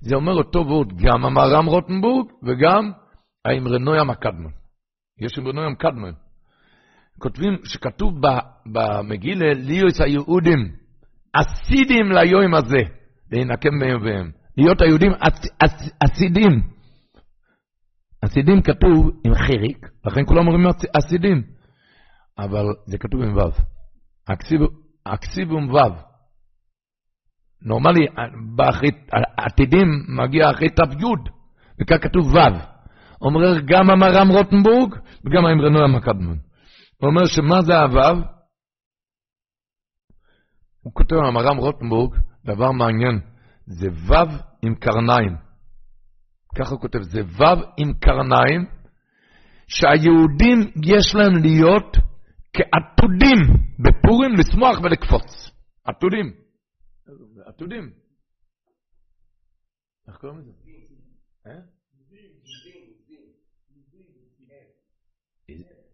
זה 0.00 0.14
אומר 0.14 0.32
אותו 0.32 0.58
ועוד, 0.66 0.92
גם 0.96 1.24
המהר"ם 1.24 1.66
רוטנבורג 1.66 2.26
וגם 2.42 2.92
האמרנוים 3.44 4.10
הקדמן. 4.10 4.50
יש 5.18 5.38
אמרנוים 5.38 5.74
קדמן. 5.74 6.12
כותבים, 7.18 7.56
שכתוב 7.64 8.14
במגילה, 8.72 9.54
ליוס 9.54 10.00
היהודים, 10.00 10.72
אסידים 11.40 12.12
ליום 12.12 12.54
הזה, 12.54 12.82
להינקם 13.32 13.78
בהם. 14.04 14.30
להיות 14.56 14.80
היהודים 14.80 15.12
אסידים. 16.04 16.52
אסידים 18.24 18.62
כתוב 18.62 19.10
עם 19.24 19.34
חיריק, 19.34 19.88
לכן 20.06 20.26
כולם 20.26 20.46
אומרים 20.46 20.66
אסידים. 20.98 21.42
אבל 22.38 22.64
זה 22.86 22.98
כתוב 22.98 23.22
עם 23.22 23.36
ו'. 23.36 23.40
אקסיב 25.04 25.52
עם 25.52 25.74
ו'. 25.74 25.78
נורמלי, 27.62 28.06
עתידים 29.36 29.88
מגיע 30.08 30.50
אחרי 30.50 30.68
ת"י, 30.68 31.30
וכך 31.80 31.96
כתוב 32.02 32.26
ו'. 32.34 32.76
אומר 33.20 33.60
גם 33.60 33.90
המרם 33.90 34.28
רוטנבורג 34.28 34.94
וגם 35.24 35.46
האמרנו 35.46 35.84
המקדמון. 35.84 36.38
הוא 37.00 37.10
אומר 37.10 37.26
שמה 37.26 37.62
זה 37.62 37.80
הו'? 37.80 38.35
הוא 40.86 40.92
כותב 40.94 41.16
המרם 41.16 41.56
רוטנבורג, 41.56 42.16
דבר 42.44 42.70
מעניין, 42.72 43.20
זה 43.66 43.88
ו' 43.90 44.14
עם 44.62 44.74
קרניים. 44.74 45.36
ככה 46.58 46.70
הוא 46.70 46.80
כותב, 46.80 47.02
זה 47.02 47.20
ו' 47.22 47.62
עם 47.76 47.92
קרניים, 48.00 48.66
שהיהודים 49.68 50.58
יש 50.84 51.14
להם 51.14 51.42
להיות 51.42 51.96
כעתודים 52.52 53.38
בפורים 53.78 54.30
לשמוח 54.38 54.78
ולקפוץ. 54.84 55.50
עתודים. 55.84 56.32
עתודים. 57.46 57.90
איך 60.08 60.16
קוראים 60.16 60.38
לזה? 60.38 60.50
אה? 61.46 61.60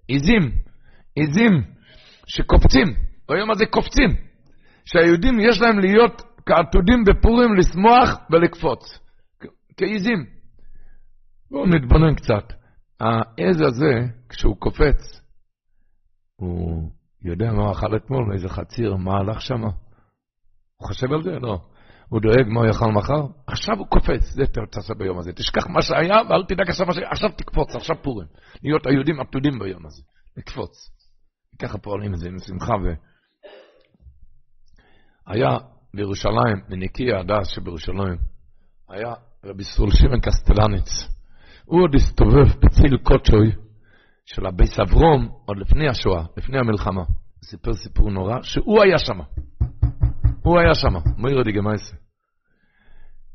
עיזים, 0.08 0.42
עיזים 1.16 1.52
שקופצים, 2.26 2.86
ביום 3.28 3.50
הזה 3.50 3.64
קופצים, 3.66 4.31
שהיהודים 4.84 5.40
יש 5.40 5.60
להם 5.60 5.78
להיות 5.78 6.22
כעתודים 6.46 7.04
בפורים 7.04 7.54
לשמוח 7.54 8.20
ולקפוץ, 8.30 8.98
כעיזים. 9.76 10.26
בואו 11.50 11.66
נתבונן 11.66 12.14
קצת. 12.14 12.52
העז 13.00 13.60
הזה, 13.60 13.92
כשהוא 14.28 14.56
קופץ, 14.56 15.22
הוא 16.36 16.90
יודע 17.24 17.52
מה 17.52 17.62
הוא 17.62 17.72
אכל 17.72 17.96
אתמול, 17.96 18.32
איזה 18.32 18.48
חציר, 18.48 18.96
מה 18.96 19.18
הלך 19.18 19.40
שם? 19.40 19.62
הוא 19.62 20.88
חושב 20.88 21.12
על 21.12 21.22
זה? 21.22 21.30
לא. 21.30 21.58
הוא 22.08 22.20
דואג 22.20 22.46
מה 22.48 22.60
הוא 22.60 22.66
יאכל 22.66 22.92
מחר? 22.92 23.26
עכשיו 23.46 23.78
הוא 23.78 23.86
קופץ, 23.86 24.22
זה 24.34 24.42
תעשה 24.70 24.94
ביום 24.94 25.18
הזה. 25.18 25.32
תשכח 25.32 25.66
מה 25.66 25.82
שהיה 25.82 26.16
ואל 26.28 26.44
תדאג 26.48 26.68
עכשיו 26.68 26.86
מה 26.86 26.94
שהיה, 26.94 27.08
עכשיו 27.10 27.30
תקפוץ, 27.36 27.74
עכשיו 27.74 27.96
פורים. 28.02 28.28
להיות 28.62 28.86
היהודים 28.86 29.20
עתודים 29.20 29.58
ביום 29.58 29.86
הזה, 29.86 30.02
לקפוץ. 30.36 30.90
ככה 31.58 31.78
פועלים 31.78 32.14
את 32.14 32.18
זה 32.18 32.28
עם 32.28 32.38
שמחה 32.38 32.74
ו... 32.84 33.11
היה 35.26 35.58
בירושלים, 35.94 36.56
מניקי 36.68 37.12
הדס 37.12 37.48
שבירושלים, 37.48 38.16
היה 38.88 39.14
רבי 39.44 39.64
סול 39.64 39.90
שמעון 39.90 40.20
קסטלניץ. 40.20 40.88
הוא 41.64 41.82
עוד 41.82 41.94
הסתובב 41.94 42.60
בציל 42.62 42.96
קודשוי 43.02 43.52
של 44.24 44.46
הביס 44.46 44.80
אברום, 44.80 45.28
עוד 45.46 45.58
לפני 45.58 45.88
השואה, 45.88 46.24
לפני 46.36 46.58
המלחמה. 46.58 47.02
סיפר 47.44 47.74
סיפור 47.74 48.10
נורא, 48.10 48.42
שהוא 48.42 48.82
היה 48.82 48.98
שם. 48.98 49.18
הוא 50.42 50.58
היה 50.58 50.74
שם, 50.74 51.22
גמייסה. 51.52 51.96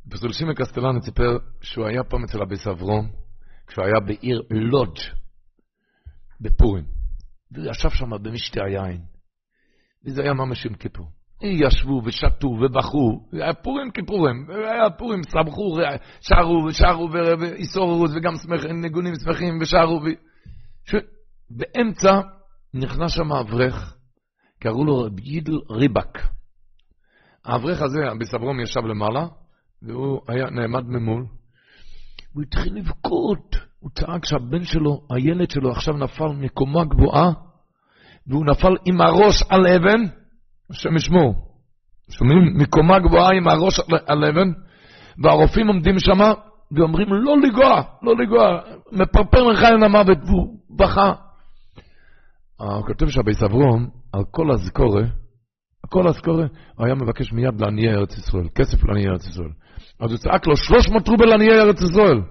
פסול 0.10 0.34
שמעון 0.34 0.56
קסטלניץ 0.56 1.06
סיפר 1.06 1.38
שהוא 1.62 1.88
היה 1.88 2.04
פעם 2.04 2.24
אצל 2.24 2.42
הביס 2.42 2.68
אברום, 2.68 3.12
כשהוא 3.68 3.86
היה 3.86 4.00
בעיר 4.06 4.42
לודג' 4.52 5.00
בפורים. 6.42 6.86
והוא 7.52 7.66
ישב 7.72 7.90
שם 7.90 8.10
במשתי 8.22 8.60
היין. 8.62 9.02
וזה 10.06 10.22
היה 10.22 10.34
ממש 10.34 10.66
יום 10.66 10.74
כיפור. 10.74 11.17
ישבו 11.42 12.02
ושתו 12.06 12.48
ובכו, 12.48 13.28
היה 13.32 13.54
פורים 13.54 13.92
כפורים, 13.92 14.46
היה 14.50 14.90
פורים, 14.90 15.22
סמכו, 15.24 15.78
שרו 16.22 16.66
ושרו 16.68 17.10
ואיסורו 17.12 18.06
וגם 18.16 18.34
ניגונים 18.82 19.14
שמחים 19.16 19.58
ושרו. 19.62 20.02
ו... 20.04 20.06
ש... 20.86 20.96
באמצע 21.50 22.22
נכנס 22.74 23.12
שם 23.12 23.32
אברך, 23.32 23.96
קראו 24.60 24.86
לו 24.86 24.98
רב 24.98 25.20
יידל 25.20 25.58
ריבק. 25.70 26.20
האברך 27.46 27.82
הזה, 27.82 28.00
בסברום 28.20 28.60
ישב 28.60 28.82
למעלה, 28.82 29.28
והוא 29.82 30.22
היה 30.28 30.50
נעמד 30.50 30.84
ממול, 30.88 31.26
הוא 32.34 32.44
התחיל 32.44 32.76
לבכות, 32.76 33.56
הוא 33.80 33.92
צעק 33.96 34.26
שהבן 34.26 34.64
שלו, 34.64 35.02
הילד 35.10 35.52
שלו 35.52 35.72
עכשיו 35.72 35.94
נפל 35.94 36.28
מקומה 36.28 36.86
גבוהה, 36.86 37.32
והוא 38.28 38.46
נפל 38.46 38.76
עם 38.86 39.02
הראש 39.02 39.44
על 39.50 39.68
אבן, 39.68 40.04
השם 40.72 40.96
ישמור. 40.96 41.36
שומעים? 42.12 42.58
מקומה 42.58 43.00
גבוהה 43.00 43.34
עם 43.38 43.48
הראש 43.48 43.80
על 44.08 44.26
אבן, 44.26 44.52
והרופאים 45.24 45.68
עומדים 45.68 46.00
שם 46.00 46.20
ואומרים 46.72 47.08
לא 47.14 47.36
לגוע, 47.38 47.82
לא 48.04 48.16
לגוע, 48.18 48.60
מפרפר 48.92 49.52
מחיים 49.52 49.80
למוות, 49.80 50.18
והוא 50.26 50.60
בכה. 50.78 51.14
הוא 52.58 52.86
כותב 52.88 53.08
שהבייס 53.08 53.44
אברום, 53.44 53.90
על 54.14 54.24
כל 54.32 54.52
הזכורה, 54.52 55.04
כל 55.90 56.08
הזכורה, 56.08 56.46
הוא 56.76 56.86
היה 56.86 56.96
מבקש 56.96 57.32
מיד 57.34 57.62
לעניי 57.62 57.90
ארץ 57.90 58.18
ישראל, 58.18 58.48
כסף 58.56 58.84
לעניי 58.84 59.08
ארץ 59.08 59.28
ישראל. 59.28 59.52
אז 60.00 60.12
הוא 60.12 60.18
צעק 60.18 60.48
לו, 60.48 60.58
300 60.58 61.08
רובל 61.08 61.26
לעניי 61.26 61.50
ארץ 61.50 61.82
ישראל. 61.82 62.22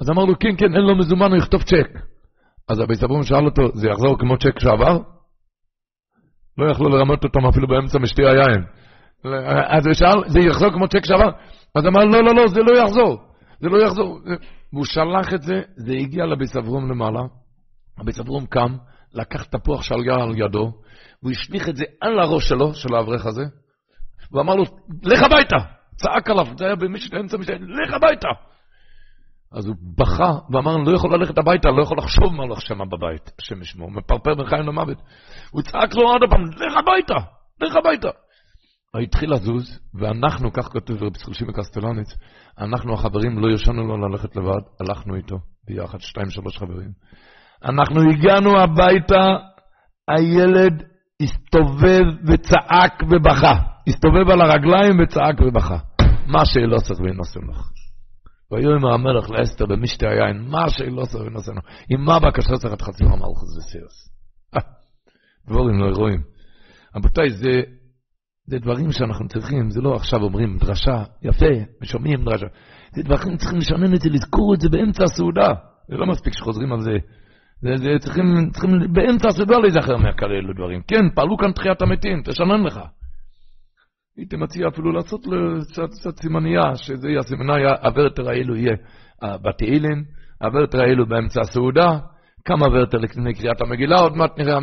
אז 0.00 0.10
אמר 0.10 0.24
לו, 0.24 0.38
כן, 0.38 0.56
כן, 0.58 0.74
אין 0.74 0.82
לו 0.82 0.96
מזומן, 0.96 1.30
הוא 1.30 1.38
יכתוב 1.38 1.62
צ'ק. 1.62 1.98
אז 2.68 2.80
הבייס 2.80 3.04
אברום 3.04 3.22
שאל 3.22 3.44
אותו, 3.44 3.62
זה 3.74 3.88
יחזור 3.88 4.18
כמו 4.18 4.38
צ'ק 4.38 4.58
שעבר? 4.58 4.98
לא 6.58 6.70
יכלו 6.70 6.88
לרמות 6.88 7.24
אותם 7.24 7.46
אפילו 7.46 7.68
באמצע 7.68 7.98
משתי 7.98 8.22
היין. 8.22 8.64
אז 9.68 9.86
הוא 9.86 9.94
שאל, 9.94 10.28
זה 10.28 10.40
יחזור 10.40 10.70
כמו 10.72 10.88
צ'ק 10.88 11.04
שעבר? 11.04 11.30
אז 11.74 11.86
אמר, 11.86 12.04
לא, 12.04 12.24
לא, 12.24 12.34
לא, 12.34 12.48
זה 12.48 12.60
לא 12.60 12.78
יחזור. 12.78 13.18
זה 13.60 13.68
לא 13.68 13.86
יחזור. 13.86 14.20
והוא 14.72 14.84
שלח 14.84 15.34
את 15.34 15.42
זה, 15.42 15.54
זה 15.76 15.92
הגיע 15.92 16.26
לביס 16.26 16.56
אברום 16.56 16.90
למעלה. 16.90 17.20
הביס 17.98 18.20
אברום 18.20 18.46
קם, 18.46 18.76
לקח 19.14 19.44
תפוח 19.44 19.82
שלגה 19.82 20.14
על 20.14 20.32
ידו, 20.36 20.72
והוא 21.22 21.32
השליך 21.32 21.68
את 21.68 21.76
זה 21.76 21.84
על 22.00 22.20
הראש 22.20 22.48
שלו, 22.48 22.74
של 22.74 22.94
האברך 22.94 23.26
הזה, 23.26 23.42
ואמר 24.32 24.54
לו, 24.54 24.64
לך 25.02 25.22
הביתה! 25.22 25.56
צעק 25.96 26.30
עליו, 26.30 26.46
זה 26.58 26.64
היה 26.64 26.76
באמצע 26.76 27.36
משתה, 27.38 27.52
לך 27.52 27.94
הביתה! 27.94 28.28
אז 29.54 29.66
הוא 29.66 29.76
בכה 29.98 30.32
ואמר, 30.50 30.76
אני 30.76 30.84
לא 30.86 30.96
יכול 30.96 31.14
ללכת 31.14 31.38
הביתה, 31.38 31.68
אני 31.68 31.76
לא 31.76 31.82
יכול 31.82 31.98
לחשוב 31.98 32.34
מה 32.34 32.42
הולך 32.42 32.60
שם 32.60 32.78
בבית, 32.78 33.30
השם 33.40 33.62
ישמור, 33.62 33.90
מפרפר 33.90 34.34
בין 34.34 34.46
חיים 34.46 34.66
למוות. 34.66 34.98
הוא 35.50 35.62
צעק 35.62 35.94
לו 35.94 36.02
עוד 36.02 36.22
פעם, 36.30 36.44
לך 36.44 36.76
הביתה, 36.76 37.14
לך 37.60 37.76
הביתה. 37.76 38.08
התחיל 39.02 39.32
לזוז, 39.32 39.80
ואנחנו, 39.94 40.52
כך 40.52 40.68
כותב 40.68 41.02
רבי 41.02 41.18
צחושים 41.18 41.48
וקסטלניץ, 41.48 42.08
אנחנו 42.58 42.94
החברים 42.94 43.38
לא 43.38 43.54
ישנו 43.54 43.86
לו 43.86 44.08
ללכת 44.08 44.36
לבד, 44.36 44.60
הלכנו 44.80 45.16
איתו, 45.16 45.36
ביחד, 45.66 46.00
שתיים, 46.00 46.30
שלוש 46.30 46.58
חברים. 46.58 46.90
אנחנו 47.64 48.00
הגענו 48.10 48.60
הביתה, 48.60 49.36
הילד 50.08 50.82
הסתובב 51.22 52.04
וצעק 52.26 53.02
ובכה. 53.10 53.54
הסתובב 53.88 54.30
על 54.30 54.40
הרגליים 54.40 55.00
וצעק 55.02 55.40
ובכה. 55.40 55.78
מה 56.26 56.44
שלא 56.44 56.76
צריך 56.76 57.00
ונוסם 57.00 57.50
לך. 57.50 57.71
ויאמר 58.52 58.92
המלך 58.92 59.30
לאסתר 59.30 59.66
במשתי 59.66 60.06
היין, 60.06 60.42
מה 60.50 60.68
שלא 60.68 61.04
ונוסם 61.26 61.58
לך. 61.58 61.64
עם 61.88 62.04
מה 62.04 62.18
בקשה 62.18 62.56
צריך 62.56 62.74
את 62.74 62.82
חצי 62.82 63.04
המלכוס 63.04 63.56
וסירס. 63.58 64.08
דבורים 65.48 65.78
לא 65.78 65.96
רואים. 65.96 66.20
רבותיי, 66.96 67.30
זה, 67.30 67.60
זה 68.46 68.58
דברים 68.58 68.92
שאנחנו 68.92 69.28
צריכים, 69.28 69.70
זה 69.70 69.80
לא 69.80 69.94
עכשיו 69.94 70.22
אומרים 70.22 70.58
דרשה, 70.58 71.02
יפה, 71.22 71.54
ושומעים 71.82 72.24
דרשה. 72.24 72.46
זה 72.94 73.02
דברים 73.02 73.36
צריכים 73.36 73.58
לשנן 73.58 73.94
את 73.94 74.00
זה, 74.00 74.08
לזכור 74.10 74.54
את 74.54 74.60
זה 74.60 74.68
באמצע 74.68 75.04
הסעודה. 75.04 75.48
זה 75.88 75.96
לא 75.96 76.06
מספיק 76.06 76.34
שחוזרים 76.34 76.72
על 76.72 76.80
זה. 76.80 76.96
זה, 77.62 77.76
זה 77.76 77.90
צריכים, 78.00 78.50
צריכים 78.52 78.70
באמצע 78.92 79.28
הסעודה 79.28 79.58
להיזכר 79.58 79.96
מהכאלו 79.96 80.54
דברים. 80.54 80.80
כן, 80.88 81.10
פעלו 81.14 81.36
כאן 81.36 81.52
תחיית 81.52 81.82
המתים, 81.82 82.22
תשנן 82.24 82.62
לך. 82.66 82.80
הייתי 84.16 84.36
מציע 84.36 84.68
אפילו 84.68 84.92
לעשות 84.92 85.20
קצת 85.90 86.16
סימנייה, 86.22 86.76
שזה 86.76 87.08
יהיה 87.08 87.20
הסימניה, 87.20 87.70
הוורטר 87.82 88.28
האלו 88.28 88.56
יהיה 88.56 88.76
בתהילים, 89.22 90.04
הוורטר 90.40 90.80
האלו 90.80 91.06
באמצע 91.06 91.40
הסעודה, 91.40 91.98
כמה 92.44 92.66
וורטר 92.66 92.98
לפני 92.98 93.34
קריאת 93.34 93.60
המגילה, 93.60 94.00
עוד 94.00 94.16
מעט 94.16 94.38
נראה 94.38 94.58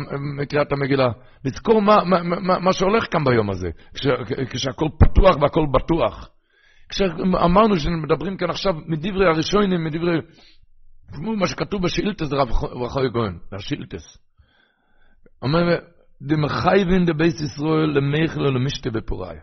קריאת 0.48 0.72
המגילה. 0.72 1.08
לזכור 1.44 1.82
מה, 1.82 2.04
מה, 2.04 2.22
מה, 2.22 2.58
מה 2.58 2.72
שהולך 2.72 3.06
כאן 3.12 3.24
ביום 3.24 3.50
הזה, 3.50 3.68
כש, 3.94 4.06
כשהכול 4.50 4.88
פתוח 4.98 5.36
והכול 5.42 5.66
בטוח. 5.74 6.30
כשאמרנו 6.88 7.76
שמדברים 7.76 8.36
כאן 8.36 8.50
עכשיו 8.50 8.74
מדברי 8.86 9.26
הראשונים, 9.26 9.84
מדברי... 9.84 10.20
כמו 11.12 11.36
מה 11.36 11.46
שכתוב 11.46 11.82
בשאילתס 11.82 12.32
רב 12.32 12.48
חוי 12.88 13.08
גויין, 13.08 13.38
בשאילתס. 13.52 14.18
אומר, 15.42 15.78
דמחייבין 16.22 17.04
דבייס 17.04 17.40
ישראל 17.40 17.90
למייכל 17.96 18.40
ולמשתה 18.40 18.90
בפוראי. 18.90 19.36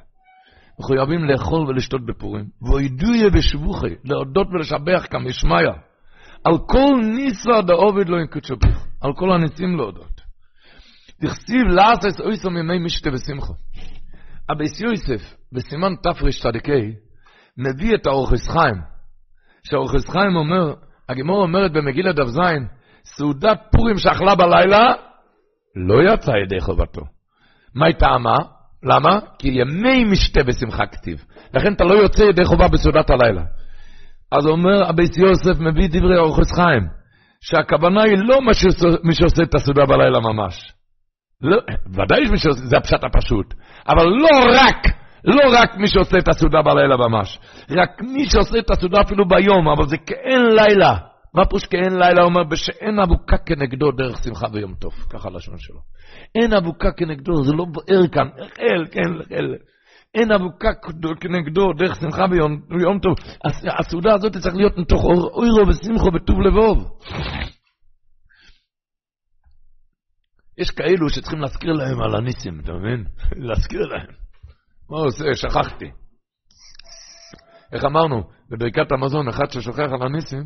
מחויבים 0.79 1.23
לאכול 1.23 1.67
ולשתות 1.67 2.05
בפורים. 2.05 2.45
ואידויה 2.61 3.29
בשבוכי, 3.29 3.95
להודות 4.05 4.47
ולשבח 4.47 5.05
כמשמיא. 5.09 5.71
על 6.43 6.57
כל 6.57 7.01
ניסה 7.15 7.61
דעובד 7.67 8.09
לא 8.09 8.17
ינקוד 8.17 8.43
שביך. 8.43 8.87
על 9.01 9.13
כל 9.13 9.31
הניסים 9.31 9.77
להודות. 9.77 10.21
דכסיב 11.21 11.61
לאסס 11.67 12.21
אויסו 12.21 12.49
מימי 12.49 12.79
משתה 12.79 13.09
ושמחו. 13.13 13.53
אביס 14.51 14.81
יוסף, 14.81 15.35
בסימן 15.51 15.95
תרצ"ה, 16.03 16.49
מביא 17.57 17.95
את 17.95 18.07
האורחס 18.07 18.49
חיים, 18.49 18.75
שהאורחס 19.63 20.09
חיים 20.09 20.35
אומר, 20.35 20.73
הגמור 21.09 21.41
אומרת 21.41 21.71
במגילה 21.71 22.13
דף 22.13 22.27
ז', 22.27 22.39
סעודת 23.05 23.59
פורים 23.71 23.97
שאכלה 23.97 24.35
בלילה, 24.35 24.93
לא 25.87 26.13
יצא 26.13 26.31
ידי 26.31 26.59
חובתו. 26.59 27.01
מה 27.75 27.85
היא 27.85 27.95
טעמה? 27.95 28.37
למה? 28.83 29.19
כי 29.39 29.47
ימי 29.47 30.03
משתה 30.03 30.43
בשמחה 30.43 30.85
כתיב. 30.85 31.25
לכן 31.53 31.73
אתה 31.73 31.83
לא 31.83 31.93
יוצא 31.93 32.23
ידי 32.23 32.45
חובה 32.45 32.67
בסעודת 32.67 33.09
הלילה. 33.09 33.41
אז 34.31 34.47
אומר 34.47 34.89
אביס 34.89 35.17
יוסף, 35.17 35.59
מביא 35.59 35.87
דברי 35.91 36.17
אורחס 36.17 36.51
חיים, 36.55 36.87
שהכוונה 37.41 38.03
היא 38.03 38.17
לא 38.17 38.39
מי 39.03 39.13
שעושה 39.13 39.43
את 39.43 39.55
הסעודה 39.55 39.85
בלילה 39.85 40.19
ממש. 40.19 40.73
לא, 41.41 41.57
ודאי 41.93 42.21
יש 42.21 42.29
מי 42.29 42.37
שעושה, 42.37 42.65
זה 42.65 42.77
הפשט 42.77 43.03
הפשוט. 43.03 43.53
אבל 43.89 44.05
לא 44.05 44.61
רק, 44.61 44.87
לא 45.25 45.59
רק 45.59 45.77
מי 45.77 45.87
שעושה 45.87 46.17
את 46.17 46.27
הסעודה 46.27 46.61
בלילה 46.61 46.97
ממש. 46.97 47.39
רק 47.69 48.01
מי 48.01 48.29
שעושה 48.29 48.59
את 48.59 48.71
הסעודה 48.71 49.01
אפילו 49.01 49.27
ביום, 49.27 49.67
אבל 49.69 49.87
זה 49.87 49.97
כאין 49.97 50.41
לילה. 50.41 50.97
מה 51.38 51.45
פירוש 51.45 51.65
כאין 51.65 51.93
לילה? 51.93 52.23
אומר, 52.23 52.43
בשאין 52.43 52.99
אבוקה 52.99 53.38
כנגדו 53.38 53.91
דרך 53.91 54.23
שמחה 54.23 54.47
ויום 54.53 54.73
טוב. 54.73 54.93
ככה 55.09 55.30
לשון 55.30 55.57
שלו. 55.57 55.80
אין 56.35 56.53
אבוקה 56.53 56.91
כנגדו, 56.91 57.43
זה 57.43 57.53
לא 57.53 57.65
בוער 57.65 58.07
כאן. 58.11 58.27
אל, 58.59 58.85
כן, 58.91 59.35
אל. 59.35 59.55
אין 60.14 60.31
אבוקה 60.31 60.69
כנגדו 61.22 61.73
דרך 61.73 61.95
שמחה 61.95 62.26
ויום 62.69 62.99
טוב. 62.99 63.15
הסעודה 63.80 64.14
הזאת 64.14 64.38
צריך 64.38 64.55
להיות 64.55 64.77
מתוך 64.77 65.03
אוירו 65.03 65.68
ושמחו 65.68 66.09
וטוב 66.15 66.41
לבוב. 66.41 66.99
יש 70.57 70.72
כאלו 70.72 71.09
שצריכים 71.09 71.39
להזכיר 71.39 71.73
להם 71.73 72.01
על 72.01 72.15
הניסים, 72.15 72.59
אתה 72.59 72.73
מבין? 72.73 73.05
להזכיר 73.47 73.81
להם. 73.81 74.07
מה 74.89 74.97
עושה? 74.97 75.23
שכחתי. 75.34 75.85
איך 77.73 77.85
אמרנו? 77.85 78.23
בברכת 78.49 78.91
המזון, 78.91 79.27
אחד 79.27 79.49
ששוכח 79.51 79.80
על 79.80 80.01
הניסים, 80.01 80.43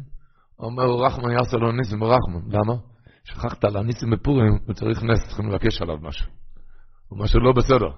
אומר 0.61 1.05
רחמן 1.05 1.31
יעשה 1.31 1.57
לו 1.57 1.71
ניסים 1.71 1.99
ברחמן. 1.99 2.41
למה? 2.47 2.73
שכחת 3.23 3.63
על 3.63 3.77
הניסים 3.77 4.09
בפורים, 4.09 4.59
הוא 4.65 4.73
צריך 4.73 5.03
נס, 5.03 5.27
צריכים 5.27 5.49
לבקש 5.49 5.81
עליו 5.81 5.97
משהו. 6.01 6.27
או 7.11 7.17
משהו 7.17 7.39
לא 7.39 7.51
בסדר. 7.51 7.89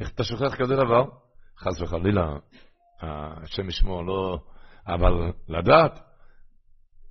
איך 0.00 0.10
אתה 0.10 0.24
שוכח 0.24 0.54
כזה 0.54 0.76
דבר? 0.76 1.04
חס 1.58 1.80
וחלילה, 1.80 2.36
השם 3.02 3.68
ישמור, 3.68 4.06
לא... 4.06 4.38
אבל 4.86 5.32
לדעת 5.48 6.00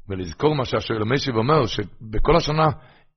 ולזכור 0.09 0.55
מה 0.55 0.65
שהשואל 0.65 1.01
המשיב 1.01 1.35
אומר, 1.35 1.65
שבכל 1.65 2.35
השנה 2.35 2.67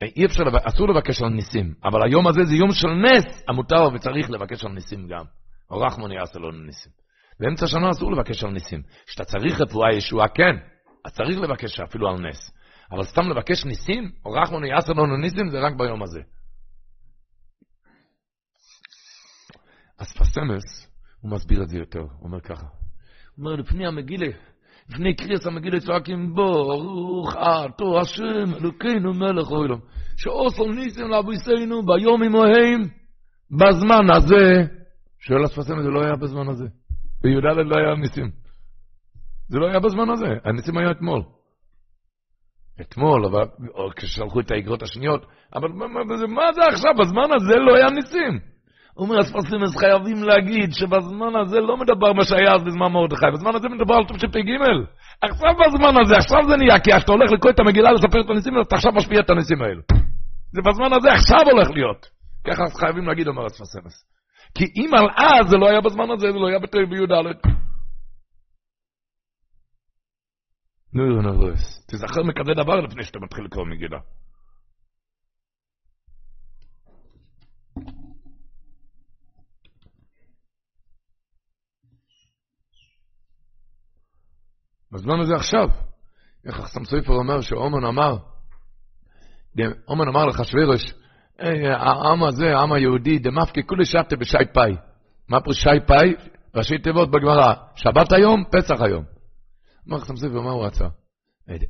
אי 0.03 0.27
אפשר, 0.27 0.43
אסור 0.65 0.89
לבקש 0.89 1.23
על 1.23 1.28
ניסים, 1.28 1.74
אבל 1.85 2.03
היום 2.03 2.27
הזה 2.27 2.44
זה 2.44 2.55
יום 2.55 2.70
של 2.73 2.89
נס, 2.89 3.43
המותר 3.49 3.89
וצריך 3.94 4.31
לבקש 4.31 4.65
על 4.65 4.73
ניסים 4.73 5.09
גם. 5.09 5.24
או 5.70 5.81
רחמון 5.81 6.12
יעשה 6.12 6.39
לו 6.39 6.51
ניסים. 6.51 6.93
באמצע 7.40 7.65
השנה 7.65 7.90
אסור 7.90 8.12
לבקש 8.12 8.44
על 8.44 8.51
ניסים. 8.51 8.82
כשאתה 9.07 9.24
צריך 9.24 9.61
רפואה 9.61 9.93
ישועה, 9.93 10.28
כן, 10.28 10.57
אז 11.05 11.15
צריך 11.15 11.41
לבקש 11.41 11.81
אפילו 11.81 12.09
על 12.09 12.29
נס. 12.29 12.53
אבל 12.93 13.03
סתם 13.03 13.23
לבקש 13.31 13.65
ניסים, 13.65 14.11
או 14.24 14.31
רחמון 14.31 14.65
יעשה 14.65 14.93
לו 14.93 15.16
ניסים, 15.16 15.51
זה 15.51 15.61
רק 15.61 15.73
ביום 15.77 16.03
הזה. 16.03 16.20
אז 19.99 20.12
פסמס, 20.12 20.93
הוא 21.20 21.31
מסביר 21.31 21.62
את 21.62 21.69
זה 21.69 21.79
יותר, 21.79 22.01
הוא 22.01 22.09
אומר 22.23 22.41
ככה. 22.41 22.66
הוא 22.66 23.47
אומר, 23.47 23.57
לפני 23.57 23.87
המגילה, 23.87 24.27
לפני 24.89 25.16
קריאס 25.16 25.47
המגילה 25.47 25.81
צועקים 25.81 26.35
בו, 26.35 26.65
ברוך 26.65 27.35
אתה 27.35 27.85
השם, 28.01 28.55
אלוקינו 28.61 29.15
מלך 29.15 29.49
העולם, 29.51 29.79
שעושו 30.16 30.65
ניסים 30.65 31.09
לאבויסנו 31.09 31.87
ביום 31.87 32.23
עמהם, 32.23 32.81
בזמן 33.51 34.11
הזה, 34.16 34.74
שואל 35.19 35.45
הספסם, 35.45 35.83
זה 35.83 35.89
לא 35.89 36.05
היה 36.05 36.16
בזמן 36.16 36.49
הזה. 36.49 36.65
בי"ד 37.23 37.45
לא 37.45 37.77
היה 37.77 37.95
ניסים. 37.95 38.41
זה 39.48 39.59
לא 39.59 39.66
היה 39.66 39.81
בזמן 39.81 40.10
הזה, 40.10 40.27
הניסים 40.44 40.78
היה 40.78 40.90
אתמול. 40.90 41.23
אתמול, 42.81 43.27
אבל, 43.27 43.44
או 43.74 43.90
כששלחו 43.97 44.40
את 44.40 44.51
האגרות 44.51 44.82
השניות, 44.82 45.27
אבל 45.55 45.69
מה, 45.69 45.86
מה, 45.89 46.01
מה 46.28 46.52
זה 46.52 46.60
עכשיו? 46.73 46.93
בזמן 47.01 47.28
הזה 47.36 47.56
לא 47.56 47.77
היה 47.77 47.86
ניסים. 47.90 48.52
אומר 48.97 49.19
הספרסימס 49.19 49.77
חייבים 49.77 50.23
להגיד 50.23 50.73
שבזמן 50.73 51.36
הזה 51.40 51.60
לא 51.60 51.77
מדבר 51.77 52.12
מה 52.12 52.24
שהיה 52.24 52.55
אז 52.55 52.62
בזמן 52.62 52.93
מרדכי, 52.93 53.27
בזמן 53.32 53.55
הזה 53.55 53.69
מדבר 53.69 53.94
על 53.94 54.05
תשפ"ג. 54.05 54.51
עכשיו 55.23 55.52
בזמן 55.66 56.01
הזה, 56.01 56.16
עכשיו 56.16 56.40
זה 56.48 56.56
נהיה, 56.56 56.81
כי 56.81 56.90
כשאתה 56.90 57.12
הולך 57.12 57.32
לקרוא 57.32 57.52
את 57.52 57.60
המגילה 57.60 57.93
לספר 57.93 58.20
את 58.20 58.31
הניסים, 58.31 58.60
אתה 58.60 58.77
עכשיו 58.77 58.93
משפיע 58.93 59.20
את 59.20 59.31
הניסים 59.31 59.62
האלה. 59.62 59.82
זה 60.52 60.60
בזמן 60.66 60.93
הזה 60.93 61.12
עכשיו 61.12 61.39
הולך 61.52 61.70
להיות. 61.70 62.06
ככה 62.47 62.62
חייבים 62.81 63.06
להגיד, 63.06 63.28
אומר 63.28 63.47
הספרסימס. 63.47 64.05
כי 64.55 64.64
אם 64.77 64.90
על 64.94 65.06
אז 65.16 65.48
זה 65.48 65.56
לא 65.56 65.69
היה 65.69 65.81
בזמן 65.81 66.10
הזה, 66.10 66.32
זה 66.32 66.39
לא 66.39 66.48
היה 66.48 66.59
בי"ד. 66.59 67.12
נו, 70.94 71.23
נו, 71.23 71.51
תזכר 71.86 72.23
מכזה 72.23 72.52
דבר 72.62 72.81
לפני 72.81 73.05
שאתה 73.05 73.19
מתחיל 73.19 73.44
לקרוא 73.44 73.66
מגילה. 73.66 73.98
בזמן 84.93 85.20
הזה 85.20 85.35
עכשיו. 85.35 85.69
איך 86.47 86.59
החסם 86.59 86.85
סופר 86.85 87.12
אומר 87.12 87.40
שאומן 87.40 87.85
אמר, 87.85 88.16
אומן 89.89 90.09
אמר 90.09 90.27
לחשווירוש, 90.27 90.94
העם 91.78 92.24
הזה, 92.24 92.47
העם 92.56 92.73
היהודי, 92.73 93.19
דמפקי 93.19 93.62
כולי 93.66 93.85
שבתא 93.85 94.16
בשי 94.16 94.36
פאי. 94.55 94.73
מה 95.28 95.40
פה 95.40 95.52
שי 95.52 95.86
פאי? 95.86 96.14
ראשי 96.55 96.78
תיבות 96.78 97.10
בגמרא, 97.10 97.55
שבת 97.77 98.12
היום, 98.12 98.44
פסח 98.52 98.81
היום. 98.81 99.05
אמר 99.89 99.99
חסם 99.99 100.17
סופר, 100.17 100.41
מה 100.41 100.51
הוא 100.51 100.67
רצה? 100.67 100.85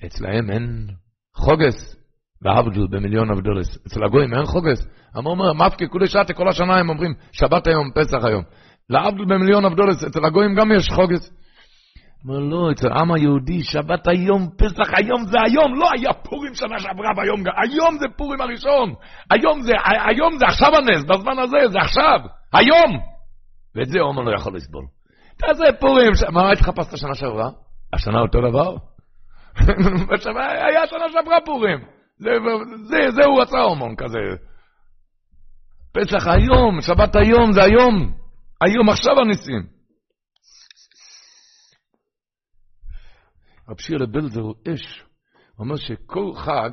אצלהם 0.07 0.51
אין 0.51 0.87
חוגס, 1.35 1.97
בעבדול, 2.43 2.87
במיליון 2.91 3.31
אבדולס. 3.31 3.79
אצל 3.87 4.05
הגויים 4.05 4.35
אין 4.35 4.45
חוגס. 4.45 4.87
אמר, 5.19 5.31
אומר, 5.31 5.53
מפקי 5.53 5.89
כולי 5.89 6.07
שבתא, 6.07 6.33
כל 6.33 6.49
השנה 6.49 6.77
הם 6.77 6.89
אומרים, 6.89 7.15
שבת 7.33 7.67
היום, 7.67 7.91
פסח 7.95 8.25
היום. 8.25 8.43
לעבדול 8.91 9.27
במיליון 9.27 9.65
אבדולס, 9.65 10.05
אצל 10.05 10.25
הגויים 10.25 10.55
גם 10.55 10.73
יש 10.73 10.89
חוגס. 10.89 11.31
אומר, 12.25 12.39
לא, 12.39 12.73
אצל 12.73 12.93
העם 12.93 13.13
היהודי, 13.13 13.63
שבת 13.63 14.09
היום, 14.09 14.49
פסח 14.59 14.95
היום 14.97 15.25
זה 15.25 15.39
היום, 15.47 15.75
לא 15.81 15.89
היה 15.95 16.13
פורים 16.13 16.55
שנה 16.55 16.79
שעברה 16.79 17.11
ביום, 17.17 17.43
היום 17.65 17.99
זה 17.99 18.07
פורים 18.17 18.41
הראשון, 18.41 18.95
היום 19.31 19.63
זה, 19.63 19.73
היום 20.09 20.39
זה 20.39 20.45
עכשיו 20.47 20.69
הנס, 20.77 21.05
בזמן 21.05 21.39
הזה, 21.39 21.69
זה 21.69 21.79
עכשיו, 21.79 22.19
היום. 22.53 23.01
ואת 23.77 23.89
זה 23.89 24.01
עומר 24.01 24.23
לא 24.23 24.37
יכול 24.37 24.57
לסבול. 24.57 24.85
תעשה 25.37 25.65
פורים. 25.81 26.13
מה 26.33 26.53
התחפשת 26.53 26.97
שנה 26.97 27.15
שעברה? 27.15 27.49
השנה 27.93 28.21
אותו 28.21 28.39
דבר? 28.51 28.77
היה 30.69 30.87
שנה 30.87 31.05
שעברה 31.13 31.37
פורים. 31.45 31.79
זה, 32.19 32.31
זה, 33.11 33.25
הוא 33.25 33.43
רצה 33.43 33.59
הומון 33.59 33.97
כזה. 33.97 34.19
פסח 35.93 36.27
היום, 36.27 36.81
שבת 36.81 37.17
היום, 37.17 37.53
זה 37.53 37.63
היום. 37.63 38.15
היום 38.61 38.89
עכשיו 38.89 39.21
הניסים. 39.21 39.67
רב 43.69 43.81
שירה 43.81 44.07
בלזר 44.07 44.41
הוא 44.41 44.55
אש. 44.75 45.05
הוא 45.57 45.65
אומר 45.65 45.77
שכל 45.77 46.33
חג, 46.37 46.71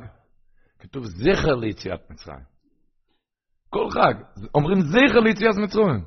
כתוב 0.78 1.04
זכר 1.04 1.54
ליציאת 1.54 2.10
מצרים. 2.10 2.44
כל 3.70 3.90
חג, 3.90 4.14
אומרים 4.54 4.80
זכר 4.80 5.20
ליציאת 5.20 5.56
מצרים. 5.62 6.04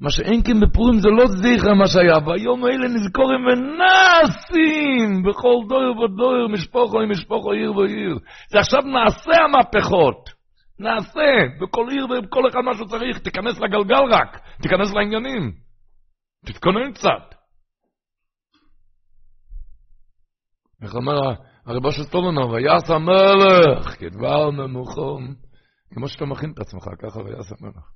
מה 0.00 0.10
שאין 0.10 0.42
כן 0.44 0.60
בפורים 0.60 0.98
זה 1.00 1.08
לא 1.08 1.24
זכר 1.26 1.74
מה 1.74 1.86
שהיה, 1.86 2.18
והיום 2.26 2.64
האלה 2.64 2.88
נזכורים 2.88 3.40
ונעשים 3.46 5.22
בכל 5.22 5.56
דויר 5.68 6.00
ודויר, 6.00 6.48
משפוחו 6.52 7.00
עם 7.00 7.10
משפוחו, 7.10 7.52
עיר 7.52 7.76
ועיר. 7.76 8.18
זה 8.50 8.58
עכשיו 8.58 8.80
נעשה 8.80 9.42
המהפכות. 9.44 10.36
נעשה, 10.78 11.30
בכל 11.60 11.86
עיר 11.90 12.04
ובכל 12.04 12.48
אחד 12.48 12.60
מה 12.60 12.74
שצריך, 12.74 13.18
תיכנס 13.18 13.60
לגלגל 13.60 14.04
רק, 14.12 14.40
תיכנס 14.62 14.94
לעניינים. 14.94 15.52
תתכונן 16.46 16.92
קצת. 16.92 17.34
איך 20.82 20.94
אומר 20.94 21.34
הרבו 21.66 21.92
של 21.92 22.02
סטולנוב, 22.02 22.50
ויעש 22.50 22.90
המלך 22.90 24.00
כדבר 24.00 24.50
ממוחום. 24.50 25.34
כמו 25.94 26.08
שאתה 26.08 26.24
מכין 26.24 26.50
את 26.50 26.58
עצמך, 26.58 26.84
ככה 27.02 27.20
ויעש 27.20 27.52
המלך. 27.60 27.95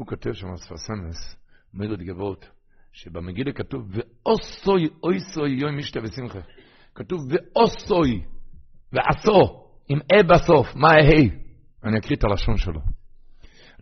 הוא 0.00 0.06
כותב 0.06 0.32
שם 0.32 0.46
אספסמס, 0.52 1.36
אומר 1.74 1.94
את 1.94 1.98
גבות, 2.02 2.48
שבמגילה 2.92 3.52
כתוב, 3.52 3.82
ואוסוי 3.90 4.88
אויסוי 5.02 5.50
יום 5.50 5.76
משתה 5.78 6.00
ושמחה. 6.02 6.38
כתוב, 6.94 7.20
ואוסוי, 7.30 8.24
ועשו, 8.92 9.66
עם 9.88 9.98
אה 10.12 10.22
בסוף, 10.22 10.66
מה 10.76 10.88
ההי? 10.92 11.30
אני 11.84 11.98
אקריא 11.98 12.16
את 12.16 12.24
הלשון 12.24 12.56
שלו. 12.56 12.80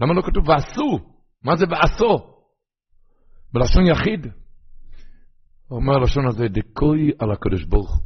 למה 0.01 0.15
לא 0.15 0.23
כתוב 0.23 0.49
ועשו? 0.49 0.99
מה 1.45 1.57
זה 1.57 1.65
ועשו? 1.71 2.19
בלשון 3.53 3.87
יחיד. 3.87 4.27
הוא 5.69 5.79
אומר 5.79 5.95
הלשון 5.95 6.27
הזה, 6.27 6.49
דקוי 6.49 7.11
על 7.19 7.33
הקדוש 7.33 7.65
ברוך 7.65 8.01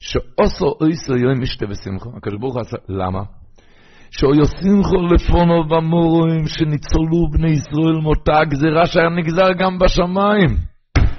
שאוסו 0.00 0.66
אויסו 0.80 1.16
יום 1.16 1.40
משתה 1.42 1.66
ושמחו. 1.70 2.16
הקדוש 2.16 2.38
ברוך 2.40 2.54
הוא 2.54 2.60
עשה, 2.60 2.76
למה? 2.88 3.22
שאוי 4.18 4.36
שמחו 4.44 5.14
לפונו 5.14 5.68
במורים 5.68 6.46
שניצולו 6.46 7.30
בני 7.30 7.50
ישראל 7.50 7.96
מותה 8.02 8.38
הגזירה 8.38 8.86
שהיה 8.86 9.08
נגזר 9.08 9.52
גם 9.58 9.78
בשמיים. 9.78 10.56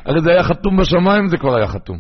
הרי 0.05 0.21
זה 0.21 0.31
היה 0.31 0.43
חתום 0.43 0.77
בשמיים, 0.77 1.27
זה 1.27 1.37
כבר 1.37 1.55
היה 1.55 1.67
חתום. 1.67 1.97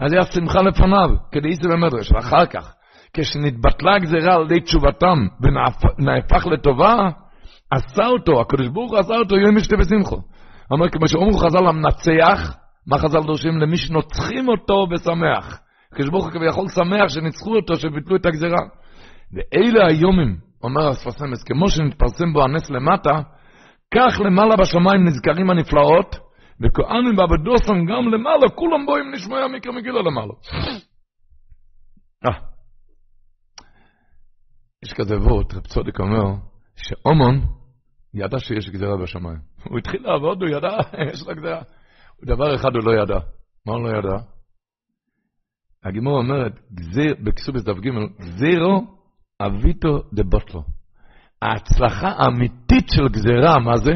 אז 0.00 0.12
היה 0.12 0.22
שמחה 0.22 0.58
לפניו, 0.62 1.10
כדי 1.32 1.48
איזה 1.48 1.68
במדרש, 1.68 2.12
ואחר 2.12 2.46
כך, 2.46 2.74
כשנתבטלה 3.14 3.94
הגזירה 3.94 4.34
על 4.34 4.42
ידי 4.44 4.60
תשובתם 4.60 5.18
ונהפך 5.40 6.46
לטובה, 6.46 6.94
עשה 7.70 8.06
אותו, 8.06 8.40
הקדוש 8.40 8.68
ברוך 8.68 8.90
הוא 8.90 8.98
עשה 8.98 9.14
אותו 9.14 9.36
יום 9.36 9.56
משתה 9.56 9.76
ושמחו. 9.78 10.16
אומר, 10.70 10.88
כמו 10.88 11.08
שאומרו 11.08 11.38
חז"ל 11.38 11.66
המנצח, 11.66 12.56
מה 12.86 12.98
חז"ל 12.98 13.20
דורשים? 13.20 13.58
למי 13.58 13.76
שנוצחים 13.76 14.48
אותו 14.48 14.86
ושמח. 14.90 15.60
הקדוש 15.92 16.08
ברוך 16.10 16.24
הוא 16.24 16.32
כביכול 16.32 16.68
שמח 16.68 17.08
שניצחו 17.08 17.56
אותו, 17.56 17.76
שביטלו 17.76 18.16
את 18.16 18.26
הגזירה. 18.26 18.60
ואלה 19.32 19.86
היומים, 19.86 20.36
אומר 20.62 20.88
הספסמס, 20.88 21.44
כמו 21.44 21.68
שנתפרסם 21.68 22.32
בו 22.32 22.42
הנס 22.42 22.70
למטה, 22.70 23.10
כך 23.94 24.20
למעלה 24.20 24.56
בשמיים 24.56 25.04
נזכרים 25.04 25.50
הנפלאות, 25.50 26.16
וכהנים 26.60 27.18
ועבדוסם 27.18 27.74
גם 27.74 28.08
למעלה, 28.12 28.48
כולם 28.54 28.86
בואים 28.86 29.12
נשמע 29.14 29.48
מקרא 29.48 29.72
מגילה 29.72 30.00
למעלה. 30.02 30.32
אה. 32.26 32.40
יש 34.84 34.92
כזה 34.92 35.18
וורט, 35.18 35.54
רב 35.54 35.66
צודק 35.66 36.00
אומר, 36.00 36.24
שאומון 36.76 37.40
ידע 38.14 38.38
שיש 38.38 38.70
גזירה 38.70 38.96
בשמיים. 38.96 39.38
הוא 39.64 39.78
התחיל 39.78 40.02
לעבוד, 40.02 40.42
הוא 40.42 40.50
ידע, 40.50 40.76
יש 41.12 41.26
לו 41.26 41.34
גזירה. 41.34 41.62
דבר 42.24 42.54
אחד 42.54 42.70
הוא 42.74 42.84
לא 42.84 43.02
ידע. 43.02 43.18
מה 43.66 43.72
הוא 43.72 43.82
לא 43.82 43.98
ידע? 43.98 44.16
הגימור 45.84 46.18
אומרת, 46.18 46.52
בכסובס 47.24 47.62
דף 47.62 47.76
ג', 47.76 47.88
גזירו 48.20 48.99
אביטו 49.46 50.02
דה 50.12 50.22
בוטלו. 50.22 50.62
ההצלחה 51.42 52.08
האמיתית 52.08 52.88
של 52.90 53.08
גזירה, 53.08 53.58
מה 53.58 53.76
זה? 53.76 53.92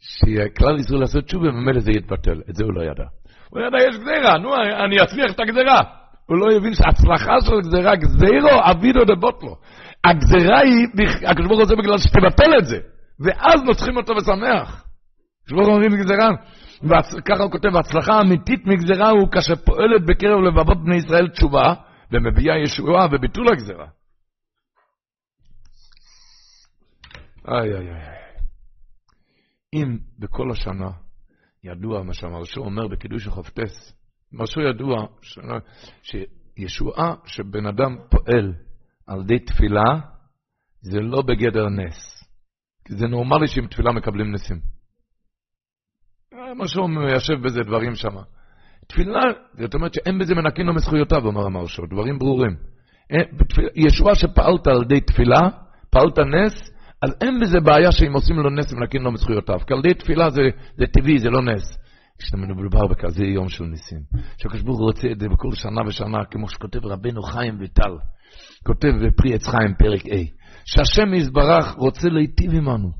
שכלל 0.00 0.78
ישראל 0.78 1.00
לעשות 1.00 1.24
תשובה, 1.24 1.48
וממילא 1.48 1.80
זה 1.80 1.90
יתבטל. 1.90 2.40
את 2.50 2.54
זה 2.54 2.64
הוא 2.64 2.72
לא 2.72 2.82
ידע. 2.82 3.04
הוא 3.50 3.60
ידע, 3.60 3.78
יש 3.88 3.96
גזירה, 3.96 4.38
נו, 4.38 4.54
אני 4.84 5.02
אצליח 5.02 5.30
את 5.30 5.40
הגזירה. 5.40 5.80
הוא 6.26 6.38
לא 6.38 6.56
הבין 6.56 6.74
שההצלחה 6.74 7.32
של 7.40 7.60
גזירה, 7.60 7.96
גזירו 7.96 8.60
אביטו 8.70 9.04
דה 9.04 9.14
בוטלו. 9.14 9.56
הגזירה 10.04 10.60
היא, 10.60 10.86
הקדוש 11.26 11.46
ברוך 11.46 11.70
הוא 11.70 11.78
בגלל 11.78 11.98
שתבטל 11.98 12.58
את 12.58 12.64
זה. 12.64 12.78
ואז 13.20 13.62
נוצחים 13.62 13.96
אותו 13.96 14.12
ושמח. 14.16 14.84
הקדוש 15.44 15.52
ברוך 15.52 15.66
הוא 15.66 15.74
אומרים 15.74 15.92
גזירה. 15.96 16.28
וככה 16.82 17.42
הוא 17.42 17.50
כותב, 17.50 17.76
ההצלחה 17.76 18.12
האמיתית 18.12 18.66
מגזירה 18.66 19.10
הוא 19.10 19.28
כאשר 19.32 19.56
פועלת 19.56 20.06
בקרב 20.06 20.40
לבבות 20.40 20.84
בני 20.84 20.96
ישראל 20.96 21.28
תשובה, 21.28 21.74
ומביאה 22.12 22.58
ישועה 22.58 23.06
וביטול 23.12 23.48
הגזירה. 23.48 23.86
איי 27.48 27.74
איי 27.74 27.88
איי. 27.90 28.22
אם 29.74 29.98
בכל 30.18 30.50
השנה 30.50 30.90
ידוע 31.64 32.02
מה 32.02 32.14
שהמרשו 32.14 32.60
אומר 32.60 32.88
בקידוש 32.88 33.26
החופטס, 33.26 33.92
מרשו 34.32 34.60
ידוע 34.60 35.06
שישועה 36.02 37.14
שבן 37.24 37.66
אדם 37.66 37.96
פועל 38.10 38.52
על 39.06 39.20
ידי 39.20 39.38
תפילה, 39.38 40.00
זה 40.80 41.00
לא 41.00 41.22
בגדר 41.22 41.68
נס. 41.68 42.24
כי 42.84 42.94
זה 42.96 43.06
נורמלי 43.06 43.48
שעם 43.48 43.66
תפילה 43.66 43.92
מקבלים 43.92 44.32
נסים. 44.32 44.60
משהו 46.56 46.88
מיישב 46.88 47.34
בזה 47.44 47.60
דברים 47.60 47.94
שם. 47.94 48.16
תפילה, 48.86 49.20
זאת 49.58 49.74
אומרת 49.74 49.94
שאין 49.94 50.18
בזה 50.18 50.34
מנקין 50.34 50.66
לו 50.66 50.74
מזכויותיו, 50.74 51.26
אומר 51.26 51.46
המרשו, 51.46 51.82
דברים 51.86 52.18
ברורים. 52.18 52.56
ישועה 53.74 54.14
שפעלת 54.14 54.66
על 54.66 54.82
ידי 54.82 55.00
תפילה, 55.00 55.40
פעלת 55.90 56.18
נס, 56.18 56.71
אז 57.02 57.16
אין 57.20 57.40
בזה 57.40 57.60
בעיה 57.60 57.92
שאם 57.92 58.12
עושים 58.12 58.36
לו 58.36 58.50
נס 58.50 58.72
ומנקין 58.72 59.02
לו 59.02 59.12
מזכויותיו. 59.12 59.58
ידי 59.78 59.94
תפילה 59.94 60.30
זה, 60.30 60.42
זה 60.76 60.84
טבעי, 60.86 61.18
זה 61.18 61.30
לא 61.30 61.42
נס. 61.42 61.78
כשאתה 62.18 62.36
מדובר 62.36 62.86
בכזה 62.86 63.24
יום 63.24 63.48
של 63.48 63.64
ניסים. 63.64 63.98
שהקדוש 64.38 64.62
ברוך 64.62 64.78
הוא 64.78 64.86
רוצה 64.86 65.08
את 65.12 65.20
זה 65.20 65.28
בכל 65.28 65.54
שנה 65.54 65.80
ושנה, 65.86 66.24
כמו 66.30 66.48
שכותב 66.48 66.86
רבנו 66.86 67.22
חיים 67.22 67.56
ויטל, 67.60 67.96
כותב 68.66 68.88
בפרי 68.88 69.34
עץ 69.34 69.46
חיים 69.46 69.74
פרק 69.78 70.00
A, 70.00 70.16
שהשם 70.64 71.14
יזברך 71.14 71.74
רוצה 71.78 72.08
להיטיב 72.08 72.54
עמנו. 72.54 72.90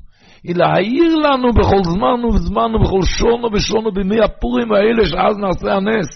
היא 0.43 0.55
להעיר 0.55 1.15
לנו 1.15 1.53
בכל 1.53 1.83
זמן 1.83 2.25
וזמן 2.25 2.75
ובכל 2.75 3.01
שונו 3.01 3.53
ושונו 3.53 3.91
בימי 3.91 4.21
הפורים 4.23 4.71
האלה 4.71 5.05
שאז 5.05 5.37
נעשה 5.37 5.73
הנס. 5.73 6.09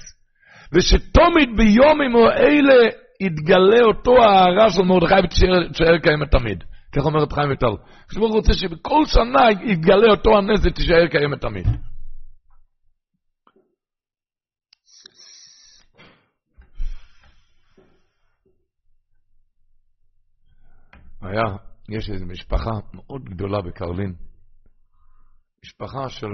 ושתומית 0.73 1.49
ביומים 1.57 2.15
האלה 2.15 2.73
יתגלה 3.21 3.81
אותו 3.87 4.23
ההערה 4.23 4.69
של 4.69 4.81
מרדכי 4.81 5.15
ותישאר 5.23 5.97
קיימת 6.03 6.31
תמיד. 6.31 6.63
כך 6.97 7.05
אומרת 7.05 7.33
חיים 7.33 7.49
ויטל. 7.49 7.75
כשברוך 8.09 8.31
רוצה 8.31 8.53
שבכל 8.53 9.05
שנה 9.05 9.71
יתגלה 9.71 10.11
אותו 10.11 10.37
הנס 10.37 10.65
ותישאר 10.65 11.07
קיימת 11.07 11.41
תמיד. 11.41 11.67
היה 21.21 21.43
יש 21.89 22.09
איזו 22.09 22.25
משפחה 22.25 22.71
מאוד 22.93 23.23
גדולה 23.29 23.61
בקרלין, 23.61 24.15
משפחה 25.65 26.09
של 26.09 26.27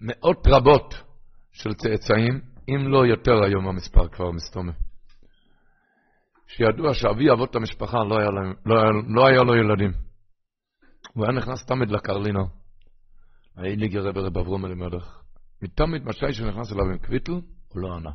מאות 0.00 0.46
רבות 0.46 0.94
של 1.52 1.74
צאצאים, 1.74 2.40
אם 2.68 2.88
לא 2.88 3.06
יותר 3.06 3.44
היום 3.44 3.68
המספר 3.68 4.08
כבר 4.08 4.30
מסתומם. 4.30 4.85
שידוע 6.46 6.94
שאבי 6.94 7.30
אבות 7.32 7.56
המשפחה 7.56 7.98
לא 8.04 8.18
היה, 8.18 8.30
להם, 8.30 8.54
לא, 8.66 8.78
היה, 8.78 8.90
לא 9.08 9.26
היה 9.26 9.42
לו 9.42 9.56
ילדים. 9.56 9.92
הוא 11.14 11.24
היה 11.24 11.32
נכנס 11.32 11.66
תמיד 11.66 11.90
לקרלינה. 11.90 12.42
היה 13.56 13.76
לי 13.76 13.88
גרה 13.88 14.12
ברב 14.12 14.38
אברום 14.38 14.64
אלימלך. 14.64 15.22
ותמיד 15.62 16.04
מתי 16.04 16.32
שנכנס 16.32 16.72
אליו 16.72 16.84
עם 16.84 16.98
קוויטל, 16.98 17.32
הוא 17.32 17.82
לא 17.82 17.94
ענה. 17.94 18.10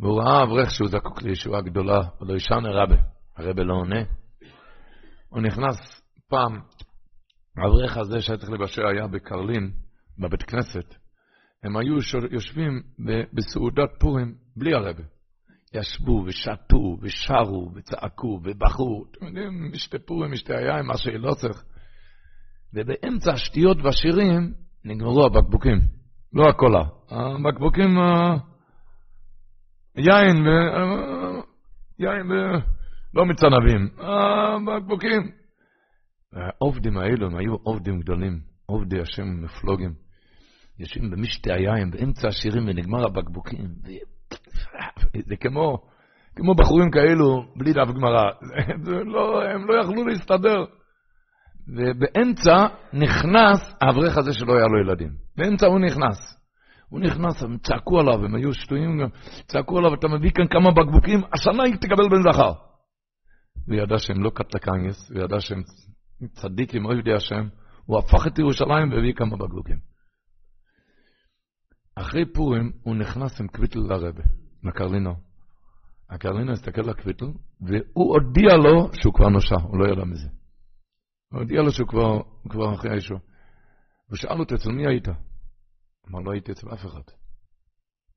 והוא 0.00 0.22
ראה 0.22 0.42
אברך 0.42 0.70
שהוא 0.70 0.88
זקוק 0.88 1.22
לישועה 1.22 1.60
גדולה, 1.60 2.00
ולא 2.20 2.34
ישן 2.34 2.66
הרבה. 2.66 2.96
הרבה 3.36 3.62
לא 3.62 3.74
עונה. 3.74 4.00
הוא 5.28 5.40
נכנס 5.42 6.02
פעם, 6.28 6.60
האברך 7.56 7.96
הזה 7.96 8.20
שהיה 8.20 8.38
צריך 8.38 8.50
לבשל 8.50 8.86
היה 8.86 9.06
בקרלין, 9.06 9.72
בבית 10.18 10.42
כנסת. 10.42 10.94
הם 11.62 11.76
היו 11.76 11.94
יושבים 12.30 12.82
בסעודת 13.32 13.90
פורים 14.00 14.34
בלי 14.56 14.74
הרבה. 14.74 15.02
ישבו 15.74 16.24
ושתו 16.26 16.96
ושרו 17.02 17.70
וצעקו 17.74 18.40
ובכו. 18.44 19.04
אתם 19.10 19.26
יודעים, 19.26 19.72
משתה 19.72 19.98
פורים, 19.98 20.32
משתה 20.32 20.56
היין, 20.56 20.86
מה 20.86 20.96
שלא 20.96 21.34
צריך. 21.34 21.64
ובאמצע 22.74 23.32
השטויות 23.32 23.76
והשירים 23.82 24.52
נגמרו 24.84 25.26
הבקבוקים, 25.26 25.78
לא 26.32 26.48
הקולה. 26.48 26.84
הבקבוקים, 27.10 27.98
יין, 29.96 30.46
ו... 30.46 30.50
יין. 31.98 32.26
לא 33.14 33.26
מצנבים, 33.26 33.88
הבקבוקים. 33.98 35.30
העובדים 36.32 36.96
האלו 36.96 37.26
הם 37.26 37.36
היו 37.36 37.54
עובדים 37.54 38.00
גדולים, 38.00 38.40
עובדי 38.66 39.00
השם 39.00 39.42
מפלוגים. 39.42 39.94
יושבים 40.78 41.10
במשתי 41.10 41.52
היין, 41.52 41.90
באמצע 41.90 42.28
השירים 42.28 42.68
ונגמר 42.68 43.06
הבקבוקים. 43.06 43.68
זה 45.28 45.36
כמו, 45.36 45.78
כמו 46.36 46.54
בחורים 46.54 46.90
כאלו, 46.90 47.44
בלי 47.56 47.72
דף 47.72 47.88
גמרא. 47.94 48.30
לא, 49.14 49.42
הם 49.42 49.66
לא 49.68 49.82
יכלו 49.82 50.06
להסתדר. 50.06 50.64
ובאמצע 51.68 52.66
נכנס 52.92 53.74
האברך 53.80 54.18
הזה 54.18 54.32
שלא 54.32 54.52
היה 54.52 54.66
לו 54.66 54.80
ילדים. 54.80 55.10
באמצע 55.36 55.66
הוא 55.66 55.80
נכנס. 55.80 56.40
הוא 56.88 57.00
נכנס, 57.00 57.42
הם 57.42 57.58
צעקו 57.58 58.00
עליו, 58.00 58.24
הם 58.24 58.34
היו 58.34 58.54
שטויים 58.54 58.98
גם, 58.98 59.08
צעקו 59.46 59.78
עליו, 59.78 59.94
אתה 59.94 60.08
מביא 60.08 60.30
כאן 60.30 60.46
כמה 60.50 60.70
בקבוקים, 60.70 61.20
השנה 61.32 61.62
תקבל 61.80 62.08
בן 62.10 62.32
זכר. 62.32 62.52
וידע 63.68 63.98
שהם 63.98 64.22
לא 64.22 64.30
קטלקניאס, 64.30 65.10
וידע 65.10 65.40
שהם 65.40 65.62
צדיקים, 66.32 66.84
אוי 66.84 66.98
ידי 66.98 67.12
השם, 67.12 67.48
הוא 67.86 67.98
הפך 67.98 68.26
את 68.26 68.38
ירושלים 68.38 68.92
והביא 68.92 69.14
כמה 69.14 69.36
בקבוקים. 69.36 69.89
אחרי 72.00 72.32
פורים 72.32 72.72
הוא 72.82 72.96
נכנס 72.96 73.40
עם 73.40 73.48
קוויטל 73.48 73.78
לרבה, 73.78 74.22
לקרלינו. 74.62 75.14
הקרלינו 76.10 76.52
הסתכל 76.52 76.80
על 76.80 76.90
הקוויטל, 76.90 77.26
והוא 77.60 78.16
הודיע 78.16 78.56
לו 78.56 78.90
שהוא 79.02 79.14
כבר 79.14 79.28
נושע, 79.28 79.56
הוא 79.62 79.78
לא 79.78 79.92
ידע 79.92 80.04
מזה. 80.04 80.28
הוא 81.32 81.40
הודיע 81.40 81.62
לו 81.62 81.70
שהוא 81.70 81.88
כבר, 81.88 82.20
כבר 82.48 82.74
אחרי 82.74 82.90
הישוע. 82.90 83.18
הוא 84.08 84.16
שאל 84.16 84.40
אותו, 84.40 84.54
אצל 84.54 84.70
מי 84.70 84.86
היית? 84.86 85.08
אמר, 86.10 86.20
לא 86.20 86.32
הייתי 86.32 86.52
אצל 86.52 86.66
אף 86.74 86.86
אחד. 86.86 87.02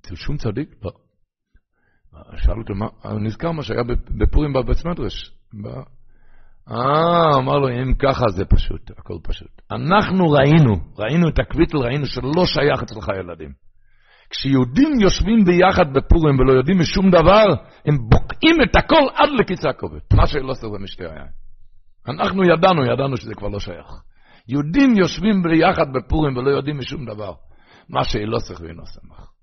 אצל 0.01 0.15
שום 0.15 0.37
צדיק? 0.37 0.75
לא. 0.83 0.91
שאל 2.37 2.59
אותו, 2.59 2.73
מה, 2.75 2.87
נזכר 3.19 3.51
מה 3.51 3.63
שהיה 3.63 3.83
בפורים 4.19 4.53
בבית 4.53 4.85
מדרש. 4.85 5.35
אה, 6.71 7.37
אמר 7.39 7.57
לו, 7.59 7.69
אם 7.69 7.93
ככה 7.93 8.25
זה 8.35 8.45
פשוט, 8.45 8.91
הכל 8.91 9.17
פשוט. 9.23 9.61
אנחנו 9.71 10.31
ראינו, 10.31 10.73
ראינו 10.97 11.29
את 11.29 11.39
הקוויטל, 11.39 11.77
ראינו 11.77 12.05
שלא 12.05 12.45
שייך 12.45 12.83
אצלך 12.83 13.07
ילדים. 13.19 13.62
כשיהודים 14.33 14.99
יושבים 15.01 15.45
ביחד 15.45 15.93
בפורים 15.93 16.39
ולא 16.39 16.53
יודעים 16.53 16.79
משום 16.79 17.09
דבר, 17.11 17.45
הם 17.85 17.97
בוקעים 18.09 18.55
את 18.63 18.75
הכל 18.75 19.05
עד 19.13 19.29
לכיסא 19.39 19.67
הכובד. 19.67 19.99
מה 20.13 20.27
שלא 20.27 20.53
סדר 20.53 20.77
משתי 20.83 21.03
היין. 21.03 21.27
אנחנו 22.07 22.43
ידענו, 22.43 22.85
ידענו 22.85 23.17
שזה 23.17 23.35
כבר 23.35 23.47
לא 23.47 23.59
שייך. 23.59 23.87
יהודים 24.47 24.95
יושבים 24.95 25.43
ביחד 25.43 25.93
בפורים 25.93 26.37
ולא 26.37 26.49
יודעים 26.49 26.77
משום 26.77 27.05
דבר. 27.05 27.33
מה 27.89 28.03
שאילו 28.03 28.37
צריך 28.37 28.61
ואינו 28.61 28.85
שמח. 28.85 29.33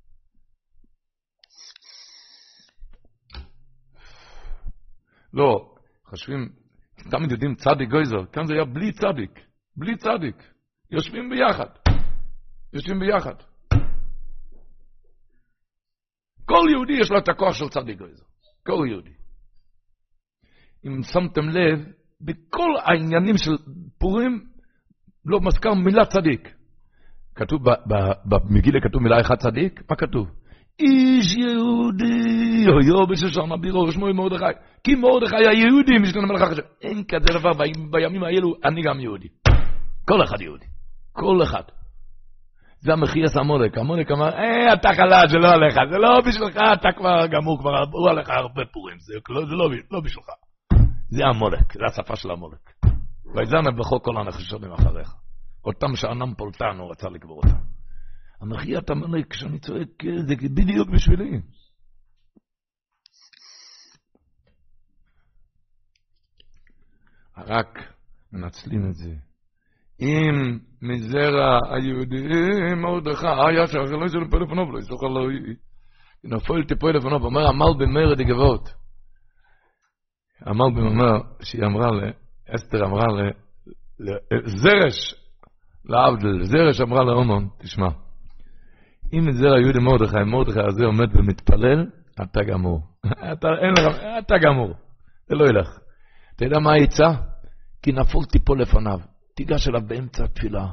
לא, 5.34 5.74
חושבים, 6.06 6.48
תמיד 7.10 7.30
יודעים 7.30 7.54
צדיק 7.54 7.90
גויזר, 7.90 8.26
כאן 8.32 8.46
זה 8.46 8.54
היה 8.54 8.64
בלי 8.64 8.92
צדיק, 8.92 9.40
בלי 9.76 9.96
צדיק. 9.96 10.36
יושבים 10.90 11.30
ביחד. 11.30 11.92
יושבים 12.72 12.98
ביחד. 12.98 13.49
כל 16.50 16.70
יהודי 16.70 16.92
יש 16.92 17.10
לו 17.10 17.18
את 17.18 17.28
הכוח 17.28 17.54
של 17.54 17.68
צדיק 17.68 17.98
גויזר. 17.98 18.24
כל 18.66 18.86
יהודי. 18.88 19.10
אם 20.86 21.02
שמתם 21.02 21.48
לב, 21.48 21.84
בכל 22.20 22.70
העניינים 22.84 23.36
של 23.36 23.50
פורים 23.98 24.40
לא 25.26 25.40
מזכר 25.40 25.74
מילה 25.74 26.06
צדיק. 26.06 26.48
כתוב, 27.34 27.60
במגילה 28.24 28.80
כתוב 28.80 29.02
מילה 29.02 29.20
אחת 29.20 29.38
צדיק? 29.38 29.82
מה 29.90 29.96
כתוב? 29.96 30.28
איש 30.80 31.36
יהודי, 31.36 32.66
אויו 32.68 33.06
בשושן 33.06 33.52
אבירו, 33.52 33.92
שמו 33.92 34.14
מרדכי. 34.14 34.44
כי 34.84 34.94
מרדכי 34.94 35.36
יהודי, 35.36 35.98
משכן 36.02 36.20
המלך 36.20 36.42
החשב. 36.42 36.62
אין 36.82 37.04
כזה 37.04 37.38
דבר, 37.38 37.50
בימים 37.90 38.24
האלו 38.24 38.54
אני 38.64 38.82
גם 38.82 39.00
יהודי. 39.00 39.28
כל 40.08 40.22
אחד 40.24 40.40
יהודי. 40.40 40.66
כל 41.12 41.42
אחד. 41.42 41.62
זה 42.80 42.92
המחייס 42.92 43.36
המולק. 43.36 43.78
המולק 43.78 44.10
אמר, 44.10 44.28
אה, 44.28 44.74
אתה 44.74 44.88
חלש, 44.96 45.30
זה 45.30 45.38
לא 45.38 45.48
עליך, 45.48 45.74
זה 45.90 45.98
לא 45.98 46.20
בשבילך, 46.26 46.56
אתה 46.80 46.88
כבר 46.96 47.26
גמור, 47.26 47.58
כבר 47.60 47.74
עברו 47.74 48.08
עליך 48.08 48.28
הרבה 48.30 48.62
פורים, 48.72 48.98
זה 48.98 49.14
לא, 49.28 49.40
זה 49.40 49.54
לא, 49.54 49.70
לא 49.90 50.00
בשבילך. 50.00 50.28
זה 51.08 51.24
המולק, 51.26 51.72
זה 51.72 51.84
השפה 51.86 52.16
של 52.16 52.30
המולק. 52.30 52.70
ויזנב 53.34 53.78
בכל 53.78 53.98
כל 54.02 54.16
הנחשונים 54.16 54.72
אחריך. 54.72 55.14
אותם 55.64 55.96
שאנם 55.96 56.34
פולטן, 56.34 56.78
הוא 56.78 56.90
רצה 56.90 57.08
לקבור 57.08 57.36
אותם. 57.36 57.60
המחיית 58.40 58.90
המולק, 58.90 59.30
כשאני 59.30 59.58
צועק, 59.58 59.88
זה 60.26 60.34
בדיוק 60.54 60.88
בשבילי. 60.88 61.40
רק 67.36 67.78
מנצלים 68.32 68.90
את 68.90 68.94
זה. 68.94 69.14
אם 70.00 70.58
מזרע 70.82 71.58
היהודים 71.70 72.28
מרדכי, 72.82 73.26
שאחרי 73.66 74.00
לא 74.00 74.04
יסלו 74.06 74.30
פלאפונו 74.30 74.68
ולא 74.68 74.78
יסלו 74.78 74.98
חלוי. 74.98 75.34
נפול 76.24 76.64
טיפול 76.64 76.96
לפונו, 76.96 77.22
ואומר 77.22 77.48
עמל 77.48 77.74
במרד 77.78 78.20
הגבות. 78.20 78.68
עמל 80.46 80.70
במאמר, 80.76 81.20
שהיא 81.42 81.64
אמרה 81.64 81.90
ל... 81.90 82.10
אסתר 82.54 82.84
אמרה 82.84 83.06
ל... 83.06 83.30
זרש, 84.44 85.14
לעבדל, 85.84 86.42
זרש 86.42 86.80
אמרה 86.80 87.04
לאומון, 87.04 87.48
תשמע, 87.58 87.88
אם 89.12 89.26
מזרע 89.26 89.60
יהודי 89.60 89.78
מרדכי, 89.78 90.24
מרדכי 90.26 90.60
הזה 90.68 90.84
עומד 90.84 91.16
ומתפלל, 91.16 91.86
אתה 92.22 92.40
גמור. 92.42 92.80
אתה, 93.32 93.48
אין 93.62 93.72
לך, 93.78 93.96
אתה 94.18 94.34
גמור. 94.38 94.74
זה 95.28 95.34
לא 95.34 95.44
ילך. 95.44 95.78
אתה 96.36 96.44
יודע 96.44 96.58
מה 96.58 96.72
העצה? 96.72 97.08
כי 97.82 97.92
נפול 97.92 98.24
טיפול 98.24 98.62
לפניו. 98.62 98.98
תיגש 99.40 99.68
אליו 99.68 99.80
באמצע 99.86 100.24
התפילה, 100.24 100.66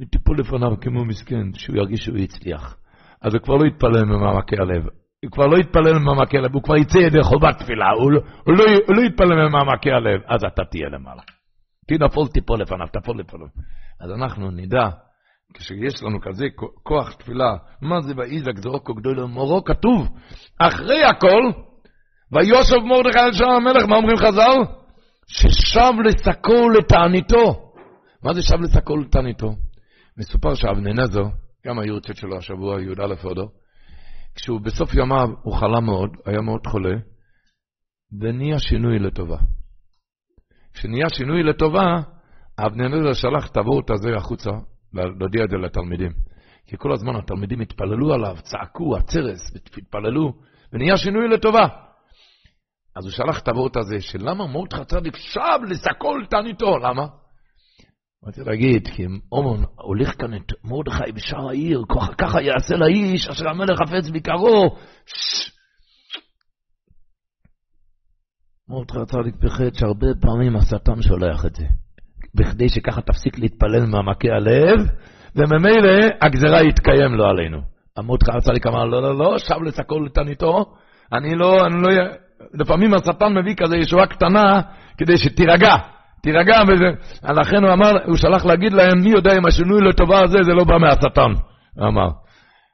ותיפול 0.00 0.38
לפניו 0.38 0.80
כמו 0.80 1.04
מסכן, 1.04 1.54
שהוא 1.54 1.76
ירגיש 1.76 2.04
שהוא 2.04 2.18
הצליח. 2.18 2.76
אז 3.22 3.34
הוא 3.34 3.42
כבר 3.42 3.54
לא 3.56 3.66
יתפלל 3.66 4.04
ממעמקי 4.04 4.56
הלב. 4.56 4.82
הוא 5.24 5.32
כבר 5.32 5.46
לא 5.46 5.56
יתפלל 5.56 5.98
ממעמקי 5.98 6.38
הלב, 6.38 6.54
הוא 6.54 6.62
כבר 6.62 6.76
יצא 6.76 6.98
ידי 6.98 7.22
חובת 7.22 7.58
תפילה, 7.58 7.90
הוא, 8.00 8.12
לא, 8.12 8.20
הוא, 8.46 8.54
לא, 8.56 8.64
הוא 8.86 8.96
לא 8.96 9.02
יתפלל 9.02 9.48
ממעמקי 9.48 9.90
הלב, 9.90 10.20
אז 10.26 10.44
אתה 10.44 10.64
תהיה 10.64 10.88
למעלה. 10.88 11.22
כי 11.88 11.94
נפול 11.94 12.28
תיפול 12.28 12.60
לפניו, 12.60 12.86
תפול 12.92 13.20
לפניו. 13.20 13.46
אז 14.00 14.10
אנחנו 14.10 14.50
נדע, 14.50 14.88
כשיש 15.54 16.02
לנו 16.02 16.20
כזה 16.20 16.46
כוח 16.82 17.12
תפילה, 17.12 17.56
מה 17.82 18.00
זה 18.00 18.12
ואיזק 18.16 18.56
זרוקו 18.56 18.94
גדול 18.94 19.24
מורו, 19.24 19.64
כתוב, 19.64 20.08
אחרי 20.58 21.04
הכל, 21.04 21.42
ויוסף 22.32 22.82
מרדכי 22.84 23.18
על 23.18 23.32
שער 23.32 23.50
המלך, 23.50 23.84
מה 23.88 23.96
אומרים 23.96 24.16
חז"ל? 24.16 24.58
ששב 25.26 25.92
לשקו 26.04 26.68
לתעניתו. 26.68 27.61
מה 28.24 28.34
זה 28.34 28.42
שב 28.42 28.60
לסקול 28.60 29.08
תניתו? 29.10 29.54
מסופר 30.16 30.54
שאבננזר, 30.54 31.22
גם 31.66 31.78
היורצת 31.78 32.16
שלו 32.16 32.36
השבוע, 32.36 32.82
י"א 32.82 33.14
הודו, 33.22 33.48
כשהוא 34.34 34.60
בסוף 34.60 34.94
ימיו, 34.94 35.28
הוא 35.42 35.54
חלה 35.56 35.80
מאוד, 35.80 36.10
היה 36.26 36.40
מאוד 36.40 36.66
חולה, 36.66 36.94
ונהיה 38.20 38.58
שינוי 38.58 38.98
לטובה. 38.98 39.36
כשנהיה 40.74 41.08
שינוי 41.08 41.42
לטובה, 41.42 42.00
אבננזר 42.58 43.12
שלח 43.12 43.50
את 43.50 43.56
הוורט 43.56 43.90
הזה 43.90 44.16
החוצה, 44.16 44.50
להודיע 44.92 45.44
את 45.44 45.50
זה 45.50 45.56
לתלמידים. 45.56 46.12
כי 46.66 46.76
כל 46.78 46.92
הזמן 46.92 47.16
התלמידים 47.16 47.60
התפללו 47.60 48.14
עליו, 48.14 48.36
צעקו, 48.42 48.96
הצרס, 48.96 49.56
התפללו, 49.78 50.32
ונהיה 50.72 50.96
שינוי 50.96 51.28
לטובה. 51.28 51.66
אז 52.96 53.04
הוא 53.04 53.12
שלח 53.12 53.38
את 53.42 53.48
הוורט 53.48 53.76
הזה, 53.76 54.00
שלמה 54.00 54.46
מרדכי 54.46 54.84
צדיק 54.84 55.16
שב 55.16 55.58
לסקול 55.68 56.26
תניתו, 56.30 56.78
למה? 56.78 57.06
רציתי 58.26 58.50
להגיד, 58.50 58.88
כי 58.88 59.06
אומון 59.32 59.64
הוליך 59.76 60.14
כאן 60.18 60.34
את 60.34 60.52
מרדכי 60.64 61.12
בשער 61.14 61.48
העיר, 61.48 61.82
ככה 62.18 62.42
יעשה 62.42 62.76
לאיש 62.76 63.28
אשר 63.28 63.48
המלך 63.48 63.78
חפץ 63.78 64.10
ביקרו. 64.10 64.76
מרדכי 68.68 68.98
הצדיק 68.98 69.34
פחד 69.44 69.74
שהרבה 69.74 70.06
פעמים 70.20 70.56
השטן 70.56 71.02
שולח 71.02 71.46
את 71.46 71.54
זה, 71.54 71.64
בכדי 72.34 72.68
שככה 72.68 73.00
תפסיק 73.00 73.38
להתפלל 73.38 73.86
מעמקי 73.86 74.30
הלב, 74.30 74.78
וממילא 75.36 76.08
הגזרה 76.22 76.62
יתקיים 76.62 77.14
לו 77.14 77.24
עלינו. 77.26 77.60
מרדכי 77.98 78.30
הצדיק 78.36 78.66
אמר, 78.66 78.84
לא, 78.84 79.02
לא, 79.02 79.18
לא, 79.18 79.38
שב 79.38 79.62
לסקול 79.62 80.06
לתניתו, 80.06 80.74
אני 81.12 81.34
לא, 81.34 81.56
אני 81.66 81.82
לא, 81.82 81.88
לפעמים 82.54 82.94
השטן 82.94 83.34
מביא 83.38 83.54
כזה 83.54 83.76
ישועה 83.76 84.06
קטנה 84.06 84.60
כדי 84.98 85.16
שתירגע. 85.16 85.76
תירגע, 86.22 86.56
ולכן 86.68 87.64
הוא 87.64 87.72
אמר, 87.72 88.04
הוא 88.06 88.16
שלח 88.16 88.44
להגיד 88.44 88.72
להם, 88.72 88.98
מי 89.04 89.10
יודע 89.10 89.30
אם 89.38 89.46
השינוי 89.46 89.80
לטובה 89.88 90.20
הזה, 90.24 90.38
זה 90.42 90.52
לא 90.52 90.64
בא 90.64 90.78
מהשטן, 90.78 91.32
הוא 91.76 91.88
אמר. 91.88 92.08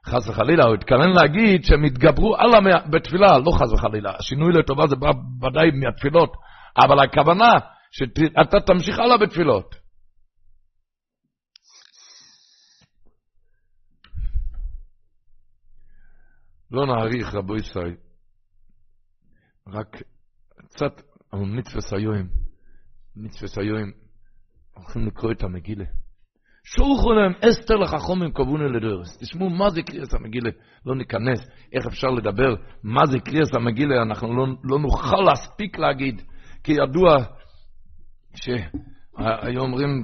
חס 0.07 0.29
וחלילה, 0.29 0.65
הוא 0.65 0.75
התכוון 0.75 1.11
להגיד 1.11 1.65
שהם 1.65 1.85
התגברו 1.85 2.37
הלאה 2.37 2.89
בתפילה, 2.91 3.39
לא 3.39 3.51
חס 3.51 3.73
וחלילה, 3.73 4.13
השינוי 4.19 4.53
לטובה 4.53 4.87
זה 4.87 4.97
בא 4.97 5.11
ודאי 5.47 5.71
מהתפילות, 5.71 6.33
אבל 6.85 7.05
הכוונה 7.05 7.53
שאתה 7.91 8.61
תמשיך 8.67 8.99
הלאה 8.99 9.19
בתפילות. 9.19 9.75
לא 16.71 16.87
נאריך, 16.87 17.35
רבו 17.35 17.57
ישראל, 17.57 17.95
רק 19.69 19.97
קצת 20.69 21.03
על 21.33 21.41
מצווה 21.41 21.81
סיועים. 21.81 22.48
מצווה 23.19 23.65
היום, 23.65 23.91
הולכים 24.75 25.07
לקרוא 25.07 25.33
את 25.33 25.43
המגילה. 25.43 25.85
שולחו 26.65 27.13
להם 27.13 27.33
אסתר 27.49 27.75
לחכומים 27.75 28.33
קבונו 28.33 28.69
לדורס. 28.69 29.19
תשמעו 29.19 29.51
מה 29.51 29.71
זה 29.71 29.83
קריאס 29.83 30.15
המגילה, 30.15 30.51
לא 30.87 30.97
ניכנס, 30.97 31.49
איך 31.73 31.87
אפשר 31.87 32.09
לדבר 32.09 32.55
מה 32.83 33.07
זה 33.07 33.19
קריאס 33.19 33.55
המגילה, 33.55 34.03
אנחנו 34.03 34.37
לא, 34.37 34.47
לא 34.65 34.79
נוכל 34.79 35.21
להספיק 35.27 35.79
להגיד, 35.79 36.23
כי 36.65 36.73
ידוע 36.73 37.17
שהיום 38.35 39.73
אומרים, 39.73 40.03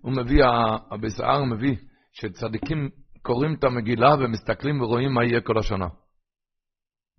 הוא 0.00 0.12
מביא, 0.12 0.44
הבשער 0.90 1.44
מביא, 1.44 1.76
שצדיקים 2.12 2.88
קוראים 3.22 3.54
את 3.54 3.64
המגילה 3.64 4.14
ומסתכלים 4.14 4.80
ורואים 4.80 5.14
מה 5.14 5.24
יהיה 5.24 5.40
כל 5.40 5.58
השנה. 5.58 5.86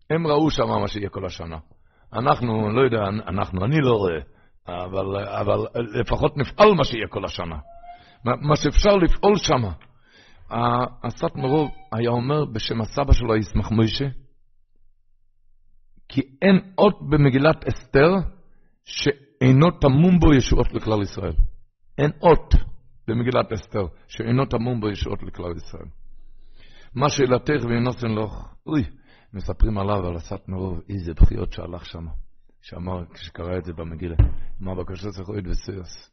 הם 0.09 0.27
ראו 0.27 0.49
שם 0.49 0.67
מה 0.81 0.87
שיהיה 0.87 1.09
כל 1.09 1.25
השנה. 1.25 1.57
אנחנו, 2.13 2.69
לא 2.69 2.81
יודע, 2.81 3.01
אנחנו, 3.27 3.65
אני 3.65 3.81
לא 3.81 3.91
רואה. 3.91 4.19
אבל, 4.85 5.17
אבל 5.25 5.59
לפחות 5.99 6.37
נפעל 6.37 6.73
מה 6.73 6.83
שיהיה 6.83 7.07
כל 7.07 7.25
השנה. 7.25 7.57
מה 8.25 8.55
שאפשר 8.55 8.95
לפעול 8.95 9.35
שם. 9.37 9.63
הסת 11.03 11.35
מרוב 11.35 11.71
היה 11.91 12.09
אומר 12.09 12.45
בשם 12.45 12.81
הסבא 12.81 13.13
שלו, 13.13 13.35
ישמח 13.35 13.71
מוישה, 13.71 14.05
כי 16.09 16.21
אין 16.41 16.73
אות 16.77 16.99
במגילת 17.09 17.65
אסתר 17.67 18.15
שאינו 18.85 19.71
תמום 19.71 20.19
בו 20.19 20.33
ישועות 20.33 20.73
לכלל 20.73 21.01
ישראל. 21.01 21.33
אין 21.97 22.11
אות 22.21 22.53
במגילת 23.07 23.51
אסתר 23.51 23.85
שאינו 24.07 24.45
תמום 24.45 24.81
בו 24.81 24.89
ישועות 24.89 25.23
לכלל 25.23 25.55
ישראל. 25.55 25.85
מה 26.95 27.09
שאלתך 27.09 27.65
ואינוסן 27.69 28.07
לך, 28.07 28.33
אוי, 28.67 28.83
מספרים 29.33 29.77
עליו, 29.77 30.07
על 30.07 30.15
הסת 30.15 30.47
מרוב, 30.47 30.79
איזה 30.89 31.13
בחיות 31.13 31.53
שהלך 31.53 31.85
שם. 31.85 32.05
שאמר, 32.61 33.06
כשקרא 33.14 33.57
את 33.57 33.65
זה 33.65 33.73
במגילה, 33.73 34.15
אמר 34.61 34.73
בקשה 34.73 35.10
צריך 35.10 35.30
וסיוס. 35.45 36.11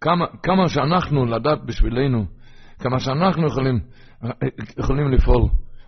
כמה, 0.00 0.26
כמה 0.42 0.68
שאנחנו 0.68 1.24
לדעת 1.24 1.64
בשבילנו, 1.66 2.26
כמה 2.78 3.00
שאנחנו 3.00 3.46
יכולים, 3.46 3.80
יכולים 4.78 5.12
לפעול. 5.12 5.42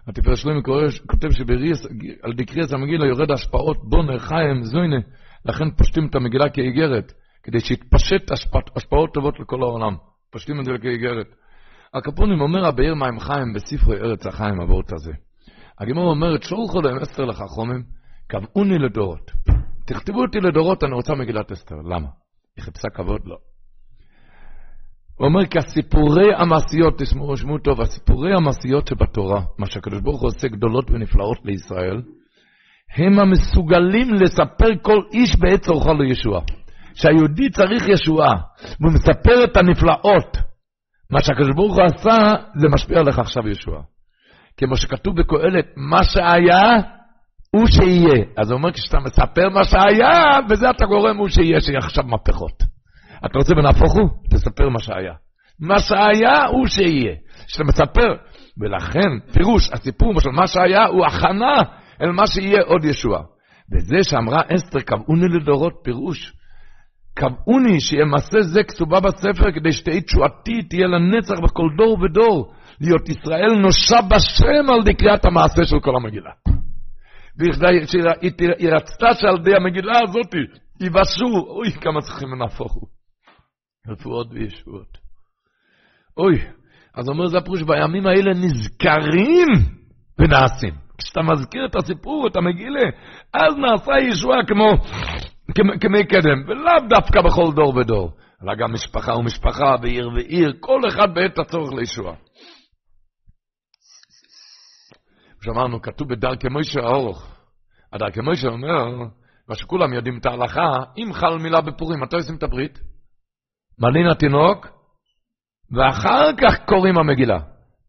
התפאר 0.07 0.35
שלמה 0.35 0.63
כותב 1.11 1.31
שעל 1.31 2.33
דקריאס 2.33 2.73
המגילה 2.73 3.07
יורד 3.07 3.31
השפעות 3.31 3.89
בונר, 3.89 4.19
חיים, 4.19 4.63
זוינה, 4.63 5.01
לכן 5.45 5.71
פושטים 5.71 6.07
את 6.07 6.15
המגילה 6.15 6.51
כאיגרת, 6.51 7.13
כדי 7.43 7.61
שיתפשט 7.61 8.31
השפעות 8.77 9.15
טובות 9.15 9.41
לכל 9.41 9.63
העולם. 9.63 9.97
פושטים 10.31 10.61
את 10.61 10.65
זה 10.65 10.71
כאיגרת. 10.83 11.27
הקפונים 11.97 12.41
אומר 12.41 12.67
הבאר 12.67 12.95
מים 12.95 13.21
חיים 13.21 13.53
בספרי 13.53 13.97
ארץ 13.97 14.27
החיים, 14.27 14.61
הוורט 14.61 14.93
הזה. 14.93 15.13
הגמור 15.79 16.11
אומרת, 16.11 16.43
שולחו 16.43 16.83
להם 16.83 16.99
אסתר 16.99 17.25
לחכומים, 17.25 17.83
קבעוני 18.27 18.79
לדורות. 18.79 19.31
תכתבו 19.87 20.23
אותי 20.23 20.39
לדורות, 20.41 20.85
אני 20.85 20.93
רוצה 20.93 21.15
מגילת 21.15 21.53
אסתר. 21.53 21.75
למה? 21.75 22.09
היא 22.57 22.65
חיפשה 22.65 22.89
כבוד? 22.95 23.21
לא. 23.25 23.37
הוא 25.15 25.27
אומר, 25.27 25.47
כי 25.47 25.59
הסיפורי 25.59 26.35
המעשיות, 26.37 26.99
תשמעו, 26.99 27.37
שמעו 27.37 27.59
טוב, 27.59 27.81
הסיפורי 27.81 28.35
המעשיות 28.35 28.87
שבתורה, 28.87 29.43
מה 29.59 29.67
שהקדוש 29.67 30.01
ברוך 30.01 30.21
הוא 30.21 30.29
עושה 30.29 30.49
גדולות 30.49 30.91
ונפלאות 30.91 31.39
לישראל, 31.45 32.03
הם 32.97 33.19
המסוגלים 33.19 34.15
לספר 34.15 34.69
כל 34.83 35.03
איש 35.13 35.37
בעת 35.37 35.61
צורכו 35.61 35.95
לישוע. 35.95 36.41
שהיהודי 36.97 37.51
צריך 37.51 37.89
ישועה, 37.89 38.33
והוא 38.81 38.93
מספר 38.93 39.45
את 39.45 39.57
הנפלאות. 39.57 40.37
מה 41.11 41.23
שהקדוש 41.23 41.55
ברוך 41.57 41.75
הוא 41.77 41.85
עשה, 41.85 42.17
זה 42.57 42.69
משפיע 42.69 42.99
עליך 43.01 43.19
עכשיו 43.19 43.49
ישועה. 43.49 43.83
כמו 44.57 44.77
שכתוב 44.77 45.21
בקהלת, 45.21 45.67
מה 45.77 46.05
שהיה, 46.05 46.63
הוא 47.51 47.67
שיהיה. 47.67 48.25
אז 48.37 48.51
הוא 48.51 48.59
אומר, 48.59 48.73
כשאתה 48.73 48.99
מספר 49.01 49.49
מה 49.49 49.65
שהיה, 49.65 50.41
בזה 50.51 50.71
אתה 50.71 50.87
גורם 50.87 51.17
הוא 51.17 51.29
שיהיה, 51.29 51.61
שיהיה 51.61 51.79
עכשיו 51.79 52.05
מהפכות. 52.05 52.63
אתה 53.27 53.39
רוצה 53.39 53.55
בנהפוך 53.55 53.95
הוא? 53.95 54.09
תספר 54.31 54.69
מה 54.69 54.79
שהיה. 54.79 55.15
מה 55.61 55.79
שהיה 55.79 56.47
הוא 56.47 56.67
שיהיה. 56.67 57.15
כשאתה 57.47 57.65
מספר, 57.65 58.15
ולכן, 58.61 59.33
פירוש, 59.33 59.71
הסיפור 59.73 60.21
של 60.21 60.31
מה 60.31 60.47
שהיה 60.47 60.87
הוא 60.87 61.07
הכנה 61.07 61.55
אל 62.03 62.11
מה 62.11 62.27
שיהיה 62.27 62.63
עוד 62.67 62.85
ישועה. 62.85 63.23
וזה 63.73 63.97
שאמרה 64.03 64.41
אסתר, 64.55 64.81
קבעוני 64.81 65.29
לדורות, 65.29 65.73
פירוש, 65.85 66.33
קבעוני 67.17 67.81
שיהיה 67.81 68.05
מעשה 68.05 68.41
זה 68.41 68.63
כתובה 68.63 69.01
בספר, 69.01 69.53
כדי 69.55 69.73
שתהי 69.73 70.01
תשועתי, 70.01 70.63
תהיה 70.63 70.87
לנצח 70.87 71.35
בכל 71.45 71.69
דור 71.77 71.99
ודור, 72.03 72.53
להיות 72.81 73.09
ישראל 73.09 73.53
נושה 73.63 73.97
בשם 74.11 74.71
על 74.71 74.83
דקריאת 74.85 75.25
המעשה 75.25 75.65
של 75.65 75.81
כל 75.81 75.97
המגילה. 75.97 76.31
והיא 77.39 78.71
רצתה 78.73 79.07
שעל 79.15 79.37
ידי 79.41 79.57
המגילה 79.57 79.93
הזאת 80.09 80.35
יבשו, 80.81 81.47
אוי, 81.49 81.73
כמה 81.73 82.01
צריכים 82.01 82.29
לנהפוך 82.29 82.73
הוא. 82.73 82.89
רפואות 83.89 84.27
וישועות. 84.33 84.99
אוי, 86.17 86.39
אז 86.95 87.09
אומר 87.09 87.27
זה 87.27 87.39
בימים 87.67 88.07
האלה 88.07 88.31
נזכרים 88.35 89.49
ונעשים. 90.19 90.75
כשאתה 90.99 91.23
מזכיר 91.23 91.67
את 91.67 91.77
הסיפור, 91.77 92.27
אתה 92.27 92.41
מגילה, 92.41 92.91
אז 93.35 93.57
נעשה 93.57 93.93
ישועה 94.11 94.47
כמו, 94.47 94.73
כמי 95.55 96.07
קדם, 96.07 96.43
ולאו 96.47 96.89
דווקא 96.89 97.23
בכל 97.23 97.53
דור 97.55 97.77
ודור, 97.77 98.11
אלא 98.43 98.55
גם 98.55 98.73
משפחה 98.73 99.17
ומשפחה, 99.17 99.75
ועיר 99.83 100.09
ועיר, 100.15 100.53
כל 100.61 100.81
אחד 100.89 101.15
בעת 101.15 101.39
הצורך 101.39 101.73
לישועה. 101.73 102.15
שאמרנו, 105.45 105.83
כתוב 105.83 106.09
בדרכי 106.09 106.49
מוישה 106.49 106.81
האורך. 106.81 107.37
הדרכי 107.93 108.21
מוישה 108.21 108.49
אומר, 108.49 108.85
מה 109.49 109.55
שכולם 109.55 109.93
יודעים 109.93 110.19
את 110.19 110.27
ההלכה, 110.27 110.71
אם 110.99 111.13
חל 111.13 111.39
מילה 111.39 111.61
בפורים, 111.61 112.01
מתי 112.01 112.17
עושים 112.17 112.37
את 112.37 112.43
הברית? 112.43 112.79
מלין 113.79 114.07
התינוק, 114.07 114.67
ואחר 115.71 116.33
כך 116.43 116.65
קוראים 116.67 116.99
המגילה. 116.99 117.39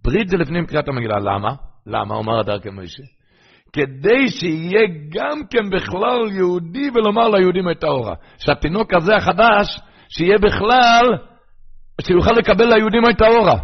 ברית 0.03 0.29
זה 0.29 0.37
לפנים 0.37 0.65
קריאת 0.65 0.87
המגילה. 0.87 1.19
למה? 1.19 1.55
למה? 1.85 2.15
אומר 2.15 2.39
הדרכי 2.39 2.69
מוישה. 2.69 3.03
כדי 3.77 4.27
שיהיה 4.29 4.87
גם 5.09 5.47
כן 5.49 5.69
בכלל 5.69 6.31
יהודי 6.31 6.89
ולומר 6.93 7.29
ליהודים 7.29 7.69
את 7.69 7.83
האורה. 7.83 8.15
שהתינוק 8.37 8.93
הזה 8.93 9.15
החדש, 9.15 9.79
שיהיה 10.09 10.37
בכלל, 10.37 11.05
שיוכל 12.01 12.31
לקבל 12.31 12.65
ליהודים 12.73 13.03
את 13.09 13.21
האורה. 13.21 13.59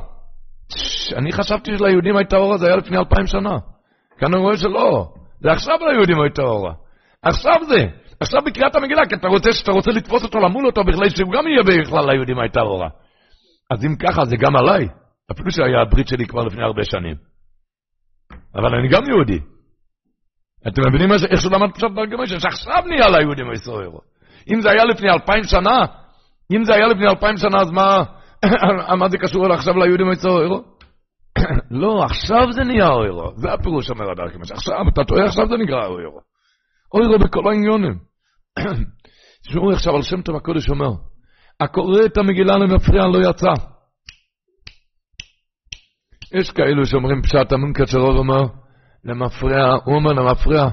אני 1.17 1.31
חשבתי 1.31 1.77
שליהודים 1.77 2.19
את 2.19 2.33
האורה 2.33 2.57
זה 2.57 2.67
היה 2.67 2.75
לפני 2.75 2.97
אלפיים 2.97 3.27
שנה. 3.27 3.57
כאן 4.17 4.33
הוא 4.33 4.41
רואה 4.41 4.57
שלא, 4.57 5.13
זה 5.39 5.51
עכשיו 5.51 5.77
ליהודים 5.91 6.21
הייתה 6.21 6.41
אורה. 6.41 6.73
עכשיו 7.21 7.55
זה, 7.67 7.85
עכשיו 8.19 8.41
בקריאת 8.45 8.75
המגילה, 8.75 9.05
כי 9.09 9.15
אתה 9.15 9.27
רוצה, 9.27 9.53
שאתה 9.53 9.71
רוצה 9.71 9.91
לתפוס 9.91 10.23
אותו, 10.23 10.39
למול 10.39 10.65
אותו, 10.65 10.83
בכלל 10.83 11.09
שהוא 11.09 11.31
גם 11.31 11.43
יהיה 11.47 11.83
בכלל 11.83 12.11
ליהודים 12.11 12.39
הייתה 12.39 12.61
אורה. 12.61 12.89
אז 13.71 13.85
אם 13.85 13.95
ככה, 13.95 14.25
זה 14.25 14.35
גם 14.35 14.55
עליי, 14.55 14.87
אפילו 15.31 15.51
שהיה 15.51 15.81
הברית 15.81 16.07
שלי 16.07 16.25
כבר 16.25 16.43
לפני 16.43 16.63
הרבה 16.63 16.83
שנים. 16.83 17.15
אבל 18.55 18.75
אני 18.75 18.87
גם 18.89 19.03
יהודי. 19.09 19.52
אתם 20.67 20.81
מבינים 20.87 21.11
איך 21.31 21.41
שהוא 21.41 21.53
למד 21.53 21.71
פשוט 21.75 21.91
ברגמי 21.91 22.27
שעכשיו 22.27 22.83
נהיה 22.85 23.09
ליהודים 23.09 23.49
הישראל. 23.49 23.89
אם 24.53 24.61
זה 24.61 24.71
היה 24.71 24.85
לפני 24.85 25.09
אלפיים 25.09 25.43
שנה, 25.43 25.79
אם 26.51 26.63
זה 26.63 26.73
היה 26.73 26.87
לפני 26.87 27.07
אלפיים 27.07 27.37
שנה, 27.37 27.57
אז 27.61 27.71
מה, 27.71 28.03
מה 28.99 29.09
זה 29.09 29.17
קשור 29.17 29.53
עכשיו 29.53 29.77
ליהודים 29.77 30.09
הישראל? 30.09 30.49
לא, 31.81 32.03
עכשיו 32.03 32.51
זה 32.51 32.63
נהיה 32.63 32.89
אוירו. 32.89 33.31
זה 33.35 33.53
הפירוש 33.53 33.89
אומר 33.89 34.11
הדר 34.11 34.29
כמש. 34.33 34.51
עכשיו, 34.51 34.75
אתה 34.93 35.03
טועה, 35.03 35.25
עכשיו 35.25 35.47
זה 35.47 35.55
נקרא 35.55 35.85
אוירו. 35.85 36.19
אוירו 36.93 37.19
בכל 37.19 37.47
העניונים. 37.47 37.97
תשמעו 39.47 39.71
עכשיו 39.71 39.95
על 39.95 40.01
שם 40.01 40.21
טוב 40.21 40.35
הקודש 40.35 40.69
אומר, 40.69 40.91
הקורא 41.59 42.05
את 42.05 42.17
המגילה 42.17 42.57
למפריע 42.57 43.07
לא 43.07 43.29
יצא. 43.29 43.53
יש 46.39 46.51
כאלו 46.51 46.85
שאומרים 46.85 47.21
פשט 47.21 47.51
המונקת 47.51 47.87
של 47.87 47.97
רוב 47.97 48.17
אומר, 48.17 48.41
למפריע, 49.05 49.67
הוא 49.85 49.95
אומר 49.95 50.11
למפריע, 50.11 50.65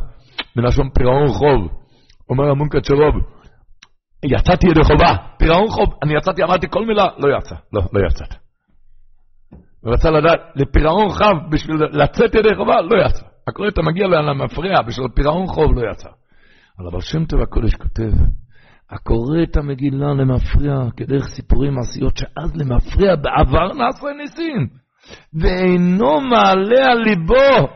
מלשון 0.57 0.91
פירעון 0.91 1.29
חוב. 1.29 1.81
אומר 2.31 2.51
המונקת 2.51 2.85
של 2.85 2.95
רוב, 2.95 3.15
יצאתי 4.25 4.67
ידי 4.69 4.85
חובה, 4.85 5.17
פירעון 5.39 5.69
חוב, 5.69 5.95
אני 6.03 6.17
יצאתי, 6.17 6.43
אמרתי 6.43 6.67
כל 6.71 6.87
מילה, 6.87 7.07
לא 7.19 7.37
יצא, 7.39 7.55
לא, 7.73 7.83
לא 7.93 8.07
יצאת. 8.07 8.35
ורצה 9.85 10.11
לדעת, 10.11 10.41
לפירעון 10.57 11.09
חב 11.11 11.35
בשביל 11.51 11.77
לצאת 11.77 12.35
ידי 12.35 12.55
חובה, 12.57 12.81
לא 12.81 13.07
יצא. 13.07 13.23
הקורא 13.49 13.69
אתה 13.69 13.83
מגיע 13.83 14.07
למפריע, 14.07 14.83
בשביל 14.83 15.09
פירעון 15.15 15.47
חוב 15.47 15.79
לא 15.79 15.91
יצא. 15.91 16.09
אבל 16.79 16.89
הבעל 16.89 17.01
שם 17.01 17.25
טוב 17.25 17.41
הקודש 17.41 17.75
כותב, 17.75 18.13
הקורא 18.91 19.43
את 19.43 19.57
המגילה 19.57 20.15
למפריע, 20.15 20.75
כדרך 20.97 21.25
סיפורים 21.37 21.75
מעשיות, 21.75 22.17
שאז 22.17 22.57
למפריע 22.57 23.17
בעבר 23.17 23.73
נעשה 23.73 24.07
ניסים, 24.19 24.67
ואינו 25.35 26.21
מעלה 26.21 26.93
על 26.93 26.99
ליבו, 26.99 27.69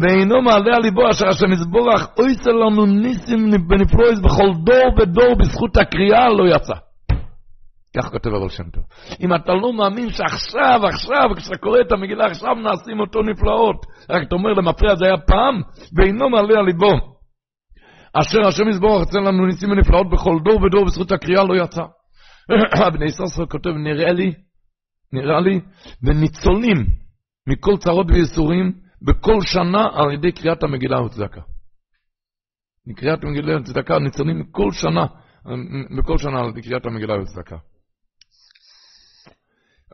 ואינו 0.00 0.42
מעלה 0.42 0.76
על 0.76 0.82
ליבו, 0.82 1.10
אשר 1.10 1.28
השם 1.28 1.52
יזבורך, 1.52 2.08
אוי 2.18 2.34
לנו 2.46 2.86
ניסים 2.86 3.50
בנפלויס 3.68 4.18
בכל 4.18 4.50
דור 4.64 5.00
ודור 5.00 5.34
בזכות 5.38 5.76
הקריאה 5.76 6.28
לא 6.28 6.56
יצא. 6.56 6.74
כך 7.96 8.10
כותב 8.10 8.30
הראש 8.30 8.56
שם 8.56 8.70
טוב. 8.70 8.84
אם 9.20 9.34
אתה 9.34 9.52
לא 9.52 9.72
מאמין 9.72 10.10
שעכשיו, 10.10 10.80
עכשיו, 10.86 11.36
כשאתה 11.36 11.56
קורא 11.56 11.78
את 11.80 11.92
המגילה, 11.92 12.24
עכשיו 12.24 12.54
נעשים 12.54 13.00
אותו 13.00 13.22
נפלאות. 13.22 13.86
רק 14.10 14.22
אתה 14.28 14.34
אומר, 14.34 14.52
למפריע 14.52 14.94
זה 14.96 15.04
היה 15.04 15.18
פעם, 15.26 15.62
ואינו 15.96 16.30
מעלה 16.30 16.58
על 16.58 16.64
ליבו. 16.64 16.92
אשר 18.12 18.48
השם 18.48 18.68
יסבור 18.68 19.02
יצא 19.02 19.18
לנו 19.18 19.46
ניסים 19.46 19.70
ונפלאות 19.70 20.10
בכל 20.10 20.38
דור 20.44 20.62
ודור, 20.62 20.84
בזכות 20.84 21.12
הקריאה 21.12 21.44
לא 21.44 21.64
יצא. 21.64 21.82
בני 22.94 23.10
סוסר 23.10 23.46
כותב, 23.46 23.70
נראה 23.70 24.12
לי, 24.12 24.32
נראה 25.12 25.40
לי, 25.40 25.60
וניצולים 26.02 26.86
מכל 27.48 27.76
צרות 27.76 28.06
וייסורים, 28.10 28.85
בכל 29.02 29.40
שנה 29.40 29.88
על 29.94 30.12
ידי 30.12 30.32
קריאת 30.32 30.62
המגילה 30.62 31.02
וצדקה. 31.02 31.40
קריאת 32.96 33.24
המגילה 33.24 33.60
וצדקה 33.60 33.98
ניצולים 33.98 34.44
כל 34.50 34.72
שנה, 34.72 35.06
בכל 35.98 36.18
שנה 36.18 36.40
על 36.40 36.48
ידי 36.48 36.62
קריאת 36.62 36.86
המגילה 36.86 37.14
וצדקה. 37.20 37.56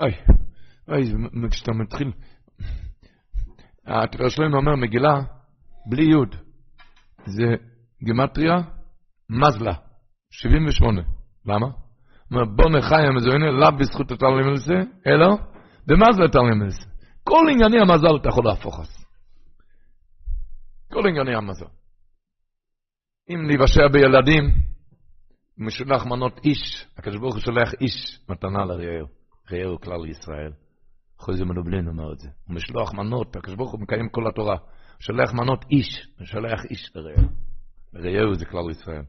אוי, 0.01 0.13
אוי, 0.89 1.03
כשאתה 1.51 1.73
מתחיל... 1.73 2.13
התפילה 3.87 4.31
שלנו 4.31 4.57
אומר 4.57 4.77
מגילה 4.77 5.21
בלי 5.87 6.05
יוד. 6.05 6.37
זה 7.27 7.45
גימטריה 8.05 8.57
מזלה, 9.31 9.75
78. 10.31 11.03
למה? 11.47 11.67
אומר, 12.31 12.45
בוא 12.45 12.71
נחי 12.71 13.07
המזוינה, 13.09 13.51
לאו 13.51 13.73
בזכות 13.79 14.11
מלסה, 14.43 14.75
אלא 15.07 15.37
במזלה 15.87 16.29
מלסה. 16.55 16.92
כל 17.25 17.45
ענייני 17.51 17.81
המזל 17.81 18.17
אתה 18.21 18.29
יכול 18.29 18.45
להפוך 18.45 18.81
אז. 18.81 19.05
כל 20.93 21.09
ענייני 21.09 21.35
המזל. 21.35 21.67
אם 23.31 23.47
להיוושע 23.47 23.89
בילדים, 23.93 24.45
משולח 25.59 26.07
מנות 26.07 26.41
איש, 26.45 26.87
הקדוש 26.97 27.21
ברוך 27.21 27.35
הוא 27.35 27.43
שולח 27.43 27.75
איש 27.81 28.21
מתנה 28.29 28.65
לרעהו. 28.65 29.07
רעהו 29.53 29.81
כלל 29.81 30.11
ישראל. 30.11 30.53
חוזר 31.19 31.45
מלובלין 31.45 31.89
אומר 31.89 32.13
את 32.13 32.19
זה. 32.19 32.29
הוא 32.47 32.57
משלוח 32.57 32.95
מנות, 32.95 33.37
הקדוש 33.37 33.57
ברוך 33.57 33.73
הוא 33.73 33.81
מקיים 33.81 34.09
כל 34.09 34.29
התורה. 34.29 34.57
שולח 35.01 35.33
מנות 35.33 35.65
איש, 35.71 36.07
הוא 36.19 36.27
שולח 36.27 36.65
איש 36.71 36.93
לרעהו. 36.95 37.29
רעהו 37.95 38.35
זה 38.35 38.45
כלל 38.47 38.71
ישראל. 38.71 39.03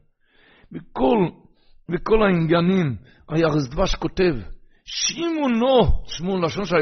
בכל, 0.72 1.28
וכל 1.94 2.22
העניינים. 2.22 2.96
הירס 3.28 3.68
דבש 3.70 3.94
כותב, 3.94 4.34
שימונו, 4.86 5.80
שמו 6.06 6.40
לשון 6.40 6.64
של 6.64 6.76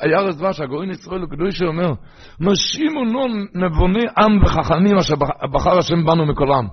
הירס 0.00 0.36
דבש, 0.36 0.60
הגאון 0.60 0.90
ישראל 0.90 1.24
הקדוש 1.24 1.58
שאומר, 1.58 1.92
אומר 2.40 2.54
שימונו 2.54 3.26
נבוני 3.54 4.04
עם 4.18 4.42
וחכמים 4.42 4.98
אשר 4.98 5.14
בחר 5.52 5.78
השם 5.78 6.04
בנו 6.06 6.26
מכולם. 6.26 6.68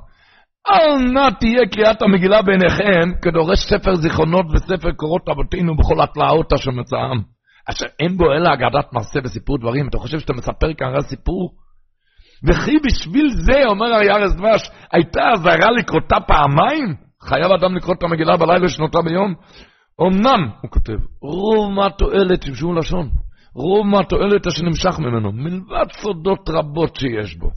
אל 0.70 1.12
נא 1.14 1.30
תהיה 1.40 1.68
קריאת 1.72 2.02
המגילה 2.02 2.42
בעיניכם 2.42 3.20
כדורש 3.22 3.60
ספר 3.60 3.96
זיכרונות 3.96 4.46
וספר 4.54 4.92
קורות 4.92 5.30
אבותינו 5.30 5.76
בכל 5.76 6.02
התלאות 6.04 6.54
אשר 6.54 6.72
מצאם. 6.72 7.20
אשר 7.70 7.86
אין 8.00 8.18
בו 8.18 8.34
אלא 8.34 8.54
אגדת 8.54 8.94
מעשה 8.94 9.20
וסיפור 9.24 9.58
דברים. 9.58 9.88
אתה 9.88 9.98
חושב 9.98 10.20
שאתה 10.20 10.34
מספר 10.34 10.68
רק 10.68 11.02
סיפור? 11.02 11.52
וכי 12.48 12.78
בשביל 12.86 13.30
זה, 13.30 13.60
אומר 13.68 13.94
הירס 13.96 14.34
דבש, 14.34 14.70
הייתה 14.92 15.22
אזהרה 15.34 15.72
לקרותה 15.72 16.16
פעמיים? 16.28 16.96
חייב 17.22 17.52
אדם 17.52 17.76
לקרוא 17.76 17.96
את 17.96 18.04
המגילה 18.04 18.38
בלילה 18.38 18.68
שנותה 18.70 19.02
ביום? 19.02 19.34
אמנם, 20.02 20.50
הוא 20.62 20.72
כותב, 20.72 20.98
רוב 21.22 21.72
מה 21.72 21.90
תועלת, 21.90 22.42
תמשו 22.42 22.74
לשון, 22.74 23.10
רוב 23.56 23.88
מה 23.88 24.04
תועלת 24.10 24.48
אשר 24.48 24.64
נמשך 24.64 25.00
ממנו, 25.00 25.32
מלבד 25.32 25.92
סודות 25.92 26.50
רבות 26.50 26.96
שיש 26.96 27.38
בו. 27.38 27.50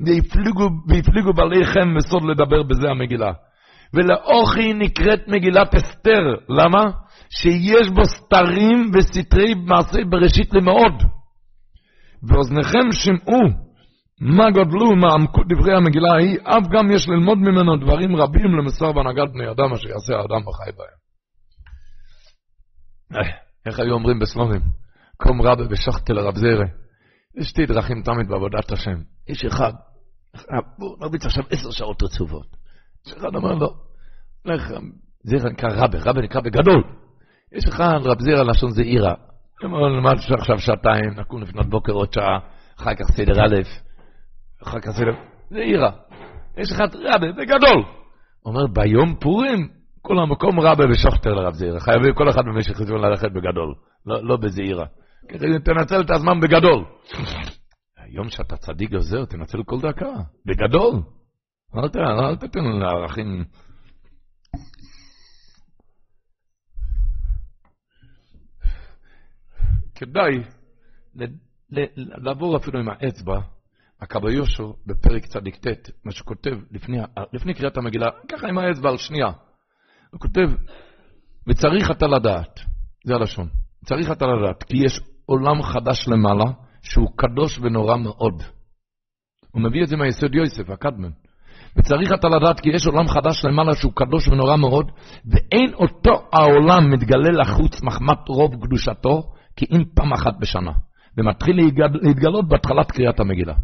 והפליגו, 0.00 0.68
והפליגו 0.88 1.32
בעלי 1.32 1.64
חם 1.64 1.96
וסוד 1.96 2.22
לדבר 2.24 2.62
בזה 2.62 2.88
המגילה. 2.90 3.32
ולאוכי 3.94 4.72
נקראת 4.72 5.28
מגילת 5.28 5.74
אסתר, 5.74 6.22
למה? 6.48 6.90
שיש 7.30 7.90
בו 7.90 8.04
סתרים 8.04 8.90
וסתרי 8.94 9.54
מעשי 9.54 10.04
בראשית 10.10 10.54
למאוד. 10.54 11.02
ואוזניכם 12.28 12.92
שמעו 12.92 13.40
מה 14.20 14.50
גדלו 14.50 14.96
מעמקות 14.96 15.46
דברי 15.48 15.76
המגילה 15.76 16.12
ההיא, 16.12 16.38
אף 16.44 16.68
גם 16.72 16.90
יש 16.90 17.08
ללמוד 17.08 17.38
ממנו 17.38 17.76
דברים 17.76 18.16
רבים 18.16 18.56
למסר 18.58 18.92
בהנהגת 18.92 19.32
בני 19.32 19.50
אדם 19.50 19.72
אשר 19.72 19.88
יעשה 19.88 20.14
האדם 20.16 20.48
וחי 20.48 20.72
בהם. 20.78 21.02
איך 23.66 23.78
היו 23.78 23.94
אומרים 23.94 24.18
בסלונים? 24.18 24.60
קום 25.16 25.42
רבי 25.42 25.62
ושחטי 25.70 26.12
לרב 26.12 26.36
זרע. 26.36 26.64
יש 27.38 27.48
שתי 27.48 27.66
דרכים 27.66 28.02
תמיד 28.02 28.28
בעבודת 28.28 28.72
השם. 28.72 29.00
איש 29.28 29.44
אחד, 29.44 29.72
בואו 30.78 30.96
נרביץ 31.00 31.26
עכשיו 31.26 31.44
עשר 31.50 31.70
שעות 31.70 32.02
רצופות. 32.02 32.46
איש 33.06 33.14
אחד 33.14 33.36
אמר 33.36 33.54
לו, 33.54 33.68
לך, 34.44 34.72
זרע 35.24 35.50
נקרא 35.50 35.68
רבי, 35.72 35.98
רבי 35.98 36.22
נקרא 36.22 36.40
בגדול. 36.40 36.84
יש 37.52 37.64
אחד, 37.68 37.98
רב 38.04 38.20
זרע 38.20 38.44
לשון 38.44 38.70
זה 38.70 38.82
עירה. 38.82 39.14
אמר 39.64 39.78
לו, 39.78 40.00
למד 40.00 40.16
עכשיו 40.38 40.58
שעתיים, 40.58 41.10
נקום 41.20 41.42
לפנות 41.42 41.66
בוקר 41.66 41.92
עוד 41.92 42.12
שעה, 42.12 42.38
אחר 42.78 42.94
כך 42.94 43.04
סדר 43.16 43.32
א', 43.32 43.62
אחר 44.62 44.80
כך 44.80 44.90
סדר, 44.90 45.12
זה 45.50 45.58
עירה. 45.58 45.90
יש 46.56 46.72
אחד 46.72 46.94
רבי, 46.94 47.32
בגדול. 47.32 47.84
אומר, 48.46 48.66
ביום 48.66 49.14
פורים, 49.20 49.68
כל 50.02 50.18
המקום 50.18 50.60
רבה 50.60 50.84
ושוכטר 50.90 51.30
לרב 51.30 51.54
זעירה. 51.54 51.80
חייבים 51.80 52.14
כל 52.14 52.30
אחד 52.30 52.42
במשך 52.44 52.72
חזון 52.72 53.00
ללכת 53.00 53.32
בגדול, 53.32 53.74
לא, 54.06 54.24
לא 54.24 54.36
בזעירה. 54.36 54.86
תנצל 55.64 56.00
את 56.00 56.10
הזמן 56.10 56.40
בגדול. 56.40 56.84
היום 57.96 58.28
שאתה 58.28 58.56
צדיק 58.56 58.90
גוזר, 58.90 59.24
תנצל 59.24 59.62
כל 59.62 59.80
דקה, 59.80 60.12
בגדול. 60.46 61.02
אל, 61.76 62.36
תתן 62.36 62.64
לערכים... 62.64 63.44
כדאי 69.94 70.42
לעבור 71.96 72.56
אפילו 72.56 72.80
עם 72.80 72.88
האצבע, 72.88 73.40
הקבריושו 74.00 74.76
בפרק 74.86 75.26
צדיק 75.26 75.56
ט', 75.56 75.90
מה 76.04 76.12
שכותב 76.12 76.56
לפני 77.32 77.54
קריאת 77.54 77.76
המגילה, 77.76 78.06
ככה 78.28 78.48
עם 78.48 78.58
האצבע 78.58 78.90
על 78.90 78.96
שנייה. 78.96 79.32
הוא 80.12 80.20
כותב, 80.20 80.48
וצריך 81.48 81.90
אתה 81.90 82.06
לדעת, 82.06 82.60
זה 83.04 83.14
הלשון, 83.14 83.48
צריך 83.84 84.10
אתה 84.10 84.26
לדעת, 84.26 84.62
כי 84.62 84.76
יש 84.84 85.00
עולם 85.26 85.62
חדש 85.62 86.08
למעלה, 86.08 86.44
שהוא 86.82 87.08
קדוש 87.16 87.58
ונורא 87.58 87.96
מאוד. 87.96 88.42
הוא 89.50 89.62
מביא 89.62 89.82
את 89.82 89.88
זה 89.88 89.96
מהיסוד 89.96 90.34
יוסף, 90.34 90.70
הקדמן. 90.70 91.10
וצריך 91.76 92.12
אתה 92.12 92.28
לדעת 92.28 92.60
כי 92.60 92.68
יש 92.70 92.86
עולם 92.86 93.08
חדש 93.08 93.44
למעלה 93.44 93.74
שהוא 93.74 93.92
קדוש 93.94 94.28
ונורא 94.28 94.56
מאוד, 94.56 94.90
ואין 95.24 95.74
אותו 95.74 96.28
העולם 96.32 96.90
מתגלה 96.90 97.30
לחוץ 97.30 97.82
מחמת 97.82 98.28
רוב 98.28 98.66
קדושתו, 98.66 99.32
כי 99.56 99.66
אם 99.72 99.84
פעם 99.94 100.12
אחת 100.12 100.34
בשנה. 100.40 100.72
ומתחיל 101.18 101.56
להתגלות 102.02 102.48
בהתחלת 102.48 102.90
קריאת 102.90 103.20
המגילה. 103.20 103.54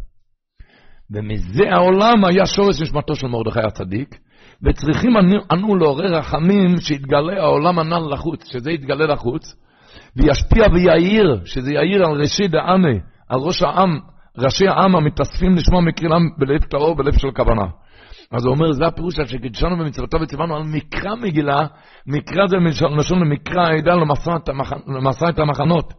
ומזה 1.11 1.63
העולם 1.71 2.25
היה 2.25 2.45
שורש 2.45 2.81
נשמתו 2.81 3.15
של 3.15 3.27
מרדכי 3.27 3.59
הצדיק, 3.59 4.19
וצריכים 4.63 5.17
אנו 5.51 5.75
לעורר 5.75 6.17
רחמים 6.17 6.77
שיתגלה 6.79 7.41
העולם 7.41 7.79
הנ"ל 7.79 8.13
לחוץ, 8.13 8.51
שזה 8.51 8.71
יתגלה 8.71 9.05
לחוץ, 9.05 9.55
וישפיע 10.15 10.65
ויעיר, 10.73 11.41
שזה 11.45 11.71
יעיר 11.73 12.05
על 12.05 12.21
ראשי 12.21 12.47
דעמי, 12.47 12.99
על 13.29 13.39
ראש 13.39 13.61
העם, 13.63 13.99
ראשי 14.37 14.67
העם 14.67 14.95
המתאספים 14.95 15.55
לשמוע 15.55 15.81
מקרילם 15.81 16.21
בלב 16.37 16.63
טהור, 16.63 16.95
בלב 16.95 17.17
של 17.17 17.31
כוונה. 17.31 17.65
אז 18.31 18.45
הוא 18.45 18.53
אומר, 18.53 18.71
זה 18.71 18.85
הפירוש 18.85 19.15
שקידשנו 19.25 19.77
במצוותיו 19.77 20.19
וציוונו 20.21 20.55
על 20.55 20.63
מקרא 20.63 21.15
מגילה, 21.15 21.65
מקרא 22.07 22.47
זה 22.47 22.57
מלשון 22.95 23.19
למקרא 23.19 23.61
העדה 23.61 23.95
למסע 24.87 25.29
את 25.29 25.39
המחנות. 25.39 25.93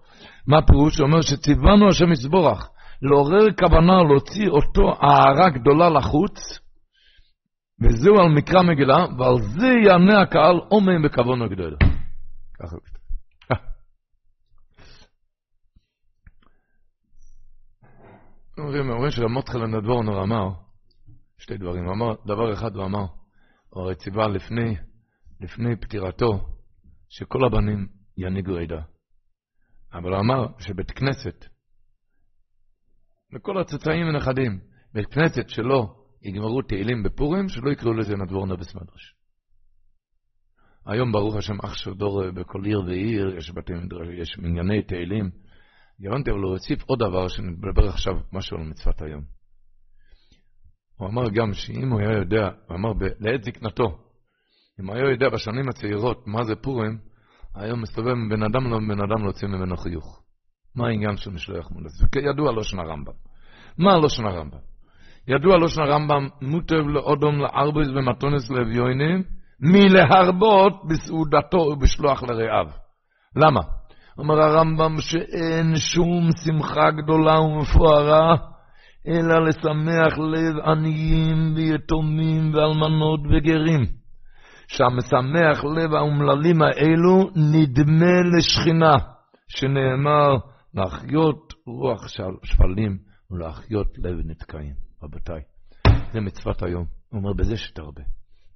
מה 0.47 0.59
הפירוש? 0.59 0.99
הוא 0.99 1.07
אומר 1.07 1.21
שציוונו 1.21 1.89
השם 1.89 2.13
יסבורך, 2.13 2.69
לעורר 3.03 3.47
כוונה 3.59 4.03
להוציא 4.03 4.49
אותו 4.49 4.93
הערה 5.01 5.49
גדולה 5.49 5.91
לחוץ, 5.91 6.61
וזהו 7.81 8.21
על 8.21 8.29
מקרא 8.37 8.63
מגילה, 8.63 9.07
ועל 9.19 9.35
זה 9.41 9.67
יענה 9.87 10.23
הקהל 10.23 10.57
אומן 10.71 11.03
בכבוד 11.03 11.39
הגדול. 11.45 11.77
ככה 12.55 12.77
הוא 12.77 12.81
כתב. 12.85 13.01
אומרים 18.59 19.11
שרמותחל 19.11 19.63
הנדבורנר 19.63 20.23
אמר 20.23 20.49
שתי 21.39 21.57
דברים. 21.57 21.89
אמר, 21.89 22.15
דבר 22.27 22.53
אחד 22.53 22.77
הוא 22.77 22.85
אמר, 22.85 23.07
הוא 23.71 23.83
הרי 23.83 23.95
ציווה 23.95 24.29
לפני, 24.29 24.77
לפני 25.41 25.77
פטירתו, 25.77 26.47
שכל 27.09 27.45
הבנים 27.45 27.89
ינהיגו 28.17 28.57
עדה. 28.57 28.83
אבל 29.93 30.13
הוא 30.13 30.21
אמר 30.21 30.47
שבית 30.59 30.91
כנסת, 30.91 31.47
וכל 33.35 33.61
הצאצאים 33.61 34.07
ונכדים, 34.09 34.61
בית 34.95 35.07
כנסת 35.07 35.49
שלא 35.49 36.00
יגמרו 36.23 36.63
תהילים 36.63 37.03
בפורים, 37.03 37.49
שלא 37.49 37.71
יקראו 37.71 37.93
לזה 37.93 38.17
נדבורנה 38.17 38.57
בסמדרש. 38.57 39.15
היום 40.87 41.13
ברוך 41.13 41.37
השם 41.37 41.61
אח 41.65 41.75
של 41.75 41.95
דור 41.95 42.31
בכל 42.31 42.65
עיר 42.65 42.81
ועיר, 42.81 43.37
יש 43.37 43.51
בתי 43.51 43.73
מדרש, 43.73 44.09
יש 44.19 44.39
מנייני 44.39 44.83
תהילים. 44.83 45.31
התכוונתי 46.01 46.31
אבל 46.31 46.41
להוסיף 46.41 46.83
עוד 46.83 46.99
דבר 46.99 47.29
שנדבר 47.29 47.89
עכשיו 47.89 48.15
משהו 48.33 48.57
על 48.57 48.65
מצוות 48.65 49.03
היום. 49.03 49.23
הוא 50.97 51.09
אמר 51.09 51.29
גם 51.35 51.53
שאם 51.53 51.93
הוא 51.93 52.01
היה 52.01 52.19
יודע, 52.19 52.49
הוא 52.69 52.77
אמר 52.77 52.91
לעת 53.21 53.43
זקנתו, 53.43 53.99
אם 54.81 54.91
היה 54.91 55.11
יודע 55.11 55.29
בשנים 55.29 55.69
הצעירות 55.69 56.27
מה 56.27 56.45
זה 56.45 56.57
פורים, 56.57 56.99
היום 57.55 57.83
מסתובב 57.83 58.13
בן 58.31 58.43
אדם 58.43 58.71
לא 58.71 58.79
בן 58.79 59.01
אדם 59.01 59.23
להוציא 59.23 59.49
ממנו 59.49 59.77
חיוך. 59.77 60.23
מה 60.75 60.87
העניין 60.87 61.17
של 61.17 61.31
משלוח 61.31 61.71
מולס? 61.71 62.03
לא 62.57 62.63
שנה 62.63 62.83
רמב"ם. 62.83 63.13
מה 63.79 63.99
לא 63.99 64.09
שנה 64.09 64.31
רמב"ם? 64.31 64.70
ידוע 65.31 65.59
לא 65.59 65.69
שנה 65.69 65.85
רמב"ם, 65.85 66.29
מוטב 66.43 66.87
לאודום 66.87 67.39
לארבויס 67.39 67.89
ומתונס 67.89 68.51
לאביונים, 68.51 69.23
מלהרבות 69.61 70.73
בסעודתו 70.89 71.59
ובשלוח 71.59 72.23
לרעיו. 72.23 72.67
למה? 73.37 73.61
אומר 74.19 74.43
הרמב"ם 74.43 74.97
שאין 74.99 75.77
שום 75.77 76.29
שמחה 76.45 76.91
גדולה 76.91 77.41
ומפוארה, 77.41 78.37
אלא 79.09 79.47
לשמח 79.47 80.19
לב 80.19 80.59
עניים 80.65 81.55
ויתומים 81.57 82.55
ואלמנות 82.55 83.21
וגרים. 83.21 83.81
שהמשמח 84.69 85.65
לב 85.65 85.95
האומללים 85.95 86.63
האלו 86.63 87.31
נדמה 87.37 88.21
לשכינה, 88.37 88.97
שנאמר 89.49 90.37
להחיות 90.75 91.55
רוח 91.67 92.09
שפלים 92.45 92.99
ולהחיות 93.31 93.99
לב 93.99 94.17
נתקעים. 94.25 94.90
רבותיי, 95.03 95.41
זה 96.13 96.21
מצוות 96.21 96.63
היום. 96.63 96.85
הוא 97.09 97.21
אומר, 97.21 97.33
בזה 97.33 97.57
שתרבה. 97.57 98.03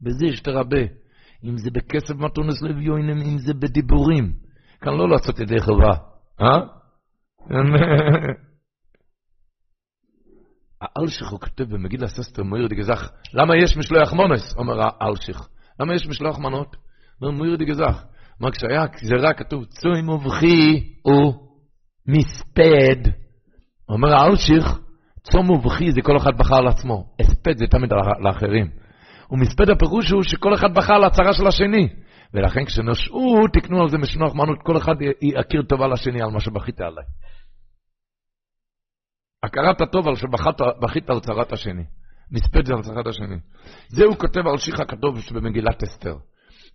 בזה 0.00 0.26
שתרבה. 0.36 0.82
אם 1.44 1.56
זה 1.56 1.70
בכסף 1.70 2.14
מתונס 2.14 2.62
לב 2.62 2.78
יוינם, 2.80 3.20
אם 3.20 3.38
זה 3.38 3.54
בדיבורים. 3.54 4.32
כאן 4.80 4.92
לא 4.92 5.08
לעשות 5.08 5.38
ידי 5.38 5.60
חובה, 5.60 5.94
אה? 6.40 6.60
האלשיך 10.80 11.30
הוא 11.30 11.40
כותב 11.40 11.64
במגילה 11.64 12.08
ססטר 12.08 12.42
מאיר 12.42 12.68
דגזך, 12.68 13.10
למה 13.34 13.56
יש 13.62 13.76
משלוח 13.76 14.12
מונס? 14.12 14.56
אומר 14.56 14.74
האלשיך. 15.00 15.48
למה 15.80 15.94
יש 15.94 16.06
משלוח 16.06 16.38
מנות? 16.38 16.76
אומר 17.22 17.32
מאיר 17.32 17.56
דגזך. 17.56 18.04
אומר, 18.40 18.52
כשהיה 18.52 18.86
גזירה 18.86 19.34
כתוב, 19.34 19.64
צוי 19.64 20.02
מובכי 20.02 20.94
הוא 21.02 21.34
מספד. 22.06 23.10
אומר 23.88 24.14
האלשיך, 24.14 24.78
צום 25.30 25.50
ובכי 25.50 25.92
זה 25.92 26.02
כל 26.02 26.16
אחד 26.16 26.38
בחר 26.38 26.60
לעצמו, 26.60 27.04
הספד 27.20 27.58
זה 27.58 27.66
תמיד 27.66 27.90
לאחרים. 28.20 28.70
ומספד 29.30 29.70
הפירוש 29.70 30.10
הוא 30.10 30.22
שכל 30.22 30.54
אחד 30.54 30.74
בכה 30.74 30.94
על 30.94 31.04
הצהרה 31.04 31.32
של 31.32 31.46
השני. 31.46 31.88
ולכן 32.34 32.64
כשנושעו, 32.64 33.48
תקנו 33.52 33.82
על 33.82 33.88
זה 33.88 33.98
משנוח 33.98 34.34
מנות, 34.34 34.58
כל 34.62 34.76
אחד 34.76 34.94
יכיר 35.22 35.62
טובה 35.62 35.86
לשני 35.86 36.22
על 36.22 36.30
מה 36.30 36.40
שבכית 36.40 36.80
עליי. 36.80 37.04
הכרת 39.42 39.80
הטוב 39.80 40.08
על 40.08 40.14
שבכית 40.14 41.10
על 41.10 41.20
צרת 41.20 41.52
השני. 41.52 41.84
מספד 42.30 42.66
זה 42.66 42.74
על 42.74 42.82
צרת 42.82 43.06
השני. 43.06 43.36
זה 43.88 44.04
הוא 44.04 44.16
כותב 44.16 44.46
על 44.46 44.58
שיח 44.58 44.80
הקדוש 44.80 45.32
במגילת 45.32 45.82
אסתר. 45.82 46.16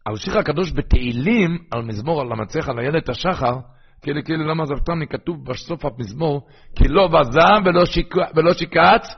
על 0.06 0.16
שיח 0.16 0.36
הקדוש 0.36 0.72
בתהילים, 0.72 1.58
על 1.72 1.82
מזמור 1.82 2.22
על 2.22 2.32
המצח 2.32 2.70
על 2.70 2.80
איילת 2.80 3.10
השחר, 3.10 3.54
כאילו 4.02 4.24
כאילו 4.24 4.48
למה 4.48 4.66
זבתני 4.66 5.08
כתוב 5.08 5.46
בסוף 5.46 5.86
המזמור, 5.86 6.48
כי 6.76 6.88
לא 6.88 7.08
בזם 7.08 7.64
ולא, 7.66 7.86
שיק, 7.86 8.16
ולא 8.36 8.54
שיקץ, 8.54 9.16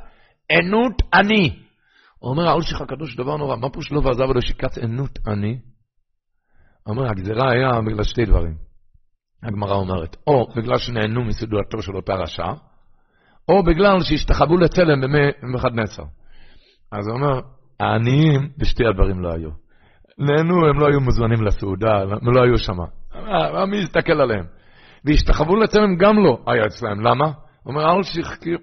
ענות 0.51 1.01
אני. 1.13 1.55
הוא 2.19 2.31
אומר, 2.31 2.49
על 2.49 2.61
שיח 2.61 2.81
הקדוש 2.81 3.15
דבר 3.15 3.37
נורא, 3.37 3.55
מה 3.55 3.69
פה 3.69 3.81
שלא 3.81 4.01
בזם 4.01 4.29
ולא 4.29 4.41
שיקץ 4.41 4.77
ענות 4.77 5.19
אני? 5.27 5.59
אומר, 6.87 7.09
הגזירה 7.09 7.51
היה 7.51 7.69
בגלל 7.87 8.03
שתי 8.03 8.25
דברים. 8.25 8.55
הגמרא 9.43 9.73
אומרת, 9.73 10.15
או 10.27 10.47
בגלל 10.55 10.77
שנהנו 10.77 11.23
מסעודתו 11.23 11.81
של 11.81 11.95
אותה 11.95 12.13
רשע, 12.13 12.47
או 13.49 13.63
בגלל 13.63 13.99
שהשתחוו 13.99 14.57
לצלם 14.57 15.01
במחד 15.01 15.73
נסר. 15.73 16.03
אז 16.91 17.07
הוא 17.07 17.15
אומר, 17.15 17.39
העניים 17.79 18.49
בשתי 18.57 18.85
הדברים 18.85 19.19
לא 19.19 19.33
היו. 19.33 19.49
נהנו, 20.17 20.67
הם 20.67 20.79
לא 20.79 20.87
היו 20.87 20.99
מוזמנים 20.99 21.43
לסעודה, 21.43 22.01
הם 22.01 22.33
לא 22.35 22.43
היו 22.43 22.57
שם. 22.57 22.77
מי 23.67 23.77
יסתכל 23.77 24.21
עליהם? 24.21 24.45
והשתחוו 25.05 25.55
לצלם 25.55 25.95
גם 25.95 26.23
לא 26.23 26.37
היה 26.47 26.65
אצלם. 26.65 27.01
למה? 27.01 27.25
הוא 27.25 27.73
אומר, 27.73 27.95
אל 27.95 28.03
שחקיר, 28.03 28.57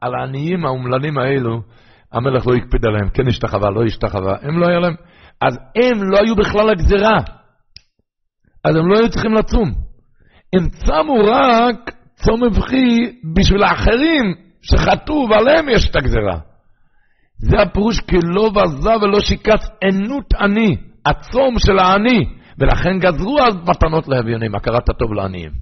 על 0.00 0.14
העניים 0.14 0.66
האומללים 0.66 1.18
האלו, 1.18 1.60
המלך 2.12 2.46
לא 2.46 2.54
הקפיד 2.54 2.86
עליהם, 2.86 3.08
כן 3.08 3.28
השתחווה, 3.28 3.70
לא 3.70 3.84
השתחווה, 3.84 4.36
הם 4.42 4.58
לא 4.58 4.66
היה 4.66 4.78
להם, 4.78 4.94
אז 5.40 5.56
הם 5.56 6.10
לא 6.10 6.18
היו 6.24 6.36
בכלל 6.36 6.70
הגזירה. 6.70 7.18
אז 8.64 8.76
הם 8.76 8.88
לא 8.88 8.98
היו 8.98 9.10
צריכים 9.10 9.34
לצום. 9.34 9.72
הם 10.52 10.68
צמו 10.68 11.14
רק 11.26 11.92
צום 12.14 12.44
מבחי 12.44 12.86
בשביל 13.36 13.62
האחרים 13.62 14.34
שחטאו 14.62 15.26
ועליהם 15.30 15.68
יש 15.68 15.90
את 15.90 15.96
הגזירה. 15.96 16.38
זה 17.38 17.56
הפירוש 17.62 18.00
כי 18.00 18.16
לא 18.22 18.50
בזה 18.50 18.96
ולא 19.02 19.20
שיקץ 19.20 19.68
ענות 19.84 20.34
עני, 20.34 20.76
הצום 21.06 21.58
של 21.58 21.78
העני, 21.78 22.24
ולכן 22.58 22.98
גזרו 22.98 23.38
אז 23.40 23.54
מתנות 23.54 24.08
לאביונים, 24.08 24.54
הכרת 24.54 24.88
הטוב 24.88 25.12
לעניים. 25.12 25.52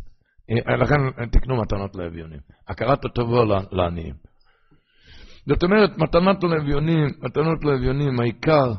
אה, 0.51 0.77
לכן 0.77 1.27
תקנו 1.33 1.57
מתנות 1.57 1.97
לאביונים, 1.97 2.41
הכרת 2.69 3.05
הטוב 3.05 3.31
לעניים. 3.73 4.15
זאת 5.47 5.63
אומרת, 5.63 5.99
מתנות 5.99 6.45
לאביונים, 6.45 7.07
מתנות 7.23 7.65
לאביונים, 7.65 8.21
העיקר 8.21 8.73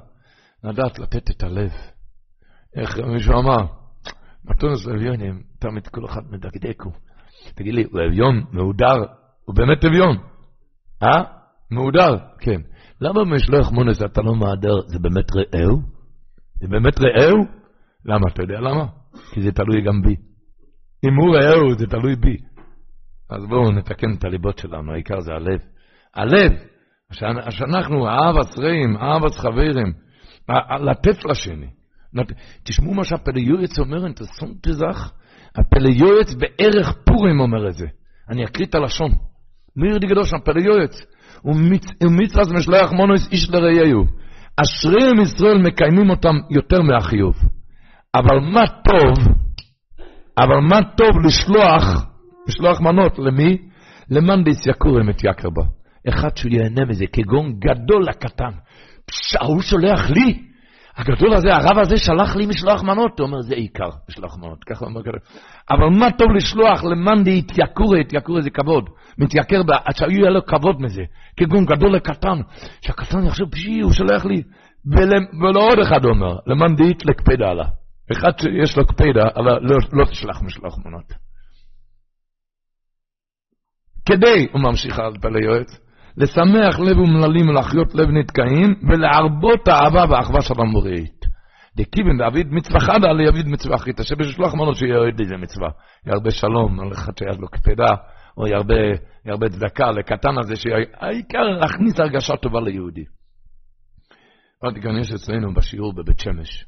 לדעת 0.64 1.00
לתת 1.00 1.30
את 1.30 1.44
הלב. 1.44 1.72
איך 2.76 3.00
מישהו 3.00 3.34
אמר, 3.40 3.66
מתנות 4.46 4.86
לאביונים, 4.86 5.42
תמיד 5.60 5.88
כל 5.88 6.06
אחד 6.06 6.22
מדקדקו. 6.30 6.92
תגיד 7.56 7.74
לי, 7.74 7.84
הוא 7.92 8.02
אביון, 8.08 8.46
מהודר, 8.52 9.06
הוא 9.46 9.56
באמת 9.56 9.86
אביון. 9.86 10.18
אה? 11.04 11.24
מהודר, 11.72 12.18
כן. 12.40 12.62
למה 13.02 13.24
משלוח 13.26 13.72
מונס 13.72 14.02
אתה 14.02 14.22
לא 14.22 14.36
מהדר, 14.36 14.82
זה 14.88 15.00
באמת 15.00 15.26
רעהו? 15.36 15.82
זה 16.62 16.68
באמת 16.68 17.00
רעהו? 17.00 17.61
למה? 18.06 18.28
אתה 18.34 18.44
יודע 18.44 18.60
למה? 18.60 18.86
כי 19.34 19.42
זה 19.42 19.52
תלוי 19.52 19.82
גם 19.82 20.02
בי. 20.02 20.16
אם 21.06 21.16
הוא 21.16 21.36
רעהו, 21.36 21.78
זה 21.78 21.88
תלוי 21.88 22.16
בי. 22.16 22.38
אז 23.30 23.46
בואו 23.50 23.72
נתקן 23.72 24.14
את 24.18 24.24
הליבות 24.24 24.58
שלנו, 24.58 24.94
העיקר 24.94 25.20
זה 25.20 25.34
הלב. 25.34 25.60
הלב, 26.16 26.52
שאנחנו 27.50 28.08
אהבת 28.08 28.60
רעים, 28.60 28.98
אהבת 28.98 29.36
חברים, 29.36 29.94
לתת 30.80 31.26
לשני. 31.26 31.68
תשמעו 32.64 32.94
מה 32.94 33.04
שהפליועץ 33.04 33.80
אומר, 33.80 34.12
אתה 34.12 34.24
שונא 34.40 34.54
תזך, 34.62 35.12
הפליועץ 35.56 36.34
בערך 36.34 36.94
פורים 37.06 37.40
אומר 37.40 37.68
את 37.68 37.74
זה. 37.74 37.88
אני 38.30 38.46
אקריא 38.46 38.68
את 38.68 38.76
הלשון. 38.76 39.12
מיר 39.76 39.98
דגדוש, 39.98 40.34
הפליועץ. 40.34 41.02
ומצווה 42.02 42.44
משלח 42.54 42.92
מונוס 42.92 43.32
איש 43.32 43.50
לרעיהו. 43.50 44.06
אשריהם 44.58 45.20
ישראל 45.20 45.58
מקיימים 45.58 46.10
אותם 46.10 46.36
יותר 46.50 46.82
מהחיוב. 46.82 47.36
אבל 48.16 48.40
מה 48.40 48.68
טוב, 48.68 49.34
אבל 50.38 50.60
מה 50.70 50.80
טוב 50.98 51.20
לשלוח, 51.26 51.84
לשלוח 52.48 52.82
מנות, 52.82 53.20
למי? 53.20 53.58
למאן 54.10 54.44
דיס 54.44 54.68
יקורם 54.68 55.10
את 55.10 55.24
יקר 55.24 55.50
בה. 55.50 55.64
אחד 56.10 56.38
שהוא 56.38 56.52
ייהנה 56.52 56.86
מזה, 56.86 57.06
כגון 57.14 57.54
גדול 57.60 58.04
לקטן. 58.10 58.52
פשע, 59.06 59.44
הוא 59.46 59.62
שולח 59.62 60.10
לי? 60.10 60.42
הגדול 60.98 61.34
הזה, 61.34 61.54
הרב 61.54 61.78
הזה 61.78 61.98
שלח 61.98 62.36
לי 62.36 62.46
משלוח 62.46 62.84
מנות, 62.84 63.20
הוא 63.20 63.28
אומר, 63.28 63.42
זה 63.42 63.56
עיקר, 63.56 63.90
משלוח 64.10 64.38
מנות, 64.38 64.64
ככה 64.64 64.86
הוא 64.86 64.90
אומר 64.90 65.02
כזה. 65.02 65.18
אבל 65.70 65.90
מה 66.00 66.12
טוב 66.12 66.32
לשלוח 66.32 66.84
למאן 66.84 67.24
די 67.24 67.40
התייקורה, 67.40 68.00
התייקורה 68.00 68.42
זה 68.42 68.50
כבוד, 68.50 68.90
מתייקר, 69.18 69.62
עד 69.86 69.96
שיהיה 69.96 70.30
לו 70.30 70.46
כבוד 70.46 70.82
מזה, 70.82 71.02
כגון 71.38 71.66
גדול 71.66 71.96
לקטן, 71.96 72.42
שהקטן 72.82 73.26
יחשוב, 73.26 73.52
פשי, 73.52 73.80
הוא 73.80 73.92
שולח 73.92 74.26
לי, 74.26 74.44
ולא 75.42 75.60
עוד 75.60 75.80
אחד 75.80 76.06
אומר, 76.06 76.36
למאן 76.48 76.76
די 76.76 76.94
לקפדה 77.06 77.50
עלה. 77.50 77.81
אחד 78.12 78.40
שיש 78.40 78.78
לו 78.78 78.84
אבל 79.36 79.60
לא, 79.62 79.78
לא 79.94 80.06
תשלח 80.06 80.42
משלוח 80.42 80.78
מנות. 80.86 81.14
כדי, 84.06 84.48
הוא 84.52 84.62
ממשיך 84.62 85.00
על 85.00 85.14
פלא 85.22 85.40
יועץ, 85.40 85.80
לשמח 86.18 86.80
לב 86.80 86.98
ומללים 86.98 87.50
ולהחיות 87.50 87.96
לב 87.96 88.10
נתקעים, 88.10 88.76
ולהרבות 88.90 89.68
האהבה 89.68 90.04
והאחווה 90.10 90.42
של 90.42 90.54
המוראית. 90.58 91.26
דקיבן 91.76 92.18
דאביד 92.18 92.48
מצווה 92.52 92.80
חדה 92.80 93.14
ליביד 93.14 93.48
מצווה 93.48 93.76
אחרית, 93.76 94.00
שבשלוח 94.04 94.54
מנות 94.54 94.76
שיהיה 94.76 94.98
עוד 94.98 95.20
איזה 95.20 95.38
מצווה. 95.38 95.70
ירבה 96.06 96.32
שלום 96.32 96.80
על 96.80 96.92
אחד 96.92 97.18
שיד 97.18 97.40
לו 97.40 97.48
קפדה, 97.48 97.96
או 98.38 98.48
ירבה, 98.48 98.76
ירבה 99.26 99.50
צדקה 99.50 99.92
לקטן 99.92 100.38
הזה, 100.40 100.56
שהעיקר 100.56 101.42
להכניס 101.42 102.00
הרגשה 102.00 102.38
טובה 102.38 102.62
ליהודי. 102.62 103.04
אמרתי 104.64 104.82
כאן, 104.82 105.00
יש 105.00 105.12
אצלנו 105.12 105.54
בשיעור 105.54 105.94
בבית 105.94 106.20
שמש. 106.20 106.66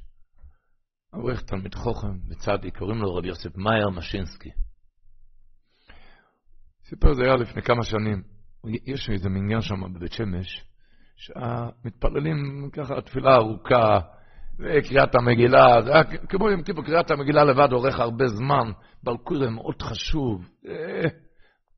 אברך 1.15 1.41
תלמיד 1.41 1.75
חוכם 1.75 2.17
בצדי, 2.29 2.71
קוראים 2.71 3.01
לו 3.01 3.15
רבי 3.15 3.27
יוסף 3.27 3.57
מאייר 3.57 3.89
משינסקי. 3.89 4.49
סיפר 6.89 7.13
זה 7.13 7.23
היה 7.23 7.35
לפני 7.35 7.61
כמה 7.61 7.83
שנים. 7.83 8.23
יש 8.85 9.09
איזה 9.09 9.29
מניין 9.29 9.61
שם 9.61 9.93
בבית 9.93 10.11
שמש, 10.11 10.63
שהמתפללים 11.15 12.69
ככה 12.73 13.01
תפילה 13.01 13.35
ארוכה, 13.35 13.99
וקריאת 14.59 15.15
המגילה, 15.15 15.81
זה 15.81 15.93
היה 15.93 16.03
כמו 16.03 16.49
יום 16.49 16.63
כיפור, 16.63 16.83
קריאת 16.83 17.11
המגילה 17.11 17.43
לבד 17.43 17.71
אורך 17.71 17.99
הרבה 17.99 18.27
זמן, 18.27 18.71
בלקור 19.03 19.37
זה 19.37 19.49
מאוד 19.49 19.81
חשוב. 19.81 20.49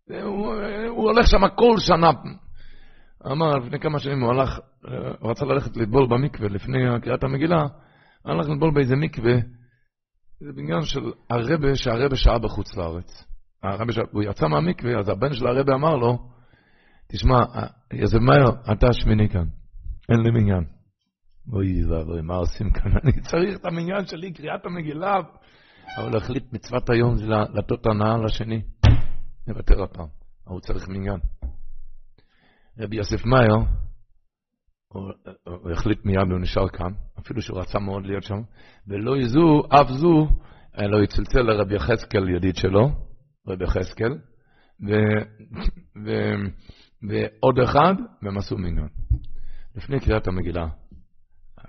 הוא, 0.07 0.53
הוא 0.87 1.11
הולך 1.11 1.27
שם 1.27 1.47
כל 1.55 1.75
שנה. 1.79 2.11
אמר, 3.31 3.55
לפני 3.55 3.79
כמה 3.79 3.99
שנים 3.99 4.21
הוא 4.21 4.29
הלך, 4.31 4.59
הוא 5.19 5.31
רצה 5.31 5.45
ללכת 5.45 5.77
לטבול 5.77 6.07
במקווה 6.07 6.49
לפני 6.49 6.77
קריאת 7.01 7.23
המגילה, 7.23 7.63
הלך 8.25 8.49
לטבול 8.49 8.73
באיזה 8.73 8.95
מקווה, 8.95 9.35
זה 10.39 10.51
בניין 10.55 10.81
של 10.81 11.11
הרבה, 11.29 11.75
שהרבה 11.75 12.15
שעה 12.15 12.39
בחוץ 12.39 12.75
לארץ. 12.77 13.25
הרבה 13.63 13.93
שעה, 13.93 14.03
הוא 14.11 14.23
יצא 14.23 14.47
מהמקווה, 14.47 14.99
אז 14.99 15.09
הבן 15.09 15.33
של 15.33 15.47
הרבה 15.47 15.73
אמר 15.73 15.95
לו, 15.95 16.17
תשמע, 17.11 17.39
יוסף 17.93 18.17
מאיר, 18.17 18.73
אתה 18.73 18.87
השמיני 18.87 19.29
כאן, 19.29 19.45
אין 20.09 20.19
לי 20.19 20.31
מניין. 20.31 20.63
אוי 21.53 21.85
ואבוי, 21.85 22.21
מה 22.21 22.35
עושים 22.35 22.69
כאן? 22.73 22.91
אני 23.03 23.21
צריך 23.21 23.59
את 23.59 23.65
המניין 23.65 24.05
שלי, 24.05 24.33
קריאת 24.33 24.65
המגילה. 24.65 25.13
אבל 25.97 26.17
החליט 26.17 26.53
מצוות 26.53 26.89
היום 26.89 27.15
זה 27.15 27.25
לתת 27.53 27.85
הנאה 27.85 28.17
לשני. 28.17 28.61
נוותר 29.47 29.83
הפעם, 29.83 30.07
הוא 30.43 30.59
צריך 30.59 30.87
מניין. 30.87 31.19
רבי 32.79 32.95
יוסף 32.95 33.25
מאיר, 33.25 33.55
הוא, 34.87 35.11
הוא 35.43 35.71
החליט 35.71 36.05
מיד, 36.05 36.31
הוא 36.31 36.39
נשאר 36.39 36.69
כאן, 36.69 36.93
אפילו 37.25 37.41
שהוא 37.41 37.59
רצה 37.59 37.79
מאוד 37.79 38.05
להיות 38.05 38.23
שם, 38.23 38.41
ולא 38.87 39.17
יזו, 39.17 39.63
אף 39.69 39.87
זו, 39.89 40.27
אלא 40.77 41.03
יצלצל 41.03 41.41
לרבי 41.41 41.75
יחזקאל, 41.75 42.29
ידיד 42.29 42.55
שלו, 42.55 42.89
רבי 43.47 43.63
יחזקאל, 43.63 44.17
ו... 44.87 44.91
ו 46.05 46.11
ועוד 47.09 47.59
אחד, 47.59 47.93
והם 48.21 48.37
עשו 48.37 48.57
מניין. 48.57 48.87
לפני 49.75 49.99
קריאת 49.99 50.27
המגילה, 50.27 50.67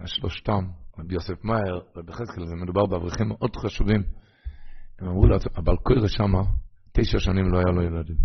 שלושתם, 0.05 0.65
רבי 0.99 1.15
יוסף 1.15 1.45
מאיר, 1.45 1.81
רבי 1.97 2.13
חזקאל, 2.13 2.47
זה 2.47 2.55
מדובר 2.55 2.87
באברכים 2.87 3.29
מאוד 3.29 3.57
חשובים. 3.57 4.03
הם 4.99 5.09
אמרו 5.09 5.27
לעצמם, 5.27 5.53
אבל 5.57 5.77
קורא 5.77 6.09
שמה, 6.09 6.43
תשע 6.93 7.19
שנים 7.19 7.53
לא 7.53 7.59
היה 7.59 7.71
לו 7.75 7.83
ילדים. 7.83 8.17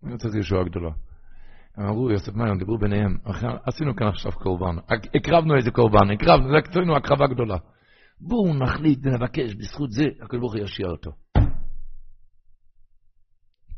הוא 0.00 0.16
צריך 0.16 0.34
ישועה 0.34 0.64
גדולה. 0.64 0.90
הם 1.76 1.86
אמרו, 1.86 2.10
יוסף 2.10 2.34
מאיר, 2.34 2.54
דיברו 2.58 2.78
ביניהם, 2.78 3.16
עשינו 3.64 3.96
כאן 3.96 4.06
עכשיו 4.06 4.32
קורבן, 4.32 4.76
הקרבנו 5.14 5.56
איזה 5.56 5.70
קורבן, 5.70 6.10
הקרבנו, 6.10 6.48
זה 6.48 6.56
עשינו 6.70 6.96
הקרבה 6.96 7.26
גדולה. 7.26 7.56
בואו 8.20 8.54
נחליט 8.54 8.98
ונבקש, 9.02 9.54
בזכות 9.54 9.90
זה, 9.90 10.04
הקדוש 10.22 10.40
ברוך 10.40 10.54
הוא 10.54 10.62
ישיע 10.62 10.86
אותו. 10.86 11.10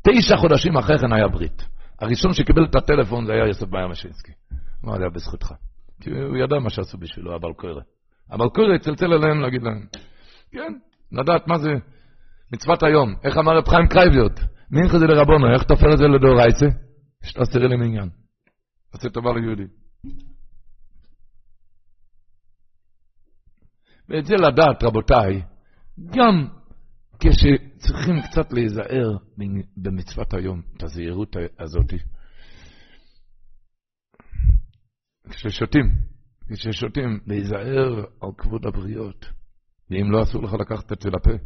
תשע 0.07 0.37
חודשים 0.37 0.77
אחרי 0.77 0.97
כן 0.99 1.13
היה 1.13 1.27
ברית. 1.27 1.65
הראשון 2.01 2.33
שקיבל 2.33 2.65
את 2.65 2.75
הטלפון 2.75 3.25
זה 3.25 3.33
היה 3.33 3.47
יוסף 3.47 3.67
בייר 3.67 3.87
משינסקי. 3.87 4.31
אמר 4.85 4.97
לי, 4.97 5.09
בזכותך. 5.09 5.53
כי 6.01 6.09
הוא 6.09 6.37
ידע 6.37 6.59
מה 6.59 6.69
שעשו 6.69 6.97
בשבילו, 6.97 7.35
אבל 7.35 7.53
קורא. 7.53 7.81
אבל 8.31 8.49
קורא 8.49 8.77
צלצל 8.77 9.13
אליהם 9.13 9.39
להגיד 9.39 9.63
להם, 9.63 9.85
כן, 10.51 10.73
לדעת 11.11 11.47
מה 11.47 11.57
זה 11.57 11.69
מצוות 12.53 12.83
היום. 12.83 13.15
איך 13.23 13.37
אמר 13.37 13.57
רב 13.57 13.67
חיים 13.67 13.87
קרייביות? 13.87 14.39
מינכה 14.71 14.99
זה 14.99 15.05
לרבונו, 15.05 15.53
איך 15.53 15.63
תופר 15.63 15.93
את 15.93 15.97
זה 15.97 16.03
לדאורייצה? 16.03 16.65
שתעשרה 17.23 17.67
להם 17.67 17.83
עניין. 17.83 18.09
עושה 18.93 19.09
טובה 19.09 19.29
ליהודי. 19.33 19.67
ואת 24.09 24.25
זה 24.25 24.35
לדעת, 24.35 24.83
רבותיי, 24.83 25.41
גם 25.99 26.47
כשצריכים 27.19 28.15
קצת 28.21 28.53
להיזהר 28.53 29.17
במצוות 29.77 30.33
היום, 30.33 30.61
את 30.77 30.83
הזהירות 30.83 31.35
הזאת. 31.59 31.93
כששותים, 35.29 35.85
כששותים, 36.53 37.19
להיזהר 37.27 38.05
על 38.21 38.29
כבוד 38.37 38.65
הבריות, 38.65 39.25
ואם 39.89 40.11
לא 40.11 40.23
אסור 40.23 40.43
לך 40.43 40.53
לקחת 40.53 40.91
את 40.91 41.01
זה 41.01 41.09
לפה. 41.09 41.43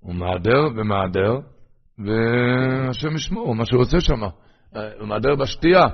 הוא 0.00 0.14
מעדר 0.14 0.60
ומעדר, 0.76 1.55
והשם 1.98 3.14
ישמור, 3.14 3.54
מה 3.54 3.66
שהוא 3.66 3.80
עושה 3.80 4.00
שם. 4.00 4.20
הוא 4.98 5.08
מעדר 5.08 5.34
בשתייה, 5.34 5.84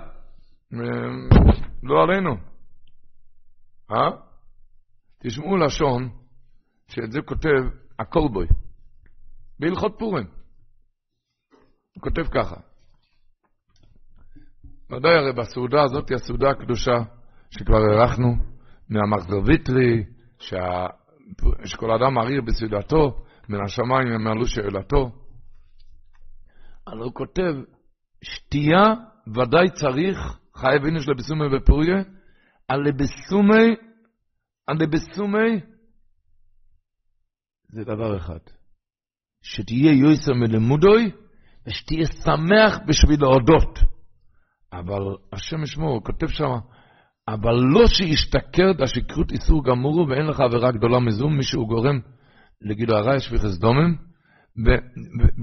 לא 1.83 2.03
עלינו. 2.03 2.37
אה? 3.91 4.11
תשמעו 5.23 5.57
לשון, 5.57 6.09
שאת 6.89 7.13
זה 7.13 7.19
כותב 7.25 7.63
הקולבוי, 7.99 8.47
בהלכות 9.61 9.95
פורים. 9.99 10.27
הוא 11.95 12.03
כותב 12.03 12.23
ככה. 12.23 12.57
ודאי 14.91 15.15
הרי 15.15 15.33
בסעודה 15.33 15.83
הזאת 15.83 16.09
היא 16.09 16.17
הסעודה 16.17 16.51
הקדושה 16.51 16.99
שכבר 17.51 17.77
הארכנו, 17.77 18.37
מהמחזר 18.89 19.41
ויטרי, 19.47 20.05
שה... 20.39 20.87
שכל 21.65 21.91
אדם 21.91 22.15
מעריר 22.15 22.43
בסעודתו, 22.43 23.25
מן 23.49 23.65
השמיים 23.65 24.27
עלו 24.27 24.47
שאלתו. 24.47 25.22
אבל 26.87 26.99
הוא 26.99 27.15
כותב, 27.15 27.55
שתייה 28.25 28.95
ודאי 29.27 29.71
צריך, 29.71 30.19
חייב 30.57 30.85
אינש 30.85 31.09
לבסומי 31.09 31.49
בפוריה, 31.57 31.97
על 32.69 32.81
לבסומי, 32.81 33.77
על 34.67 34.77
לבסומי, 34.81 35.61
זה 37.69 37.85
דבר 37.85 38.17
אחד. 38.17 38.39
שתהיה 39.43 39.93
יויסר 39.93 40.35
מלמודוי, 40.35 41.11
ושתהיה 41.67 42.07
שמח 42.07 42.79
בשביל 42.87 43.21
להודות. 43.21 43.79
אבל 44.73 45.03
השם 45.33 45.63
ישמור, 45.63 45.95
הוא 45.95 46.05
כותב 46.05 46.27
שם, 46.27 46.51
אבל 47.29 47.55
לא 47.55 47.87
שישתכר 47.87 48.83
השכרות 48.83 49.33
איסור 49.33 49.65
גמור 49.65 50.07
ואין 50.09 50.27
לך 50.27 50.41
עבירה 50.41 50.73
גדולה 50.73 51.01
מזו, 51.01 51.29
מישהו 51.29 51.67
גורם 51.67 52.01
לגילו 52.61 52.97
הרע 52.97 53.17
יש 53.17 53.33
וחס 53.33 53.59
דומם, 53.59 53.97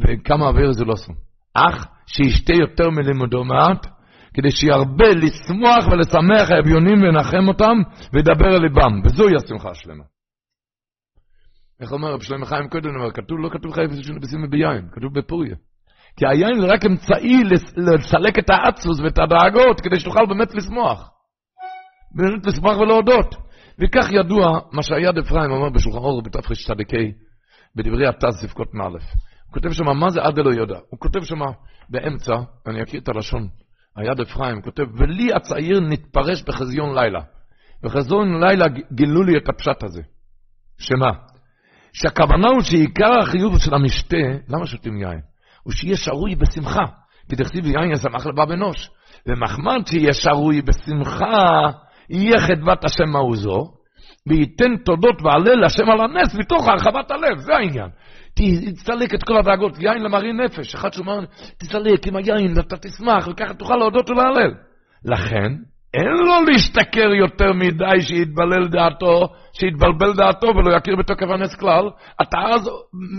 וכמה 0.01 0.49
עבירה 0.49 0.73
זה 0.73 0.85
לא 0.85 0.93
עשו. 0.93 1.13
אך 1.53 1.87
שישתה 2.07 2.53
יותר 2.53 2.89
מלימודו 2.89 3.43
מעט, 3.43 3.87
כדי 4.33 4.51
שירבה 4.51 5.09
לשמוח 5.09 5.87
ולשמח 5.91 6.51
האביונים 6.51 7.03
ונחם 7.03 7.47
אותם, 7.47 7.77
וידבר 8.13 8.55
אל 8.55 8.61
ליבם, 8.61 9.01
וזוהי 9.05 9.35
השמחה 9.35 9.69
השלמה. 9.69 10.03
איך 11.81 11.91
אומר 11.91 12.13
רב 12.13 12.21
שלמה 12.21 12.45
חיים 12.45 12.69
קודם, 12.69 12.89
כתוב, 13.13 13.39
לא 13.39 13.49
כתוב 13.49 13.73
חייב 13.73 13.89
בשים 14.21 14.49
ביין, 14.49 14.87
כתוב 14.91 15.19
בפוריה. 15.19 15.55
כי 16.17 16.25
היין 16.27 16.61
זה 16.61 16.67
רק 16.67 16.85
אמצעי 16.85 17.43
לסלק 17.77 18.39
את 18.39 18.49
העצוס 18.49 18.99
ואת 18.99 19.19
הדאגות, 19.19 19.81
כדי 19.81 19.99
שתוכל 19.99 20.25
באמת 20.29 20.55
לשמוח. 20.55 21.09
באמת 22.15 22.45
לשמוח 22.45 22.77
ולהודות. 22.77 23.35
וכך 23.79 24.11
ידוע 24.11 24.59
מה 24.71 24.83
שהיד 24.83 25.17
אפרים 25.17 25.51
אומר 25.51 25.69
בשולחן 25.69 25.97
אור 25.97 26.21
בתרצ"ק, 26.21 26.93
בדברי 27.75 28.07
התז 28.07 28.35
ספקות 28.41 28.73
מא'. 28.73 29.28
כותב 29.51 29.71
שם, 29.71 29.85
מה 29.99 30.09
זה 30.09 30.21
עד 30.21 30.39
אלו 30.39 30.53
יודע? 30.53 30.79
הוא 30.89 30.99
כותב 30.99 31.23
שם 31.23 31.39
באמצע, 31.89 32.33
אני 32.67 32.83
אקריא 32.83 33.01
את 33.01 33.09
הלשון, 33.09 33.47
היד 33.95 34.19
אפרים 34.19 34.61
כותב, 34.61 34.83
ולי 34.97 35.33
הצעיר 35.33 35.79
נתפרש 35.79 36.43
בחזיון 36.43 36.95
לילה. 36.95 37.21
בחזיון 37.83 38.43
לילה 38.43 38.65
גילו 38.91 39.23
לי 39.23 39.37
את 39.37 39.49
הפשט 39.49 39.83
הזה. 39.83 40.01
שמה? 40.77 41.11
שהכוונה 41.93 42.47
הוא 42.47 42.61
שעיקר 42.61 43.19
החיוב 43.21 43.59
של 43.59 43.73
המשתה, 43.73 44.17
למה 44.49 44.67
שותים 44.67 44.97
יין? 45.01 45.19
הוא 45.63 45.73
שיהיה 45.73 45.97
שרוי 45.97 46.35
בשמחה. 46.35 46.85
כי 47.29 47.35
תכתיב 47.35 47.65
יין 47.65 47.91
ישמח 47.91 48.25
לבב 48.25 48.51
אנוש. 48.51 48.89
ומחמד 49.27 49.87
שיהיה 49.87 50.13
שרוי 50.13 50.61
בשמחה, 50.61 51.61
יהיה 52.09 52.39
חדוות 52.39 52.85
השם 52.85 53.09
מעוזו, 53.09 53.73
וייתן 54.27 54.77
תודות 54.85 55.21
והלל 55.21 55.65
לשם 55.65 55.89
על 55.91 56.01
הנס 56.01 56.35
מתוך 56.35 56.67
הרחבת 56.67 57.11
הלב, 57.11 57.37
זה 57.37 57.55
העניין. 57.55 57.89
תצטלק 58.71 59.13
את 59.13 59.23
כל 59.23 59.37
הדאגות, 59.37 59.79
יין 59.79 60.03
למראי 60.03 60.33
נפש, 60.33 60.75
אחד 60.75 60.93
שאומר, 60.93 61.19
תצטלק 61.57 62.07
עם 62.07 62.15
היין, 62.15 62.53
אתה 62.59 62.77
תשמח, 62.77 63.27
וככה 63.27 63.53
תוכל 63.53 63.75
להודות 63.75 64.09
ולהלל. 64.09 64.53
לכן, 65.05 65.53
אין 65.93 66.07
לו 66.07 66.51
להשתכר 66.51 67.13
יותר 67.13 67.53
מדי 67.53 68.01
שיתבלל 68.01 68.67
דעתו, 68.67 69.27
שיתבלבל 69.53 70.13
דעתו 70.13 70.47
ולא 70.47 70.77
יכיר 70.77 70.95
בתוקף 70.95 71.27
הנס 71.29 71.55
כלל, 71.55 71.89
אתה 72.21 72.37
אז 72.53 72.69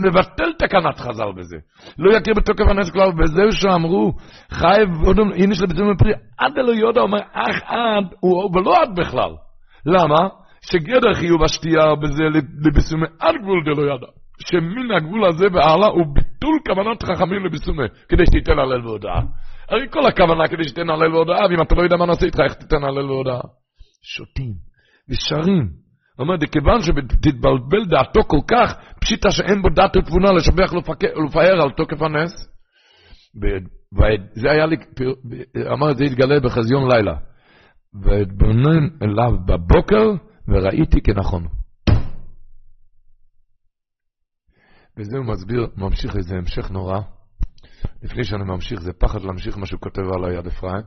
מבטל 0.04 0.52
תקנת 0.58 0.98
חז"ל 0.98 1.32
בזה. 1.36 1.56
לא 1.98 2.16
יכיר 2.16 2.34
בתוקף 2.34 2.64
הנס 2.70 2.90
כלל, 2.90 3.08
וזהו 3.18 3.52
שאמרו, 3.52 4.12
חייב, 4.50 4.88
הנה 5.34 5.54
של 5.54 5.66
ביצוע 5.66 5.92
מפרי, 5.92 6.12
עד 6.38 6.58
אלו 6.58 6.74
יודע, 6.74 7.00
אומר, 7.00 7.18
אך 7.32 7.62
עד, 7.66 8.04
ולא 8.54 8.82
עד 8.82 8.96
בכלל. 8.96 9.30
למה? 9.86 10.28
שגדר 10.62 11.14
חיוב 11.14 11.44
השתייה 11.44 11.94
בזה 12.02 12.24
לביסומי 12.66 13.06
עד 13.20 13.34
גבול 13.42 13.64
דלא 13.64 13.94
ידע. 13.94 14.19
שמן 14.46 14.90
הגבול 14.96 15.28
הזה 15.28 15.46
והלאה 15.52 15.88
הוא 15.88 16.06
ביטול 16.14 16.58
כוונת 16.66 17.02
חכמים 17.02 17.46
לביסומי, 17.46 17.84
כדי 18.08 18.26
שתיתן 18.26 18.58
הלל 18.58 18.86
והודעה. 18.86 19.20
הרי 19.68 19.86
כל 19.90 20.06
הכוונה 20.06 20.48
כדי 20.48 20.64
שתיתן 20.64 20.90
הלל 20.90 21.14
והודעה, 21.14 21.46
ואם 21.50 21.62
אתה 21.62 21.74
לא 21.74 21.82
יודע 21.82 21.96
מה 21.96 22.06
נעשה 22.06 22.26
איתך, 22.26 22.40
איך 22.40 22.54
תיתן 22.54 22.84
הלל 22.84 23.10
והודעה? 23.10 23.40
שותים 24.02 24.52
ושרים. 25.10 25.68
אומר, 26.18 26.34
כיוון 26.52 26.80
שתתבלבל 26.80 27.84
דעתו 27.90 28.20
כל 28.26 28.40
כך, 28.48 28.74
פשיטה 29.00 29.30
שאין 29.30 29.62
בו 29.62 29.68
דעת 29.68 29.96
ותבונה 29.96 30.32
לשבח 30.32 30.72
ולפאר 30.72 31.62
על 31.62 31.70
תוקף 31.70 32.02
הנס. 32.02 32.48
וזה 33.92 34.50
היה 34.50 34.66
לי, 34.66 34.76
אמר 35.72 35.94
זה 35.94 36.04
יתגלה 36.04 36.40
בחזיון 36.40 36.92
לילה. 36.92 37.14
ואתבונן 38.02 38.88
אליו 39.02 39.32
בבוקר, 39.46 40.10
וראיתי 40.48 41.00
כנכון. 41.00 41.59
וזה 44.98 45.16
הוא 45.16 45.26
מסביר, 45.26 45.66
ממשיך 45.76 46.16
איזה 46.16 46.34
המשך 46.34 46.70
נורא. 46.70 46.98
לפני 48.02 48.24
שאני 48.24 48.44
ממשיך, 48.44 48.80
זה 48.80 48.92
פחד 48.92 49.22
להמשיך 49.22 49.58
מה 49.58 49.66
שהוא 49.66 49.80
כותב 49.80 50.02
על 50.02 50.24
היד 50.24 50.46
אפרים. 50.46 50.82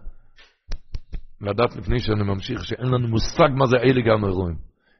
לדעת 1.41 1.75
לפני 1.75 1.99
שאני 1.99 2.23
ממשיך 2.23 2.65
שאין 2.65 2.87
לנו 2.87 3.07
מושג 3.07 3.49
מה 3.55 3.65
זה 3.65 3.77
אלה 3.77 4.01
גם 4.01 4.25
אירועים. 4.25 4.55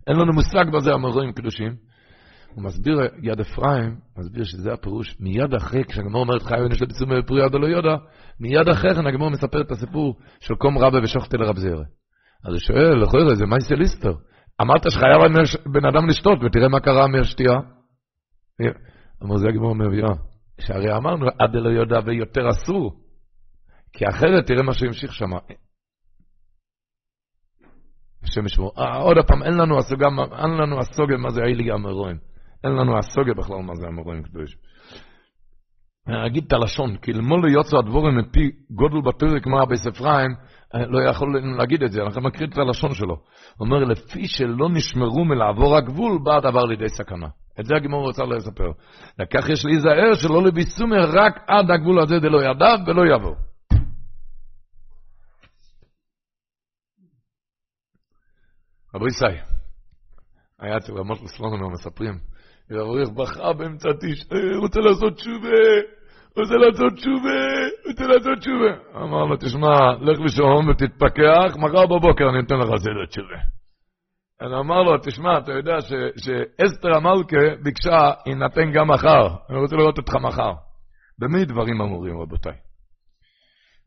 אין 0.07 0.15
לנו 0.15 0.33
מושג 0.33 0.65
מה 0.71 0.79
זה 0.79 0.93
המרואים 0.93 1.31
קדושים. 1.31 1.75
הוא 2.55 2.63
מסביר, 2.63 2.99
יד 3.21 3.39
אפרים, 3.39 3.95
מסביר 4.17 4.43
שזה 4.43 4.73
הפירוש, 4.73 5.15
מיד 5.19 5.53
אחרי, 5.53 5.83
כשהגמור 5.83 6.21
אומרת 6.21 6.41
חי 6.41 6.61
ונש 6.65 6.81
לביצום 6.81 7.09
בפרי 7.19 7.45
יד 7.45 7.53
לא 7.53 7.67
יודע, 7.67 7.95
מיד 8.39 8.69
אחרי 8.69 8.95
כן 8.95 9.07
הגמור 9.07 9.29
מספר 9.29 9.61
את 9.61 9.71
הסיפור 9.71 10.15
של 10.39 10.55
קום 10.55 10.77
רבה 10.77 10.99
ושוחטי 11.03 11.37
לרב 11.37 11.57
זרע. 11.57 11.83
אז 12.45 12.53
הוא 12.53 12.59
שואל, 12.59 13.03
לכוי 13.03 13.35
זה 13.35 13.45
מייסי 13.45 13.75
ליסטר. 13.75 14.13
אמרת 14.61 14.91
שחייב 14.91 15.21
בן 15.73 15.85
אדם 15.85 16.07
לשתות, 16.07 16.39
ותראה 16.43 16.67
מה 16.67 16.79
קרה 16.79 17.07
מהשתייה. 17.07 17.59
אמר 19.23 19.37
זה 19.37 19.47
הגמור 19.47 19.75
מביאה. 19.75 20.13
שהרי 20.61 20.97
אמרנו, 20.97 21.27
עד 21.39 21.55
אלו 21.55 21.71
יודע 21.71 21.99
ויותר 22.05 22.49
אסור. 22.49 22.93
כי 23.93 24.05
אחרת 24.09 24.47
תראה 24.47 24.63
מה 24.63 24.73
שהמשיך 24.73 25.13
שם. 25.13 25.31
השם 28.23 28.45
ישמור. 28.45 28.71
אה, 28.77 28.97
עוד 28.97 29.17
פעם, 29.27 29.43
אין 29.43 29.53
לנו 29.53 29.77
הסוגה, 29.77 30.07
אין 30.43 30.51
לנו 30.51 30.79
הסוגה 30.79 31.17
מה 31.17 31.29
זה 31.29 31.41
אילי 31.43 31.71
המרואים. 31.71 32.17
אין 32.63 32.71
לנו 32.71 32.97
הסוגה 32.97 33.33
בכלל 33.37 33.57
מה 33.57 33.75
זה 33.75 33.87
המרואים 33.87 34.23
קדוש. 34.23 34.57
אני 36.07 36.27
אגיד 36.27 36.43
את 36.47 36.53
הלשון, 36.53 36.97
כי 36.97 37.13
למול 37.13 37.51
יוצא 37.51 37.77
הדבורים 37.77 38.17
מפי 38.17 38.51
גודל 38.71 39.01
בתורי 39.01 39.41
כמו 39.41 39.57
רבי 39.57 39.77
ספריים, 39.77 40.31
לא 40.73 41.09
יכול 41.09 41.57
להגיד 41.57 41.83
את 41.83 41.91
זה, 41.91 42.01
אנחנו 42.01 42.21
מקריא 42.21 42.47
את 42.47 42.57
הלשון 42.57 42.93
שלו. 42.93 43.15
הוא 43.57 43.65
אומר, 43.67 43.83
לפי 43.83 44.27
שלא 44.27 44.69
נשמרו 44.69 45.25
מלעבור 45.25 45.77
הגבול, 45.77 46.19
בא 46.23 46.35
הדבר 46.37 46.65
לידי 46.65 46.89
סכנה. 46.89 47.27
את 47.59 47.65
זה 47.65 47.75
הגמור 47.75 48.01
רוצה 48.01 48.23
לספר. 48.23 48.71
וכך 49.21 49.49
יש 49.49 49.65
להיזהר 49.65 50.13
שלא 50.13 50.43
לביסומי 50.43 50.97
רק 50.97 51.39
עד 51.47 51.71
הגבול 51.71 51.99
הזה 51.99 52.19
דלא 52.19 52.43
ידע 52.43 52.75
ולא 52.87 53.15
יבוא. 53.15 53.35
רבי 58.95 59.07
ישראל, 59.07 59.43
היה 60.59 60.77
אצל 60.77 60.93
רמות 60.93 61.21
מסלוננו 61.21 61.69
מספרים, 61.69 62.19
ואברך 62.69 63.09
בכה 63.09 63.53
באמצע 63.53 63.89
תשעה, 64.01 64.57
רוצה 64.61 64.79
לעשות 64.79 65.13
תשובה, 65.13 65.59
רוצה 66.37 66.53
לעשות 66.55 66.93
תשובה, 66.93 67.41
רוצה 67.87 68.03
לעשות 68.07 68.39
תשובה. 68.39 69.01
אמר 69.03 69.25
לו, 69.25 69.37
תשמע, 69.37 69.93
לך 70.01 70.19
לישון 70.19 70.69
ותתפכח, 70.69 71.57
מחר 71.57 71.85
בבוקר 71.85 72.29
אני 72.29 72.39
אתן 72.39 72.55
לך 72.55 72.67
סדר 72.81 73.05
תשובה. 73.09 73.62
אני 74.43 74.59
אמר 74.59 74.83
לו, 74.83 74.97
תשמע, 74.97 75.37
אתה 75.37 75.51
יודע 75.51 75.75
שאסתר 76.17 76.95
המלכה 76.95 77.55
ביקשה, 77.63 78.11
יינתן 78.25 78.71
גם 78.73 78.87
מחר. 78.91 79.27
אני 79.49 79.57
רוצה 79.57 79.75
לראות 79.75 79.97
אותך 79.97 80.15
מחר. 80.15 80.53
במי 81.19 81.45
דברים 81.45 81.81
אמורים, 81.81 82.21
רבותיי? 82.21 82.55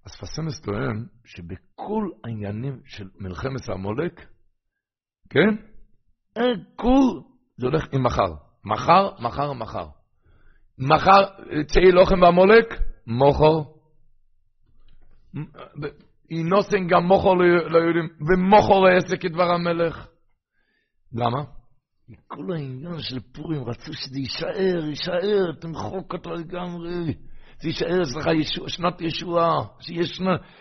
אז 0.07 0.17
פסמס 0.21 0.61
טוען 0.61 1.07
שבכל 1.25 2.09
העניינים 2.25 2.81
של 2.85 3.05
מלחמת 3.21 3.69
העמולק, 3.69 4.27
כן? 5.31 5.57
כל 6.77 7.21
זה 7.57 7.67
הולך 7.67 7.87
עם 7.93 8.03
מחר. 8.03 8.35
מחר, 8.65 9.11
מחר, 9.21 9.53
מחר. 9.53 9.87
מחר, 10.79 11.23
צאי 11.67 11.93
לוחם 11.93 12.21
בעמולק, 12.21 12.81
מוכר. 13.07 13.71
נוסן 16.31 16.87
גם 16.89 17.03
מוכר 17.03 17.35
ליהודים, 17.35 18.09
ומוכר 18.29 18.87
העסק 18.87 19.23
כדבר 19.23 19.53
המלך. 19.53 20.07
למה? 21.13 21.45
כל 22.27 22.53
העניין 22.53 23.01
של 23.01 23.21
פורים 23.21 23.65
רצו 23.65 23.93
שזה 23.93 24.19
יישאר, 24.19 24.85
יישאר, 24.89 25.53
תמחוק 25.61 26.13
אותו 26.13 26.31
לגמרי. 26.35 27.15
זה 27.63 27.69
יישאר 27.69 28.03
אצלך 28.03 28.27
ישוע, 28.41 28.69
שנת 28.69 29.01
ישועה, 29.01 29.67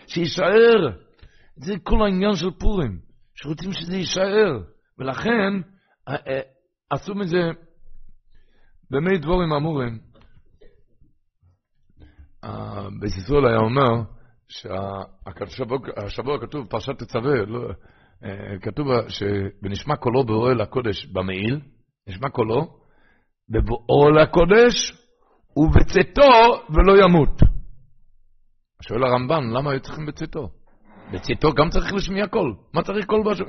שיישאר. 0.06 0.96
זה 1.56 1.74
כל 1.82 2.02
העניין 2.02 2.34
של 2.34 2.50
פורים, 2.50 2.98
שרוצים 3.34 3.72
שזה 3.72 3.96
יישאר. 3.96 4.62
ולכן 4.98 5.52
אה, 6.08 6.14
אה, 6.14 6.40
עשו 6.90 7.14
מזה 7.14 7.50
במי 8.90 9.18
דבורים 9.18 9.52
אמורים. 9.52 9.98
בסיסול 13.00 13.46
היה 13.48 13.58
אומר 13.58 14.02
שהשבוע 14.48 16.40
כתוב 16.40 16.66
פרשת 16.66 16.98
תצווה, 16.98 17.34
לא, 17.46 17.68
אה, 17.68 17.74
כתוב 18.62 18.86
שבנשמע 19.08 19.96
קולו 19.96 20.24
באוהל 20.24 20.60
הקודש 20.60 21.06
במעיל, 21.06 21.60
נשמע 22.08 22.28
קולו, 22.28 22.78
בבואו 23.48 24.10
לקודש 24.10 24.92
ובצאתו 25.56 26.64
ולא 26.70 27.04
ימות. 27.04 27.40
שואל 28.82 29.04
הרמב"ן, 29.04 29.50
למה 29.56 29.70
היו 29.70 29.80
צריכים 29.80 30.06
בצאתו? 30.06 30.48
בצאתו 31.12 31.52
גם 31.52 31.68
צריך 31.68 31.94
לשמיע 31.94 32.26
קול. 32.26 32.54
מה 32.74 32.82
צריך 32.82 33.06
קול 33.06 33.22
בשביל? 33.30 33.48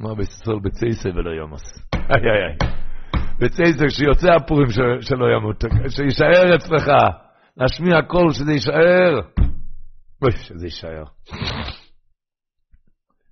אמר 0.00 0.14
בישראל 0.14 0.58
בצייסה 0.64 1.08
ולא 1.08 1.42
ימוס. 1.42 1.62
איי 1.94 2.22
איי 2.30 2.42
איי. 2.46 2.70
בצייסה, 3.40 3.86
כשיוצא 3.86 4.28
הפורים 4.36 4.68
שלא 5.00 5.26
ימות, 5.36 5.64
שישאר 5.88 6.56
אצלך, 6.56 6.86
להשמיע 7.56 8.02
קול 8.02 8.32
שזה 8.32 8.52
יישאר. 8.52 9.20
אוי, 10.22 10.32
שזה 10.32 10.66
יישאר. 10.66 11.04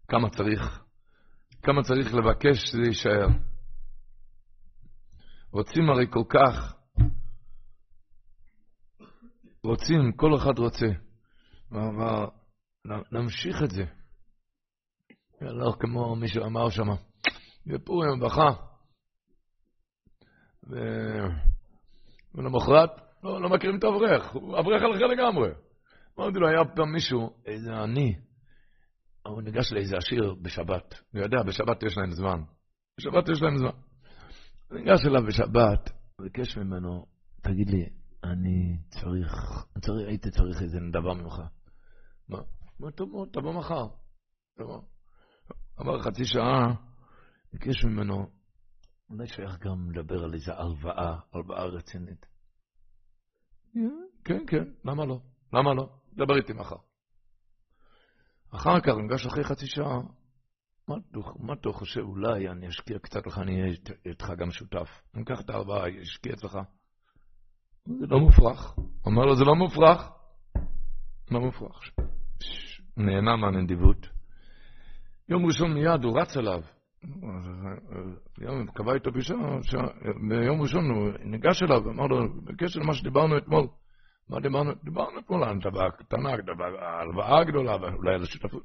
כמה 0.09 0.31
צריך, 0.31 0.85
כמה 1.63 1.83
צריך 1.83 2.15
לבקש 2.15 2.57
שזה 2.59 2.83
יישאר. 2.87 3.27
רוצים 5.53 5.91
הרי 5.91 6.07
כל 6.11 6.25
כך, 6.29 6.75
רוצים, 9.65 10.13
כל 10.17 10.37
אחד 10.37 10.59
רוצה. 10.59 10.87
אבל 11.71 12.27
נמשיך 13.13 13.57
את 13.65 13.71
זה. 13.71 13.85
לא 15.41 15.73
כמו 15.81 16.17
מישהו 16.17 16.45
אמר 16.45 16.71
שם, 16.71 16.89
בפורים 17.67 18.21
בכה. 18.21 18.51
ולמחרת, 22.35 22.91
לא, 23.23 23.43
לא 23.43 23.49
מכירים 23.49 23.79
את 23.79 23.85
האברך, 23.85 24.33
הוא 24.33 24.59
אברך 24.59 24.83
הלכה 24.83 25.05
לגמרי. 25.05 25.49
אמרתי 26.19 26.39
לו, 26.39 26.49
היה 26.49 26.65
פעם 26.77 26.93
מישהו, 26.93 27.31
איזה 27.47 27.77
עני, 27.77 28.28
הוא 29.29 29.43
ניגש 29.43 29.73
לאיזה 29.73 29.97
עשיר 29.97 30.35
בשבת. 30.43 30.95
הוא 31.13 31.23
יודע, 31.23 31.43
בשבת 31.43 31.83
יש 31.83 31.97
להם 31.99 32.11
זמן. 32.11 32.43
בשבת 33.01 33.29
יש 33.29 33.43
להם 33.43 33.57
זמן. 33.59 33.81
הוא 34.71 34.79
ניגש 34.79 35.07
אליו 35.07 35.23
בשבת, 35.27 35.91
ביקש 36.21 36.57
ממנו, 36.57 37.07
תגיד 37.43 37.71
לי, 37.71 37.89
אני 38.25 38.79
צריך, 38.89 39.33
צריך, 39.81 40.09
הייתי 40.09 40.31
צריך 40.31 40.63
איזה 40.63 40.79
דבר 40.93 41.15
ממך. 41.15 41.41
מה? 42.29 42.39
מה, 42.81 42.91
טוב 42.91 43.11
מאוד, 43.11 43.29
תבוא 43.33 43.53
מחר. 43.53 43.87
עבר 45.77 46.03
חצי 46.03 46.25
שעה, 46.25 46.75
ביקש 47.53 47.85
ממנו, 47.85 48.27
אולי 49.11 49.27
שייך 49.27 49.59
גם 49.59 49.91
לדבר 49.91 50.25
על 50.25 50.35
איזה 50.35 50.53
הלוואה, 50.55 51.19
הלוואה 51.35 51.65
רצינית. 51.65 52.27
כן, 54.25 54.47
כן, 54.47 54.65
למה 54.85 55.05
לא? 55.05 55.21
למה 55.53 55.75
לא? 55.75 55.89
דבר 56.13 56.37
איתי 56.37 56.53
מחר. 56.53 56.77
אחר 58.51 58.81
כך, 58.81 58.93
נפגש 59.05 59.27
אחרי 59.27 59.45
חצי 59.45 59.67
שעה, 59.67 60.01
מה 61.39 61.53
אתה 61.53 61.73
חושב, 61.73 62.01
אולי 62.01 62.49
אני 62.49 62.69
אשקיע 62.69 62.99
קצת 62.99 63.27
לך, 63.27 63.39
אני 63.39 63.61
אהיה 63.61 63.75
איתך 64.07 64.33
גם 64.39 64.51
שותף. 64.51 65.03
אני 65.15 65.23
אקח 65.23 65.41
את 65.41 65.51
ההלוואה, 65.51 66.03
אשקיע 66.03 66.33
אצלך. 66.33 66.59
זה 67.85 68.07
לא 68.07 68.19
מופרך. 68.19 68.75
אומר 69.07 69.25
לו, 69.25 69.37
זה 69.37 69.45
לא 69.45 69.55
מופרך. 69.55 70.11
לא 71.31 71.41
מופרך. 71.41 71.91
נהנה 72.97 73.37
מהנדיבות. 73.37 74.07
יום 75.29 75.47
ראשון 75.47 75.75
מיד 75.75 76.05
הוא 76.05 76.21
רץ 76.21 76.37
אליו. 76.37 76.61
יום 78.41 78.67
קבע 78.67 78.95
איתו 78.95 79.13
פגישה, 79.13 79.35
ביום 80.29 80.61
ראשון 80.63 80.91
הוא 80.91 81.11
ניגש 81.25 81.63
אליו 81.63 81.83
ואמר 81.85 82.07
לו, 82.07 82.43
בקשר 82.45 82.81
למה 82.81 82.95
שדיברנו 82.95 83.39
אתמול, 83.39 83.67
מה 84.31 84.41
דיברנו? 84.41 84.73
דיברנו 84.85 85.19
אתמול 85.19 85.45
על 85.45 85.59
דבר 85.59 85.91
קטנה, 85.91 86.31
הלוואה 86.79 87.45
גדולה, 87.45 87.75
אולי 87.75 88.15
על 88.15 88.23
השותפות. 88.23 88.63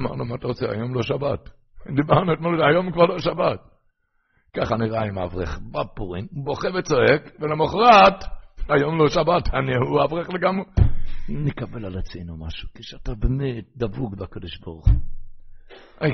אמרנו, 0.00 0.24
מה 0.24 0.34
אתה 0.34 0.46
רוצה, 0.46 0.70
היום 0.70 0.94
לא 0.94 1.02
שבת. 1.02 1.50
דיברנו 1.96 2.32
אתמול, 2.32 2.62
היום 2.62 2.92
כבר 2.92 3.06
לא 3.06 3.18
שבת. 3.18 3.60
ככה 4.56 4.76
נראה 4.76 5.04
עם 5.04 5.18
האברך 5.18 5.58
בפורים, 5.58 6.26
בוכה 6.44 6.68
וצועק, 6.78 7.22
ולמחרת, 7.40 8.24
היום 8.68 8.98
לא 8.98 9.08
שבת, 9.08 9.54
אני, 9.54 9.76
הוא 9.76 10.04
אברך 10.04 10.28
לגמרי. 10.30 10.64
נקבל 11.28 11.84
על 11.84 11.98
עצמנו 11.98 12.36
משהו, 12.46 12.68
כשאתה 12.74 13.14
באמת 13.14 13.64
דבוק 13.76 14.14
בקדוש 14.14 14.60
ברוך 14.60 14.88
הוא. 14.88 15.00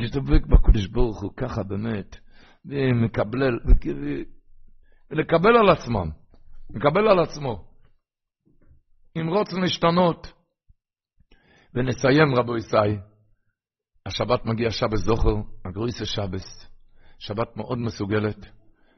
כשאתה 0.00 0.20
דבוק 0.20 0.46
בקדוש 0.46 0.86
ברוך 0.86 1.22
הוא, 1.22 1.32
ככה 1.36 1.62
באמת, 1.62 2.16
ומקבל, 2.64 3.58
ולקבל 5.10 5.56
על 5.56 5.68
עצמם, 5.68 6.10
מקבל 6.70 7.08
על 7.08 7.18
עצמו. 7.18 7.73
אם 9.16 9.28
רוצים 9.28 9.62
להשתנות. 9.62 10.32
ונסיים, 11.74 12.34
רבו 12.36 12.56
ישי. 12.56 12.98
השבת 14.06 14.44
מגיע 14.44 14.70
שבת 14.70 14.96
זוכר, 14.96 15.34
הגרויסה 15.64 16.04
שבס. 16.04 16.66
שבת 17.18 17.56
מאוד 17.56 17.78
מסוגלת. 17.78 18.46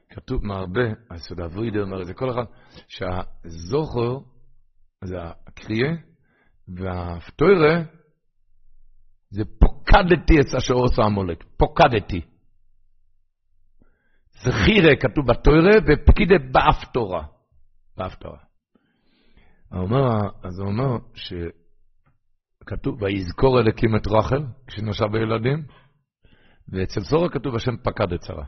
כתוב 0.09 0.45
מהרבה, 0.45 0.81
היסוד 1.09 1.39
אברידר 1.39 1.81
אומר 1.81 2.01
את 2.01 2.07
זה 2.07 2.13
כל 2.13 2.29
אחד, 2.29 2.43
שהזוכר 2.87 4.19
זה 5.03 5.15
הקריאה, 5.21 5.91
והפטוירה 6.67 7.83
זה 9.29 9.43
פוקדתי 9.59 10.39
את 10.39 10.55
אשר 10.57 10.73
עושה 10.73 11.01
המולק, 11.01 11.43
פוקדתי. 11.57 12.21
זכירה 14.31 14.95
כתוב 15.01 15.27
בתוירה 15.27 15.77
ופקידה 15.87 16.35
באפתורה. 16.51 17.23
באפתורה. 17.97 18.37
אומר, 18.37 18.46
אז 19.71 20.59
הוא 20.59 20.67
אומר 20.67 20.97
שכתוב, 22.63 23.01
ויזכור 23.01 23.59
אלוקים 23.59 23.95
את 23.95 24.07
רחל, 24.07 24.43
כשנשב 24.67 25.05
בילדים, 25.11 25.65
ואצל 26.69 27.01
סורה 27.01 27.29
כתוב 27.29 27.55
השם 27.55 27.77
פקד 27.83 28.13
את 28.13 28.23
שרה. 28.23 28.45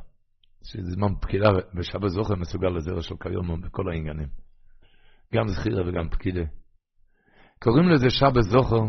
שזה 0.64 0.92
זמן 0.92 1.16
פקידה, 1.22 1.50
ושבת 1.76 2.10
זוכר 2.10 2.36
מסוגל 2.36 2.68
לזרע 2.68 3.02
של 3.02 3.16
כיום 3.24 3.62
בכל 3.62 3.90
העניינים. 3.90 4.28
גם 5.34 5.48
זכירה 5.48 5.90
וגם 5.90 6.10
פקידה. 6.10 6.42
קוראים 7.64 7.90
לזה 7.90 8.10
שבת 8.10 8.42
זוכר, 8.42 8.82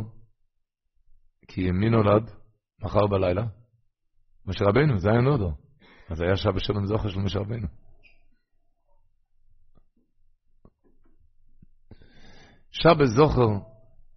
כי 1.48 1.70
מי 1.70 1.90
נולד? 1.90 2.30
מחר 2.82 3.06
בלילה? 3.06 3.46
משה 4.46 4.64
רבינו, 4.64 4.98
זה 4.98 5.10
היה 5.10 5.20
נודו. 5.20 5.52
אז 6.08 6.20
היה 6.20 6.36
שבת 6.36 6.64
שלום 6.64 6.86
זוכר 6.86 7.08
של 7.08 7.20
משה 7.20 7.38
רבינו. 7.38 7.66
שבת 12.72 13.06
זוכר, 13.06 13.48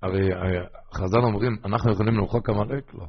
הרי 0.01 0.29
חז"ל 0.93 1.19
אומרים, 1.23 1.57
אנחנו 1.65 1.91
יכולים 1.91 2.13
למחוק 2.13 2.49
עמלק? 2.49 2.93
לא. 2.93 3.05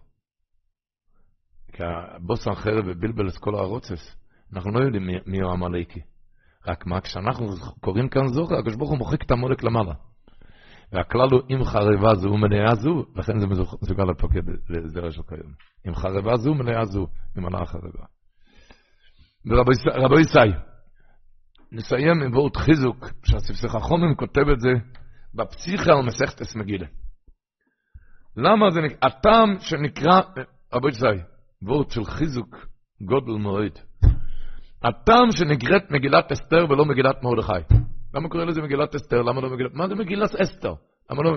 כי 1.73 1.83
הבוס 1.85 2.49
החרב 2.49 2.85
ובלבל 2.87 3.29
את 3.29 3.37
כל 3.37 3.55
הרוצס, 3.55 4.17
אנחנו 4.53 4.71
לא 4.71 4.85
יודעים 4.85 5.07
מי, 5.27 5.41
הוא 5.41 5.53
עמלקי. 5.53 6.01
רק 6.67 6.87
מה, 6.87 7.01
כשאנחנו 7.01 7.47
קוראים 7.81 8.09
כאן 8.09 8.27
זוכר, 8.27 8.55
הקדוש 8.55 8.77
ברוך 8.77 8.91
הוא 8.91 8.99
מוחק 8.99 9.23
את 9.23 9.31
המולק 9.31 9.63
למעלה. 9.63 9.95
והכלל 10.93 11.29
הוא 11.33 11.41
אם 11.51 11.65
חרבה 11.65 12.15
זו 12.15 12.29
ומלאה 12.29 12.75
זו, 12.75 13.05
לכן 13.17 13.39
זה 13.39 13.47
מסוגל 13.47 14.05
לפקד 14.05 14.43
לזרע 14.69 15.11
של 15.11 15.23
כיום. 15.23 15.53
אם 15.89 15.95
חרבה 15.95 16.37
זו 16.37 16.51
ומלאה 16.51 16.85
זו, 16.85 17.07
ממלאה 17.37 17.63
החרבה. 17.63 18.05
ורבו 19.47 20.21
ישי, 20.21 20.59
נסיים 21.73 22.23
עם 22.23 22.33
וורט 22.33 22.57
חיזוק, 22.57 23.07
שהספסך 23.25 23.75
החומם 23.75 24.15
כותב 24.15 24.49
את 24.53 24.61
זה, 24.61 24.71
בפסיכה 25.35 25.93
על 25.93 26.03
מסכת 26.07 26.57
מגילה. 26.57 26.87
למה 28.37 28.71
זה 28.71 28.81
נקרא, 28.81 28.99
הטעם 29.03 29.57
שנקרא, 29.61 30.21
רבי 30.73 30.91
צי, 30.91 31.23
וורד 31.63 31.91
של 31.91 32.05
חיזוק 32.05 32.67
גודל 33.01 33.33
מועד. 33.33 33.79
הטעם 34.85 35.31
שנקראת 35.31 35.91
מגילת 35.91 36.33
אסתר 36.33 36.67
ולא 36.71 36.85
מגילת 36.85 37.23
מרדכי. 37.23 37.75
למה 38.15 38.29
קוראים 38.29 38.49
לזה 38.49 38.63
מגילת 38.63 38.95
אסתר? 38.95 39.23
למה 39.23 39.41
לא 39.41 39.51
מגילת... 39.51 39.75
מה 39.75 39.89
זה 39.89 39.95
מגילת 39.95 40.35
אסתר? 40.35 40.73
למה 41.11 41.23
לא... 41.23 41.37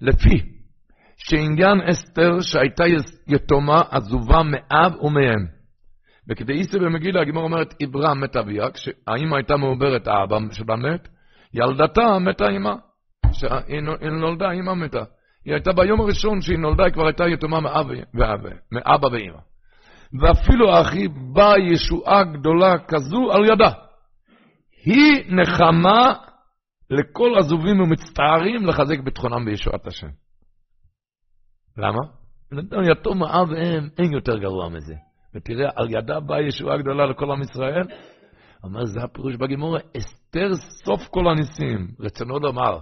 לפי 0.00 0.58
שעניין 1.16 1.80
אסתר 1.90 2.40
שהייתה 2.40 2.84
יתומה 3.28 3.82
עזובה 3.90 4.42
מאב 4.42 4.92
ומאם. 5.02 5.58
איסר 6.48 6.78
במגילה, 6.78 7.20
הגמור 7.20 7.44
אומרת, 7.44 7.74
עברה 7.82 8.14
מת 8.14 8.36
אביה, 8.36 8.70
כשהאימא 8.70 9.36
הייתה 9.36 9.56
מעוברת 9.56 10.08
האבא 10.08 10.38
שלה 10.52 10.76
מת, 10.76 11.08
ילדתה 11.54 12.18
מתה 12.18 12.48
אימא. 12.48 12.74
שהיא 13.32 14.10
נולדה, 14.10 14.50
אימא 14.50 14.74
מתה. 14.74 15.04
היא 15.44 15.54
הייתה 15.54 15.72
ביום 15.72 16.00
הראשון 16.00 16.40
שהיא 16.40 16.58
נולדה, 16.58 16.84
היא 16.84 16.92
כבר 16.92 17.06
הייתה 17.06 17.24
יתומה 17.28 17.60
מאבא 17.60 19.06
ואימא. 19.12 19.38
ואפילו 20.20 20.70
האחי 20.72 21.08
באה 21.08 21.58
ישועה 21.58 22.24
גדולה 22.24 22.74
כזו 22.88 23.32
על 23.32 23.44
ידה. 23.44 23.70
היא 24.84 25.24
נחמה 25.28 26.14
לכל 26.90 27.30
עזובים 27.38 27.80
ומצטערים 27.80 28.66
לחזק 28.66 29.00
ביטחונם 29.00 29.44
בישועת 29.44 29.86
השם. 29.86 30.08
למה? 31.76 32.00
יתום 32.92 33.24
אב 33.24 33.48
ואם, 33.50 33.88
אין 33.98 34.12
יותר 34.12 34.38
גרוע 34.38 34.68
מזה. 34.68 34.94
ותראה, 35.34 35.70
על 35.76 35.90
ידה 35.90 36.20
באה 36.20 36.40
ישועה 36.40 36.78
גדולה 36.78 37.06
לכל 37.06 37.30
עם 37.30 37.42
ישראל. 37.42 37.86
אומר, 38.64 38.84
זה 38.84 39.00
הפירוש 39.04 39.36
בגימורה, 39.36 39.80
אסתר 40.28 40.54
סוף 40.84 41.08
כל 41.08 41.28
הניסים. 41.28 41.88
רצונו 42.00 42.38
לומר, 42.38 42.78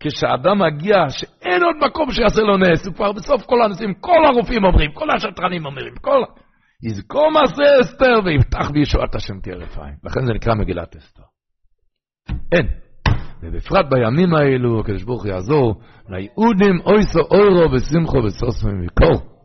כשאדם 0.00 0.58
מגיע 0.58 0.96
שאין 1.08 1.62
עוד 1.62 1.76
מקום 1.86 2.10
שיעשה 2.10 2.42
לו 2.42 2.56
נס, 2.56 2.86
הוא 2.86 2.94
כבר 2.94 3.12
בסוף 3.12 3.46
כל 3.46 3.62
הניסים, 3.62 3.94
כל 3.94 4.26
הרופאים 4.26 4.64
אומרים, 4.64 4.92
כל 4.92 5.06
השטרנים 5.16 5.66
אומרים, 5.66 5.94
כל... 6.00 6.22
יזכור 6.82 7.30
מעשה 7.30 7.80
אסתר 7.80 8.14
ויפתח 8.24 8.70
בישועת 8.70 9.14
השם 9.14 9.40
תהיה 9.42 9.56
רפאים. 9.56 9.94
לכן 10.04 10.26
זה 10.26 10.32
נקרא 10.32 10.54
מגילת 10.54 10.96
אסתר. 10.96 11.22
אין. 12.52 12.66
ובפרט 13.42 13.86
בימים 13.90 14.34
האלו, 14.34 14.80
הקדוש 14.80 15.02
ברוך 15.02 15.22
הוא 15.22 15.32
יעזור, 15.32 15.80
ליהודים 16.08 16.80
אוי 16.86 17.02
סו 17.02 17.20
אוירו 17.30 17.72
ושמחו 17.72 18.18
וסוסו 18.24 18.68
ומכל. 18.68 19.35